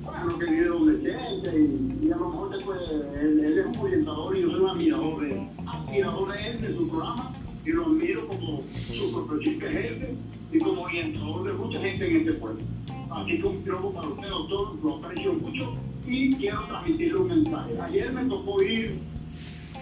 bueno, 0.02 0.38
que 0.38 0.46
vive 0.46 0.68
donde 0.68 1.02
sea, 1.02 1.30
y, 1.54 2.06
y 2.06 2.12
a 2.12 2.16
lo 2.16 2.28
mejor 2.28 2.50
después 2.50 2.78
él, 3.20 3.40
él 3.44 3.58
es 3.58 3.66
un 3.66 3.78
orientador 3.78 4.36
y 4.36 4.42
yo 4.42 4.50
soy 4.50 4.60
un 4.60 4.70
admirador 4.70 5.20
de 5.20 5.30
él, 5.32 5.48
admirador 5.66 6.32
de 6.32 6.50
él, 6.50 6.60
de 6.62 6.74
su 6.74 6.88
programa, 6.88 7.32
y 7.64 7.70
lo 7.70 7.86
admiro 7.86 8.26
como 8.28 8.60
su 8.60 9.12
profesionista 9.12 9.70
jefe 9.70 10.14
y 10.52 10.58
como 10.58 10.82
orientador 10.82 11.44
de 11.44 11.52
mucha 11.52 11.80
gente 11.80 12.10
en 12.10 12.16
este 12.18 12.32
pueblo. 12.34 12.62
Así 13.10 13.38
que 13.38 13.46
un 13.46 13.62
piropo 13.62 13.92
para 13.92 14.08
usted, 14.08 14.28
doctor, 14.28 14.76
lo 14.82 14.96
aprecio 14.96 15.32
mucho 15.34 15.74
y 16.06 16.32
quiero 16.34 16.64
transmitirle 16.66 17.16
un 17.16 17.28
mensaje. 17.28 17.80
Ayer 17.80 18.12
me 18.12 18.24
tocó 18.24 18.62
ir 18.62 18.98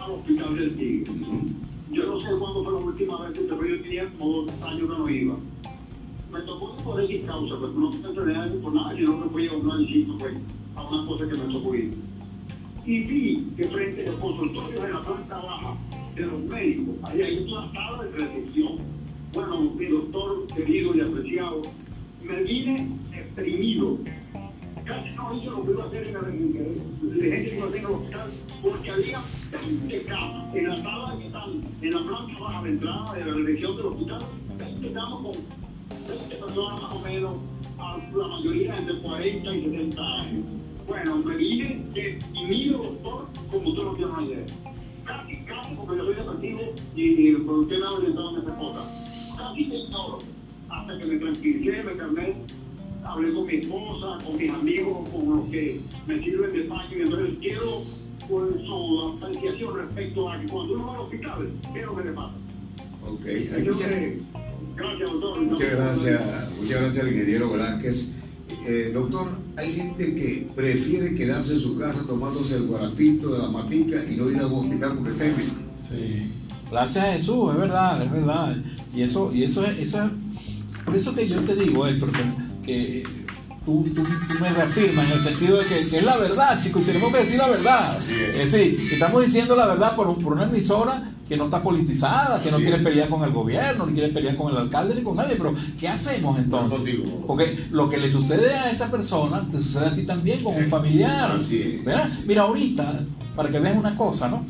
al 0.01 0.11
hospital 0.13 0.57
del 0.57 0.77
Tigre. 0.77 1.13
Yo 1.93 2.07
no 2.07 2.21
sé 2.21 2.27
cuándo 2.39 2.65
fue 2.65 2.73
la 2.73 2.79
última 2.79 3.23
vez 3.23 3.39
que 3.39 3.45
pero 3.45 3.65
yo 3.65 3.83
tenía 3.83 4.11
como 4.19 4.43
dos 4.43 4.63
años 4.63 4.81
que 4.91 4.99
no 4.99 5.09
iba. 5.09 5.37
Me 6.33 6.41
tocó 6.41 6.77
por 6.79 7.01
X 7.03 7.25
causa, 7.27 7.59
pues 7.59 7.73
no 7.73 7.91
me 7.91 8.09
enfermedad 8.09 8.53
por 8.57 8.75
nada, 8.75 8.95
yo 8.95 9.07
no 9.07 9.19
me 9.19 9.31
fui 9.31 9.47
a 9.47 9.53
un 9.53 9.71
análisis, 9.71 10.09
pues, 10.19 10.35
a 10.75 10.89
una 10.89 11.07
cosa 11.07 11.29
que 11.29 11.39
me 11.39 11.53
tocó 11.53 11.75
ir. 11.75 11.95
Y 12.85 13.01
vi 13.01 13.47
que 13.57 13.65
frente 13.69 14.07
a 14.07 14.11
los 14.11 14.21
consultorios 14.21 14.83
de 14.83 14.93
la 14.93 15.03
planta 15.03 15.35
baja 15.37 15.77
de 16.17 16.27
los 16.27 16.43
médicos, 16.45 16.95
ahí 17.05 17.23
hay 17.23 17.39
una 17.39 17.71
sala 17.73 18.05
de 18.05 18.11
recepción. 18.19 18.77
Bueno, 19.35 19.61
mi 19.61 19.87
doctor 19.87 20.47
querido 20.47 20.95
y 20.95 21.01
apreciado, 21.03 21.63
me 22.25 22.43
vine 22.43 22.89
exprimido 23.13 23.99
casi 24.87 25.11
no 25.17 25.35
hizo 25.35 25.51
lo 25.51 25.65
que 25.65 25.73
iba 25.73 25.85
a 25.85 25.87
hacer 25.89 26.07
en 26.07 26.15
la 26.15 26.21
el 27.77 27.87
hospital, 27.87 28.31
porque 28.63 28.91
había 28.91 29.21
20 29.51 30.03
camas 30.03 30.55
en 30.55 30.69
la 30.69 30.77
sala 30.77 31.19
que 31.19 31.27
están 31.27 31.63
en 31.83 31.91
la 31.91 32.03
planta 32.05 32.39
baja 32.41 32.63
de 32.63 32.69
entrada 32.71 33.15
de 33.15 33.25
la 33.25 33.35
dirección 33.35 33.77
del 33.77 33.87
hospital, 33.87 34.23
20 34.57 34.93
camas 34.93 35.11
con 35.11 35.33
20 36.09 36.37
personas 36.37 36.83
más 36.83 36.93
o 36.93 37.01
menos, 37.01 37.39
la 38.15 38.29
mayoría 38.29 38.77
entre 38.77 38.99
40 39.01 39.57
y 39.57 39.65
70 39.65 40.03
años. 40.03 40.45
Bueno, 40.87 41.17
me 41.17 41.37
vine 41.37 41.85
mi 42.33 42.69
doctor 42.69 43.27
como 43.51 43.69
usted 43.69 43.83
lo 43.83 43.95
tiene 43.97 44.13
ayer. 44.19 44.66
Casi, 45.07 45.37
casi, 45.45 45.75
porque 45.77 45.97
yo 45.99 46.05
soy 46.05 46.15
depresivo 46.15 46.75
y 46.97 47.35
usted 47.35 47.79
me 47.79 47.87
ha 47.87 47.91
orientado 47.91 48.37
en 48.37 48.43
esa 48.43 48.57
cosa. 48.57 48.81
Casi 49.39 49.65
me 49.67 49.77
ignoro 49.79 50.19
hasta 50.69 50.99
que 50.99 51.07
me 51.07 51.17
tranquilicé, 51.17 51.83
me 51.85 51.93
calmé 51.97 52.37
hablé 53.05 53.33
con 53.33 53.47
mi 53.47 53.55
esposa, 53.55 54.19
con 54.25 54.37
mis 54.37 54.51
amigos, 54.51 55.09
con 55.11 55.37
los 55.37 55.49
que 55.49 55.81
me 56.09 56.21
sirven 56.23 56.53
de 56.53 56.61
paño, 56.65 56.99
y 56.99 57.03
entonces 57.03 57.39
quiero 57.41 57.83
por 58.29 58.49
su 58.67 59.17
apreciación 59.23 59.77
respecto 59.77 60.29
a 60.29 60.41
que 60.41 60.47
cuando 60.49 60.75
uno 60.75 60.87
va 60.87 60.95
al 60.95 61.01
hospital, 61.03 61.51
¿qué 61.73 61.81
es 61.81 61.87
lo 61.87 61.97
que 61.97 62.05
le 62.05 62.11
pasa? 62.13 62.35
Ok, 63.07 63.25
hay 63.27 63.65
que- 63.65 64.19
gracias, 64.75 65.11
doctor. 65.13 65.41
Muchas 65.43 65.71
gracias, 65.71 66.57
muchas 66.61 66.81
gracias 66.81 67.05
al 67.05 67.13
ingeniero 67.13 67.51
Velázquez. 67.53 68.13
Eh, 68.69 68.91
doctor, 68.95 69.29
hay 69.57 69.73
gente 69.73 70.15
que 70.15 70.49
prefiere 70.55 71.15
quedarse 71.15 71.55
en 71.55 71.61
su 71.61 71.77
casa 71.77 72.05
tomándose 72.07 72.57
el 72.57 72.67
guarapito 72.67 73.33
de 73.33 73.39
la 73.39 73.49
matica 73.49 73.97
y 74.11 74.17
no 74.17 74.31
ir 74.31 74.39
a 74.39 74.47
un 74.47 74.67
hospital 74.67 74.95
porque 74.97 75.11
enfermo. 75.11 75.55
Sí. 75.89 76.31
Gracias 76.71 77.05
a 77.05 77.13
Jesús, 77.13 77.53
es 77.53 77.59
verdad, 77.59 78.03
es 78.05 78.11
verdad. 78.13 78.57
Y 78.95 79.03
eso, 79.03 79.33
y 79.33 79.45
eso 79.45 79.65
es, 79.65 79.79
eso 79.79 80.05
es- 80.05 80.11
por 80.85 80.95
eso 80.97 81.15
que 81.15 81.29
yo 81.29 81.41
te 81.41 81.57
digo, 81.57 81.87
Héctor, 81.87 82.11
que, 82.13 82.23
que 82.65 83.05
tú, 83.67 83.83
tú- 83.95 84.03
tú 84.03 84.35
me 84.41 84.49
reafirmas 84.51 85.07
en 85.11 85.19
el 85.19 85.23
sentido 85.23 85.59
de 85.59 85.67
que, 85.67 85.81
que 85.89 85.99
es 85.99 86.05
la 86.05 86.17
verdad, 86.17 86.59
chicos, 86.63 86.85
tenemos 86.87 87.13
que 87.13 87.19
decir 87.19 87.37
la 87.39 87.49
verdad. 87.49 87.97
Así 87.97 88.15
es. 88.15 88.51
decir, 88.53 88.81
estamos 88.93 89.23
diciendo 89.25 89.55
la 89.55 89.67
verdad 89.67 89.95
por, 89.97 90.17
por 90.19 90.33
una 90.33 90.45
emisora 90.45 91.11
que 91.29 91.37
no 91.37 91.47
está 91.47 91.61
politizada, 91.63 92.41
que 92.41 92.51
no 92.53 92.59
quiere 92.59 92.77
es. 92.77 92.83
pelear 92.83 93.09
con 93.09 93.25
el 93.25 93.31
gobierno, 93.31 93.85
ni 93.85 93.95
quiere 93.95 94.11
pelear 94.15 94.37
con 94.37 94.51
el 94.53 94.57
alcalde 94.59 94.95
ni 94.95 95.03
con 95.03 95.17
nadie, 95.17 95.35
pero 95.37 95.55
¿qué 95.79 95.89
hacemos 95.89 96.39
entonces? 96.39 96.81
Porque 97.27 97.67
lo 97.73 97.89
que 97.89 97.97
le 97.99 98.09
sucede 98.09 98.55
a 98.55 98.71
esa 98.71 98.89
persona, 98.91 99.45
te 99.51 99.59
sucede 99.59 99.87
a 99.87 99.95
ti 99.95 100.03
también 100.05 100.43
con 100.45 100.55
un 100.55 100.69
familiar. 100.69 101.33
Así 101.33 101.61
es. 101.61 101.85
¿Verdad? 101.85 102.09
Mira, 102.27 102.43
ahorita, 102.43 103.01
para 103.35 103.49
que 103.49 103.59
veas 103.59 103.77
una 103.77 103.97
cosa, 103.97 104.29
¿no? 104.29 104.45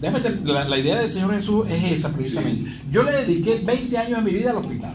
Déjame 0.00 0.20
la, 0.44 0.64
la 0.68 0.78
idea 0.78 0.98
del 0.98 1.12
Señor 1.12 1.32
Jesús 1.34 1.66
es 1.70 1.82
esa 1.84 2.12
precisamente. 2.12 2.70
Yo 2.90 3.02
le 3.04 3.12
dediqué 3.12 3.62
20 3.64 3.96
años 3.96 4.18
de 4.24 4.30
mi 4.30 4.36
vida 4.36 4.50
al 4.50 4.56
hospital. 4.56 4.94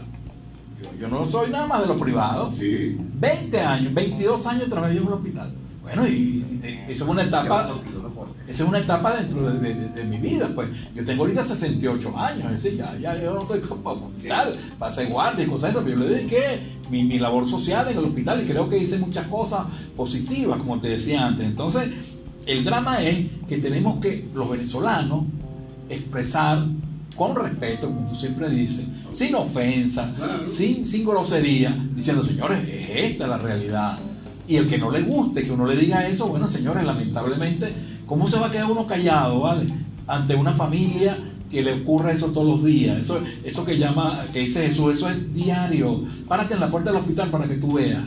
Yo, 1.02 1.08
no 1.08 1.26
soy 1.26 1.50
nada 1.50 1.66
más 1.66 1.82
de 1.82 1.88
los 1.88 2.00
privados. 2.00 2.54
Sí. 2.54 2.96
20 3.20 3.60
años, 3.60 3.92
22 3.94 4.46
años 4.46 4.68
trabajé 4.70 4.96
en 4.98 5.06
el 5.06 5.12
hospital. 5.12 5.52
Bueno, 5.82 6.06
y, 6.06 6.12
y 6.62 6.84
eso 6.92 7.04
es 7.04 7.10
una 7.10 7.22
etapa, 7.24 7.70
esa 8.46 8.62
es 8.62 8.68
una 8.68 8.78
etapa 8.78 9.16
dentro 9.16 9.50
de, 9.52 9.58
de- 9.58 9.74
de- 9.74 9.88
de 9.88 10.04
mi 10.04 10.18
vida. 10.18 10.48
Pues 10.54 10.68
yo 10.94 11.04
tengo 11.04 11.24
ahorita 11.24 11.42
68 11.44 12.16
años, 12.16 12.52
es 12.52 12.62
decir, 12.62 12.78
ya, 12.78 12.96
ya 13.00 13.20
yo 13.20 13.34
no 13.34 13.42
estoy 13.42 13.60
como 13.60 13.90
hospital, 13.90 14.56
pasé 14.78 15.06
guardia 15.06 15.44
y 15.44 15.48
cosas 15.48 15.62
de 15.62 15.68
esas, 15.80 15.84
pero 15.84 15.98
yo 15.98 16.08
le 16.08 16.14
dediqué 16.14 16.60
mi, 16.88 17.02
mi 17.02 17.18
labor 17.18 17.48
social 17.50 17.88
en 17.88 17.98
el 17.98 18.04
hospital 18.04 18.42
y 18.42 18.46
creo 18.46 18.68
que 18.68 18.78
hice 18.78 18.96
muchas 18.98 19.26
cosas 19.26 19.66
positivas, 19.96 20.58
como 20.58 20.80
te 20.80 20.88
decía 20.88 21.26
antes. 21.26 21.46
Entonces, 21.46 21.90
el 22.46 22.64
drama 22.64 23.02
es 23.02 23.26
que 23.48 23.58
tenemos 23.58 24.00
que, 24.00 24.28
los 24.34 24.48
venezolanos, 24.48 25.24
expresar 25.88 26.64
con 27.16 27.36
respeto, 27.36 27.88
como 27.88 28.08
tú 28.08 28.14
siempre 28.16 28.48
dices, 28.50 28.86
sin 29.12 29.34
ofensa, 29.34 30.12
Claro. 30.16 30.44
sin, 30.46 30.86
sin 30.86 31.04
grosería, 31.04 31.76
diciendo, 31.94 32.22
señores, 32.24 32.58
es 32.68 33.10
esta 33.10 33.26
la 33.26 33.38
realidad. 33.38 33.98
Y 34.48 34.56
el 34.56 34.66
que 34.66 34.78
no 34.78 34.90
le 34.90 35.02
guste 35.02 35.44
que 35.44 35.52
uno 35.52 35.66
le 35.66 35.76
diga 35.76 36.06
eso, 36.06 36.26
bueno, 36.28 36.48
señores, 36.48 36.84
lamentablemente, 36.84 37.72
¿cómo 38.06 38.26
se 38.28 38.38
va 38.38 38.48
a 38.48 38.50
quedar 38.50 38.70
uno 38.70 38.86
callado, 38.86 39.40
vale? 39.40 39.66
Ante 40.06 40.34
una 40.34 40.52
familia 40.52 41.16
que 41.50 41.62
le 41.62 41.74
ocurra 41.82 42.12
eso 42.12 42.28
todos 42.32 42.46
los 42.46 42.64
días. 42.64 42.98
Eso, 42.98 43.20
eso 43.44 43.64
que 43.64 43.78
llama, 43.78 44.24
que 44.32 44.40
dice 44.40 44.66
Jesús, 44.66 44.96
eso 44.96 45.08
es 45.10 45.32
diario. 45.34 46.02
Párate 46.26 46.54
en 46.54 46.60
la 46.60 46.70
puerta 46.70 46.90
del 46.90 47.00
hospital 47.00 47.30
para 47.30 47.46
que 47.46 47.54
tú 47.56 47.74
veas. 47.74 48.02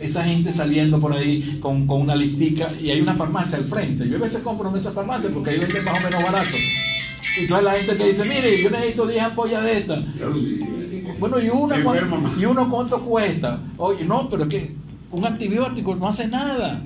Esa 0.00 0.24
gente 0.24 0.52
saliendo 0.52 0.98
por 0.98 1.12
ahí 1.12 1.58
con, 1.60 1.86
con 1.86 2.00
una 2.02 2.14
listica 2.14 2.68
y 2.80 2.90
hay 2.90 3.00
una 3.00 3.14
farmacia 3.14 3.58
al 3.58 3.64
frente. 3.64 4.08
Yo 4.08 4.16
a 4.16 4.20
veces 4.20 4.40
compro 4.42 4.70
en 4.70 4.76
esa 4.76 4.92
farmacia 4.92 5.30
porque 5.32 5.50
ahí 5.50 5.58
venden 5.58 5.84
más 5.84 5.98
o 5.98 6.04
menos 6.04 6.24
barato. 6.24 6.56
Y 7.36 7.40
entonces 7.40 7.64
la 7.64 7.74
gente 7.74 7.94
te 7.94 8.08
dice, 8.08 8.28
mire, 8.28 8.62
yo 8.62 8.70
necesito 8.70 9.06
10 9.06 9.22
ampollas 9.22 9.64
de 9.64 9.78
estas. 9.78 10.04
Bueno, 11.18 11.38
y 11.38 11.50
una 11.50 11.76
más. 11.78 12.38
y 12.38 12.44
uno 12.46 12.68
cuánto 12.70 13.00
cuesta. 13.02 13.60
Oye, 13.76 14.04
no, 14.04 14.28
pero 14.28 14.44
es 14.44 14.48
que 14.48 14.74
un 15.10 15.24
antibiótico 15.24 15.94
no 15.94 16.08
hace 16.08 16.26
nada. 16.28 16.82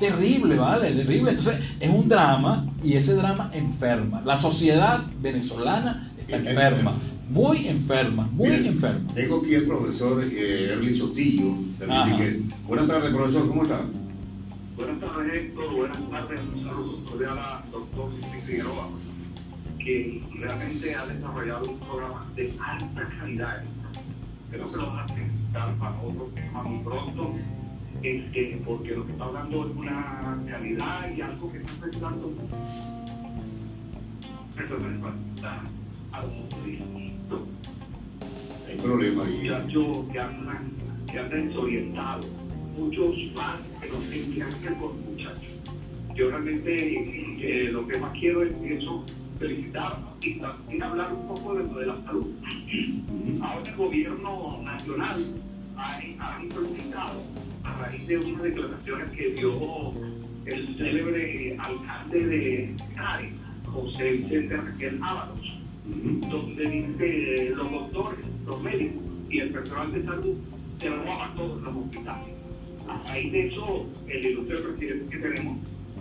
Terrible, 0.00 0.56
¿vale? 0.56 0.92
Terrible. 0.92 1.30
Entonces, 1.30 1.60
es 1.78 1.90
un 1.90 2.08
drama 2.08 2.66
y 2.82 2.94
ese 2.94 3.14
drama 3.14 3.50
enferma. 3.52 4.22
La 4.24 4.40
sociedad 4.40 5.04
venezolana 5.20 6.10
está 6.18 6.36
Está 6.36 6.50
enferma, 6.50 6.68
enferma. 6.68 6.92
Muy 7.28 7.68
enferma, 7.68 8.28
muy 8.32 8.48
Mira, 8.48 8.68
enferma. 8.68 9.12
Tengo 9.14 9.40
aquí 9.40 9.54
al 9.54 9.66
profesor 9.66 10.24
eh, 10.24 10.72
Erly 10.72 10.96
Sotillo. 10.96 11.54
Buenas 12.66 12.86
tardes, 12.86 13.10
profesor, 13.12 13.48
¿cómo 13.48 13.62
está? 13.62 13.84
Buenas 14.76 15.00
tardes, 15.00 15.34
Héctor. 15.34 15.74
Buenas 15.74 16.10
tardes. 16.10 16.40
Un 16.54 16.64
saludo 16.64 17.04
cordial 17.04 17.38
a 17.38 17.64
doctor 17.70 18.10
Figueroa, 18.46 18.88
que 19.78 20.22
realmente 20.38 20.94
ha 20.94 21.06
desarrollado 21.06 21.70
un 21.70 21.78
programa 21.80 22.24
de 22.34 22.52
alta 22.64 23.08
calidad. 23.18 23.64
Creo 24.50 24.70
que 24.70 24.76
lo 24.76 24.86
van 24.86 24.98
a 25.10 25.14
necesitar 25.14 25.74
para 25.74 26.00
otro 26.00 26.30
tema 26.34 26.62
muy 26.62 26.82
pronto, 26.82 27.34
este, 28.02 28.62
porque 28.64 28.92
lo 28.92 29.04
que 29.04 29.12
está 29.12 29.24
hablando 29.24 29.66
es 29.66 29.76
una 29.76 30.38
realidad 30.46 31.10
y 31.14 31.20
algo 31.20 31.52
que 31.52 31.58
está 31.58 31.72
afectando 31.72 32.32
a 36.12 36.22
los 36.22 36.64
distintos 36.64 37.07
Hay 38.68 38.76
problema 38.76 39.24
ahí. 39.24 39.38
muchachos 39.42 40.06
que 40.12 40.18
andan, 40.18 40.72
que 41.10 41.18
andan 41.18 41.48
desorientados, 41.48 42.26
muchos 42.76 43.10
no 43.10 43.40
saben 43.40 44.34
qué 44.34 44.42
hacer 44.42 44.74
con 44.74 44.88
los 44.88 44.96
muchachos. 44.96 45.48
Yo 46.14 46.30
realmente 46.30 46.72
eh, 47.40 47.70
lo 47.70 47.86
que 47.86 47.98
más 47.98 48.12
quiero 48.12 48.42
es 48.42 48.52
eso, 48.62 49.04
felicitar 49.38 49.98
y 50.20 50.34
también 50.40 50.82
hablar 50.82 51.12
un 51.12 51.28
poco 51.28 51.54
de, 51.54 51.64
lo 51.64 51.78
de 51.78 51.86
la 51.86 51.96
salud. 52.02 52.26
Ahora 53.40 53.70
el 53.70 53.76
gobierno 53.76 54.60
nacional 54.62 55.24
ha, 55.76 56.40
implementado 56.42 57.22
a 57.62 57.72
raíz 57.82 58.06
de 58.06 58.18
unas 58.18 58.42
declaraciones 58.42 59.10
que 59.12 59.30
dio 59.30 59.92
el 60.46 60.76
célebre 60.76 61.56
alcalde 61.58 62.26
de 62.26 62.76
Cari, 62.96 63.32
José 63.66 64.12
Vicente 64.12 64.56
Raquel 64.56 65.00
Donde 66.30 66.70
dice 66.70 67.50
los 67.54 67.70
doctores, 67.70 68.24
los 68.46 68.62
médicos 68.62 69.02
y 69.30 69.40
el 69.40 69.50
personal 69.50 69.92
de 69.92 70.04
salud 70.04 70.36
se 70.80 70.88
van 70.88 71.08
a 71.08 71.34
todos 71.34 71.62
los 71.62 71.76
hospitales. 71.76 72.28
A 72.88 73.02
raíz 73.08 73.32
de 73.32 73.46
eso, 73.48 73.86
el 74.06 74.26
ilustre 74.26 74.56
presidente 74.58 75.16
que 75.16 75.22
tenemos 75.22 75.58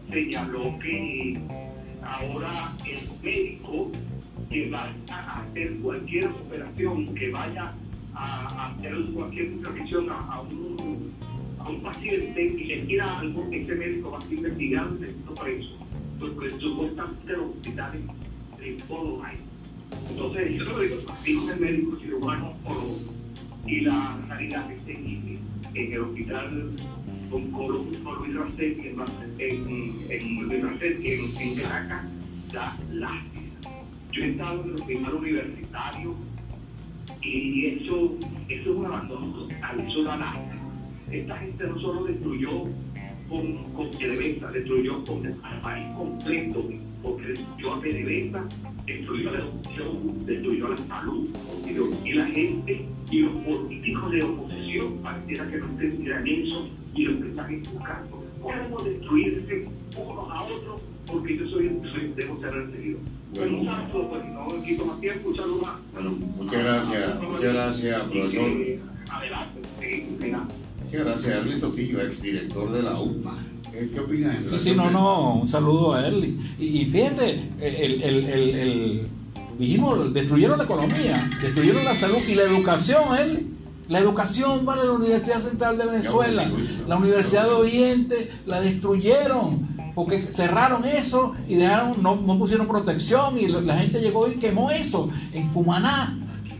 señaló 0.10 0.80
que 0.80 1.40
ahora 2.02 2.74
el 2.86 3.00
médico 3.24 3.92
que 4.50 4.70
vaya 4.70 4.96
a 5.10 5.42
hacer 5.42 5.78
cualquier 5.78 6.28
operación, 6.28 7.14
que 7.16 7.32
vaya 7.32 7.74
a, 8.14 8.72
hacer 8.72 9.06
cualquier 9.14 9.46
intervención 9.48 10.10
a, 10.10 10.42
un, 10.42 11.14
paciente 11.84 12.46
y 12.46 12.64
le 12.64 12.86
quiera 12.86 13.20
algo, 13.20 13.46
ese 13.52 13.76
médico 13.76 14.12
va 14.12 14.20
a 14.20 14.22
ser 14.22 14.34
investigado 14.34 14.96
y 14.96 15.40
preso. 15.40 15.72
Porque 16.18 16.50
supuestamente 16.52 17.34
los 17.34 17.50
hospitales 17.50 18.02
de 18.58 18.78
todo 18.88 19.22
hay. 19.24 19.36
Entonces, 20.10 20.56
yo 20.56 20.66
lo 20.66 20.80
digo, 20.80 20.96
dijo 21.24 21.52
el 21.52 21.60
médico 21.60 21.98
cirujano 21.98 22.54
y 23.66 23.82
la 23.82 24.18
sanidad 24.28 24.68
que 24.68 24.92
en, 24.92 25.40
en 25.74 25.94
el 25.94 26.02
hospital 26.02 26.72
oncológico 27.32 28.16
Luis 28.16 28.36
en, 28.60 29.00
en, 29.40 30.12
en 30.12 30.82
en, 30.82 31.56
Caracas, 31.56 32.04
da 32.52 32.78
lástima. 32.92 33.48
Yo 34.12 34.24
he 34.24 34.30
estado 34.32 34.64
en 34.64 34.70
el 34.70 34.76
hospital 34.76 35.14
universitario 35.16 36.16
y 37.22 37.66
eso, 37.66 38.16
eso 38.48 38.62
es 38.62 38.68
un 38.68 38.86
abandono 38.86 39.34
total, 39.34 39.80
eso 39.88 40.04
da 40.04 40.18
lástima. 40.18 40.62
Esta 41.12 41.38
gente 41.38 41.68
no 41.68 41.80
solo 41.80 42.06
destruyó 42.06 42.64
con, 43.30 43.64
con 43.74 43.92
destruyó 43.92 45.04
con 45.04 45.26
el 45.26 45.34
país 45.62 45.96
completo, 45.96 46.70
porque 47.02 47.28
destruyó 47.28 47.74
a 47.74 47.82
PDVSA, 47.82 48.45
destruyó 48.86 49.32
la 49.32 49.39
educación, 49.39 50.26
destruyó 50.26 50.70
la 50.70 50.78
salud, 50.88 51.30
y 52.04 52.14
la 52.14 52.26
gente 52.26 52.86
y 53.12 53.20
los 53.20 53.32
políticos 53.43 54.12
de 54.12 54.24
oposición 54.24 54.98
pareciera 54.98 55.50
que 55.50 55.58
no 55.58 55.66
entendieran 55.66 56.28
eso 56.28 56.70
y 56.95 57.06
lo 57.06 57.22
que 57.22 57.30
están 57.30 57.64
buscando. 57.74 58.24
Podemos 58.41 58.86
destruirse 58.86 59.68
unos 59.98 60.30
a 60.30 60.43
otros 60.43 60.82
porque 61.06 61.38
yo 61.38 61.48
soy, 61.48 61.80
soy 61.91 62.14
debo 62.16 62.39
ser 62.41 62.54
recibido. 62.54 63.00
Bueno. 63.36 63.58
Pues 63.91 64.26
no 64.26 64.48
me 64.50 64.64
quito 64.66 64.86
más 64.86 65.00
tiempo, 65.00 65.30
un 65.30 65.36
saludo 65.36 65.62
más. 65.62 65.76
Bueno, 65.93 66.12
muchas 66.12 66.64
gracias, 66.64 67.22
muchas 67.22 67.54
gracias, 67.54 68.04
profesor. 68.04 68.52
Adelante. 69.10 69.62
Muchas 70.84 71.06
gracias, 71.06 71.38
Ernesto 71.38 71.70
Sotillo, 71.70 72.02
exdirector 72.02 72.72
de 72.72 72.84
la 72.84 73.00
UPMA. 73.00 73.38
¿Qué, 73.80 73.89
qué 73.91 73.99
opinas? 73.99 74.36
Sí, 74.49 74.59
sí, 74.59 74.73
no, 74.75 74.89
no, 74.89 75.34
un 75.41 75.47
saludo 75.47 75.93
a 75.93 76.07
él. 76.07 76.38
Y, 76.59 76.65
y 76.82 76.86
fíjate, 76.86 77.49
el, 77.61 77.75
el, 77.75 78.03
el, 78.03 78.25
el- 78.55 79.07
dijimos, 79.59 80.13
destruyeron 80.13 80.57
la 80.57 80.63
economía, 80.65 81.17
destruyeron 81.41 81.84
la 81.86 81.95
salud 81.95 82.19
y 82.28 82.36
la 82.36 82.43
educación, 82.43 83.03
él. 83.19 83.47
La 83.89 83.99
educación, 83.99 84.65
vale, 84.65 84.84
la 84.84 84.91
Universidad 84.91 85.39
Central 85.39 85.78
de 85.78 85.86
Venezuela, 85.86 86.45
la 86.89 86.97
Universidad 86.97 87.45
de 87.45 87.51
Oriente, 87.51 88.32
la 88.45 88.59
destruyeron, 88.59 89.65
porque 89.95 90.21
cerraron 90.23 90.84
eso 90.84 91.36
y 91.47 91.55
dejaron, 91.55 92.03
no, 92.03 92.17
no 92.17 92.38
pusieron 92.38 92.67
protección 92.67 93.39
y 93.39 93.47
la 93.47 93.78
gente 93.78 94.01
llegó 94.01 94.28
y 94.30 94.36
quemó 94.36 94.69
eso 94.71 95.09
en 95.34 95.47
Cumaná. 95.53 96.19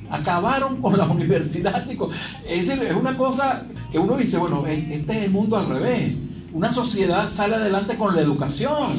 Acabaron 0.10 0.82
con 0.82 0.98
la 0.98 1.04
universidad. 1.10 1.86
chico. 1.86 2.10
Es, 2.48 2.70
es 2.70 2.96
una 2.96 3.18
cosa 3.18 3.66
que 3.92 4.00
uno 4.00 4.16
dice, 4.16 4.38
bueno, 4.38 4.66
es- 4.66 4.90
este 4.90 5.18
es 5.18 5.24
el 5.26 5.32
mundo 5.32 5.58
al 5.58 5.68
revés. 5.68 6.14
Una 6.54 6.74
sociedad 6.74 7.30
sale 7.30 7.56
adelante 7.56 7.96
con 7.98 8.16
la 8.16 8.22
educación. 8.22 8.94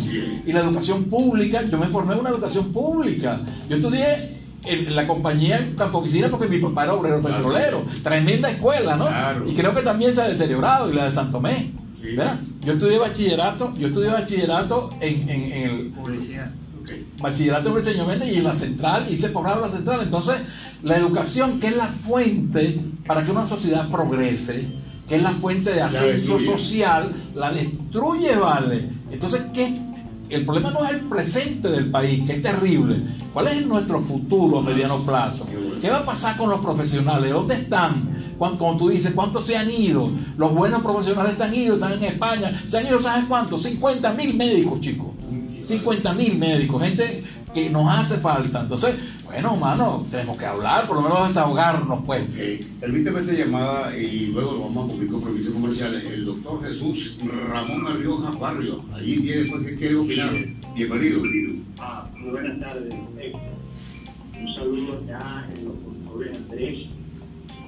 Y 0.47 0.53
la 0.53 0.61
educación 0.61 1.05
pública, 1.05 1.63
yo 1.63 1.79
me 1.79 1.87
formé 1.89 2.15
en 2.15 2.21
una 2.21 2.31
educación 2.31 2.73
pública. 2.73 3.41
Yo 3.69 3.77
estudié 3.77 4.37
en 4.65 4.95
la 4.97 5.07
compañía 5.07 5.73
Campo 5.77 5.99
Oficina 5.99 6.29
porque 6.29 6.49
mi 6.49 6.59
papá 6.59 6.85
era 6.85 6.95
obrero 6.95 7.23
petrolero. 7.23 7.85
Tremenda 8.03 8.51
escuela, 8.51 8.97
¿no? 8.97 9.07
Claro. 9.07 9.49
Y 9.49 9.55
creo 9.55 9.75
que 9.75 9.83
también 9.83 10.15
se 10.15 10.21
ha 10.23 10.29
deteriorado, 10.29 10.91
y 10.91 10.95
la 10.95 11.07
de 11.07 11.13
Santomé. 11.13 11.73
Sí. 11.91 12.15
¿verdad? 12.15 12.39
Yo 12.61 12.75
estudié 12.75 12.99
bachillerato, 12.99 13.75
yo 13.77 13.89
estudié 13.89 14.11
bachillerato 14.11 14.91
en, 15.01 15.29
en- 15.29 15.53
en 15.53 15.71
el 15.71 15.87
Publicidad. 15.89 16.51
Ok. 16.81 16.91
bachillerato 17.21 17.77
en 17.79 18.23
y 18.29 18.35
en 18.37 18.45
la 18.45 18.53
central, 18.55 19.07
hice 19.11 19.31
posgrado 19.31 19.65
en 19.65 19.71
la 19.71 19.77
central. 19.77 20.01
Entonces, 20.03 20.37
la 20.83 20.97
educación, 20.97 21.59
que 21.61 21.69
es 21.69 21.77
la 21.77 21.87
fuente 21.87 22.81
para 23.07 23.25
que 23.25 23.31
una 23.33 23.47
sociedad 23.47 23.89
progrese, 23.91 24.65
que 25.09 25.17
es 25.17 25.23
la 25.23 25.31
fuente 25.31 25.73
de 25.73 25.81
ascenso 25.81 26.39
social, 26.39 27.11
la 27.35 27.51
destruye, 27.51 28.37
¿vale? 28.37 28.89
Entonces, 29.11 29.43
¿qué? 29.55 29.81
El 30.29 30.45
problema 30.45 30.71
no 30.71 30.85
es 30.85 30.93
el 30.93 31.01
presente 31.01 31.69
del 31.69 31.91
país, 31.91 32.23
que 32.27 32.37
es 32.37 32.43
terrible. 32.43 32.97
¿Cuál 33.33 33.49
es 33.49 33.67
nuestro 33.67 34.01
futuro 34.01 34.59
a 34.59 34.63
mediano 34.63 34.99
plazo? 34.99 35.47
Qué 35.47 35.57
bueno. 35.57 35.81
¿Qué 35.81 35.89
va 35.89 35.99
a 35.99 36.05
pasar 36.05 36.37
con 36.37 36.51
los 36.51 36.61
profesionales? 36.61 37.33
¿Dónde 37.33 37.55
están? 37.55 38.19
Como 38.39 38.77
tú 38.77 38.91
dices, 38.91 39.13
¿cuántos 39.15 39.47
se 39.47 39.57
han 39.57 39.71
ido? 39.71 40.11
Los 40.37 40.55
buenos 40.55 40.83
profesionales 40.83 41.33
están 41.33 41.55
ido, 41.55 41.75
están 41.75 41.95
en 41.95 42.05
España. 42.05 42.63
¿Se 42.69 42.79
han 42.79 42.87
ido, 42.87 43.01
sabes 43.01 43.25
cuántos? 43.27 43.63
50 43.63 44.13
mil 44.13 44.35
médicos, 44.37 44.81
chicos. 44.81 45.09
50 45.65 46.13
mil 46.13 46.39
médicos, 46.39 46.83
gente 46.83 47.25
que 47.53 47.71
nos 47.71 47.91
hace 47.91 48.19
falta. 48.19 48.61
Entonces, 48.61 48.95
bueno, 49.29 49.57
mano, 49.57 50.07
tenemos 50.11 50.39
que 50.39 50.47
hablar, 50.47 50.87
por 50.87 50.97
lo 50.97 51.03
menos 51.03 51.29
desahogarnos, 51.29 52.03
pues. 52.07 52.23
Ok, 52.23 52.67
permíteme 52.81 53.21
esta 53.21 53.35
llamada 53.35 53.95
y 53.95 54.29
luego 54.29 54.53
lo 54.53 54.61
vamos 54.63 54.87
a 54.87 54.89
cumplir 54.89 55.11
con 55.11 55.23
permisos 55.23 55.53
comerciales. 55.53 56.03
El 56.03 56.25
doctor 56.25 56.65
Jesús 56.65 57.19
Ramón 57.51 57.87
Arrioja 57.87 58.31
Barrio, 58.31 58.83
allí 58.95 59.21
tiene, 59.21 59.51
pues, 59.51 59.67
¿qué 59.67 59.75
quiere 59.77 59.97
opinar? 59.97 60.33
Bienvenido. 60.75 61.21
Ah, 61.79 62.09
muy 62.17 62.31
buenas 62.31 62.59
tardes. 62.59 62.95
Un 62.95 64.55
saludo 64.55 65.05
ya 65.07 65.47
en 65.55 65.65
los 65.67 65.75
doctores 65.85 66.35
Andrés 66.35 66.87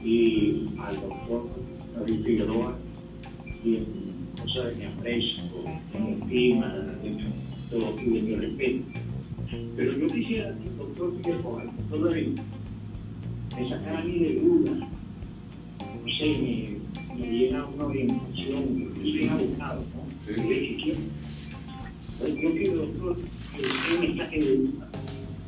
y 0.03 0.65
al 0.83 0.95
doctor 0.95 1.47
David 1.95 2.25
Figueroa, 2.25 2.79
quien 3.63 3.85
cosa 4.41 4.67
de 4.67 4.77
mi 4.77 4.85
aprecio, 4.87 5.43
de 5.93 6.01
mi 6.01 6.13
estima, 6.13 6.69
de 7.71 8.21
mi 8.23 8.35
respeto. 8.37 8.85
Pero 9.77 9.99
yo 9.99 10.07
quisiera 10.07 10.55
que 11.01 11.31
el 11.31 11.37
el 11.37 11.43
doctor 11.43 12.11
David, 12.11 12.39
me 13.57 13.69
sacara 13.71 14.01
a 14.01 14.05
mí 14.05 14.19
de 14.19 14.41
duda, 14.41 14.73
no 14.73 16.13
sé, 16.19 16.27
me, 16.29 17.17
me 17.17 17.31
diera 17.31 17.65
una 17.65 17.87
orientación, 17.87 18.93
y 19.03 19.13
bien 19.13 19.31
abogado, 19.31 19.81
¿no? 19.95 20.05
Sí. 20.27 20.33
De 20.33 20.61
que 20.61 20.77
quiero 20.77 21.01
yo 22.21 22.53
quiero, 22.53 22.77
doctor, 22.77 23.17
que 23.57 23.63
usted 23.63 24.01
me 24.01 24.29
de 24.29 24.57
duda, 24.57 24.89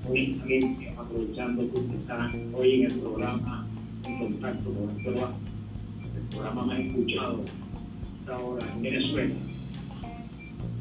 honestamente, 0.09 0.88
aprovechando 0.96 1.70
que 1.70 1.80
usted 1.80 1.94
está 1.96 2.32
hoy 2.55 2.72
en 2.72 2.90
el 2.90 2.98
programa 2.98 3.66
en 4.07 4.18
contacto 4.18 4.72
con 4.72 4.88
el 4.88 5.05
programa, 5.05 5.36
el 6.16 6.22
programa 6.30 6.62
más 6.64 6.78
escuchado 6.78 7.44
hasta 8.20 8.34
ahora 8.34 8.72
en 8.74 8.83
Venezuela. 8.83 9.34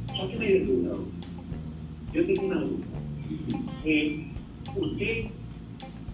Sáqueme 0.07 0.45
de 0.45 0.65
duda, 0.65 0.89
doctor. 0.91 1.07
Yo 2.13 2.25
tengo 2.25 2.45
una 2.45 2.61
duda. 2.61 2.85
Eh, 3.83 4.30
usted 4.75 5.25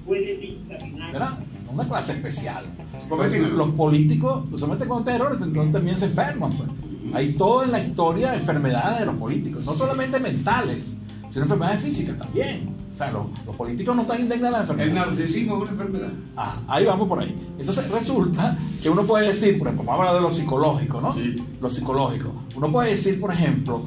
puede 0.05 0.37
dictaminar 0.37 1.11
¿Verdad? 1.11 1.39
Una 1.71 1.87
clase 1.87 2.13
especial. 2.13 2.65
Porque 3.09 3.27
Continúa. 3.39 3.49
los 3.65 3.69
políticos, 3.75 4.45
usualmente 4.51 4.87
con 4.87 5.03
terror, 5.03 5.37
también 5.71 5.99
se 5.99 6.05
enferman. 6.05 6.53
Pues. 6.53 6.69
Hay 7.13 7.33
todo 7.33 7.63
en 7.63 7.71
la 7.71 7.83
historia 7.83 8.35
enfermedades 8.35 8.99
de 9.01 9.05
los 9.05 9.15
políticos, 9.15 9.63
no 9.65 9.73
solamente 9.73 10.19
mentales, 10.19 10.97
sino 11.29 11.43
enfermedades 11.43 11.81
físicas 11.81 12.17
también. 12.17 12.69
O 12.93 12.97
sea, 12.97 13.11
los, 13.11 13.25
los 13.45 13.55
políticos 13.55 13.95
no 13.95 14.01
están 14.03 14.21
indignos 14.21 14.45
de 14.45 14.51
la 14.51 14.57
El 14.63 14.69
enfermedad. 14.69 15.05
narcisismo 15.07 15.55
es 15.57 15.61
una 15.63 15.71
enfermedad. 15.71 16.09
Ah, 16.35 16.57
ahí 16.67 16.85
vamos 16.85 17.07
por 17.07 17.19
ahí. 17.19 17.35
Entonces 17.59 17.91
resulta 17.91 18.57
que 18.81 18.89
uno 18.89 19.03
puede 19.03 19.27
decir, 19.27 19.59
por 19.59 19.67
ejemplo, 19.67 19.85
vamos 19.85 20.05
a 20.05 20.09
hablar 20.09 20.23
de 20.23 20.29
lo 20.29 20.33
psicológico, 20.35 21.01
¿no? 21.01 21.13
Sí. 21.13 21.35
Lo 21.61 21.69
psicológico. 21.69 22.33
Uno 22.55 22.71
puede 22.71 22.91
decir, 22.91 23.19
por 23.21 23.31
ejemplo, 23.31 23.83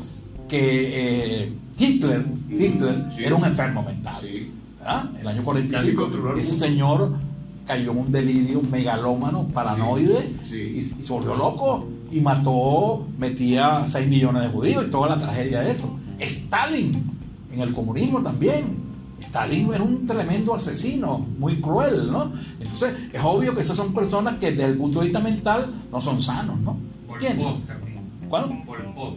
que 0.48 1.42
eh, 1.44 1.52
Hitler, 1.78 2.24
Hitler 2.48 3.06
Sí. 3.16 3.24
era 3.24 3.34
un 3.34 3.44
enfermo 3.44 3.82
mental. 3.82 4.16
Sí. 4.22 4.52
¿Verdad? 4.90 5.20
El 5.20 5.28
año 5.28 5.36
Casi 5.36 5.44
45. 5.44 6.02
controló 6.02 6.34
el 6.34 6.40
Ese 6.40 6.54
señor 6.56 7.12
cayó 7.66 7.92
en 7.92 7.98
un 7.98 8.12
delirio 8.12 8.62
megalómano, 8.62 9.44
paranoide, 9.48 10.34
Sí. 10.42 10.56
Y, 10.56 10.78
y 10.78 10.82
se 10.82 11.12
volvió 11.12 11.36
loco 11.36 11.86
y 12.10 12.20
mató, 12.20 13.06
metía 13.18 13.84
6 13.86 14.08
millones 14.08 14.42
de 14.42 14.48
judíos 14.48 14.84
y 14.86 14.90
toda 14.90 15.10
la 15.10 15.20
tragedia 15.20 15.60
de 15.60 15.70
eso. 15.70 15.96
Stalin, 16.18 17.10
en 17.52 17.60
el 17.60 17.72
comunismo 17.72 18.20
también. 18.20 18.90
Stalin 19.20 19.72
era 19.72 19.84
un 19.84 20.06
tremendo 20.06 20.54
asesino, 20.54 21.18
muy 21.38 21.60
cruel, 21.60 22.10
¿no? 22.10 22.32
Entonces, 22.58 22.94
es 23.12 23.20
obvio 23.22 23.54
que 23.54 23.60
esas 23.60 23.76
son 23.76 23.94
personas 23.94 24.38
que 24.38 24.50
desde 24.50 24.66
el 24.72 24.78
punto 24.78 25.00
de 25.00 25.06
vista 25.06 25.20
mental 25.20 25.72
no 25.92 26.00
son 26.00 26.20
sanos, 26.20 26.58
¿no? 26.60 26.76
Pol 27.06 27.18
¿Quién? 27.18 27.36
Pot 27.38 27.66
también. 27.66 28.00
¿Cuál? 28.28 28.62
Pol 28.66 28.78
Pot. 28.94 29.14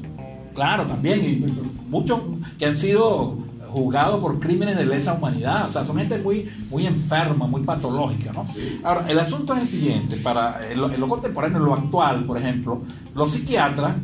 Claro, 0.53 0.85
también, 0.85 1.19
y 1.19 1.89
muchos 1.89 2.19
que 2.59 2.65
han 2.65 2.77
sido 2.77 3.37
juzgados 3.73 4.19
por 4.21 4.39
crímenes 4.39 4.77
de 4.77 4.85
lesa 4.85 5.13
humanidad. 5.13 5.67
O 5.67 5.71
sea, 5.71 5.83
son 5.83 5.97
gente 5.97 6.17
muy, 6.19 6.49
muy 6.69 6.87
enferma, 6.87 7.47
muy 7.47 7.63
patológica, 7.63 8.31
¿no? 8.31 8.47
Sí. 8.53 8.79
Ahora, 8.83 9.05
el 9.09 9.19
asunto 9.19 9.53
es 9.53 9.63
el 9.63 9.69
siguiente, 9.69 10.17
para 10.17 10.71
en 10.71 10.79
lo, 10.79 10.91
en 10.91 10.99
lo 10.99 11.07
contemporáneo, 11.07 11.57
en 11.57 11.65
lo 11.65 11.73
actual, 11.73 12.25
por 12.25 12.37
ejemplo, 12.37 12.81
los 13.15 13.31
psiquiatras, 13.31 13.95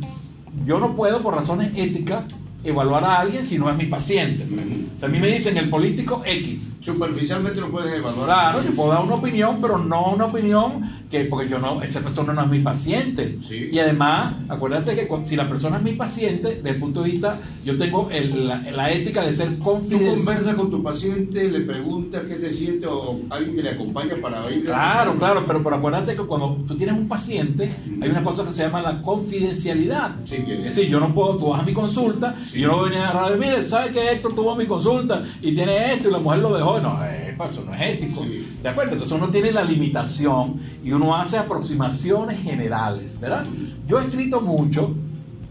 yo 0.66 0.78
no 0.78 0.94
puedo 0.94 1.22
por 1.22 1.34
razones 1.34 1.72
éticas 1.76 2.24
evaluar 2.64 3.04
a 3.04 3.20
alguien 3.20 3.46
si 3.46 3.58
no 3.58 3.70
es 3.70 3.76
mi 3.76 3.86
paciente. 3.86 4.44
O 4.94 4.98
sea, 4.98 5.08
a 5.08 5.12
mí 5.12 5.18
me 5.18 5.28
dicen 5.28 5.56
el 5.56 5.70
político 5.70 6.22
X. 6.26 6.76
Superficialmente 6.84 7.60
lo 7.60 7.70
puedes 7.70 7.92
evaluar. 7.94 8.24
Claro, 8.26 8.62
yo 8.62 8.70
puedo 8.74 8.90
dar 8.92 9.04
una 9.04 9.14
opinión, 9.16 9.58
pero 9.60 9.78
no 9.78 10.12
una 10.12 10.26
opinión 10.26 11.00
que, 11.10 11.24
porque 11.24 11.48
yo 11.48 11.58
no, 11.58 11.82
esa 11.82 12.00
persona 12.00 12.32
no 12.32 12.42
es 12.42 12.48
mi 12.48 12.60
paciente. 12.60 13.38
Sí. 13.46 13.68
Y 13.72 13.78
además, 13.78 14.34
acuérdate 14.48 14.94
que 14.94 15.08
si 15.24 15.36
la 15.36 15.48
persona 15.48 15.76
es 15.78 15.82
mi 15.82 15.92
paciente, 15.92 16.56
desde 16.56 16.70
el 16.70 16.76
punto 16.80 17.02
de 17.02 17.10
vista, 17.10 17.38
yo 17.64 17.76
tengo 17.76 18.08
el- 18.10 18.48
la, 18.48 18.58
la 18.70 18.90
ética 18.92 19.22
de 19.22 19.32
ser 19.32 19.56
Tú 19.56 19.62
confidencial. 19.62 20.16
conversas 20.16 20.54
con 20.54 20.70
tu 20.70 20.82
paciente, 20.82 21.50
le 21.50 21.60
preguntas 21.60 22.22
qué 22.28 22.36
se 22.36 22.52
siente 22.52 22.86
o 22.86 23.20
alguien 23.28 23.56
que 23.56 23.62
le 23.62 23.70
acompaña 23.70 24.14
para 24.22 24.50
ir. 24.50 24.64
Claro, 24.64 25.16
claro, 25.16 25.44
pero, 25.46 25.62
pero 25.62 25.76
acuérdate 25.76 26.14
que 26.16 26.22
cuando 26.22 26.56
tú 26.66 26.76
tienes 26.76 26.96
un 26.96 27.08
paciente, 27.08 27.70
hay 28.00 28.08
una 28.08 28.22
cosa 28.24 28.44
que 28.44 28.52
se 28.52 28.62
llama 28.62 28.80
la 28.80 29.02
confidencialidad. 29.02 30.12
Sí, 30.24 30.36
Es 30.48 30.64
decir, 30.76 30.88
yo 30.88 31.00
no 31.00 31.12
puedo, 31.14 31.36
tú 31.36 31.48
vas 31.48 31.60
a 31.62 31.64
mi 31.64 31.72
consulta 31.72 32.34
y 32.52 32.60
yo 32.60 32.68
no 32.68 32.76
voy 32.78 32.86
a 32.86 32.90
venir 32.90 33.04
a 33.04 33.10
agarrar, 33.10 33.38
mire, 33.38 33.68
¿sabe 33.68 33.90
que 33.92 34.12
Héctor 34.12 34.34
tuvo 34.34 34.54
mi 34.56 34.66
consulta 34.66 35.24
y 35.42 35.52
tiene 35.54 35.92
esto 35.94 36.08
y 36.08 36.12
la 36.12 36.18
mujer 36.18 36.38
lo 36.40 36.54
dejó? 36.56 36.69
No, 36.78 36.98
eh, 37.04 37.34
eso 37.50 37.64
no 37.66 37.74
es 37.74 37.80
ético. 37.80 38.22
Sí. 38.22 38.46
¿De 38.62 38.68
acuerdo? 38.68 38.92
Entonces 38.92 39.16
uno 39.16 39.28
tiene 39.30 39.50
la 39.50 39.64
limitación 39.64 40.56
y 40.84 40.92
uno 40.92 41.16
hace 41.16 41.38
aproximaciones 41.38 42.38
generales, 42.42 43.18
¿verdad? 43.18 43.46
Yo 43.88 43.98
he 44.00 44.04
escrito 44.04 44.40
mucho, 44.42 44.94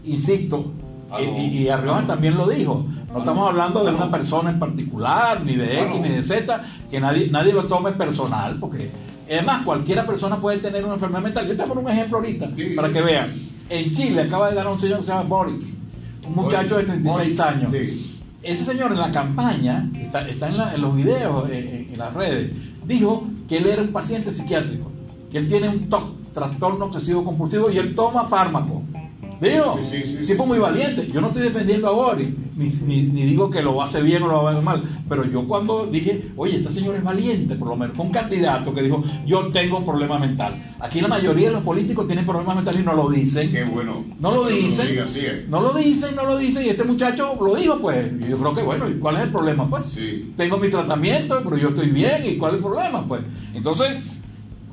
insisto, 0.04 0.72
Ah, 1.12 1.20
y, 1.20 1.26
no. 1.26 1.38
y, 1.38 1.40
y 1.64 1.68
Arrioja 1.68 2.06
también 2.06 2.36
lo 2.36 2.48
dijo. 2.48 2.86
No 3.08 3.16
Ah, 3.16 3.18
estamos 3.18 3.42
no. 3.42 3.48
hablando 3.48 3.82
de 3.82 3.90
Ah, 3.90 3.94
una 3.94 4.04
no. 4.06 4.10
persona 4.12 4.50
en 4.50 4.58
particular, 4.60 5.42
ni 5.44 5.56
de 5.56 5.82
X, 5.82 5.96
no. 5.96 6.02
ni 6.06 6.08
de 6.10 6.22
Z, 6.22 6.62
que 6.88 7.00
nadie, 7.00 7.28
nadie 7.28 7.52
lo 7.52 7.64
tome 7.64 7.90
personal, 7.92 8.56
porque 8.60 8.88
además 9.28 9.62
cualquiera 9.64 10.06
persona 10.06 10.36
puede 10.36 10.58
tener 10.58 10.84
una 10.84 10.94
enfermedad 10.94 11.22
mental. 11.22 11.48
Yo 11.48 11.56
te 11.56 11.64
pongo 11.64 11.80
un 11.80 11.88
ejemplo 11.90 12.18
ahorita, 12.18 12.48
Sí. 12.56 12.74
para 12.76 12.90
que 12.90 13.02
vean. 13.02 13.28
En 13.68 13.90
Chile 13.92 14.22
acaba 14.22 14.50
de 14.50 14.54
ganar 14.56 14.72
un 14.72 14.78
señor 14.78 15.00
que 15.00 15.06
se 15.06 15.10
llama 15.12 15.22
Boric, 15.28 15.60
un 16.28 16.34
muchacho 16.34 16.76
de 16.78 16.84
36 16.84 17.40
años. 17.40 17.72
Sí. 17.72 18.09
Ese 18.42 18.64
señor 18.64 18.92
en 18.92 18.98
la 18.98 19.12
campaña, 19.12 19.90
está, 20.02 20.48
en, 20.48 20.80
los 20.80 20.96
videos, 20.96 21.50
eh, 21.50 21.86
en, 21.86 21.92
en 21.92 21.98
las 21.98 22.14
redes, 22.14 22.52
dijo 22.86 23.26
que 23.48 23.58
él 23.58 23.66
era 23.66 23.82
un 23.82 23.92
paciente 23.92 24.30
psiquiátrico, 24.30 24.90
que 25.30 25.38
él 25.38 25.46
tiene 25.46 25.68
un 25.68 25.88
TOC, 25.88 26.32
trastorno 26.32 26.86
obsesivo 26.86 27.24
compulsivo, 27.24 27.70
y 27.70 27.78
él 27.78 27.94
toma 27.94 28.24
fármaco. 28.26 28.82
Digo, 29.40 29.80
Sí, 29.82 30.18
tipo 30.26 30.44
muy 30.44 30.58
valiente. 30.58 31.08
Yo 31.12 31.20
no 31.20 31.28
estoy 31.28 31.42
defendiendo 31.44 31.88
a 31.88 31.92
Boris, 31.92 32.28
ni, 32.56 32.66
ni- 32.86 33.02
ni 33.10 33.22
digo 33.22 33.48
que 33.48 33.62
lo 33.62 33.80
hace 33.82 34.02
bien 34.02 34.22
o 34.22 34.28
lo 34.28 34.46
hace 34.46 34.60
mal, 34.60 34.82
pero 35.08 35.24
yo 35.24 35.48
cuando 35.48 35.86
dije, 35.86 36.30
oye, 36.36 36.58
este 36.58 36.70
señor 36.70 36.94
es 36.94 37.02
valiente, 37.02 37.54
por 37.54 37.68
lo 37.68 37.76
menos, 37.76 37.96
fue 37.96 38.04
un 38.04 38.12
candidato 38.12 38.74
que 38.74 38.82
dijo, 38.82 39.02
yo 39.26 39.46
tengo 39.48 39.78
un 39.78 39.84
problema 39.86 40.18
mental. 40.18 40.74
Aquí 40.78 41.00
la 41.00 41.08
mayoría 41.08 41.48
de 41.48 41.54
los 41.54 41.62
políticos 41.62 42.06
tienen 42.06 42.26
problemas 42.26 42.56
mentales 42.56 42.82
y 42.82 42.84
no 42.84 42.92
lo 42.94 43.08
dicen. 43.08 43.50
Qué 43.50 43.64
bueno. 43.64 44.04
No 44.18 44.30
lo 44.34 44.46
dicen. 44.46 44.88
diga 44.88 45.04
así, 45.04 45.20
eh. 45.20 45.46
No 45.48 45.62
lo 45.62 45.72
dicen, 45.72 46.14
no 46.14 46.26
lo 46.26 46.36
dicen, 46.36 46.66
y 46.66 46.68
este 46.68 46.84
muchacho 46.84 47.34
lo 47.40 47.54
dijo, 47.54 47.78
pues. 47.80 48.10
Y 48.20 48.28
yo 48.28 48.36
creo 48.36 48.52
que, 48.54 48.62
bueno, 48.62 48.90
¿y 48.90 48.94
cuál 48.98 49.16
es 49.16 49.22
el 49.22 49.30
problema? 49.30 49.66
Pues 49.70 49.84
Sí. 49.86 50.34
tengo 50.36 50.58
mi 50.58 50.68
tratamiento, 50.68 51.40
pero 51.42 51.56
yo 51.56 51.68
estoy 51.68 51.88
bien, 51.88 52.24
¿y 52.26 52.36
cuál 52.36 52.52
es 52.52 52.56
el 52.58 52.62
problema? 52.64 53.06
Pues 53.08 53.22
entonces, 53.54 53.96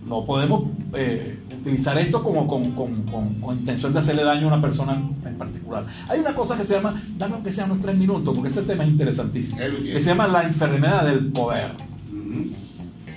no 0.07 0.23
podemos 0.25 0.63
eh, 0.93 1.39
utilizar 1.59 1.97
esto 1.97 2.23
como 2.23 2.47
con, 2.47 2.71
con- 2.71 3.03
con- 3.03 3.33
con 3.41 3.57
intención 3.57 3.93
de 3.93 3.99
hacerle 3.99 4.23
daño 4.23 4.45
a 4.45 4.53
una 4.53 4.61
persona 4.61 4.93
en 5.25 5.35
particular. 5.35 5.85
Hay 6.07 6.19
una 6.19 6.33
cosa 6.33 6.57
que 6.57 6.63
se 6.63 6.73
llama, 6.75 7.01
dame 7.17 7.35
aunque 7.35 7.51
sean 7.51 7.71
unos 7.71 7.83
tres 7.83 7.97
minutos, 7.97 8.33
porque 8.33 8.49
ese 8.49 8.61
tema 8.63 8.83
es 8.83 8.89
interesantísimo, 8.89 9.57
que 9.93 9.99
se 10.01 10.09
llama 10.09 10.27
la 10.27 10.43
enfermedad 10.43 11.05
del 11.05 11.27
poder 11.31 11.71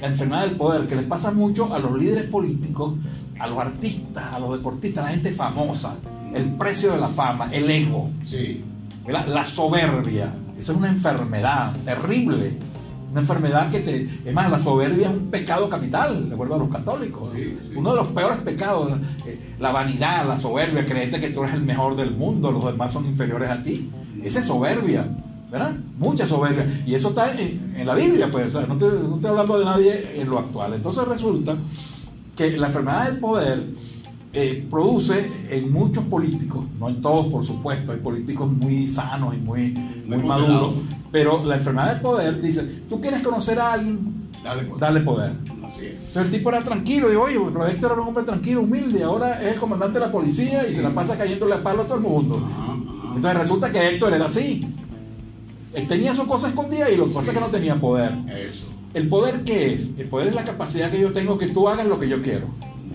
la 0.01 0.07
enfermedad 0.09 0.47
del 0.47 0.57
poder 0.57 0.87
que 0.87 0.97
les 0.97 1.05
pasa 1.05 1.31
mucho 1.31 1.75
a 1.75 1.79
los 1.79 1.99
líderes 1.99 2.25
políticos, 2.31 2.95
a 3.39 3.47
los 3.47 3.59
artistas, 3.59 4.33
a 4.33 4.39
los 4.39 4.53
deportistas, 4.53 5.05
a 5.05 5.09
la 5.09 5.13
gente 5.13 5.33
famosa, 5.33 5.97
el 6.35 6.53
precio 6.55 6.93
de 6.93 6.99
la 6.99 7.09
fama, 7.09 7.51
el 7.53 7.69
ego, 7.71 8.09
Sí. 8.25 8.63
la 9.07 9.45
soberbia. 9.45 10.33
Eso 10.59 10.73
es 10.73 10.79
una 10.79 10.89
enfermedad 10.89 11.75
terrible. 11.85 12.59
Una 13.11 13.21
enfermedad 13.21 13.71
que 13.71 13.81
te... 13.81 14.09
Es 14.25 14.33
más, 14.33 14.51
la 14.51 14.63
soberbia 14.63 15.09
es 15.09 15.17
un 15.17 15.31
pecado 15.31 15.69
capital, 15.69 16.29
de 16.29 16.35
acuerdo 16.35 16.55
a 16.55 16.59
los 16.59 16.69
católicos. 16.69 17.31
Sí, 17.35 17.59
sí. 17.61 17.73
Uno 17.75 17.91
de 17.91 17.97
los 17.97 18.07
peores 18.09 18.39
pecados, 18.39 18.93
eh, 19.27 19.55
la 19.59 19.73
vanidad, 19.73 20.27
la 20.27 20.39
soberbia, 20.39 20.87
creerte 20.87 21.21
que 21.21 21.31
tú 21.31 21.43
eres 21.43 21.55
el 21.55 21.63
mejor 21.63 21.97
del 21.97 22.13
mundo, 22.13 22.53
los 22.53 22.65
demás 22.65 22.93
son 22.93 23.07
inferiores 23.07 23.51
a 23.51 23.63
ti. 23.63 23.91
Esa 24.23 24.41
es 24.41 24.47
soberbia, 24.47 25.09
¿verdad? 25.51 25.75
Mucha 25.99 26.27
soberbia. 26.27 26.83
Y 26.87 26.95
eso 26.95 27.09
está 27.09 27.33
en, 27.33 27.75
en 27.77 27.87
la 27.87 27.95
Biblia, 27.95 28.29
pues. 28.31 28.55
o 28.55 28.59
sea, 28.59 28.67
no, 28.67 28.75
estoy, 28.75 28.91
no 29.09 29.17
estoy 29.17 29.31
hablando 29.31 29.59
de 29.59 29.65
nadie 29.65 30.21
en 30.21 30.31
lo 30.31 30.39
actual. 30.39 30.75
Entonces 30.75 31.09
resulta 31.09 31.57
que 32.37 32.57
la 32.57 32.69
enfermedad 32.69 33.07
del 33.07 33.19
poder 33.19 33.67
eh, 34.33 34.65
produce 34.71 35.29
en 35.51 35.73
muchos 35.73 36.05
políticos, 36.05 36.65
no 36.79 36.89
en 36.89 37.03
todos 37.03 37.27
por 37.27 37.45
supuesto, 37.45 37.91
hay 37.91 37.99
políticos 37.99 38.49
muy 38.49 38.87
sanos 38.87 39.35
y 39.35 39.39
muy, 39.39 39.73
muy 40.07 40.19
Muy 40.19 40.29
maduros. 40.29 40.75
Pero 41.13 41.45
la 41.45 41.57
enfermedad 41.57 41.93
del 41.93 42.01
poder 42.01 42.41
dice, 42.41 42.63
tú 42.89 43.01
quieres 43.01 43.23
conocer 43.23 43.59
a 43.59 43.73
alguien, 43.75 44.29
Dale, 44.43 44.63
pues. 44.65 44.81
dale 44.81 45.01
poder. 45.01 45.33
Así 45.67 45.87
es. 45.87 45.93
Entonces 45.95 46.25
el 46.25 46.31
tipo 46.31 46.49
era 46.51 46.63
tranquilo, 46.63 47.09
digo, 47.09 47.23
oye, 47.23 47.39
pero 47.53 47.67
Héctor 47.67 47.93
era 47.93 48.01
un 48.03 48.09
hombre 48.09 48.25
tranquilo, 48.25 48.63
humilde, 48.63 49.03
ahora 49.03 49.41
es 49.43 49.55
el 49.55 49.61
comandante 49.61 49.99
de 49.99 50.07
la 50.07 50.13
policía 50.13 50.67
y 50.69 50.75
se 50.75 50.83
la 50.83 50.91
pasa 50.91 51.17
cayéndole 51.19 51.55
a 51.55 51.63
palo 51.63 51.83
a 51.83 51.85
todo 51.85 51.97
el 51.97 52.03
mundo. 52.03 52.37
Ajá, 52.45 52.73
ajá. 52.73 53.15
Entonces 53.17 53.41
resulta 53.41 53.71
que 53.71 53.89
Héctor 53.89 54.13
era 54.15 54.27
así. 54.27 54.67
Él 55.75 55.87
tenía 55.87 56.15
su 56.15 56.27
cosa 56.27 56.49
escondida 56.49 56.91
y 56.91 56.97
lo 56.97 57.07
que 57.07 57.13
pasa 57.15 57.31
es 57.31 57.39
que 57.39 57.45
no 57.45 57.51
tenía 57.51 57.79
poder. 57.81 58.13
Eso. 58.35 58.67
¿El 58.93 59.09
poder 59.09 59.45
qué 59.45 59.73
es? 59.73 59.93
El 59.99 60.09
poder 60.09 60.29
es 60.29 60.35
la 60.35 60.45
capacidad 60.45 60.91
que 60.91 61.01
yo 61.01 61.13
tengo 61.13 61.39
que 61.39 61.47
tú 61.47 61.69
hagas 61.69 61.87
lo 61.87 62.01
que 62.01 62.09
yo 62.09 62.21
quiero. 62.23 62.49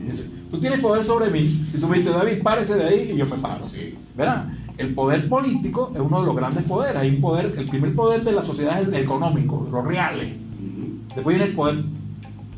Dice, 0.05 0.29
Tú 0.51 0.59
tienes 0.59 0.79
poder 0.79 1.03
sobre 1.03 1.29
mí. 1.31 1.47
Si 1.71 1.79
tú 1.79 1.87
me 1.87 1.97
dices, 1.97 2.13
David, 2.13 2.41
párese 2.43 2.75
de 2.75 2.83
ahí 2.85 3.11
y 3.13 3.17
yo 3.17 3.25
me 3.25 3.37
paro. 3.37 3.67
Sí. 3.71 3.95
¿Verdad? 4.15 4.47
El 4.77 4.93
poder 4.93 5.29
político 5.29 5.91
es 5.93 6.01
uno 6.01 6.19
de 6.19 6.25
los 6.25 6.35
grandes 6.35 6.63
poderes. 6.63 6.97
Hay 6.97 7.09
un 7.09 7.21
poder, 7.21 7.53
el 7.57 7.65
primer 7.65 7.93
poder 7.93 8.23
de 8.23 8.31
la 8.33 8.43
sociedad 8.43 8.81
es 8.81 8.87
el 8.87 8.95
económico, 8.95 9.67
los 9.71 9.85
reales. 9.85 10.33
Después 11.15 11.37
viene 11.37 11.51
el 11.51 11.55
poder 11.55 11.83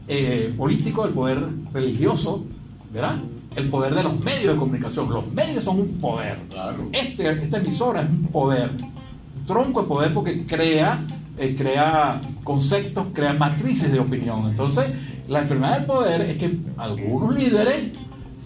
eh, 0.08 0.54
político, 0.58 1.06
el 1.06 1.14
poder 1.14 1.40
religioso, 1.72 2.44
¿verdad? 2.92 3.18
El 3.56 3.70
poder 3.70 3.94
de 3.94 4.04
los 4.04 4.20
medios 4.22 4.54
de 4.54 4.60
comunicación. 4.60 5.10
Los 5.10 5.32
medios 5.32 5.64
son 5.64 5.80
un 5.80 5.98
poder. 6.00 6.40
Claro. 6.50 6.90
Este, 6.92 7.30
esta 7.32 7.58
emisora 7.58 8.02
es 8.02 8.10
un 8.10 8.26
poder, 8.26 8.72
un 8.72 9.46
tronco 9.46 9.82
de 9.84 9.88
poder 9.88 10.14
porque 10.14 10.46
crea, 10.46 11.06
eh, 11.38 11.54
crea 11.56 12.20
conceptos, 12.44 13.08
crea 13.14 13.34
matrices 13.34 13.92
de 13.92 14.00
opinión. 14.00 14.48
Entonces, 14.48 14.86
la 15.28 15.42
enfermedad 15.42 15.78
del 15.78 15.86
poder 15.86 16.22
es 16.22 16.38
que 16.38 16.58
algunos 16.78 17.36
líderes 17.36 17.92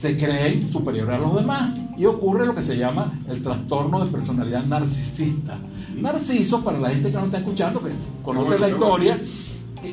se 0.02 0.18
creen 0.18 0.72
superiores 0.72 1.14
a 1.16 1.20
los 1.20 1.36
demás 1.36 1.78
y 1.96 2.06
ocurre 2.06 2.48
lo 2.48 2.56
que 2.56 2.64
se 2.64 2.76
llama 2.76 3.20
el 3.30 3.44
trastorno 3.44 4.04
de 4.04 4.10
personalidad 4.12 4.64
narcisista. 4.66 5.60
Narciso, 5.96 6.64
para 6.64 6.80
la 6.80 6.90
gente 6.90 7.12
que 7.12 7.18
no 7.18 7.26
está 7.26 7.38
escuchando, 7.38 7.80
que 7.84 7.92
conoce 8.24 8.58
la 8.58 8.70
historia, 8.70 9.22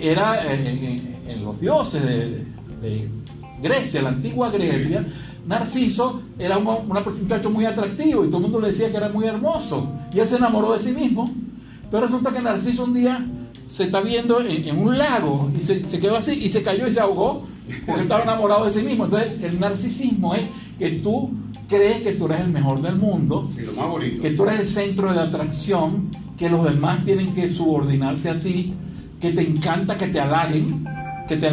era 0.01 0.47
eh, 0.51 1.19
en, 1.27 1.31
en 1.31 1.45
los 1.45 1.61
dioses 1.61 2.03
de, 2.03 2.45
de 2.81 3.09
Grecia, 3.63 4.01
la 4.01 4.09
antigua 4.09 4.51
Grecia, 4.51 5.05
Narciso 5.47 6.23
era 6.39 6.57
un, 6.57 6.67
una- 6.67 7.01
un 7.01 7.23
muchacho 7.23 7.51
muy 7.51 7.67
atractivo 7.67 8.25
y 8.25 8.29
todo 8.29 8.39
el 8.39 8.43
mundo 8.45 8.61
le 8.61 8.69
decía 8.69 8.91
que 8.91 8.97
era 8.97 9.11
muy 9.11 9.27
hermoso 9.27 9.89
y 10.13 10.21
él 10.21 10.29
se 10.29 10.37
enamoró 10.37 10.73
de 10.73 10.81
sí 10.81 10.93
mismo. 10.93 11.31
Entonces 11.85 12.11
resulta 12.11 12.33
que 12.33 12.41
Narciso 12.41 12.85
un 12.85 12.95
día 12.95 13.27
se 13.67 13.85
está 13.85 14.01
viendo 14.01 14.41
en, 14.41 14.69
en 14.69 14.79
un 14.79 14.97
lago 14.97 15.51
y 15.59 15.63
se, 15.63 15.85
se 15.89 15.99
quedó 16.01 16.17
así 16.17 16.33
y 16.33 16.49
se 16.49 16.63
cayó 16.63 16.87
y 16.87 16.93
se 16.95 17.01
ahogó 17.01 17.45
porque 17.87 18.03
estaba 18.03 18.23
enamorado 18.23 18.65
de 18.67 18.73
sí 18.73 18.83
mismo. 18.83 19.05
Entonces 19.05 19.33
el 19.43 19.59
narcisismo 19.61 20.35
es 20.35 20.43
que 20.79 20.91
tú 20.91 21.31
crees 21.69 21.99
que 22.03 22.13
tú 22.13 22.27
eres 22.27 22.41
el 22.41 22.51
mejor 22.51 22.81
del 22.83 22.97
mundo 22.97 23.49
Sí, 23.55 23.63
lo 23.63 23.73
más 23.73 23.89
bonito. 23.89 24.23
que 24.23 24.31
tú 24.31 24.45
eres 24.45 24.61
el 24.61 24.67
centro 24.67 25.09
de 25.11 25.17
la 25.17 25.23
atracción, 25.25 26.09
que 26.37 26.49
los 26.49 26.65
demás 26.65 27.05
tienen 27.05 27.33
que 27.33 27.49
subordinarse 27.49 28.31
a 28.31 28.41
ti, 28.41 28.75
que 29.21 29.33
te 29.33 29.43
encanta 29.43 29.99
que 29.99 30.07
te 30.09 30.21
halaguen, 30.21 30.85
que 31.27 31.37
te, 31.37 31.51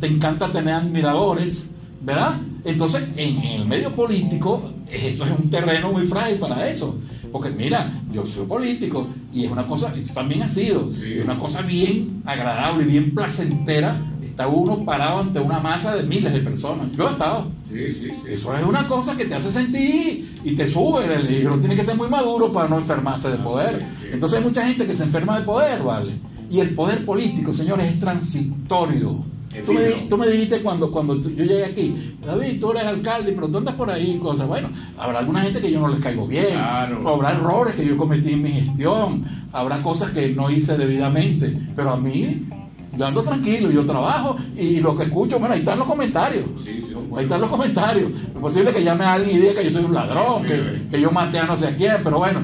te 0.00 0.06
encanta 0.06 0.52
tener 0.52 0.74
admiradores, 0.74 1.70
¿verdad? 2.02 2.36
Entonces, 2.64 3.04
en, 3.16 3.38
el 3.42 3.66
medio 3.66 3.94
político, 3.94 4.62
eso 4.90 5.24
es 5.24 5.30
un 5.38 5.48
terreno 5.50 5.92
muy 5.92 6.04
frágil 6.06 6.38
para 6.38 6.68
eso. 6.68 6.98
Porque 7.30 7.50
mira, 7.50 8.00
yo 8.12 8.24
soy 8.26 8.46
político 8.46 9.08
y 9.32 9.44
es 9.44 9.50
una 9.50 9.66
cosa, 9.66 9.92
también 10.12 10.42
has 10.42 10.52
sido, 10.52 10.90
Sí. 10.94 11.14
es 11.18 11.24
una 11.24 11.38
cosa 11.38 11.62
bien 11.62 12.22
agradable 12.24 12.84
y 12.84 12.86
bien 12.86 13.14
placentera. 13.14 14.00
Está 14.34 14.48
uno 14.48 14.84
parado 14.84 15.20
ante 15.20 15.38
una 15.38 15.60
masa 15.60 15.94
de 15.94 16.02
miles 16.02 16.32
de 16.32 16.40
personas. 16.40 16.88
Yo 16.96 17.08
he 17.08 17.12
estado. 17.12 17.46
Sí, 17.68 17.92
sí, 17.92 18.08
sí. 18.10 18.32
Eso 18.32 18.56
es 18.56 18.64
una 18.64 18.88
cosa 18.88 19.16
que 19.16 19.26
te 19.26 19.34
hace 19.36 19.52
sentir 19.52 20.40
y 20.42 20.56
te 20.56 20.66
sube 20.66 21.04
el 21.04 21.24
libro. 21.24 21.56
Tiene 21.58 21.76
que 21.76 21.84
ser 21.84 21.96
muy 21.96 22.08
maduro 22.08 22.52
para 22.52 22.68
no 22.68 22.78
enfermarse 22.78 23.28
de 23.28 23.34
Así 23.34 23.42
poder. 23.44 23.86
Entonces 24.12 24.38
hay 24.40 24.44
mucha 24.44 24.66
gente 24.66 24.86
que 24.88 24.96
se 24.96 25.04
enferma 25.04 25.38
de 25.38 25.44
poder, 25.46 25.84
¿vale? 25.84 26.14
Y 26.50 26.58
el 26.58 26.70
poder 26.74 27.04
político, 27.04 27.52
señores, 27.52 27.92
es 27.92 27.98
transitorio. 28.00 29.20
Tú 29.64 29.72
me, 29.72 29.82
tú 30.08 30.16
dijiste 30.32 30.62
cuando, 30.62 30.90
cuando 30.90 31.20
tú- 31.20 31.30
yo 31.30 31.44
llegué 31.44 31.64
aquí, 31.66 32.16
David, 32.26 32.58
tú 32.60 32.72
eres 32.72 32.82
alcalde, 32.86 33.30
pero 33.34 33.46
tú 33.48 33.58
andas 33.58 33.76
por 33.76 33.88
ahí, 33.88 34.18
cosas. 34.18 34.48
Bueno, 34.48 34.68
habrá 34.98 35.20
alguna 35.20 35.42
gente 35.42 35.60
que 35.60 35.70
yo 35.70 35.78
no 35.78 35.86
les 35.86 36.00
caigo 36.00 36.26
bien, 36.26 36.46
Claro. 36.54 37.08
habrá 37.08 37.30
errores 37.30 37.76
que 37.76 37.86
yo 37.86 37.96
cometí 37.96 38.32
en 38.32 38.42
mi 38.42 38.50
gestión, 38.50 39.22
habrá 39.52 39.78
cosas 39.80 40.10
que 40.10 40.30
no 40.30 40.50
hice 40.50 40.76
debidamente, 40.76 41.56
pero 41.76 41.90
a 41.90 41.96
mí, 41.96 42.48
yo 42.96 43.06
ando 43.06 43.22
tranquilo, 43.22 43.70
yo 43.70 43.84
trabajo 43.84 44.36
y, 44.56 44.80
lo 44.80 44.96
que 44.96 45.04
escucho, 45.04 45.38
bueno, 45.38 45.54
ahí 45.54 45.60
están 45.60 45.78
los 45.78 45.88
comentarios. 45.88 46.46
Sí, 46.64 46.80
sí, 46.82 46.94
Ahí 47.16 47.24
están 47.24 47.40
los 47.40 47.50
comentarios. 47.50 48.10
Es 48.34 48.40
posible 48.40 48.72
que 48.72 48.82
llame 48.82 49.04
a 49.04 49.14
alguien 49.14 49.36
y 49.36 49.40
diga 49.40 49.54
que 49.54 49.64
yo 49.64 49.70
soy 49.70 49.84
un 49.84 49.94
ladrón, 49.94 50.44
que, 50.44 50.86
que 50.90 51.00
yo 51.00 51.10
maté 51.10 51.38
a 51.38 51.44
no 51.46 51.56
sé 51.56 51.74
quién, 51.76 51.96
pero 52.02 52.18
bueno, 52.18 52.40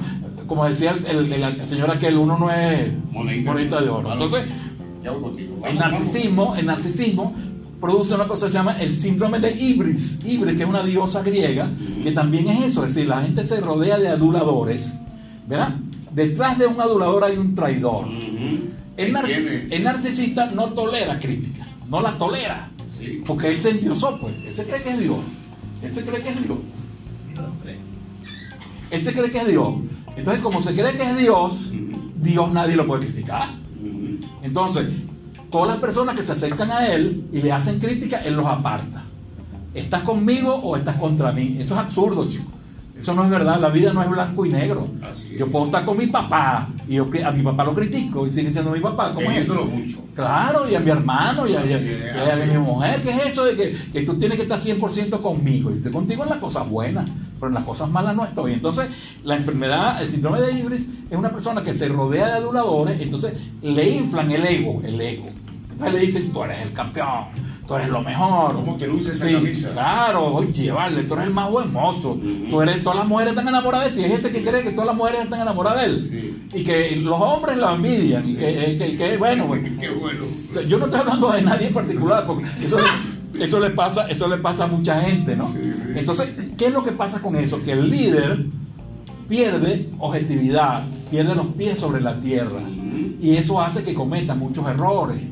como 0.47 0.65
decía 0.67 0.91
el, 0.93 1.05
el- 1.07 1.33
el- 1.33 1.61
el 1.61 1.67
señor 1.67 1.91
aquel, 1.91 2.17
uno 2.17 2.39
no 2.39 2.51
es 2.51 2.93
monedita 3.13 3.81
de 3.81 3.89
oro. 3.89 4.13
Entonces, 4.13 4.45
Ya 5.03 5.11
voy 5.13 5.23
contigo. 5.23 5.55
el 5.57 5.77
Vamos, 5.77 5.79
narcisismo, 5.93 6.55
el 6.57 6.67
narcisismo 6.67 7.35
produce 7.81 8.15
una 8.15 8.29
cosa 8.29 8.47
que 8.47 8.53
se 8.53 8.59
llama 8.59 8.79
el 8.81 8.95
síndrome 8.95 9.39
de 9.41 9.53
Ibris. 9.53 10.21
Ibris, 10.25 10.57
que 10.57 10.63
es 10.65 10.69
una 10.69 10.83
diosa 10.83 11.23
griega, 11.23 11.71
que 12.03 12.13
también 12.13 12.49
es 12.49 12.67
eso, 12.67 12.85
es 12.85 12.95
decir, 12.95 13.09
la 13.09 13.23
gente 13.23 13.43
se 13.45 13.61
rodea 13.61 13.99
de 13.99 14.09
aduladores, 14.09 14.93
¿verdad? 15.49 15.75
Detrás 16.13 16.59
de 16.59 16.67
un 16.67 16.81
adulador 16.81 17.25
hay 17.25 17.37
un 17.39 17.55
traidor. 17.55 18.05
El, 19.01 19.83
narcisista 19.83 20.47
no 20.47 20.71
tolera 20.71 21.19
crítica, 21.19 21.67
no 21.89 22.01
la 22.01 22.19
tolera, 22.19 22.71
Sí. 22.99 23.23
porque 23.27 23.49
él 23.49 23.61
se 23.61 23.71
endiosó, 23.71 24.21
pues. 24.21 24.35
Él 24.47 24.55
se 24.55 24.65
cree 24.65 24.83
que 24.83 24.91
es 24.91 24.99
Dios. 24.99 25.19
Él 25.83 25.95
se 25.95 26.03
cree 26.03 26.23
que 26.23 26.29
es 26.29 26.43
Dios. 26.43 26.59
Él 28.91 29.05
se 29.05 29.13
cree 29.15 29.31
que 29.31 29.39
es 29.39 29.47
Dios. 29.47 29.75
Entonces, 30.17 30.43
como 30.43 30.63
se 30.63 30.75
cree 30.75 30.93
que 30.95 31.03
es 31.03 31.17
Dios. 31.17 31.71
Dios 32.17 32.53
nadie 32.53 32.77
lo 32.77 32.87
puede 32.87 33.07
criticar. 33.07 33.49
Entonces, 34.43 34.89
todas 35.51 35.69
las 35.69 35.79
personas 35.79 36.15
que 36.15 36.27
se 36.27 36.33
acercan 36.33 36.71
a 36.71 36.87
él 36.89 37.25
y 37.33 37.41
le 37.41 37.53
hacen 37.53 37.79
crítica, 37.79 38.23
él 38.23 38.35
los 38.35 38.47
aparta. 38.47 39.05
¿Estás 39.73 40.03
conmigo 40.03 40.55
o 40.55 40.77
estás 40.77 40.97
contra 40.97 41.33
mí? 41.33 41.57
Eso 41.59 41.75
es 41.75 41.81
absurdo, 41.81 42.29
chico. 42.29 42.51
Eso 43.01 43.15
no 43.15 43.25
es 43.25 43.31
verdad. 43.31 43.59
La 43.61 43.71
vida 43.71 43.93
no 43.93 44.03
es 44.03 44.11
blanco 44.11 44.45
y 44.47 44.51
negro. 44.51 44.89
Así. 45.03 45.35
Yo 45.39 45.47
puedo 45.49 45.67
estar 45.67 45.85
con 45.85 45.97
mi 45.97 46.07
papá 46.09 46.69
y 46.87 46.95
yo 46.95 47.09
a 47.25 47.31
mi 47.33 47.43
papá 47.43 47.65
lo 47.65 47.75
critico 47.75 48.27
y 48.27 48.31
sigue 48.31 48.51
siendo 48.51 48.71
mi 48.71 48.81
papá. 48.81 49.13
¿Cómo 49.15 49.31
es 49.31 49.39
eso? 49.45 49.65
Mucho. 49.65 49.99
Claro, 50.15 50.69
y 50.71 50.75
a 50.75 50.81
mi 50.81 50.91
hermano 50.91 51.47
y 51.49 51.55
a, 51.57 51.65
y 51.65 51.73
a- 51.73 51.77
Así 51.77 51.87
es, 51.89 52.15
y 52.15 52.19
a 52.19 52.35
así 52.35 52.51
mi 52.53 52.59
mujer. 52.59 53.01
¿Qué 53.01 53.11
es 53.11 53.27
eso 53.27 53.45
de 53.45 53.55
que, 53.55 53.77
que 53.93 54.03
tú 54.03 54.19
tienes 54.19 54.37
que 54.37 54.43
estar 54.43 54.59
100% 54.61 55.21
conmigo? 55.23 55.71
Y 55.71 55.79
estoy 55.79 55.93
contigo 55.93 56.23
en 56.25 56.29
las 56.31 56.39
cosas 56.39 56.69
buenas, 56.69 57.09
pero 57.37 57.49
en 57.49 57.55
las 57.55 57.65
cosas 57.65 57.89
malas 57.89 58.15
no 58.15 58.25
estoy. 58.25 58.53
Entonces, 58.53 58.89
la 59.25 59.37
enfermedad, 59.37 60.03
el 60.03 60.11
síndrome 60.11 60.41
de 60.43 60.53
Ibris, 60.59 60.87
es 61.11 61.17
una 61.17 61.31
persona 61.31 61.63
que 61.63 61.73
se 61.73 61.89
rodea 61.89 62.27
de 62.27 62.33
aduladores, 62.35 63.01
entonces 63.01 63.33
le 63.63 63.89
inflan 63.89 64.31
el 64.31 64.45
ego, 64.45 64.83
el 64.85 65.01
ego. 65.01 65.27
Entonces 65.73 65.95
le 65.95 66.01
dicen, 66.07 66.33
tú 66.33 66.45
eres 66.45 66.61
el 66.61 66.73
campeón, 66.75 67.25
tú 67.71 67.77
eres 67.77 67.89
lo 67.89 68.03
mejor. 68.03 68.55
¿Cómo 68.57 68.77
te 68.77 68.89
luce 68.89 69.13
esa 69.13 69.29
Sí, 69.29 69.33
camisa? 69.35 69.71
Claro, 69.71 70.25
oye, 70.35 70.73
vale, 70.73 71.05
tú 71.05 71.15
eres 71.15 71.27
el 71.29 71.33
más 71.33 71.49
buen 71.49 71.73
mozo. 71.73 72.11
Ujú. 72.15 72.47
Tú 72.51 72.63
eres, 72.63 72.83
todas 72.83 72.99
las 72.99 73.07
mujeres 73.07 73.31
están 73.31 73.47
enamoradas 73.47 73.87
de 73.87 73.97
ti. 73.97 74.05
Hay 74.05 74.11
gente 74.11 74.33
que 74.33 74.43
cree 74.43 74.65
que 74.65 74.71
todas 74.73 74.87
las 74.89 74.97
mujeres 74.97 75.21
están 75.23 75.41
enamoradas 75.43 75.79
de 75.83 75.87
él. 75.87 76.49
Y 76.53 76.65
que 76.65 76.97
los 76.97 77.21
hombres 77.21 77.57
la 77.59 77.75
envidian. 77.75 78.29
Y 78.29 78.35
que, 78.35 78.75
que- 78.77 78.97
que, 78.97 79.17
bueno, 79.19 79.49
Qué 79.81 79.89
bueno. 79.91 80.19
yo 80.69 80.79
no 80.79 80.87
estoy 80.87 80.99
hablando 81.01 81.31
de 81.31 81.43
nadie 81.43 81.69
en 81.69 81.75
particular, 81.75 82.27
porque 82.27 82.45
eso 82.61 82.77
le, 82.81 83.45
eso 83.45 83.61
le 83.61 83.71
pasa, 83.71 84.11
eso 84.11 84.27
le 84.27 84.39
pasa 84.39 84.65
a 84.65 84.67
mucha 84.67 85.01
gente, 85.01 85.37
¿no? 85.37 85.47
Sí. 85.47 85.61
Entonces, 85.95 86.29
¿qué 86.59 86.67
es 86.67 86.73
lo 86.73 86.83
que 86.83 86.91
pasa 86.91 87.23
con 87.23 87.37
eso? 87.37 87.63
Que 87.63 87.71
el 87.73 87.89
líder 87.89 88.47
pierde 89.29 89.89
objetividad, 90.01 90.83
pierde 91.09 91.37
los 91.37 91.47
pies 91.47 91.79
sobre 91.79 92.01
la 92.01 92.19
tierra. 92.19 92.61
Y 93.23 93.37
eso 93.37 93.61
hace 93.61 93.85
que 93.85 93.95
cometa 93.95 94.35
muchos 94.35 94.67
errores. 94.67 95.23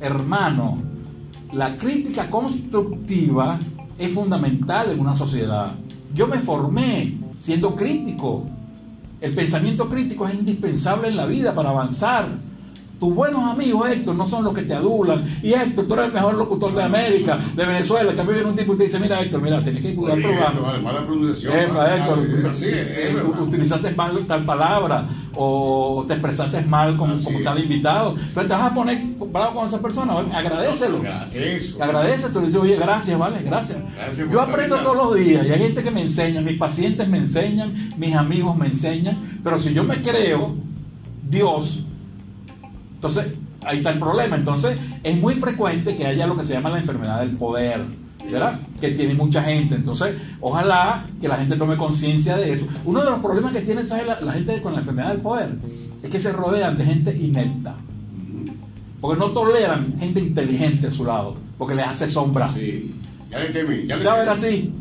Hermano, 0.00 0.82
la 1.52 1.76
crítica 1.76 2.30
constructiva 2.30 3.58
es 3.98 4.12
fundamental 4.12 4.90
en 4.90 5.00
una 5.00 5.14
sociedad. 5.14 5.72
Yo 6.14 6.26
me 6.26 6.38
formé 6.38 7.18
siendo 7.38 7.74
crítico. 7.74 8.44
El 9.20 9.34
pensamiento 9.34 9.88
crítico 9.88 10.26
es 10.26 10.34
indispensable 10.34 11.08
en 11.08 11.16
la 11.16 11.26
vida 11.26 11.54
para 11.54 11.70
avanzar. 11.70 12.28
Tus 12.98 13.14
buenos 13.14 13.44
amigos, 13.44 13.90
Héctor, 13.90 14.14
no 14.14 14.26
son 14.26 14.44
los 14.44 14.54
que 14.54 14.62
te 14.62 14.72
adulan. 14.72 15.26
Y 15.42 15.52
Héctor, 15.52 15.86
tú 15.86 15.94
eres 15.94 16.06
el 16.06 16.12
mejor 16.12 16.34
locutor 16.34 16.74
de 16.74 16.82
América, 16.82 17.38
de 17.54 17.66
Venezuela. 17.66 18.14
Que 18.14 18.22
viene 18.22 18.48
un 18.48 18.56
tipo 18.56 18.72
y 18.72 18.78
te 18.78 18.84
dice, 18.84 18.98
mira 18.98 19.20
Héctor, 19.20 19.42
mira, 19.42 19.62
tienes 19.62 19.82
que 19.82 19.94
cuidar 19.94 20.18
programa. 20.18 20.70
Además 20.70 20.94
la 20.94 21.06
pronunciación. 21.06 21.58
Epa, 21.58 21.84
ah, 21.84 21.96
Héctor, 21.96 22.18
ah, 22.46 22.52
sí, 22.54 22.64
eh, 22.66 23.08
es 23.08 23.14
verdad. 23.14 23.40
utilizaste 23.40 23.90
mal 23.90 24.26
tal 24.26 24.44
palabra 24.46 25.08
o 25.34 26.04
te 26.06 26.14
expresaste 26.14 26.62
mal 26.62 26.96
como, 26.96 27.16
cada 27.44 27.60
invitado. 27.60 28.10
Entonces 28.12 28.48
te 28.48 28.54
vas 28.54 28.72
a 28.72 28.74
poner 28.74 28.98
bravo 29.30 29.56
con 29.56 29.66
esa 29.66 29.82
persona, 29.82 30.14
agradecelo. 30.32 31.02
Eso. 31.34 31.82
Agradecelo, 31.82 32.46
dice, 32.46 32.58
oye, 32.58 32.76
gracias, 32.76 33.18
¿vale? 33.18 33.42
Gracias. 33.42 33.78
Gracias 33.94 34.30
Yo 34.30 34.40
aprendo 34.40 34.76
todos 34.78 34.96
los 34.96 35.14
días 35.16 35.46
y 35.46 35.50
hay 35.50 35.58
gente 35.58 35.82
que 35.82 35.90
me 35.90 36.00
enseña, 36.00 36.40
mis 36.40 36.56
pacientes 36.56 37.06
me 37.06 37.18
enseñan, 37.18 37.92
mis 37.98 38.14
amigos 38.14 38.56
me 38.56 38.68
enseñan, 38.68 39.40
pero 39.44 39.58
si 39.58 39.74
yo 39.74 39.84
me 39.84 40.00
creo 40.00 40.54
Dios, 41.28 41.85
entonces 42.96 43.26
ahí 43.64 43.78
está 43.78 43.90
el 43.90 43.98
problema. 43.98 44.36
Entonces 44.36 44.78
es 45.02 45.16
muy 45.16 45.34
frecuente 45.34 45.94
que 45.96 46.06
haya 46.06 46.26
lo 46.26 46.36
que 46.36 46.44
se 46.44 46.54
llama 46.54 46.70
la 46.70 46.78
enfermedad 46.78 47.20
del 47.20 47.36
poder, 47.36 47.82
¿verdad? 48.30 48.58
Que 48.80 48.90
tiene 48.90 49.14
mucha 49.14 49.42
gente. 49.42 49.74
Entonces, 49.74 50.16
ojalá 50.40 51.06
que 51.20 51.28
la 51.28 51.36
gente 51.36 51.56
tome 51.56 51.76
conciencia 51.76 52.36
de 52.36 52.52
eso. 52.52 52.66
Uno 52.84 53.04
de 53.04 53.10
los 53.10 53.20
problemas 53.20 53.52
que 53.52 53.60
tiene 53.60 53.84
¿sabes? 53.84 54.06
La, 54.06 54.20
la 54.20 54.32
gente 54.32 54.60
con 54.60 54.72
la 54.72 54.80
enfermedad 54.80 55.08
del 55.08 55.20
poder 55.20 55.50
es 56.02 56.10
que 56.10 56.20
se 56.20 56.32
rodean 56.32 56.76
de 56.76 56.84
gente 56.84 57.16
inepta. 57.16 57.74
Porque 59.00 59.20
no 59.20 59.30
toleran 59.30 59.94
gente 59.98 60.20
inteligente 60.20 60.86
a 60.86 60.90
su 60.90 61.04
lado, 61.04 61.36
porque 61.58 61.74
les 61.74 61.86
hace 61.86 62.08
sombra. 62.08 62.50
Sí. 62.54 62.94
Ya 63.30 63.38
le 63.40 63.50
temí. 63.50 63.86
Ya 63.86 63.96
le 63.96 64.04
temí. 64.04 64.28
así. 64.28 64.72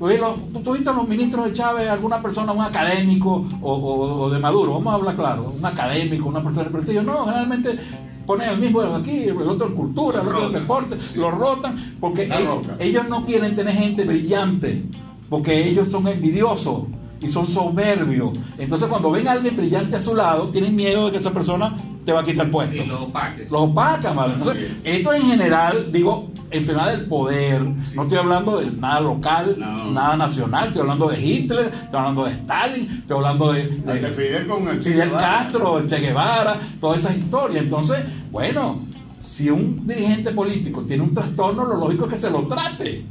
¿Tú, 0.00 0.06
ves 0.06 0.18
los- 0.18 0.52
tú- 0.52 0.60
tú 0.60 0.72
viste 0.72 0.88
a 0.88 0.94
los 0.94 1.06
ministros 1.06 1.44
de 1.44 1.52
Chávez, 1.52 1.88
alguna 1.88 2.20
persona, 2.22 2.52
un 2.52 2.62
académico 2.62 3.46
o, 3.60 3.72
o- 3.74 4.22
o 4.22 4.30
de 4.30 4.38
Maduro? 4.40 4.72
Vamos 4.72 4.92
a 4.92 4.96
hablar 4.96 5.14
claro, 5.14 5.52
un 5.56 5.64
académico, 5.64 6.26
una 6.28 6.42
persona 6.42 6.64
de 6.64 6.70
prestigio. 6.70 7.02
No, 7.02 7.26
generalmente 7.26 7.78
ponen 8.26 8.48
el 8.48 8.58
mismo 8.58 8.80
aquí, 8.80 9.24
el 9.24 9.42
otro 9.42 9.66
en 9.68 9.74
cultura, 9.74 10.22
el 10.22 10.28
otro 10.28 10.40
Rotan, 10.40 10.52
deporte, 10.62 10.96
sí. 11.12 11.18
lo 11.18 11.30
rotan, 11.30 11.96
porque 12.00 12.30
ellos 12.78 13.08
no 13.10 13.26
quieren 13.26 13.54
tener 13.54 13.74
gente 13.74 14.04
brillante, 14.04 14.84
porque 15.28 15.68
ellos 15.68 15.88
son 15.88 16.08
envidiosos 16.08 16.84
y 17.20 17.28
son 17.28 17.46
soberbios. 17.46 18.30
Entonces 18.56 18.88
cuando 18.88 19.10
ven 19.10 19.28
a 19.28 19.32
alguien 19.32 19.54
brillante 19.56 19.96
a 19.96 20.00
su 20.00 20.14
lado, 20.14 20.48
tienen 20.48 20.74
miedo 20.74 21.04
de 21.06 21.10
que 21.10 21.16
esa 21.18 21.32
persona 21.32 21.74
te 22.10 22.14
va 22.14 22.20
a 22.22 22.24
quitar 22.24 22.46
el 22.46 22.50
puesto 22.50 22.74
Y 22.74 22.86
los 22.86 23.00
opaques. 23.02 23.48
los 23.52 23.60
opacan, 23.60 24.16
¿vale? 24.16 24.34
Entonces, 24.34 24.66
Sí. 24.68 24.80
esto 24.82 25.12
en 25.14 25.22
general, 25.22 25.92
digo, 25.92 26.28
enfermedad 26.50 26.90
del 26.90 27.06
poder, 27.06 27.62
Sí. 27.84 27.92
no 27.94 28.02
estoy 28.02 28.18
hablando 28.18 28.58
de 28.60 28.66
nada 28.72 29.00
local, 29.00 29.54
No. 29.56 29.92
nada 29.92 30.16
nacional, 30.16 30.66
estoy 30.68 30.80
hablando 30.82 31.06
de 31.08 31.22
Hitler, 31.24 31.66
estoy 31.72 31.98
hablando 32.00 32.24
de 32.24 32.32
Stalin, 32.32 32.90
estoy 32.90 33.16
hablando 33.16 33.52
de, 33.52 33.62
de 33.68 34.08
Fidel 34.08 34.46
con 34.48 34.66
el 34.68 34.80
Che 34.82 34.90
Fidel 34.90 35.08
Guevara. 35.10 35.28
Castro, 35.28 35.78
el 35.78 35.86
Che 35.86 36.00
Guevara, 36.00 36.58
todas 36.80 37.04
esas 37.04 37.16
historias. 37.16 37.62
Entonces, 37.62 37.98
bueno, 38.32 38.80
si 39.24 39.48
un 39.50 39.86
dirigente 39.86 40.32
político 40.32 40.80
tiene 40.82 41.04
un 41.04 41.14
trastorno, 41.14 41.64
lo 41.64 41.76
lógico 41.76 42.06
es 42.06 42.14
que 42.14 42.20
se 42.20 42.30
lo 42.30 42.40
trate, 42.48 43.04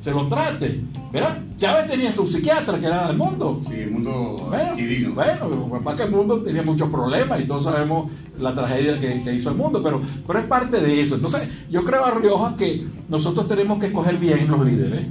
Se 0.00 0.10
lo 0.10 0.26
trate, 0.28 0.80
¿verdad? 1.12 1.38
Chávez 1.56 1.88
tenía 1.90 2.12
su 2.12 2.26
psiquiatra 2.26 2.78
que 2.78 2.86
era 2.86 3.08
del 3.08 3.16
mundo. 3.16 3.60
Sí, 3.68 3.74
el 3.74 3.90
mundo 3.90 4.46
Bueno, 4.48 4.76
chirino. 4.76 5.12
bueno, 5.14 5.70
capaz 5.72 5.96
que 5.96 6.02
el 6.04 6.10
mundo 6.10 6.40
tenía 6.42 6.62
muchos 6.62 6.88
problemas 6.88 7.40
y 7.40 7.44
todos 7.46 7.64
sabemos 7.64 8.10
la 8.38 8.54
tragedia 8.54 8.98
que, 8.98 9.20
que 9.22 9.34
hizo 9.34 9.50
el 9.50 9.56
mundo, 9.56 9.82
pero, 9.82 10.00
pero 10.26 10.38
es 10.38 10.46
parte 10.46 10.80
de 10.80 11.00
eso. 11.02 11.16
Entonces, 11.16 11.48
yo 11.70 11.84
creo 11.84 12.04
a 12.06 12.10
Rioja 12.12 12.56
que 12.56 12.84
nosotros 13.08 13.46
tenemos 13.46 13.78
que 13.78 13.86
escoger 13.86 14.16
bien 14.18 14.48
los 14.48 14.64
líderes. 14.64 15.06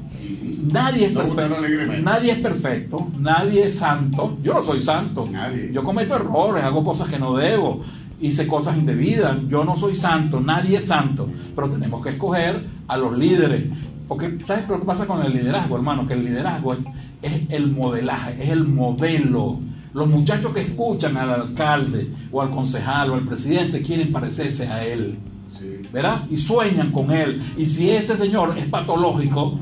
Nadie 0.72 1.08
es 1.08 1.14
No 1.14 1.22
perfecto. 1.22 2.02
Nadie 2.02 2.32
es 2.32 2.38
perfecto, 2.40 3.08
nadie 3.18 3.66
es 3.66 3.76
santo. 3.76 4.38
Yo 4.42 4.54
no 4.56 4.64
soy 4.64 4.82
santo. 4.82 5.26
Nadie. 5.32 5.72
Yo 5.72 5.84
cometo 5.84 6.16
errores, 6.16 6.64
hago 6.64 6.84
cosas 6.84 7.08
que 7.08 7.18
no 7.20 7.36
debo, 7.36 7.82
hice 8.20 8.48
cosas 8.48 8.78
indebidas. 8.78 9.38
Yo 9.48 9.64
no 9.64 9.76
soy 9.76 9.96
santo, 9.96 10.42
nadie 10.42 10.78
es 10.78 10.86
santo. 10.86 11.30
Pero 11.56 11.70
tenemos 11.70 12.04
que 12.04 12.10
escoger 12.10 12.66
a 12.88 12.98
los 12.98 13.18
líderes. 13.18 13.66
Porque, 14.08 14.38
¿sabes 14.46 14.68
lo 14.68 14.80
que 14.80 14.86
pasa 14.86 15.06
con 15.06 15.24
el 15.24 15.34
liderazgo, 15.34 15.76
hermano? 15.76 16.08
Que 16.08 16.14
el 16.14 16.26
liderazgo 16.26 16.74
es, 16.74 16.80
es 17.22 17.42
el 17.50 17.72
modelaje, 17.72 18.44
es 18.44 18.50
el 18.50 18.66
modelo. 18.68 19.60
Los 19.94 20.08
muchachos 20.08 20.54
que 20.54 20.62
escuchan 20.62 21.18
al 21.18 21.30
alcalde 21.30 22.12
o 22.32 22.42
al 22.42 22.52
concejal 22.52 23.12
o 23.12 23.16
al 23.16 23.26
presidente 23.26 23.82
quieren 23.82 24.12
parecerse 24.12 24.68
a 24.68 24.86
él. 24.86 25.18
Sí. 25.48 25.82
¿verdad? 25.92 26.26
Y 26.30 26.38
sueñan 26.38 26.92
con 26.92 27.12
él. 27.12 27.42
Y 27.58 27.66
si 27.66 27.90
ese 27.90 28.18
señor 28.18 28.56
es 28.58 28.66
patológico, 28.66 29.58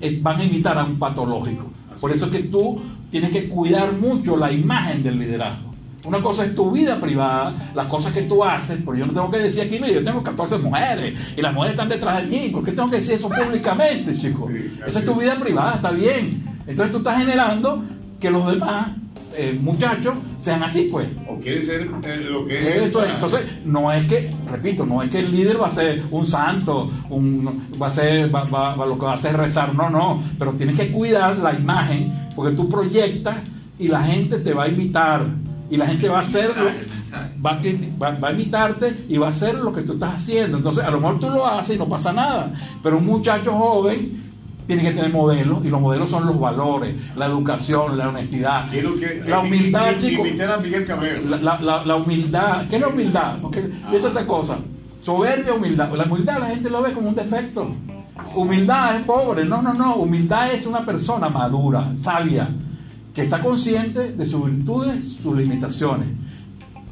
eh, 0.00 0.18
van 0.22 0.40
a 0.40 0.44
imitar 0.44 0.78
a 0.78 0.84
un 0.84 0.98
patológico. 0.98 1.70
Así 1.90 2.00
Por 2.00 2.12
eso 2.12 2.26
es 2.26 2.32
que 2.32 2.42
tú 2.44 2.80
tienes 3.10 3.30
que 3.30 3.48
cuidar 3.48 3.92
mucho 3.92 4.36
la 4.36 4.52
imagen 4.52 5.02
del 5.02 5.18
liderazgo. 5.18 5.69
Una 6.04 6.22
cosa 6.22 6.44
es 6.46 6.54
tu 6.54 6.70
vida 6.70 6.98
privada, 7.00 7.72
las 7.74 7.86
cosas 7.86 8.12
que 8.14 8.22
tú 8.22 8.42
haces, 8.42 8.78
porque 8.84 9.00
yo 9.00 9.06
no 9.06 9.12
tengo 9.12 9.30
que 9.30 9.38
decir 9.38 9.62
aquí, 9.62 9.78
mire, 9.78 9.94
yo 9.94 10.02
tengo 10.02 10.22
14 10.22 10.56
mujeres 10.58 11.14
y 11.36 11.42
las 11.42 11.52
mujeres 11.52 11.72
están 11.74 11.88
detrás 11.90 12.22
de 12.22 12.26
mí, 12.28 12.48
¿por 12.48 12.64
qué 12.64 12.72
tengo 12.72 12.88
que 12.88 12.96
decir 12.96 13.14
eso 13.14 13.28
públicamente, 13.28 14.14
chicos? 14.16 14.50
Sí, 14.50 14.78
Esa 14.86 15.00
es 15.00 15.04
tu 15.04 15.14
vida 15.14 15.36
privada, 15.36 15.74
está 15.74 15.90
bien. 15.90 16.42
Entonces 16.66 16.90
tú 16.92 16.98
estás 16.98 17.18
generando 17.18 17.82
que 18.18 18.30
los 18.30 18.50
demás 18.50 18.88
eh, 19.36 19.56
muchachos 19.62 20.14
sean 20.38 20.62
así, 20.62 20.88
pues. 20.90 21.06
O 21.28 21.38
quieren 21.38 21.64
ser 21.66 21.82
eh, 22.02 22.16
lo 22.30 22.44
que 22.46 22.58
es. 22.78 22.88
Eso 22.88 23.04
es. 23.04 23.10
Entonces, 23.14 23.40
no 23.64 23.92
es 23.92 24.04
que, 24.06 24.34
repito, 24.50 24.84
no 24.86 25.02
es 25.02 25.10
que 25.10 25.20
el 25.20 25.30
líder 25.30 25.60
va 25.60 25.66
a 25.68 25.70
ser 25.70 26.02
un 26.10 26.24
santo, 26.26 26.90
un, 27.10 27.68
va 27.80 27.88
a 27.88 27.92
ser, 27.92 28.34
va, 28.34 28.44
va- 28.44 28.74
va- 28.74 28.86
lo 28.86 28.98
que 28.98 29.04
va 29.04 29.12
a 29.12 29.14
hacer 29.16 29.36
rezar, 29.36 29.74
no, 29.74 29.88
no, 29.90 30.22
pero 30.38 30.52
tienes 30.52 30.76
que 30.76 30.90
cuidar 30.90 31.36
la 31.38 31.52
imagen, 31.54 32.28
porque 32.34 32.56
tú 32.56 32.68
proyectas 32.68 33.36
y 33.78 33.88
la 33.88 34.02
gente 34.02 34.38
te 34.40 34.52
va 34.52 34.64
a 34.64 34.68
imitar, 34.68 35.26
y 35.70 35.76
la 35.76 35.86
gente 35.86 36.08
va 36.08 36.18
a 36.18 36.20
hacer, 36.20 36.50
va 37.44 37.50
a, 37.52 37.60
va- 38.12 38.18
va 38.18 38.28
a 38.28 38.32
imitarte 38.32 39.04
y 39.08 39.18
va 39.18 39.28
a 39.28 39.30
hacer 39.30 39.54
lo 39.54 39.72
que 39.72 39.82
tú 39.82 39.92
estás 39.94 40.14
haciendo. 40.14 40.56
Entonces, 40.58 40.84
a 40.84 40.90
lo 40.90 41.00
mejor 41.00 41.20
tú 41.20 41.30
lo 41.30 41.46
haces 41.46 41.76
y 41.76 41.78
no 41.78 41.88
pasa 41.88 42.12
nada, 42.12 42.52
pero 42.82 42.98
un 42.98 43.06
muchacho 43.06 43.52
joven 43.52 44.28
tiene 44.66 44.82
que 44.84 44.92
tener 44.92 45.12
modelos, 45.12 45.64
y 45.64 45.68
los 45.68 45.80
modelos 45.80 46.08
son 46.10 46.26
los 46.26 46.38
valores, 46.38 46.94
la 47.16 47.26
educación, 47.26 47.98
la 47.98 48.08
honestidad, 48.08 48.70
que. 48.70 48.82
la 49.28 49.40
humildad, 49.40 49.86
y- 49.90 49.94
y- 49.94 49.98
chicos. 50.10 50.26
A 50.92 50.96
Miguel. 50.96 51.30
La, 51.30 51.36
la- 51.38 51.60
la- 51.60 51.84
la 51.84 51.96
humildad, 51.96 52.66
¿qué 52.68 52.76
es 52.76 52.82
la 52.82 52.88
humildad? 52.88 53.38
Porque 53.42 53.68
esta 53.92 54.08
otra 54.08 54.26
cosa, 54.26 54.58
soberbia, 55.02 55.54
humildad. 55.54 55.92
La 55.96 56.04
humildad 56.04 56.38
la 56.38 56.46
gente 56.46 56.70
lo 56.70 56.82
ve 56.82 56.92
como 56.92 57.08
un 57.08 57.14
defecto. 57.16 57.74
Humildad 58.34 58.96
es 58.96 59.02
pobre, 59.04 59.44
no, 59.44 59.60
no, 59.60 59.74
no. 59.74 59.96
Humildad 59.96 60.52
es 60.52 60.66
una 60.66 60.84
persona 60.86 61.28
madura, 61.28 61.92
sabia, 62.00 62.48
que 63.14 63.22
está 63.22 63.40
consciente 63.40 64.12
de 64.12 64.26
sus 64.26 64.46
virtudes, 64.46 65.16
sus 65.22 65.36
limitaciones. 65.36 66.08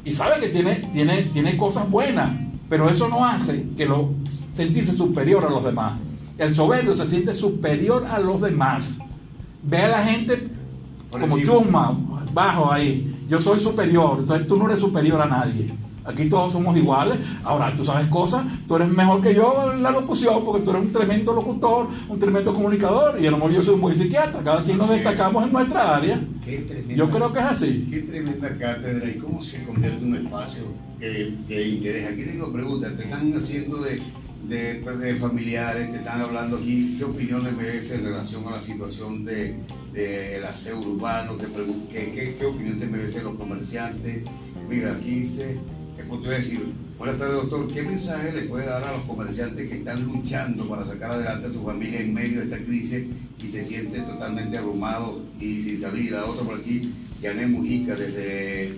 Y 0.03 0.13
sabe 0.13 0.39
que 0.39 0.49
tiene, 0.49 0.75
tiene, 0.93 1.23
tiene 1.33 1.57
cosas 1.57 1.89
buenas, 1.89 2.31
pero 2.67 2.89
eso 2.89 3.07
no 3.07 3.25
hace 3.25 3.67
que 3.77 3.85
lo 3.85 4.11
sentirse 4.55 4.93
superior 4.93 5.45
a 5.45 5.49
los 5.49 5.63
demás. 5.63 5.99
El 6.37 6.55
soberbio 6.55 6.93
se 6.95 7.07
siente 7.07 7.33
superior 7.33 8.05
a 8.05 8.19
los 8.19 8.41
demás. 8.41 8.99
Ve 9.63 9.77
a 9.77 9.89
la 9.89 10.03
gente 10.03 10.47
como 11.09 11.39
chusma, 11.39 11.97
bajo 12.33 12.71
ahí. 12.71 13.25
Yo 13.29 13.39
soy 13.39 13.59
superior, 13.59 14.17
entonces 14.19 14.47
tú 14.47 14.57
no 14.57 14.67
eres 14.69 14.79
superior 14.79 15.21
a 15.21 15.25
nadie. 15.25 15.73
Aquí 16.09 16.27
todos 16.27 16.53
somos 16.53 16.75
iguales. 16.75 17.17
Ahora, 17.43 17.71
tú 17.77 17.85
sabes 17.85 18.07
cosas, 18.07 18.43
tú 18.67 18.75
eres 18.77 18.89
mejor 18.89 19.21
que 19.21 19.35
yo 19.35 19.71
en 19.73 19.83
la 19.83 19.91
locución 19.91 20.43
porque 20.43 20.63
tú 20.63 20.71
eres 20.71 20.81
un 20.81 20.91
tremendo 20.91 21.33
locutor, 21.33 21.87
un 22.09 22.17
tremendo 22.17 22.51
comunicador 22.51 23.21
y 23.21 23.27
a 23.27 23.31
lo 23.31 23.37
mejor 23.37 23.51
yo 23.51 23.61
soy 23.63 23.75
un 23.75 23.81
buen 23.81 23.95
psiquiatra. 23.97 24.41
Cada 24.43 24.63
quien 24.63 24.79
nos 24.79 24.89
destacamos 24.89 25.43
en 25.45 25.53
nuestra 25.53 25.95
área. 25.97 26.19
Qué 26.43 26.57
tremenda- 26.59 26.95
Yo 26.95 27.09
creo 27.11 27.31
que 27.31 27.39
es 27.39 27.45
así. 27.45 27.87
Qué 27.91 28.01
tremenda 28.01 28.49
cátedra 28.57 29.07
y 29.07 29.17
cómo 29.19 29.39
se 29.41 29.63
convierte 29.63 30.03
un 30.03 30.15
espacio 30.15 30.63
de, 30.99 31.35
de 31.47 31.67
interés. 31.67 32.07
Aquí 32.11 32.23
tengo 32.23 32.51
preguntas, 32.51 32.97
te 32.97 33.03
están 33.03 33.31
haciendo 33.37 33.77
de, 33.81 34.01
de, 34.47 34.81
pues, 34.83 34.97
de 34.99 35.15
familiares, 35.15 35.91
te 35.91 35.97
están 35.97 36.21
hablando 36.21 36.57
aquí, 36.57 36.95
¿qué 36.97 37.03
opinión 37.05 37.43
le 37.43 37.51
merece 37.51 37.95
en 37.95 38.05
relación 38.05 38.47
a 38.47 38.51
la 38.51 38.61
situación 38.61 39.25
del 39.25 39.57
de, 39.93 40.43
aseo 40.49 40.79
urbano? 40.79 41.37
¿Qué, 41.91 42.35
qué, 42.39 42.45
opinión 42.47 42.79
te 42.79 42.87
merecen 42.87 43.25
los 43.25 43.35
comerciantes? 43.35 44.23
Mira, 44.67 44.93
aquí 44.93 45.23
¿qué 45.99 46.05
puedo 46.05 46.29
decir? 46.29 46.73
Buenas 46.97 47.17
tardes, 47.17 47.35
doctor. 47.35 47.67
¿Qué 47.73 47.83
mensaje 47.83 48.31
le 48.31 48.43
puede 48.43 48.65
dar 48.65 48.83
a 48.83 48.93
los 48.93 49.01
comerciantes 49.01 49.67
que 49.69 49.79
están 49.79 50.05
luchando 50.05 50.67
para 50.69 50.85
sacar 50.85 51.11
adelante 51.11 51.47
a 51.47 51.51
su 51.51 51.63
familia 51.63 51.99
en 51.99 52.13
medio 52.13 52.39
de 52.39 52.45
esta 52.45 52.57
crisis 52.57 53.05
y 53.43 53.47
se 53.47 53.65
sienten 53.65 54.05
totalmente 54.05 54.57
abrumados 54.57 55.17
y 55.39 55.61
sin 55.61 55.81
salida? 55.81 56.25
Otro 56.25 56.45
por 56.45 56.55
aquí, 56.55 56.93
Yané 57.21 57.47
Mujica, 57.47 57.95
desde. 57.95 58.73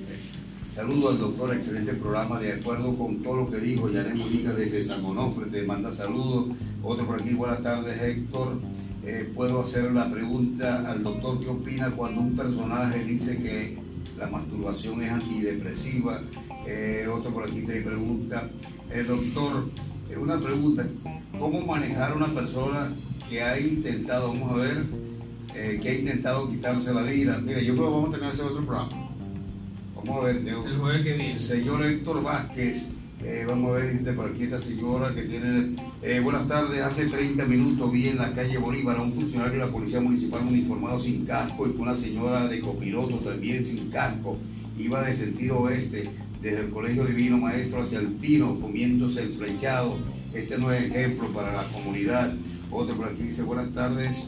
Saludo 0.71 1.09
al 1.09 1.19
doctor, 1.19 1.53
excelente 1.53 1.93
programa, 1.93 2.39
de 2.39 2.53
acuerdo 2.53 2.97
con 2.97 3.21
todo 3.21 3.35
lo 3.35 3.51
que 3.51 3.57
dijo 3.57 3.91
Yané 3.91 4.13
Mujica 4.13 4.53
desde 4.53 4.85
San 4.85 5.03
Onofre, 5.03 5.47
te 5.51 5.63
manda 5.63 5.91
saludos. 5.91 6.55
Otro 6.81 7.05
por 7.05 7.21
aquí, 7.21 7.33
buenas 7.33 7.61
tardes, 7.61 8.01
Héctor. 8.01 8.57
Eh, 9.03 9.29
Puedo 9.35 9.61
hacer 9.61 9.91
la 9.91 10.09
pregunta 10.09 10.89
al 10.89 11.03
doctor, 11.03 11.39
¿qué 11.41 11.49
opina 11.49 11.91
cuando 11.91 12.21
un 12.21 12.35
personaje 12.35 13.03
dice 13.03 13.37
que 13.37 13.77
la 14.17 14.27
masturbación 14.27 15.01
es 15.01 15.11
antidepresiva? 15.11 16.21
Eh, 16.67 17.07
otro 17.11 17.31
por 17.33 17.43
aquí 17.43 17.61
te 17.61 17.81
pregunta, 17.81 18.49
eh, 18.91 19.03
doctor, 19.07 19.65
eh, 20.09 20.17
una 20.17 20.39
pregunta, 20.39 20.85
¿cómo 21.39 21.61
manejar 21.61 22.11
a 22.11 22.15
una 22.15 22.27
persona 22.27 22.89
que 23.29 23.41
ha 23.41 23.59
intentado, 23.59 24.29
vamos 24.33 24.51
a 24.51 24.55
ver, 24.55 24.83
eh, 25.55 25.79
que 25.81 25.89
ha 25.89 25.93
intentado 25.95 26.49
quitarse 26.49 26.93
la 26.93 27.01
vida? 27.03 27.39
Mira, 27.43 27.59
yo 27.61 27.73
creo 27.73 27.87
que 27.87 27.93
vamos 27.93 28.09
a 28.13 28.17
tener 28.17 28.33
ese 28.33 28.43
otro 28.43 28.65
programa. 28.65 28.89
Vamos 29.95 30.23
a 30.23 30.25
ver, 30.27 30.41
de- 30.43 30.51
El 30.51 30.77
jueves 30.77 31.03
que 31.03 31.13
viene. 31.13 31.37
Señor 31.37 31.83
Héctor 31.85 32.23
Vázquez, 32.23 32.89
eh, 33.23 33.45
vamos 33.47 33.69
a 33.71 33.79
ver, 33.79 33.97
dice 33.99 34.13
por 34.13 34.29
aquí 34.29 34.43
esta 34.43 34.59
señora 34.59 35.13
que 35.15 35.23
tiene. 35.23 35.75
eh, 36.03 36.19
buenas 36.23 36.47
tardes, 36.47 36.81
hace 36.81 37.05
30 37.07 37.45
minutos 37.45 37.91
vi 37.91 38.07
en 38.09 38.17
la 38.17 38.31
calle 38.33 38.57
Bolívar 38.57 38.97
a 38.97 39.01
un 39.03 39.13
funcionario 39.13 39.53
de 39.59 39.65
la 39.65 39.71
Policía 39.71 39.99
Municipal 40.01 40.41
uniformado 40.47 40.99
sin 40.99 41.25
casco 41.25 41.67
y 41.67 41.71
con 41.73 41.81
una 41.81 41.95
señora 41.95 42.47
de 42.47 42.59
copiloto 42.59 43.17
también 43.17 43.63
sin 43.63 43.89
casco. 43.89 44.37
Iba 44.79 45.03
de 45.03 45.13
sentido 45.13 45.59
oeste, 45.59 46.09
desde 46.41 46.61
el 46.61 46.69
Colegio 46.69 47.05
Divino 47.05 47.37
Maestro 47.37 47.83
hacia 47.83 47.99
el 47.99 48.07
Pino, 48.07 48.59
comiéndose 48.59 49.21
el 49.21 49.33
flechado. 49.33 49.97
Este 50.33 50.57
no 50.57 50.71
es 50.71 50.83
ejemplo 50.83 51.27
para 51.29 51.53
la 51.53 51.63
comunidad. 51.65 52.33
Otro 52.71 52.95
por 52.95 53.07
aquí 53.07 53.23
dice, 53.23 53.43
buenas 53.43 53.71
tardes. 53.71 54.27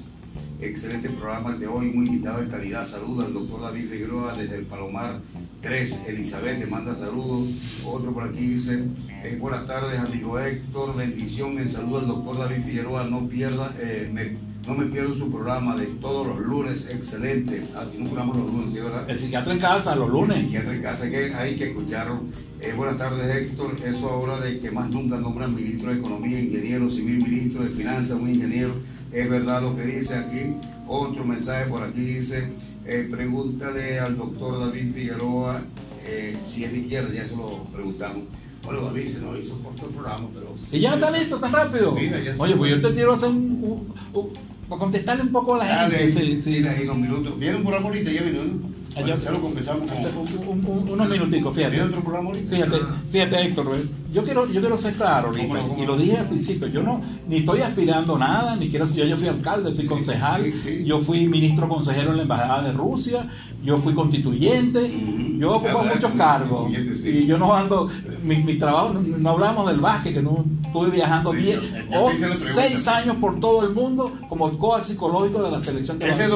Excelente 0.61 1.09
programa 1.09 1.51
el 1.53 1.59
de 1.59 1.67
hoy, 1.67 1.87
muy 1.87 2.07
invitado 2.07 2.41
de 2.41 2.47
calidad. 2.47 2.87
Saluda 2.87 3.25
al 3.25 3.33
doctor 3.33 3.61
David 3.61 3.89
Figueroa 3.89 4.33
desde 4.33 4.57
el 4.59 4.65
Palomar 4.65 5.19
3. 5.61 5.99
Elizabeth 6.07 6.59
te 6.59 6.65
manda 6.67 6.95
saludos. 6.95 7.49
Otro 7.85 8.13
por 8.13 8.23
aquí 8.23 8.39
dice, 8.39 8.83
eh, 9.23 9.37
buenas 9.41 9.67
tardes 9.67 9.99
amigo 9.99 10.39
Héctor, 10.39 10.95
bendición 10.95 11.57
en 11.57 11.69
salud 11.69 11.97
al 11.99 12.07
doctor 12.07 12.37
David 12.37 12.63
Figueroa. 12.63 13.03
No 13.05 13.27
pierda, 13.27 13.73
eh, 13.77 14.09
me- 14.13 14.53
no 14.65 14.75
me 14.75 14.85
pierdo 14.85 15.17
su 15.17 15.29
programa 15.29 15.75
de 15.75 15.87
todos 15.87 16.25
los 16.25 16.39
lunes, 16.39 16.87
excelente. 16.89 17.61
Programa 18.01 18.33
los 18.33 18.45
lunes, 18.53 18.71
¿sí, 18.71 18.79
verdad? 18.79 19.09
El 19.09 19.19
psiquiatra 19.19 19.51
en 19.53 19.59
casa 19.59 19.93
los 19.97 20.07
El 20.07 20.13
lunes. 20.13 20.37
psiquiatra 20.37 20.73
en 20.75 20.81
casa, 20.81 21.09
que 21.09 21.33
hay 21.33 21.57
que 21.57 21.71
escucharlo. 21.71 22.21
Eh, 22.61 22.71
buenas 22.77 22.97
tardes, 22.97 23.25
Héctor. 23.35 23.75
Eso 23.85 24.09
ahora 24.09 24.39
de 24.39 24.59
que 24.61 24.71
más 24.71 24.89
nunca 24.89 25.17
nombran 25.17 25.53
ministro 25.53 25.91
de 25.91 25.99
Economía, 25.99 26.39
ingeniero 26.39 26.89
civil, 26.89 27.21
ministro 27.21 27.63
de 27.63 27.71
Finanzas, 27.71 28.17
un 28.17 28.29
ingeniero. 28.29 28.71
Es 29.13 29.29
verdad 29.29 29.61
lo 29.61 29.75
que 29.75 29.83
dice 29.83 30.15
aquí. 30.15 30.55
Otro 30.87 31.23
mensaje 31.23 31.67
por 31.69 31.83
aquí 31.83 32.01
dice, 32.01 32.49
eh, 32.85 33.07
pregúntale 33.09 33.99
al 33.99 34.17
doctor 34.17 34.59
David 34.59 34.91
Figueroa 34.93 35.61
eh, 36.05 36.35
si 36.45 36.63
es 36.65 36.71
de 36.73 36.79
izquierda, 36.79 37.13
ya 37.13 37.25
se 37.27 37.35
lo 37.35 37.63
preguntamos. 37.71 38.23
Bueno, 38.65 38.81
David 38.81 39.07
se 39.07 39.19
nos 39.19 39.39
hizo 39.39 39.57
corto 39.59 39.85
el 39.87 39.91
programa, 39.93 40.27
pero... 40.33 40.55
Y 40.71 40.79
ya 40.79 40.95
está 40.95 41.11
listo 41.11 41.37
tan 41.37 41.51
rápido. 41.51 41.91
Mira, 41.93 42.19
ya 42.21 42.33
Oye, 42.37 42.55
pues 42.55 42.71
yo 42.71 42.81
te 42.89 42.93
quiero 42.93 43.13
hacer 43.13 43.29
un, 43.29 43.37
un- 43.61 43.93
un- 44.13 44.29
para 44.69 44.79
contestarle 44.79 45.23
un 45.23 45.31
poco 45.31 45.55
a 45.55 45.57
la 45.59 45.65
Dale, 45.67 45.97
gente. 45.97 46.11
Sí, 46.11 46.41
sí. 46.41 46.51
tira 46.57 46.71
ahí 46.71 46.85
los 46.85 46.97
minutos. 46.97 47.37
¿Viene 47.39 47.57
un 47.57 47.63
programa 47.63 47.87
ahorita? 47.89 48.11
Ya 48.11 48.21
vino, 48.21 48.43
¿no? 48.43 48.51
Ah, 48.95 49.01
Bueno, 49.01 49.17
ya- 49.23 49.31
lo 49.31 49.41
comenzamos 49.41 49.89
con... 49.91 50.47
un- 50.47 50.89
unos 50.89 51.09
minuticos, 51.09 51.55
fíjate. 51.55 51.75
¿Viene 51.75 51.89
otro 51.89 52.03
programa 52.03 52.29
ahorita? 52.29 52.55
Fíjate, 52.55 52.77
fíjate 53.11 53.41
Héctor, 53.41 53.71
¿ves? 53.71 53.85
Yo 54.13 54.23
quiero, 54.23 54.45
yo 54.47 54.61
quiero 54.61 54.77
ser 54.77 54.93
claro 54.93 55.27
ahorita, 55.29 55.47
¿Cómo 55.47 55.59
no, 55.61 55.67
cómo 55.69 55.83
y 55.83 55.85
lo 55.85 55.97
dije 55.97 56.17
al 56.17 56.27
principio, 56.27 56.67
yo 56.67 56.83
no, 56.83 57.01
ni 57.27 57.37
estoy 57.37 57.61
aspirando 57.61 58.17
nada, 58.17 58.55
ni 58.55 58.69
quiero, 58.69 58.85
yo, 58.85 59.05
yo 59.05 59.17
fui 59.17 59.27
alcalde, 59.27 59.71
fui 59.73 59.83
Sí, 59.83 59.87
concejal, 59.89 60.43
sí, 60.43 60.57
sí. 60.57 60.83
yo 60.85 60.99
fui 60.99 61.27
ministro 61.27 61.67
consejero 61.67 62.11
en 62.11 62.17
la 62.17 62.23
embajada 62.23 62.61
de 62.63 62.71
Rusia, 62.73 63.27
yo 63.63 63.77
fui 63.79 63.93
constituyente, 63.93 64.91
yo 65.39 65.55
ocupo 65.55 65.83
muchos 65.83 66.11
cargos, 66.11 66.71
y 67.03 67.25
yo 67.25 67.37
no 67.37 67.53
ando, 67.53 67.89
mi, 68.23 68.37
mi 68.37 68.57
trabajo, 68.57 68.93
no, 68.93 69.17
no 69.17 69.29
hablamos 69.31 69.67
del 69.69 69.79
básquet, 69.79 70.13
que 70.13 70.21
no 70.21 70.45
estuve 70.65 70.89
viajando 70.91 71.31
Sí, 71.33 71.37
10 71.39 71.59
ya- 71.61 71.85
ya 71.89 71.99
o 71.99 72.07
te 72.09 72.15
hice 72.15 72.27
la 72.29 72.35
pregunta. 72.35 72.61
6 72.67 72.87
años 72.87 73.15
por 73.17 73.39
todo 73.39 73.63
el 73.67 73.73
mundo 73.73 74.11
como 74.29 74.57
coach 74.57 74.83
psicológico 74.83 75.41
de 75.43 75.51
la 75.51 75.59
selección 75.63 75.99
de, 75.99 76.09
Ese 76.09 76.23
de 76.23 76.29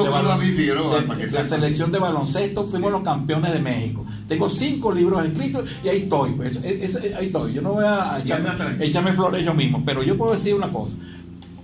de- 1.00 1.06
que 1.16 1.24
de 1.26 1.30
sepa. 1.30 1.44
selección 1.48 1.92
de 1.92 1.98
baloncesto, 1.98 2.66
fuimos 2.66 2.92
los 2.92 3.02
campeones 3.02 3.52
de 3.52 3.58
México. 3.60 4.04
Tengo 4.28 4.48
cinco 4.48 4.92
libros 4.92 5.24
escritos 5.24 5.64
y 5.82 5.88
ahí 5.88 6.02
estoy, 6.02 6.32
pues, 6.32 6.56
es- 6.62 6.96
es- 6.96 7.14
ahí 7.14 7.26
estoy. 7.26 7.54
Yo 7.54 7.62
no 7.62 7.72
voy 7.72 7.84
a 7.86 8.18
echarme, 8.22 8.50
echarme 8.84 9.12
flores 9.14 9.44
yo 9.44 9.54
mismo, 9.54 9.82
pero 9.84 10.02
yo 10.02 10.16
puedo 10.18 10.32
decir 10.34 10.54
una 10.54 10.70
cosa. 10.70 10.98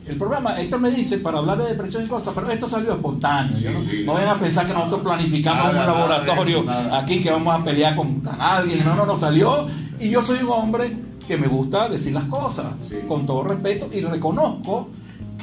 El 0.07 0.17
programa, 0.17 0.61
Héctor 0.61 0.81
me 0.81 0.91
dice 0.91 1.17
para 1.19 1.39
hablar 1.39 1.57
de 1.59 1.67
depresión 1.69 2.05
y 2.05 2.09
cosas, 2.09 2.35
pero 2.35 2.51
esto 2.51 2.69
salió 2.69 2.93
espontáneo. 2.93 3.71
No, 3.73 3.81
Sí, 3.83 4.03
no 4.05 4.15
vayan 4.15 4.31
a 4.37 4.41
pensar 4.41 4.67
que 4.67 4.75
nosotros 4.75 5.01
planificamos 5.03 5.73
Nada, 5.73 5.93
un 5.93 5.99
laboratorio 6.11 6.59
eso, 6.63 6.95
aquí 6.95 7.21
que 7.21 7.31
vamos 7.31 7.59
a 7.59 7.65
pelear 7.65 7.97
con 7.97 8.23
alguien. 8.39 8.85
No, 8.85 8.95
no, 8.95 9.07
no 9.07 9.17
salió. 9.17 9.67
Y 10.01 10.11
yo 10.11 10.23
soy 10.23 10.39
un 10.43 10.51
hombre 10.51 10.95
que 11.27 11.39
me 11.39 11.47
gusta 11.49 11.89
decir 11.89 12.13
las 12.13 12.25
cosas 12.25 12.67
Sí. 12.83 12.97
con 13.09 13.25
todo 13.25 13.45
respeto 13.45 13.89
y 13.93 14.01
reconozco 14.03 14.89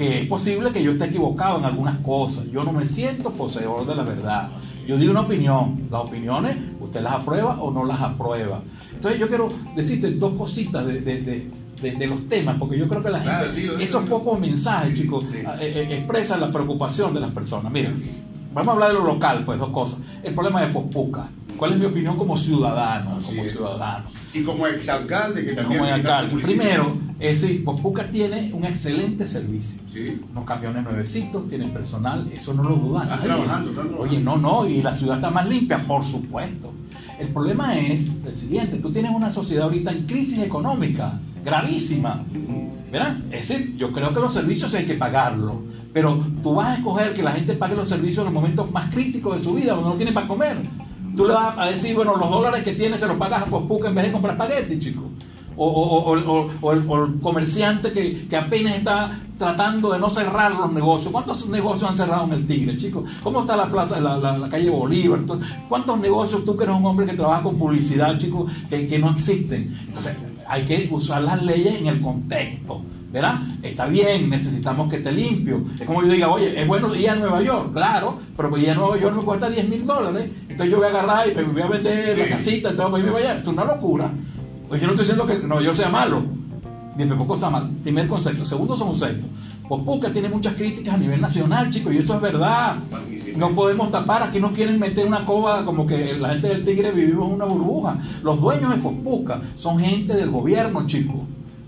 que 0.02 0.22
es 0.22 0.28
posible 0.28 0.72
que 0.72 0.82
yo 0.82 0.94
esté 0.94 1.06
equivocado 1.06 1.60
en 1.60 1.66
algunas 1.66 1.98
cosas. 2.00 2.46
Yo 2.52 2.64
no 2.64 2.72
me 2.72 2.88
siento 2.88 3.30
poseedor 3.34 3.86
de 3.86 3.94
la 3.96 4.02
verdad. 4.04 4.50
Yo 4.88 4.98
digo 4.98 5.12
una 5.12 5.22
opinión. 5.22 5.88
Las 5.92 6.02
opiniones, 6.02 6.58
usted 6.80 7.02
las 7.02 7.14
aprueba 7.14 7.62
o 7.62 7.70
no 7.70 7.86
las 7.86 8.02
aprueba. 8.02 8.64
Entonces 8.96 9.20
yo 9.20 9.28
quiero 9.28 9.50
decirte 9.76 10.10
dos 10.12 10.34
cositas 10.36 10.88
de, 10.88 11.02
de- 11.02 11.22
de- 11.22 11.52
de- 11.84 11.92
de 11.96 12.08
los 12.08 12.28
temas, 12.30 12.56
porque 12.58 12.78
yo 12.80 12.88
creo 12.88 13.04
que 13.04 13.10
la 13.12 13.20
gente, 13.20 13.62
Claro, 13.64 13.80
esos 13.80 14.04
pocos 14.10 14.40
mensajes, 14.40 14.98
chicos, 14.98 15.26
Sí. 15.32 15.38
eh, 15.38 15.46
eh, 15.62 15.88
expresan 15.98 16.40
la 16.42 16.52
preocupación 16.52 17.14
de 17.14 17.20
las 17.20 17.30
personas. 17.32 17.72
Mira, 17.72 17.92
vamos 18.56 18.70
a 18.70 18.72
hablar 18.74 18.90
de 18.90 18.96
lo 18.96 19.06
local, 19.06 19.44
pues 19.46 19.60
dos 19.60 19.70
cosas. 19.70 20.00
El 20.24 20.34
problema 20.34 20.62
de 20.62 20.72
Fospuca. 20.72 21.30
¿Cuál 21.62 21.74
es 21.74 21.78
mi 21.78 21.86
opinión 21.86 22.18
como 22.18 22.36
ciudadano? 22.36 23.18
Así 23.18 23.36
como 23.36 23.44
es. 23.44 23.52
ciudadano. 23.52 24.06
Y 24.34 24.42
como 24.42 24.66
exalcalde, 24.66 25.46
que 25.46 25.54
también... 25.54 25.80
Como 25.80 25.94
alcalde. 25.94 26.42
Primero, 26.42 26.98
Es 27.20 27.42
decir, 27.42 27.64
Pospuca 27.64 28.10
tiene 28.10 28.52
un 28.52 28.66
excelente 28.66 29.28
servicio. 29.28 29.80
Sí. 29.94 30.20
Unos 30.32 30.46
camiones 30.46 30.84
nuevecitos, 30.84 31.48
tienen 31.48 31.70
personal, 31.72 32.28
eso 32.34 32.56
no 32.56 32.64
lo 32.64 32.78
dudan. 32.78 33.04
Están 33.04 33.22
trabajando, 33.22 33.70
están 33.70 33.90
trabajando. 33.90 34.00
Oye, 34.00 34.20
no, 34.20 34.38
no, 34.38 34.68
y 34.68 34.82
la 34.82 34.92
ciudad 34.92 35.18
está 35.18 35.30
más 35.30 35.48
limpia, 35.48 35.86
por 35.86 36.04
supuesto. 36.04 36.74
El 37.20 37.28
problema 37.28 37.78
es 37.78 38.08
el 38.26 38.36
siguiente, 38.36 38.78
tú 38.78 38.92
tienes 38.92 39.12
una 39.12 39.30
sociedad 39.30 39.66
ahorita 39.66 39.92
en 39.92 40.08
crisis 40.08 40.42
económica, 40.42 41.20
gravísima. 41.46 42.24
¿Verdad? 42.92 43.18
Es 43.32 43.48
decir, 43.48 43.78
yo 43.78 43.92
creo 43.92 44.12
que 44.12 44.20
los 44.20 44.34
servicios 44.34 44.74
hay 44.74 44.86
que 44.86 44.96
pagarlos, 44.96 45.58
pero 45.94 46.26
tú 46.42 46.56
vas 46.56 46.70
a 46.70 46.76
escoger 46.78 47.14
que 47.14 47.22
la 47.22 47.34
gente 47.34 47.54
pague 47.54 47.76
los 47.76 47.88
servicios 47.88 48.26
en 48.26 48.34
los 48.34 48.42
momentos 48.42 48.72
más 48.72 48.92
críticos 48.92 49.38
de 49.38 49.44
su 49.44 49.54
vida, 49.54 49.76
donde 49.76 49.90
no 49.92 49.96
tiene 49.96 50.12
para 50.12 50.28
comer. 50.28 50.58
Tú 51.16 51.26
le 51.26 51.34
vas 51.34 51.58
a 51.58 51.66
decir, 51.66 51.96
bueno, 51.96 52.16
los 52.16 52.30
dólares 52.30 52.64
que 52.64 52.74
tienes 52.74 53.00
se 53.00 53.08
los 53.08 53.18
pagas 53.18 53.44
a 53.44 53.46
Fospuca 53.46 53.90
en 53.90 53.96
vez 53.96 54.06
de 54.06 54.12
comprar 54.12 54.34
espagueti, 54.34 54.80
chico. 54.80 55.10
O, 55.58 56.16
el, 56.16 57.20
comerciante 57.20 57.92
que, 57.92 58.36
apenas 58.36 58.76
está 58.76 59.20
tratando 59.38 59.92
de 59.92 60.00
no 60.00 60.10
cerrar 60.10 60.56
los 60.56 60.72
negocios. 60.72 61.12
¿Cuántos 61.12 61.48
negocios 61.50 61.90
han 61.90 61.98
cerrado 61.98 62.26
en 62.26 62.34
el 62.34 62.48
Tigre, 62.48 62.78
chicos? 62.78 63.04
¿Cómo 63.22 63.42
está 63.42 63.56
la 63.56 63.70
plaza, 63.70 64.00
la, 64.00 64.50
calle 64.50 64.70
Bolívar? 64.70 65.20
¿Cuántos 65.68 66.00
negocios 66.00 66.46
tú 66.46 66.56
que 66.56 66.64
eres 66.64 66.76
un 66.76 66.86
hombre 66.86 67.06
que 67.06 67.14
trabaja 67.14 67.44
con 67.44 67.58
publicidad, 67.58 68.18
chicos, 68.18 68.52
que 68.70 68.98
no 68.98 69.12
existen? 69.12 69.78
Entonces, 69.88 70.16
hay 70.52 70.66
que 70.66 70.90
usar 70.92 71.22
las 71.22 71.42
leyes 71.44 71.76
en 71.76 71.88
el 71.88 72.02
contexto. 72.02 72.84
¿Verdad? 73.12 73.42
Está 73.62 73.88
bien, 73.88 74.30
necesitamos 74.30 74.90
que 74.90 74.98
esté 74.98 75.12
limpio. 75.12 75.66
Es 75.78 75.86
como 75.86 76.02
yo 76.02 76.10
diga, 76.10 76.30
oye, 76.30 76.62
es 76.62 76.66
bueno 76.66 76.96
ir 76.96 77.10
a 77.10 77.16
Nueva 77.16 77.42
York, 77.42 77.74
claro, 77.74 78.20
pero 78.38 78.58
ir 78.58 78.70
a 78.70 78.76
Nueva 78.76 78.98
York 78.98 79.18
me 79.18 79.24
cuesta 79.24 79.50
10 79.50 79.68
mil 79.68 79.86
dólares. 79.86 80.30
Entonces 80.48 80.72
yo 80.72 80.78
voy 80.78 80.88
a 80.88 80.90
agarrar 80.90 81.30
y 81.30 81.36
me 81.36 81.44
voy 81.44 81.62
a 81.62 81.68
vender 81.68 82.18
la 82.18 82.28
casita 82.30 82.72
y 82.72 83.02
me 83.02 83.12
voy 83.12 83.24
a 83.24 83.34
Esto 83.36 83.52
es 83.52 83.58
una 83.58 83.66
locura. 83.66 84.12
Pues 84.70 84.80
yo 84.80 84.88
no 84.88 84.94
estoy 84.94 85.08
diciendo 85.08 85.26
que 85.26 85.46
Nueva 85.46 85.62
York 85.62 85.76
sea 85.76 85.90
malo. 85.90 86.24
Ni 86.96 87.06
poco 87.06 87.34
está 87.36 87.50
mal. 87.50 87.70
Primer 87.84 88.08
concepto. 88.08 88.46
Segundo 88.46 88.76
concepto. 88.76 89.28
Pospuca 89.72 90.12
tiene 90.12 90.28
muchas 90.28 90.56
críticas 90.56 90.96
a 90.96 90.98
nivel 90.98 91.22
nacional, 91.22 91.70
chicos, 91.70 91.94
y 91.94 92.00
eso 92.00 92.16
es 92.16 92.22
verdad. 92.22 92.76
No 93.38 93.56
podemos 93.56 93.90
tapar, 93.90 94.22
aquí 94.22 94.38
nos 94.38 94.52
quieren 94.52 94.78
meter 94.78 95.08
una 95.08 95.26
coba 95.26 95.64
como 95.64 95.88
que 95.88 96.12
la 96.16 96.32
gente 96.32 96.50
del 96.50 96.66
Tigre 96.66 96.92
vivimos 96.92 97.30
en 97.30 97.36
una 97.36 97.46
burbuja. 97.46 97.98
Los 98.22 98.42
dueños 98.42 98.76
de 98.76 98.82
Fospuca 98.82 99.40
son 99.56 99.80
gente 99.80 100.14
del 100.14 100.30
gobierno, 100.30 100.86
chicos. 100.88 101.22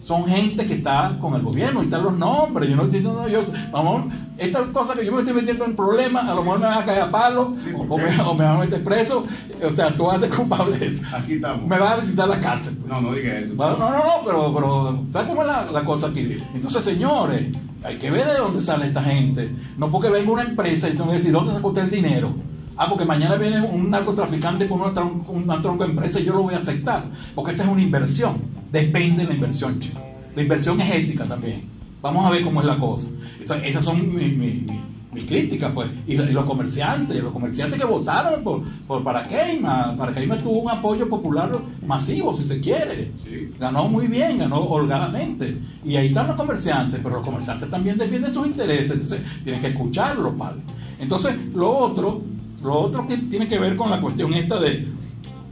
Son 0.04 0.26
gente 0.26 0.66
que 0.66 0.74
está 0.74 1.18
con 1.22 1.34
el 1.36 1.42
gobierno 1.42 1.82
y 1.82 1.86
están 1.86 2.04
los 2.04 2.18
nombres. 2.18 2.70
Yo 2.70 2.76
no 2.76 2.84
estoy 2.84 3.00
diciendo, 3.00 3.26
yo, 3.30 3.42
vamos, 3.72 4.14
estas 4.38 4.64
cosas 4.68 4.98
que 4.98 5.06
yo 5.06 5.14
me 5.14 5.20
estoy 5.20 5.34
metiendo 5.34 5.64
en 5.64 5.78
problemas, 5.78 6.28
a 6.28 6.36
lo 6.36 6.44
mejor 6.44 6.60
me 6.60 6.66
van 6.66 6.84
a 6.84 6.86
caer 6.86 7.02
a 7.04 7.12
palo 7.12 7.54
o, 7.74 7.82
o 7.82 7.98
me, 7.98 8.22
o 8.22 8.34
me 8.36 8.44
van 8.44 8.58
a 8.58 8.60
meter 8.60 8.84
preso. 8.84 9.26
O 9.66 9.72
sea, 9.72 9.96
tú 9.96 10.04
vas 10.04 10.18
a 10.18 10.20
ser 10.20 10.30
culpable 10.30 10.78
de 10.78 10.88
eso. 10.88 11.04
Aquí 11.14 11.34
estamos. 11.34 11.66
Me 11.66 11.80
vas 11.80 11.94
a 11.94 11.98
visitar 12.02 12.28
la 12.28 12.42
cárcel. 12.42 12.78
No, 12.86 13.00
no 13.00 13.14
diga 13.14 13.40
eso. 13.40 13.54
No, 13.54 13.78
no, 13.78 13.90
no, 13.92 14.04
pero, 14.26 14.54
pero 14.54 15.04
¿sabes 15.14 15.28
cómo 15.30 15.42
es 15.42 15.48
la, 15.48 15.72
la 15.72 15.86
cosa 15.86 16.08
aquí? 16.08 16.38
Entonces, 16.54 16.84
señores, 16.84 17.48
hay 17.86 17.96
que 17.96 18.12
ver 18.12 18.28
de 18.28 18.38
dónde 18.40 18.62
sale 18.62 18.88
esta 18.88 19.02
gente. 19.04 19.56
No 19.78 19.90
porque 19.90 20.10
venga 20.10 20.32
una 20.32 20.44
empresa 20.44 20.90
y 20.90 20.92
tengo 20.92 21.08
que 21.08 21.14
decir, 21.14 21.32
¿dónde 21.32 21.54
sacó 21.54 21.70
usted 21.70 21.84
el 21.84 21.92
dinero? 21.92 22.34
Ah, 22.78 22.88
porque 22.90 23.06
mañana 23.06 23.36
viene 23.36 23.62
un 23.62 23.90
narcotraficante 23.90 24.68
con 24.68 24.82
una, 24.82 24.94
tron- 24.94 25.24
una 25.28 25.62
tronco 25.62 25.86
empresa 25.86 26.20
y 26.20 26.26
yo 26.26 26.34
lo 26.34 26.44
voy 26.44 26.54
a 26.56 26.58
aceptar. 26.58 27.04
Porque 27.36 27.52
esta 27.52 27.64
es 27.64 27.70
una 27.70 27.82
inversión. 27.82 28.38
Depende 28.72 29.24
de 29.24 29.30
la 29.30 29.36
inversión, 29.36 29.80
chico. 29.80 30.00
La 30.36 30.42
inversión 30.42 30.82
es 30.82 30.92
ética 30.94 31.26
también. 31.26 31.64
Vamos 32.02 32.26
a 32.26 32.32
ver 32.32 32.44
cómo 32.44 32.62
es 32.62 32.66
la 32.68 32.78
cosa. 32.80 33.10
Entonces, 33.40 33.68
esas 33.70 33.86
son 33.86 34.00
mis 34.16 34.36
mi, 34.36 34.48
mi- 34.66 34.82
mis 35.14 35.26
críticas, 35.26 35.72
pues. 35.76 35.88
Y, 36.08 36.14
y 36.14 36.32
los 36.32 36.46
comerciantes, 36.46 37.22
los 37.22 37.32
comerciantes 37.32 37.80
que 37.80 37.86
votaron 37.86 38.44
por, 38.44 38.64
por 38.88 39.04
Paraqueima. 39.04 39.96
Paraqueima 39.96 40.40
tuvo 40.40 40.62
un 40.62 40.72
apoyo 40.72 41.08
popular 41.08 41.52
masivo, 41.86 42.36
si 42.36 42.44
se 42.44 42.60
quiere. 42.60 43.12
Sí. 43.24 43.52
Ganó 43.60 43.88
muy 43.88 44.08
bien, 44.08 44.40
ganó 44.40 44.62
holgadamente. 44.64 45.56
Y 45.86 45.96
ahí 45.98 46.08
están 46.08 46.26
los 46.28 46.36
comerciantes, 46.36 47.00
pero 47.04 47.18
los 47.18 47.24
comerciantes 47.26 47.70
también 47.70 48.00
defienden 48.00 48.34
sus 48.34 48.48
intereses, 48.48 48.90
entonces 48.92 49.22
tienen 49.44 49.62
que 49.62 49.68
escucharlo, 49.68 50.34
padre. 50.36 50.62
Entonces, 51.00 51.36
lo 51.54 51.70
otro, 51.78 52.22
lo 52.64 52.74
otro 52.80 53.06
que 53.08 53.18
tiene 53.18 53.48
que 53.48 53.60
ver 53.60 53.76
con 53.76 53.90
la 53.90 54.00
cuestión 54.02 54.34
esta 54.34 54.60
de, 54.60 54.88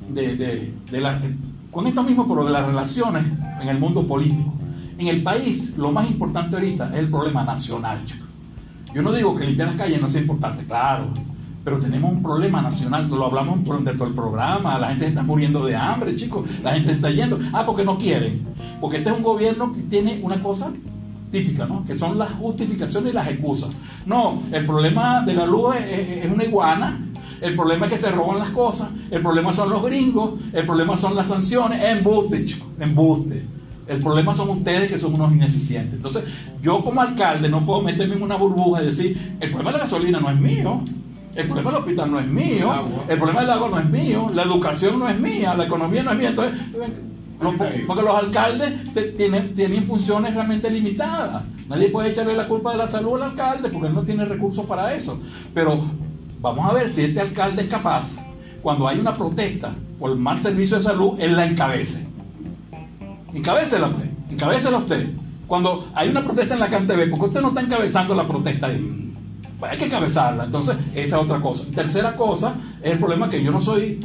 de, 0.09 0.35
de- 0.91 1.01
la, 1.01 1.21
con 1.71 1.87
esto 1.87 2.03
mismo, 2.03 2.27
pero 2.27 2.45
de 2.45 2.51
las 2.51 2.65
relaciones 2.65 3.23
en 3.61 3.67
el 3.69 3.79
mundo 3.79 4.05
político. 4.07 4.53
En 4.97 5.07
el 5.07 5.23
país, 5.23 5.75
lo 5.77 5.91
más 5.91 6.09
importante 6.09 6.55
ahorita 6.55 6.89
es 6.93 6.99
el 6.99 7.09
problema 7.09 7.43
nacional, 7.43 8.03
chicos. 8.05 8.27
Yo 8.93 9.01
no 9.01 9.11
digo 9.13 9.35
que 9.35 9.45
limpiar 9.45 9.69
las 9.69 9.77
calles 9.77 10.01
no 10.01 10.09
sea 10.09 10.21
importante, 10.21 10.65
claro, 10.65 11.05
pero 11.63 11.79
tenemos 11.79 12.11
un 12.11 12.21
problema 12.21 12.61
nacional, 12.61 13.07
lo 13.07 13.25
hablamos 13.25 13.63
durante 13.63 13.93
todo 13.93 14.07
el 14.07 14.13
programa, 14.13 14.77
la 14.79 14.89
gente 14.89 15.05
se 15.05 15.09
está 15.11 15.23
muriendo 15.23 15.65
de 15.65 15.75
hambre, 15.75 16.15
chicos, 16.15 16.45
la 16.63 16.73
gente 16.73 16.89
se 16.89 16.95
está 16.95 17.09
yendo, 17.09 17.39
ah, 17.53 17.63
porque 17.65 17.85
no 17.85 17.97
quieren, 17.97 18.45
porque 18.81 18.97
este 18.97 19.09
es 19.11 19.17
un 19.17 19.23
gobierno 19.23 19.71
que 19.73 19.81
tiene 19.83 20.19
una 20.23 20.41
cosa 20.41 20.71
típica, 21.31 21.65
¿no? 21.65 21.85
Que 21.85 21.95
son 21.95 22.17
las 22.17 22.31
justificaciones 22.31 23.13
y 23.13 23.15
las 23.15 23.27
excusas. 23.27 23.69
No, 24.05 24.43
el 24.51 24.65
problema 24.65 25.21
de 25.21 25.33
la 25.33 25.45
luz 25.45 25.75
es, 25.75 26.29
una 26.29 26.43
iguana, 26.43 26.99
el 27.39 27.55
problema 27.55 27.87
es 27.87 27.93
que 27.93 27.97
se 27.97 28.11
roban 28.11 28.39
las 28.39 28.49
cosas, 28.49 28.89
el 29.09 29.21
problema 29.21 29.53
son 29.53 29.69
los 29.69 29.81
gringos, 29.83 30.33
el 30.53 30.65
problema 30.65 30.97
son 30.97 31.15
las 31.15 31.27
sanciones, 31.27 31.83
embuste, 31.83 32.45
chicos, 32.45 32.67
embuste. 32.79 33.43
El 33.87 33.99
problema 33.99 34.35
son 34.35 34.49
ustedes 34.49 34.89
que 34.89 34.97
son 34.97 35.15
unos 35.15 35.33
ineficientes. 35.33 35.95
Entonces, 35.95 36.23
yo 36.61 36.83
como 36.83 37.01
alcalde 37.01 37.49
no 37.49 37.65
puedo 37.65 37.81
meterme 37.81 38.15
en 38.15 38.23
una 38.23 38.35
burbuja 38.35 38.83
y 38.83 38.85
decir, 38.85 39.35
el 39.39 39.49
problema 39.49 39.71
de 39.71 39.77
la 39.79 39.83
gasolina 39.83 40.19
no 40.19 40.29
es 40.29 40.39
mío, 40.39 40.81
el 41.35 41.45
problema 41.45 41.71
del 41.71 41.79
hospital 41.79 42.11
no 42.11 42.19
es 42.19 42.27
mío, 42.27 42.73
El 43.07 43.13
el 43.13 43.17
problema 43.17 43.41
del 43.41 43.49
agua 43.49 43.69
no 43.69 43.79
es 43.79 43.89
mío, 43.89 44.31
la 44.33 44.43
educación 44.43 44.99
no 44.99 45.09
es 45.09 45.19
mía, 45.19 45.55
la 45.55 45.65
economía 45.65 46.03
no 46.03 46.11
es 46.11 46.17
mía. 46.17 46.29
Entonces, 46.29 46.59
porque 47.41 48.01
los 48.03 48.15
alcaldes 48.15 48.73
tienen, 49.17 49.53
tienen 49.53 49.83
funciones 49.83 50.33
realmente 50.33 50.69
limitadas. 50.69 51.43
Nadie 51.67 51.89
puede 51.89 52.09
echarle 52.09 52.35
la 52.35 52.47
culpa 52.47 52.71
de 52.73 52.77
la 52.77 52.87
salud 52.87 53.15
al 53.15 53.31
alcalde 53.31 53.69
porque 53.69 53.87
él 53.87 53.95
no 53.95 54.03
tiene 54.03 54.25
recursos 54.25 54.65
para 54.65 54.93
eso. 54.93 55.19
Pero 55.53 55.81
vamos 56.39 56.69
a 56.69 56.73
ver 56.73 56.93
si 56.93 57.03
este 57.03 57.21
alcalde 57.21 57.63
es 57.63 57.67
capaz, 57.69 58.15
cuando 58.61 58.87
hay 58.87 58.99
una 58.99 59.15
protesta 59.15 59.73
por 59.99 60.11
el 60.11 60.17
mal 60.17 60.41
servicio 60.41 60.77
de 60.77 60.83
salud, 60.83 61.13
él 61.19 61.35
la 61.35 61.45
encabece. 61.45 62.05
Encabécela 63.33 63.87
usted, 63.87 64.09
encabécela 64.29 64.77
usted. 64.77 65.09
Cuando 65.47 65.87
hay 65.95 66.09
una 66.09 66.23
protesta 66.23 66.53
en 66.53 66.59
la 66.59 66.69
CanTV, 66.69 67.09
porque 67.09 67.25
usted 67.25 67.41
no 67.41 67.49
está 67.49 67.61
encabezando 67.61 68.15
la 68.15 68.27
protesta 68.27 68.67
ahí. 68.67 69.13
Pues 69.59 69.71
hay 69.71 69.77
que 69.77 69.85
encabezarla. 69.85 70.45
Entonces, 70.45 70.75
esa 70.95 71.17
es 71.17 71.23
otra 71.23 71.41
cosa. 71.41 71.65
Tercera 71.73 72.15
cosa, 72.15 72.55
es 72.81 72.93
el 72.93 72.99
problema 72.99 73.29
que 73.29 73.43
yo 73.43 73.51
no 73.51 73.61
soy, 73.61 73.99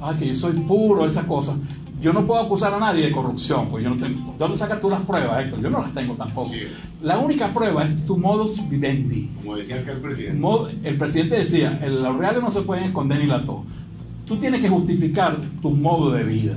ay, 0.00 0.16
que 0.16 0.26
yo 0.28 0.34
soy 0.34 0.52
puro, 0.52 1.06
esas 1.06 1.24
cosas. 1.24 1.56
Yo 2.02 2.12
no 2.12 2.26
puedo 2.26 2.40
acusar 2.40 2.74
a 2.74 2.80
nadie 2.80 3.06
de 3.06 3.12
corrupción, 3.12 3.68
pues 3.68 3.84
yo 3.84 3.90
no 3.90 3.96
tengo. 3.96 4.34
¿Dónde 4.36 4.58
sacas 4.58 4.80
tú 4.80 4.90
las 4.90 5.02
pruebas, 5.02 5.44
Héctor? 5.44 5.60
Yo 5.60 5.70
no 5.70 5.80
las 5.80 5.94
tengo 5.94 6.14
tampoco. 6.14 6.50
Sí. 6.50 6.62
La 7.00 7.18
única 7.18 7.54
prueba 7.54 7.84
es 7.84 8.04
tu 8.04 8.18
modus 8.18 8.68
vivendi. 8.68 9.30
Como 9.40 9.56
decía 9.56 9.76
acá 9.76 9.92
el 9.92 10.00
presidente. 10.00 10.78
el 10.82 10.98
presidente 10.98 11.38
decía, 11.38 11.80
los 11.86 12.16
reales 12.16 12.42
no 12.42 12.50
se 12.50 12.62
pueden 12.62 12.84
esconder 12.84 13.20
ni 13.20 13.26
la 13.26 13.44
tos. 13.44 13.60
Tú 14.26 14.36
tienes 14.36 14.60
que 14.60 14.68
justificar 14.68 15.40
tu 15.60 15.70
modo 15.70 16.10
de 16.10 16.24
vida. 16.24 16.54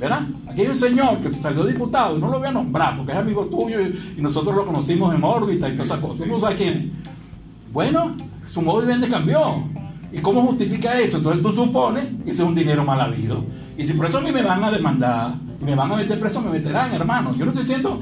¿Verdad? 0.00 0.26
Aquí 0.48 0.62
hay 0.62 0.66
un 0.66 0.76
señor 0.76 1.20
que 1.20 1.32
salió 1.34 1.64
diputado, 1.64 2.18
no 2.18 2.28
lo 2.28 2.38
voy 2.38 2.48
a 2.48 2.52
nombrar 2.52 2.96
porque 2.96 3.12
es 3.12 3.18
amigo 3.18 3.44
tuyo 3.46 3.80
y, 3.82 4.20
nosotros 4.20 4.56
lo 4.56 4.64
conocimos 4.64 5.14
en 5.14 5.22
órbita 5.22 5.68
y 5.68 5.72
todas 5.72 5.88
esas 5.88 6.00
cosas. 6.00 6.26
Tú 6.26 6.26
no 6.26 6.40
sabes 6.40 6.56
quién 6.56 6.74
es. 6.74 7.72
Bueno, 7.72 8.16
su 8.48 8.62
modo 8.62 8.80
de 8.80 8.96
vida 8.96 9.08
cambió. 9.08 9.64
¿Y 10.12 10.20
cómo 10.20 10.42
justifica 10.42 10.98
eso? 10.98 11.18
Entonces 11.18 11.42
tú 11.42 11.52
supones 11.52 12.04
que 12.24 12.30
ese 12.30 12.42
es 12.42 12.48
un 12.48 12.54
dinero 12.54 12.84
mal 12.84 13.00
habido. 13.00 13.44
Y 13.78 13.84
si 13.84 13.94
por 13.94 14.06
eso 14.06 14.18
a 14.18 14.20
mí 14.20 14.32
me 14.32 14.42
van 14.42 14.62
a 14.64 14.70
demandar 14.70 15.34
me 15.60 15.74
van 15.74 15.92
a 15.92 15.96
meter 15.96 16.18
preso, 16.18 16.40
me 16.40 16.50
meterán, 16.50 16.92
hermano. 16.92 17.34
Yo 17.36 17.44
no 17.44 17.50
estoy 17.50 17.64
diciendo 17.64 18.00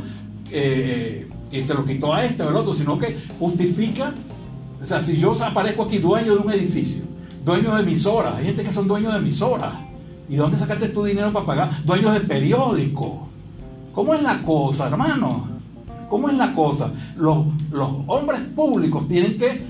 eh, 0.51 1.29
que 1.51 1.63
se 1.63 1.75
lo 1.75 1.85
quitó 1.85 2.15
a 2.15 2.25
este 2.25 2.43
o 2.43 2.49
al 2.49 2.57
otro, 2.57 2.73
sino 2.73 2.99
que 2.99 3.19
justifica. 3.39 4.15
O 4.81 4.87
sea, 4.87 5.01
si 5.01 5.17
yo 5.17 5.33
aparezco 5.45 5.83
aquí 5.83 5.99
dueño 5.99 6.35
de 6.35 6.39
un 6.39 6.53
edificio, 6.53 7.03
dueño 7.45 7.75
de 7.75 7.83
emisoras, 7.83 8.37
hay 8.37 8.47
gente 8.47 8.63
que 8.63 8.73
son 8.73 8.87
dueños 8.87 9.13
de 9.13 9.19
emisoras. 9.19 9.73
¿Y 10.29 10.37
dónde 10.37 10.59
sacaste 10.59 10.89
tu 10.91 11.05
dinero 11.05 11.33
para 11.33 11.47
pagar? 11.47 11.85
Dueños 11.85 12.13
de 12.13 12.21
periódicos. 12.21 13.13
¿Cómo 13.93 14.15
es 14.15 14.23
la 14.23 14.41
cosa, 14.43 14.87
hermano? 14.87 15.49
¿Cómo 16.09 16.29
es 16.29 16.37
la 16.37 16.55
cosa? 16.55 16.93
Los 17.17 17.47
hombres 18.07 18.41
públicos 18.55 19.09
tienen 19.09 19.37
que 19.37 19.61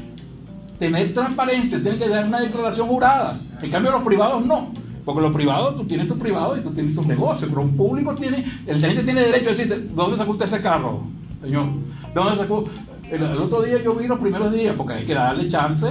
tener 0.79 1.13
transparencia, 1.13 1.81
tienen 1.81 1.99
que 1.99 2.09
dar 2.09 2.27
una 2.27 2.41
declaración 2.41 2.89
jurada. 2.89 3.39
En 3.61 3.71
cambio, 3.71 3.91
los 3.91 4.03
privados 4.03 4.45
no. 4.45 4.73
Porque 5.05 5.23
los 5.23 5.35
privados, 5.35 5.77
tú 5.77 5.85
tienes 5.85 6.07
tu 6.07 6.19
privado 6.19 6.57
y 6.57 6.61
tú 6.61 6.71
tienes 6.71 6.95
tus 6.95 7.07
negocios, 7.07 7.49
pero 7.49 7.63
un 7.63 7.77
público 7.77 8.15
tiene, 8.15 8.45
el 8.67 8.79
gerente 8.79 9.03
tiene 9.05 9.23
derecho 9.23 9.49
a 9.49 9.53
decirte, 9.53 9.79
¿de 9.79 9.89
dónde 9.95 10.19
sacó 10.19 10.33
usted 10.33 10.45
ese 10.45 10.61
carro, 10.61 11.03
señor? 11.43 11.65
¿De 11.65 12.15
dónde 12.15 12.37
sacó? 12.37 12.65
El, 13.11 13.23
el 13.23 13.39
otro 13.39 13.63
día 13.63 13.83
yo 13.83 13.95
vi 13.95 14.07
los 14.07 14.19
primeros 14.19 14.53
días, 14.53 14.75
porque 14.77 14.95
hay 14.95 15.05
que 15.07 15.15
darle 15.15 15.49
chance 15.49 15.87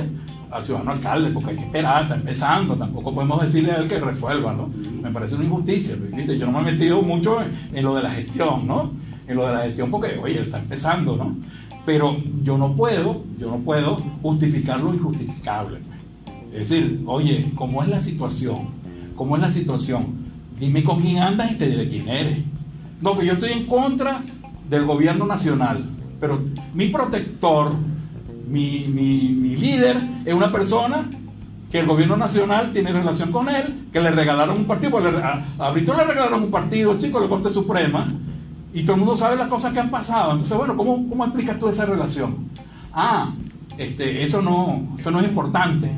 al 0.52 0.64
ciudadano 0.64 0.92
alcalde, 0.92 1.32
porque 1.32 1.50
hay 1.50 1.56
que 1.56 1.64
esperar, 1.64 2.04
está 2.04 2.16
empezando, 2.16 2.76
tampoco 2.76 3.14
podemos 3.14 3.42
decirle 3.42 3.72
a 3.72 3.78
él 3.78 3.88
que 3.88 4.00
resuelva, 4.00 4.54
¿no? 4.54 4.70
Me 5.02 5.10
parece 5.10 5.34
una 5.34 5.46
injusticia, 5.46 5.96
¿viste? 5.96 6.38
Yo 6.38 6.46
no 6.46 6.52
me 6.52 6.70
he 6.70 6.74
metido 6.74 7.02
mucho 7.02 7.42
en, 7.42 7.76
en 7.76 7.84
lo 7.84 7.96
de 7.96 8.04
la 8.04 8.12
gestión, 8.12 8.68
¿no? 8.68 8.92
En 9.28 9.36
lo 9.36 9.48
de 9.48 9.54
la 9.54 9.60
gestión 9.62 9.90
porque, 9.90 10.20
oye, 10.22 10.38
él 10.38 10.46
está 10.46 10.60
empezando, 10.60 11.18
¿no? 11.18 11.36
Pero 11.88 12.18
yo 12.44 12.58
no 12.58 12.74
puedo, 12.76 13.24
yo 13.40 13.50
no 13.50 13.60
puedo 13.60 13.96
justificar 14.22 14.82
lo 14.82 14.94
injustificable. 14.94 15.78
pues. 15.80 16.62
Es 16.62 16.68
decir, 16.70 17.02
oye, 17.06 17.50
¿cómo 17.56 17.82
es 17.82 17.88
la 17.88 18.04
situación? 18.04 18.58
¿Cómo 19.16 19.38
es 19.38 19.42
la 19.42 19.52
situación? 19.54 20.06
Dime 20.60 20.84
con 20.84 21.00
quién 21.02 21.20
andas 21.20 21.50
y 21.54 21.56
te 21.56 21.70
diré 21.70 21.88
quién 21.88 22.10
eres. 22.10 22.40
No, 23.02 23.18
que 23.18 23.26
yo 23.26 23.34
estoy 23.34 23.54
en 23.54 23.66
contra 23.68 24.22
del 24.70 24.84
gobierno 24.84 25.26
nacional, 25.26 25.90
pero 26.20 26.42
mi 26.74 26.90
protector, 26.90 27.72
mi, 28.50 28.86
mi- 28.94 29.30
mi 29.30 29.56
líder 29.56 29.96
es 30.26 30.34
una 30.34 30.52
persona 30.52 31.10
que 31.72 31.80
el 31.80 31.86
gobierno 31.86 32.18
nacional 32.18 32.74
tiene 32.74 32.92
relación 32.92 33.32
con 33.32 33.48
él, 33.48 33.86
que 33.94 34.02
le 34.02 34.12
regalaron 34.12 34.58
un 34.58 34.66
partido, 34.66 34.92
porque 34.92 35.12
le- 35.14 35.24
a, 35.24 35.46
a 35.60 35.72
Brito 35.72 35.96
le 35.96 36.04
regalaron 36.04 36.44
un 36.44 36.52
partido, 36.52 36.98
chicos, 36.98 37.22
la 37.22 37.30
Corte 37.30 37.54
Suprema, 37.54 38.06
y 38.78 38.84
todo 38.84 38.94
el 38.94 39.00
mundo 39.00 39.18
sabe 39.18 39.36
las 39.38 39.48
cosas 39.48 39.74
que 39.74 39.80
han 39.80 39.90
pasado. 39.90 40.34
Entonces, 40.34 40.56
bueno, 40.56 40.78
¿cómo, 40.78 41.10
cómo 41.10 41.26
explicas 41.26 41.60
tú 41.60 41.68
esa 41.68 41.88
relación? 41.88 42.48
Ah, 42.94 43.34
este, 43.76 44.24
eso 44.24 44.40
no, 44.40 44.96
eso 45.00 45.10
no 45.10 45.20
es 45.20 45.28
importante, 45.28 45.90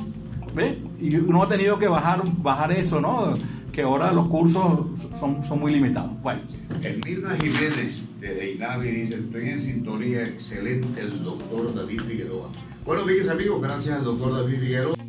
¿Ve? 0.56 0.80
Y 1.00 1.16
uno 1.16 1.44
ha 1.44 1.50
tenido 1.50 1.80
que 1.80 1.88
bajar, 1.88 2.22
bajar 2.38 2.72
eso, 2.72 3.02
¿no? 3.02 3.34
Que 3.72 3.82
ahora 3.82 4.12
los 4.12 4.28
cursos 4.28 4.88
son, 5.20 5.44
son 5.44 5.60
muy 5.60 5.72
limitados. 5.74 6.12
Bueno, 6.22 6.42
Mirna 7.06 7.36
Jiménez 7.42 8.04
de 8.20 8.54
INAVI 8.54 8.88
dice: 8.92 9.16
Estoy 9.16 9.50
en 9.50 9.60
sintonía 9.60 10.24
excelente 10.24 11.02
el 11.02 11.24
doctor 11.24 11.74
David 11.74 12.02
Figueroa. 12.02 12.50
Bueno, 12.86 13.02
amigos 13.02 13.30
amigos, 13.30 13.62
gracias 13.62 13.98
al 13.98 14.04
doctor 14.04 14.34
David 14.34 14.60
Figueroa. 14.60 15.03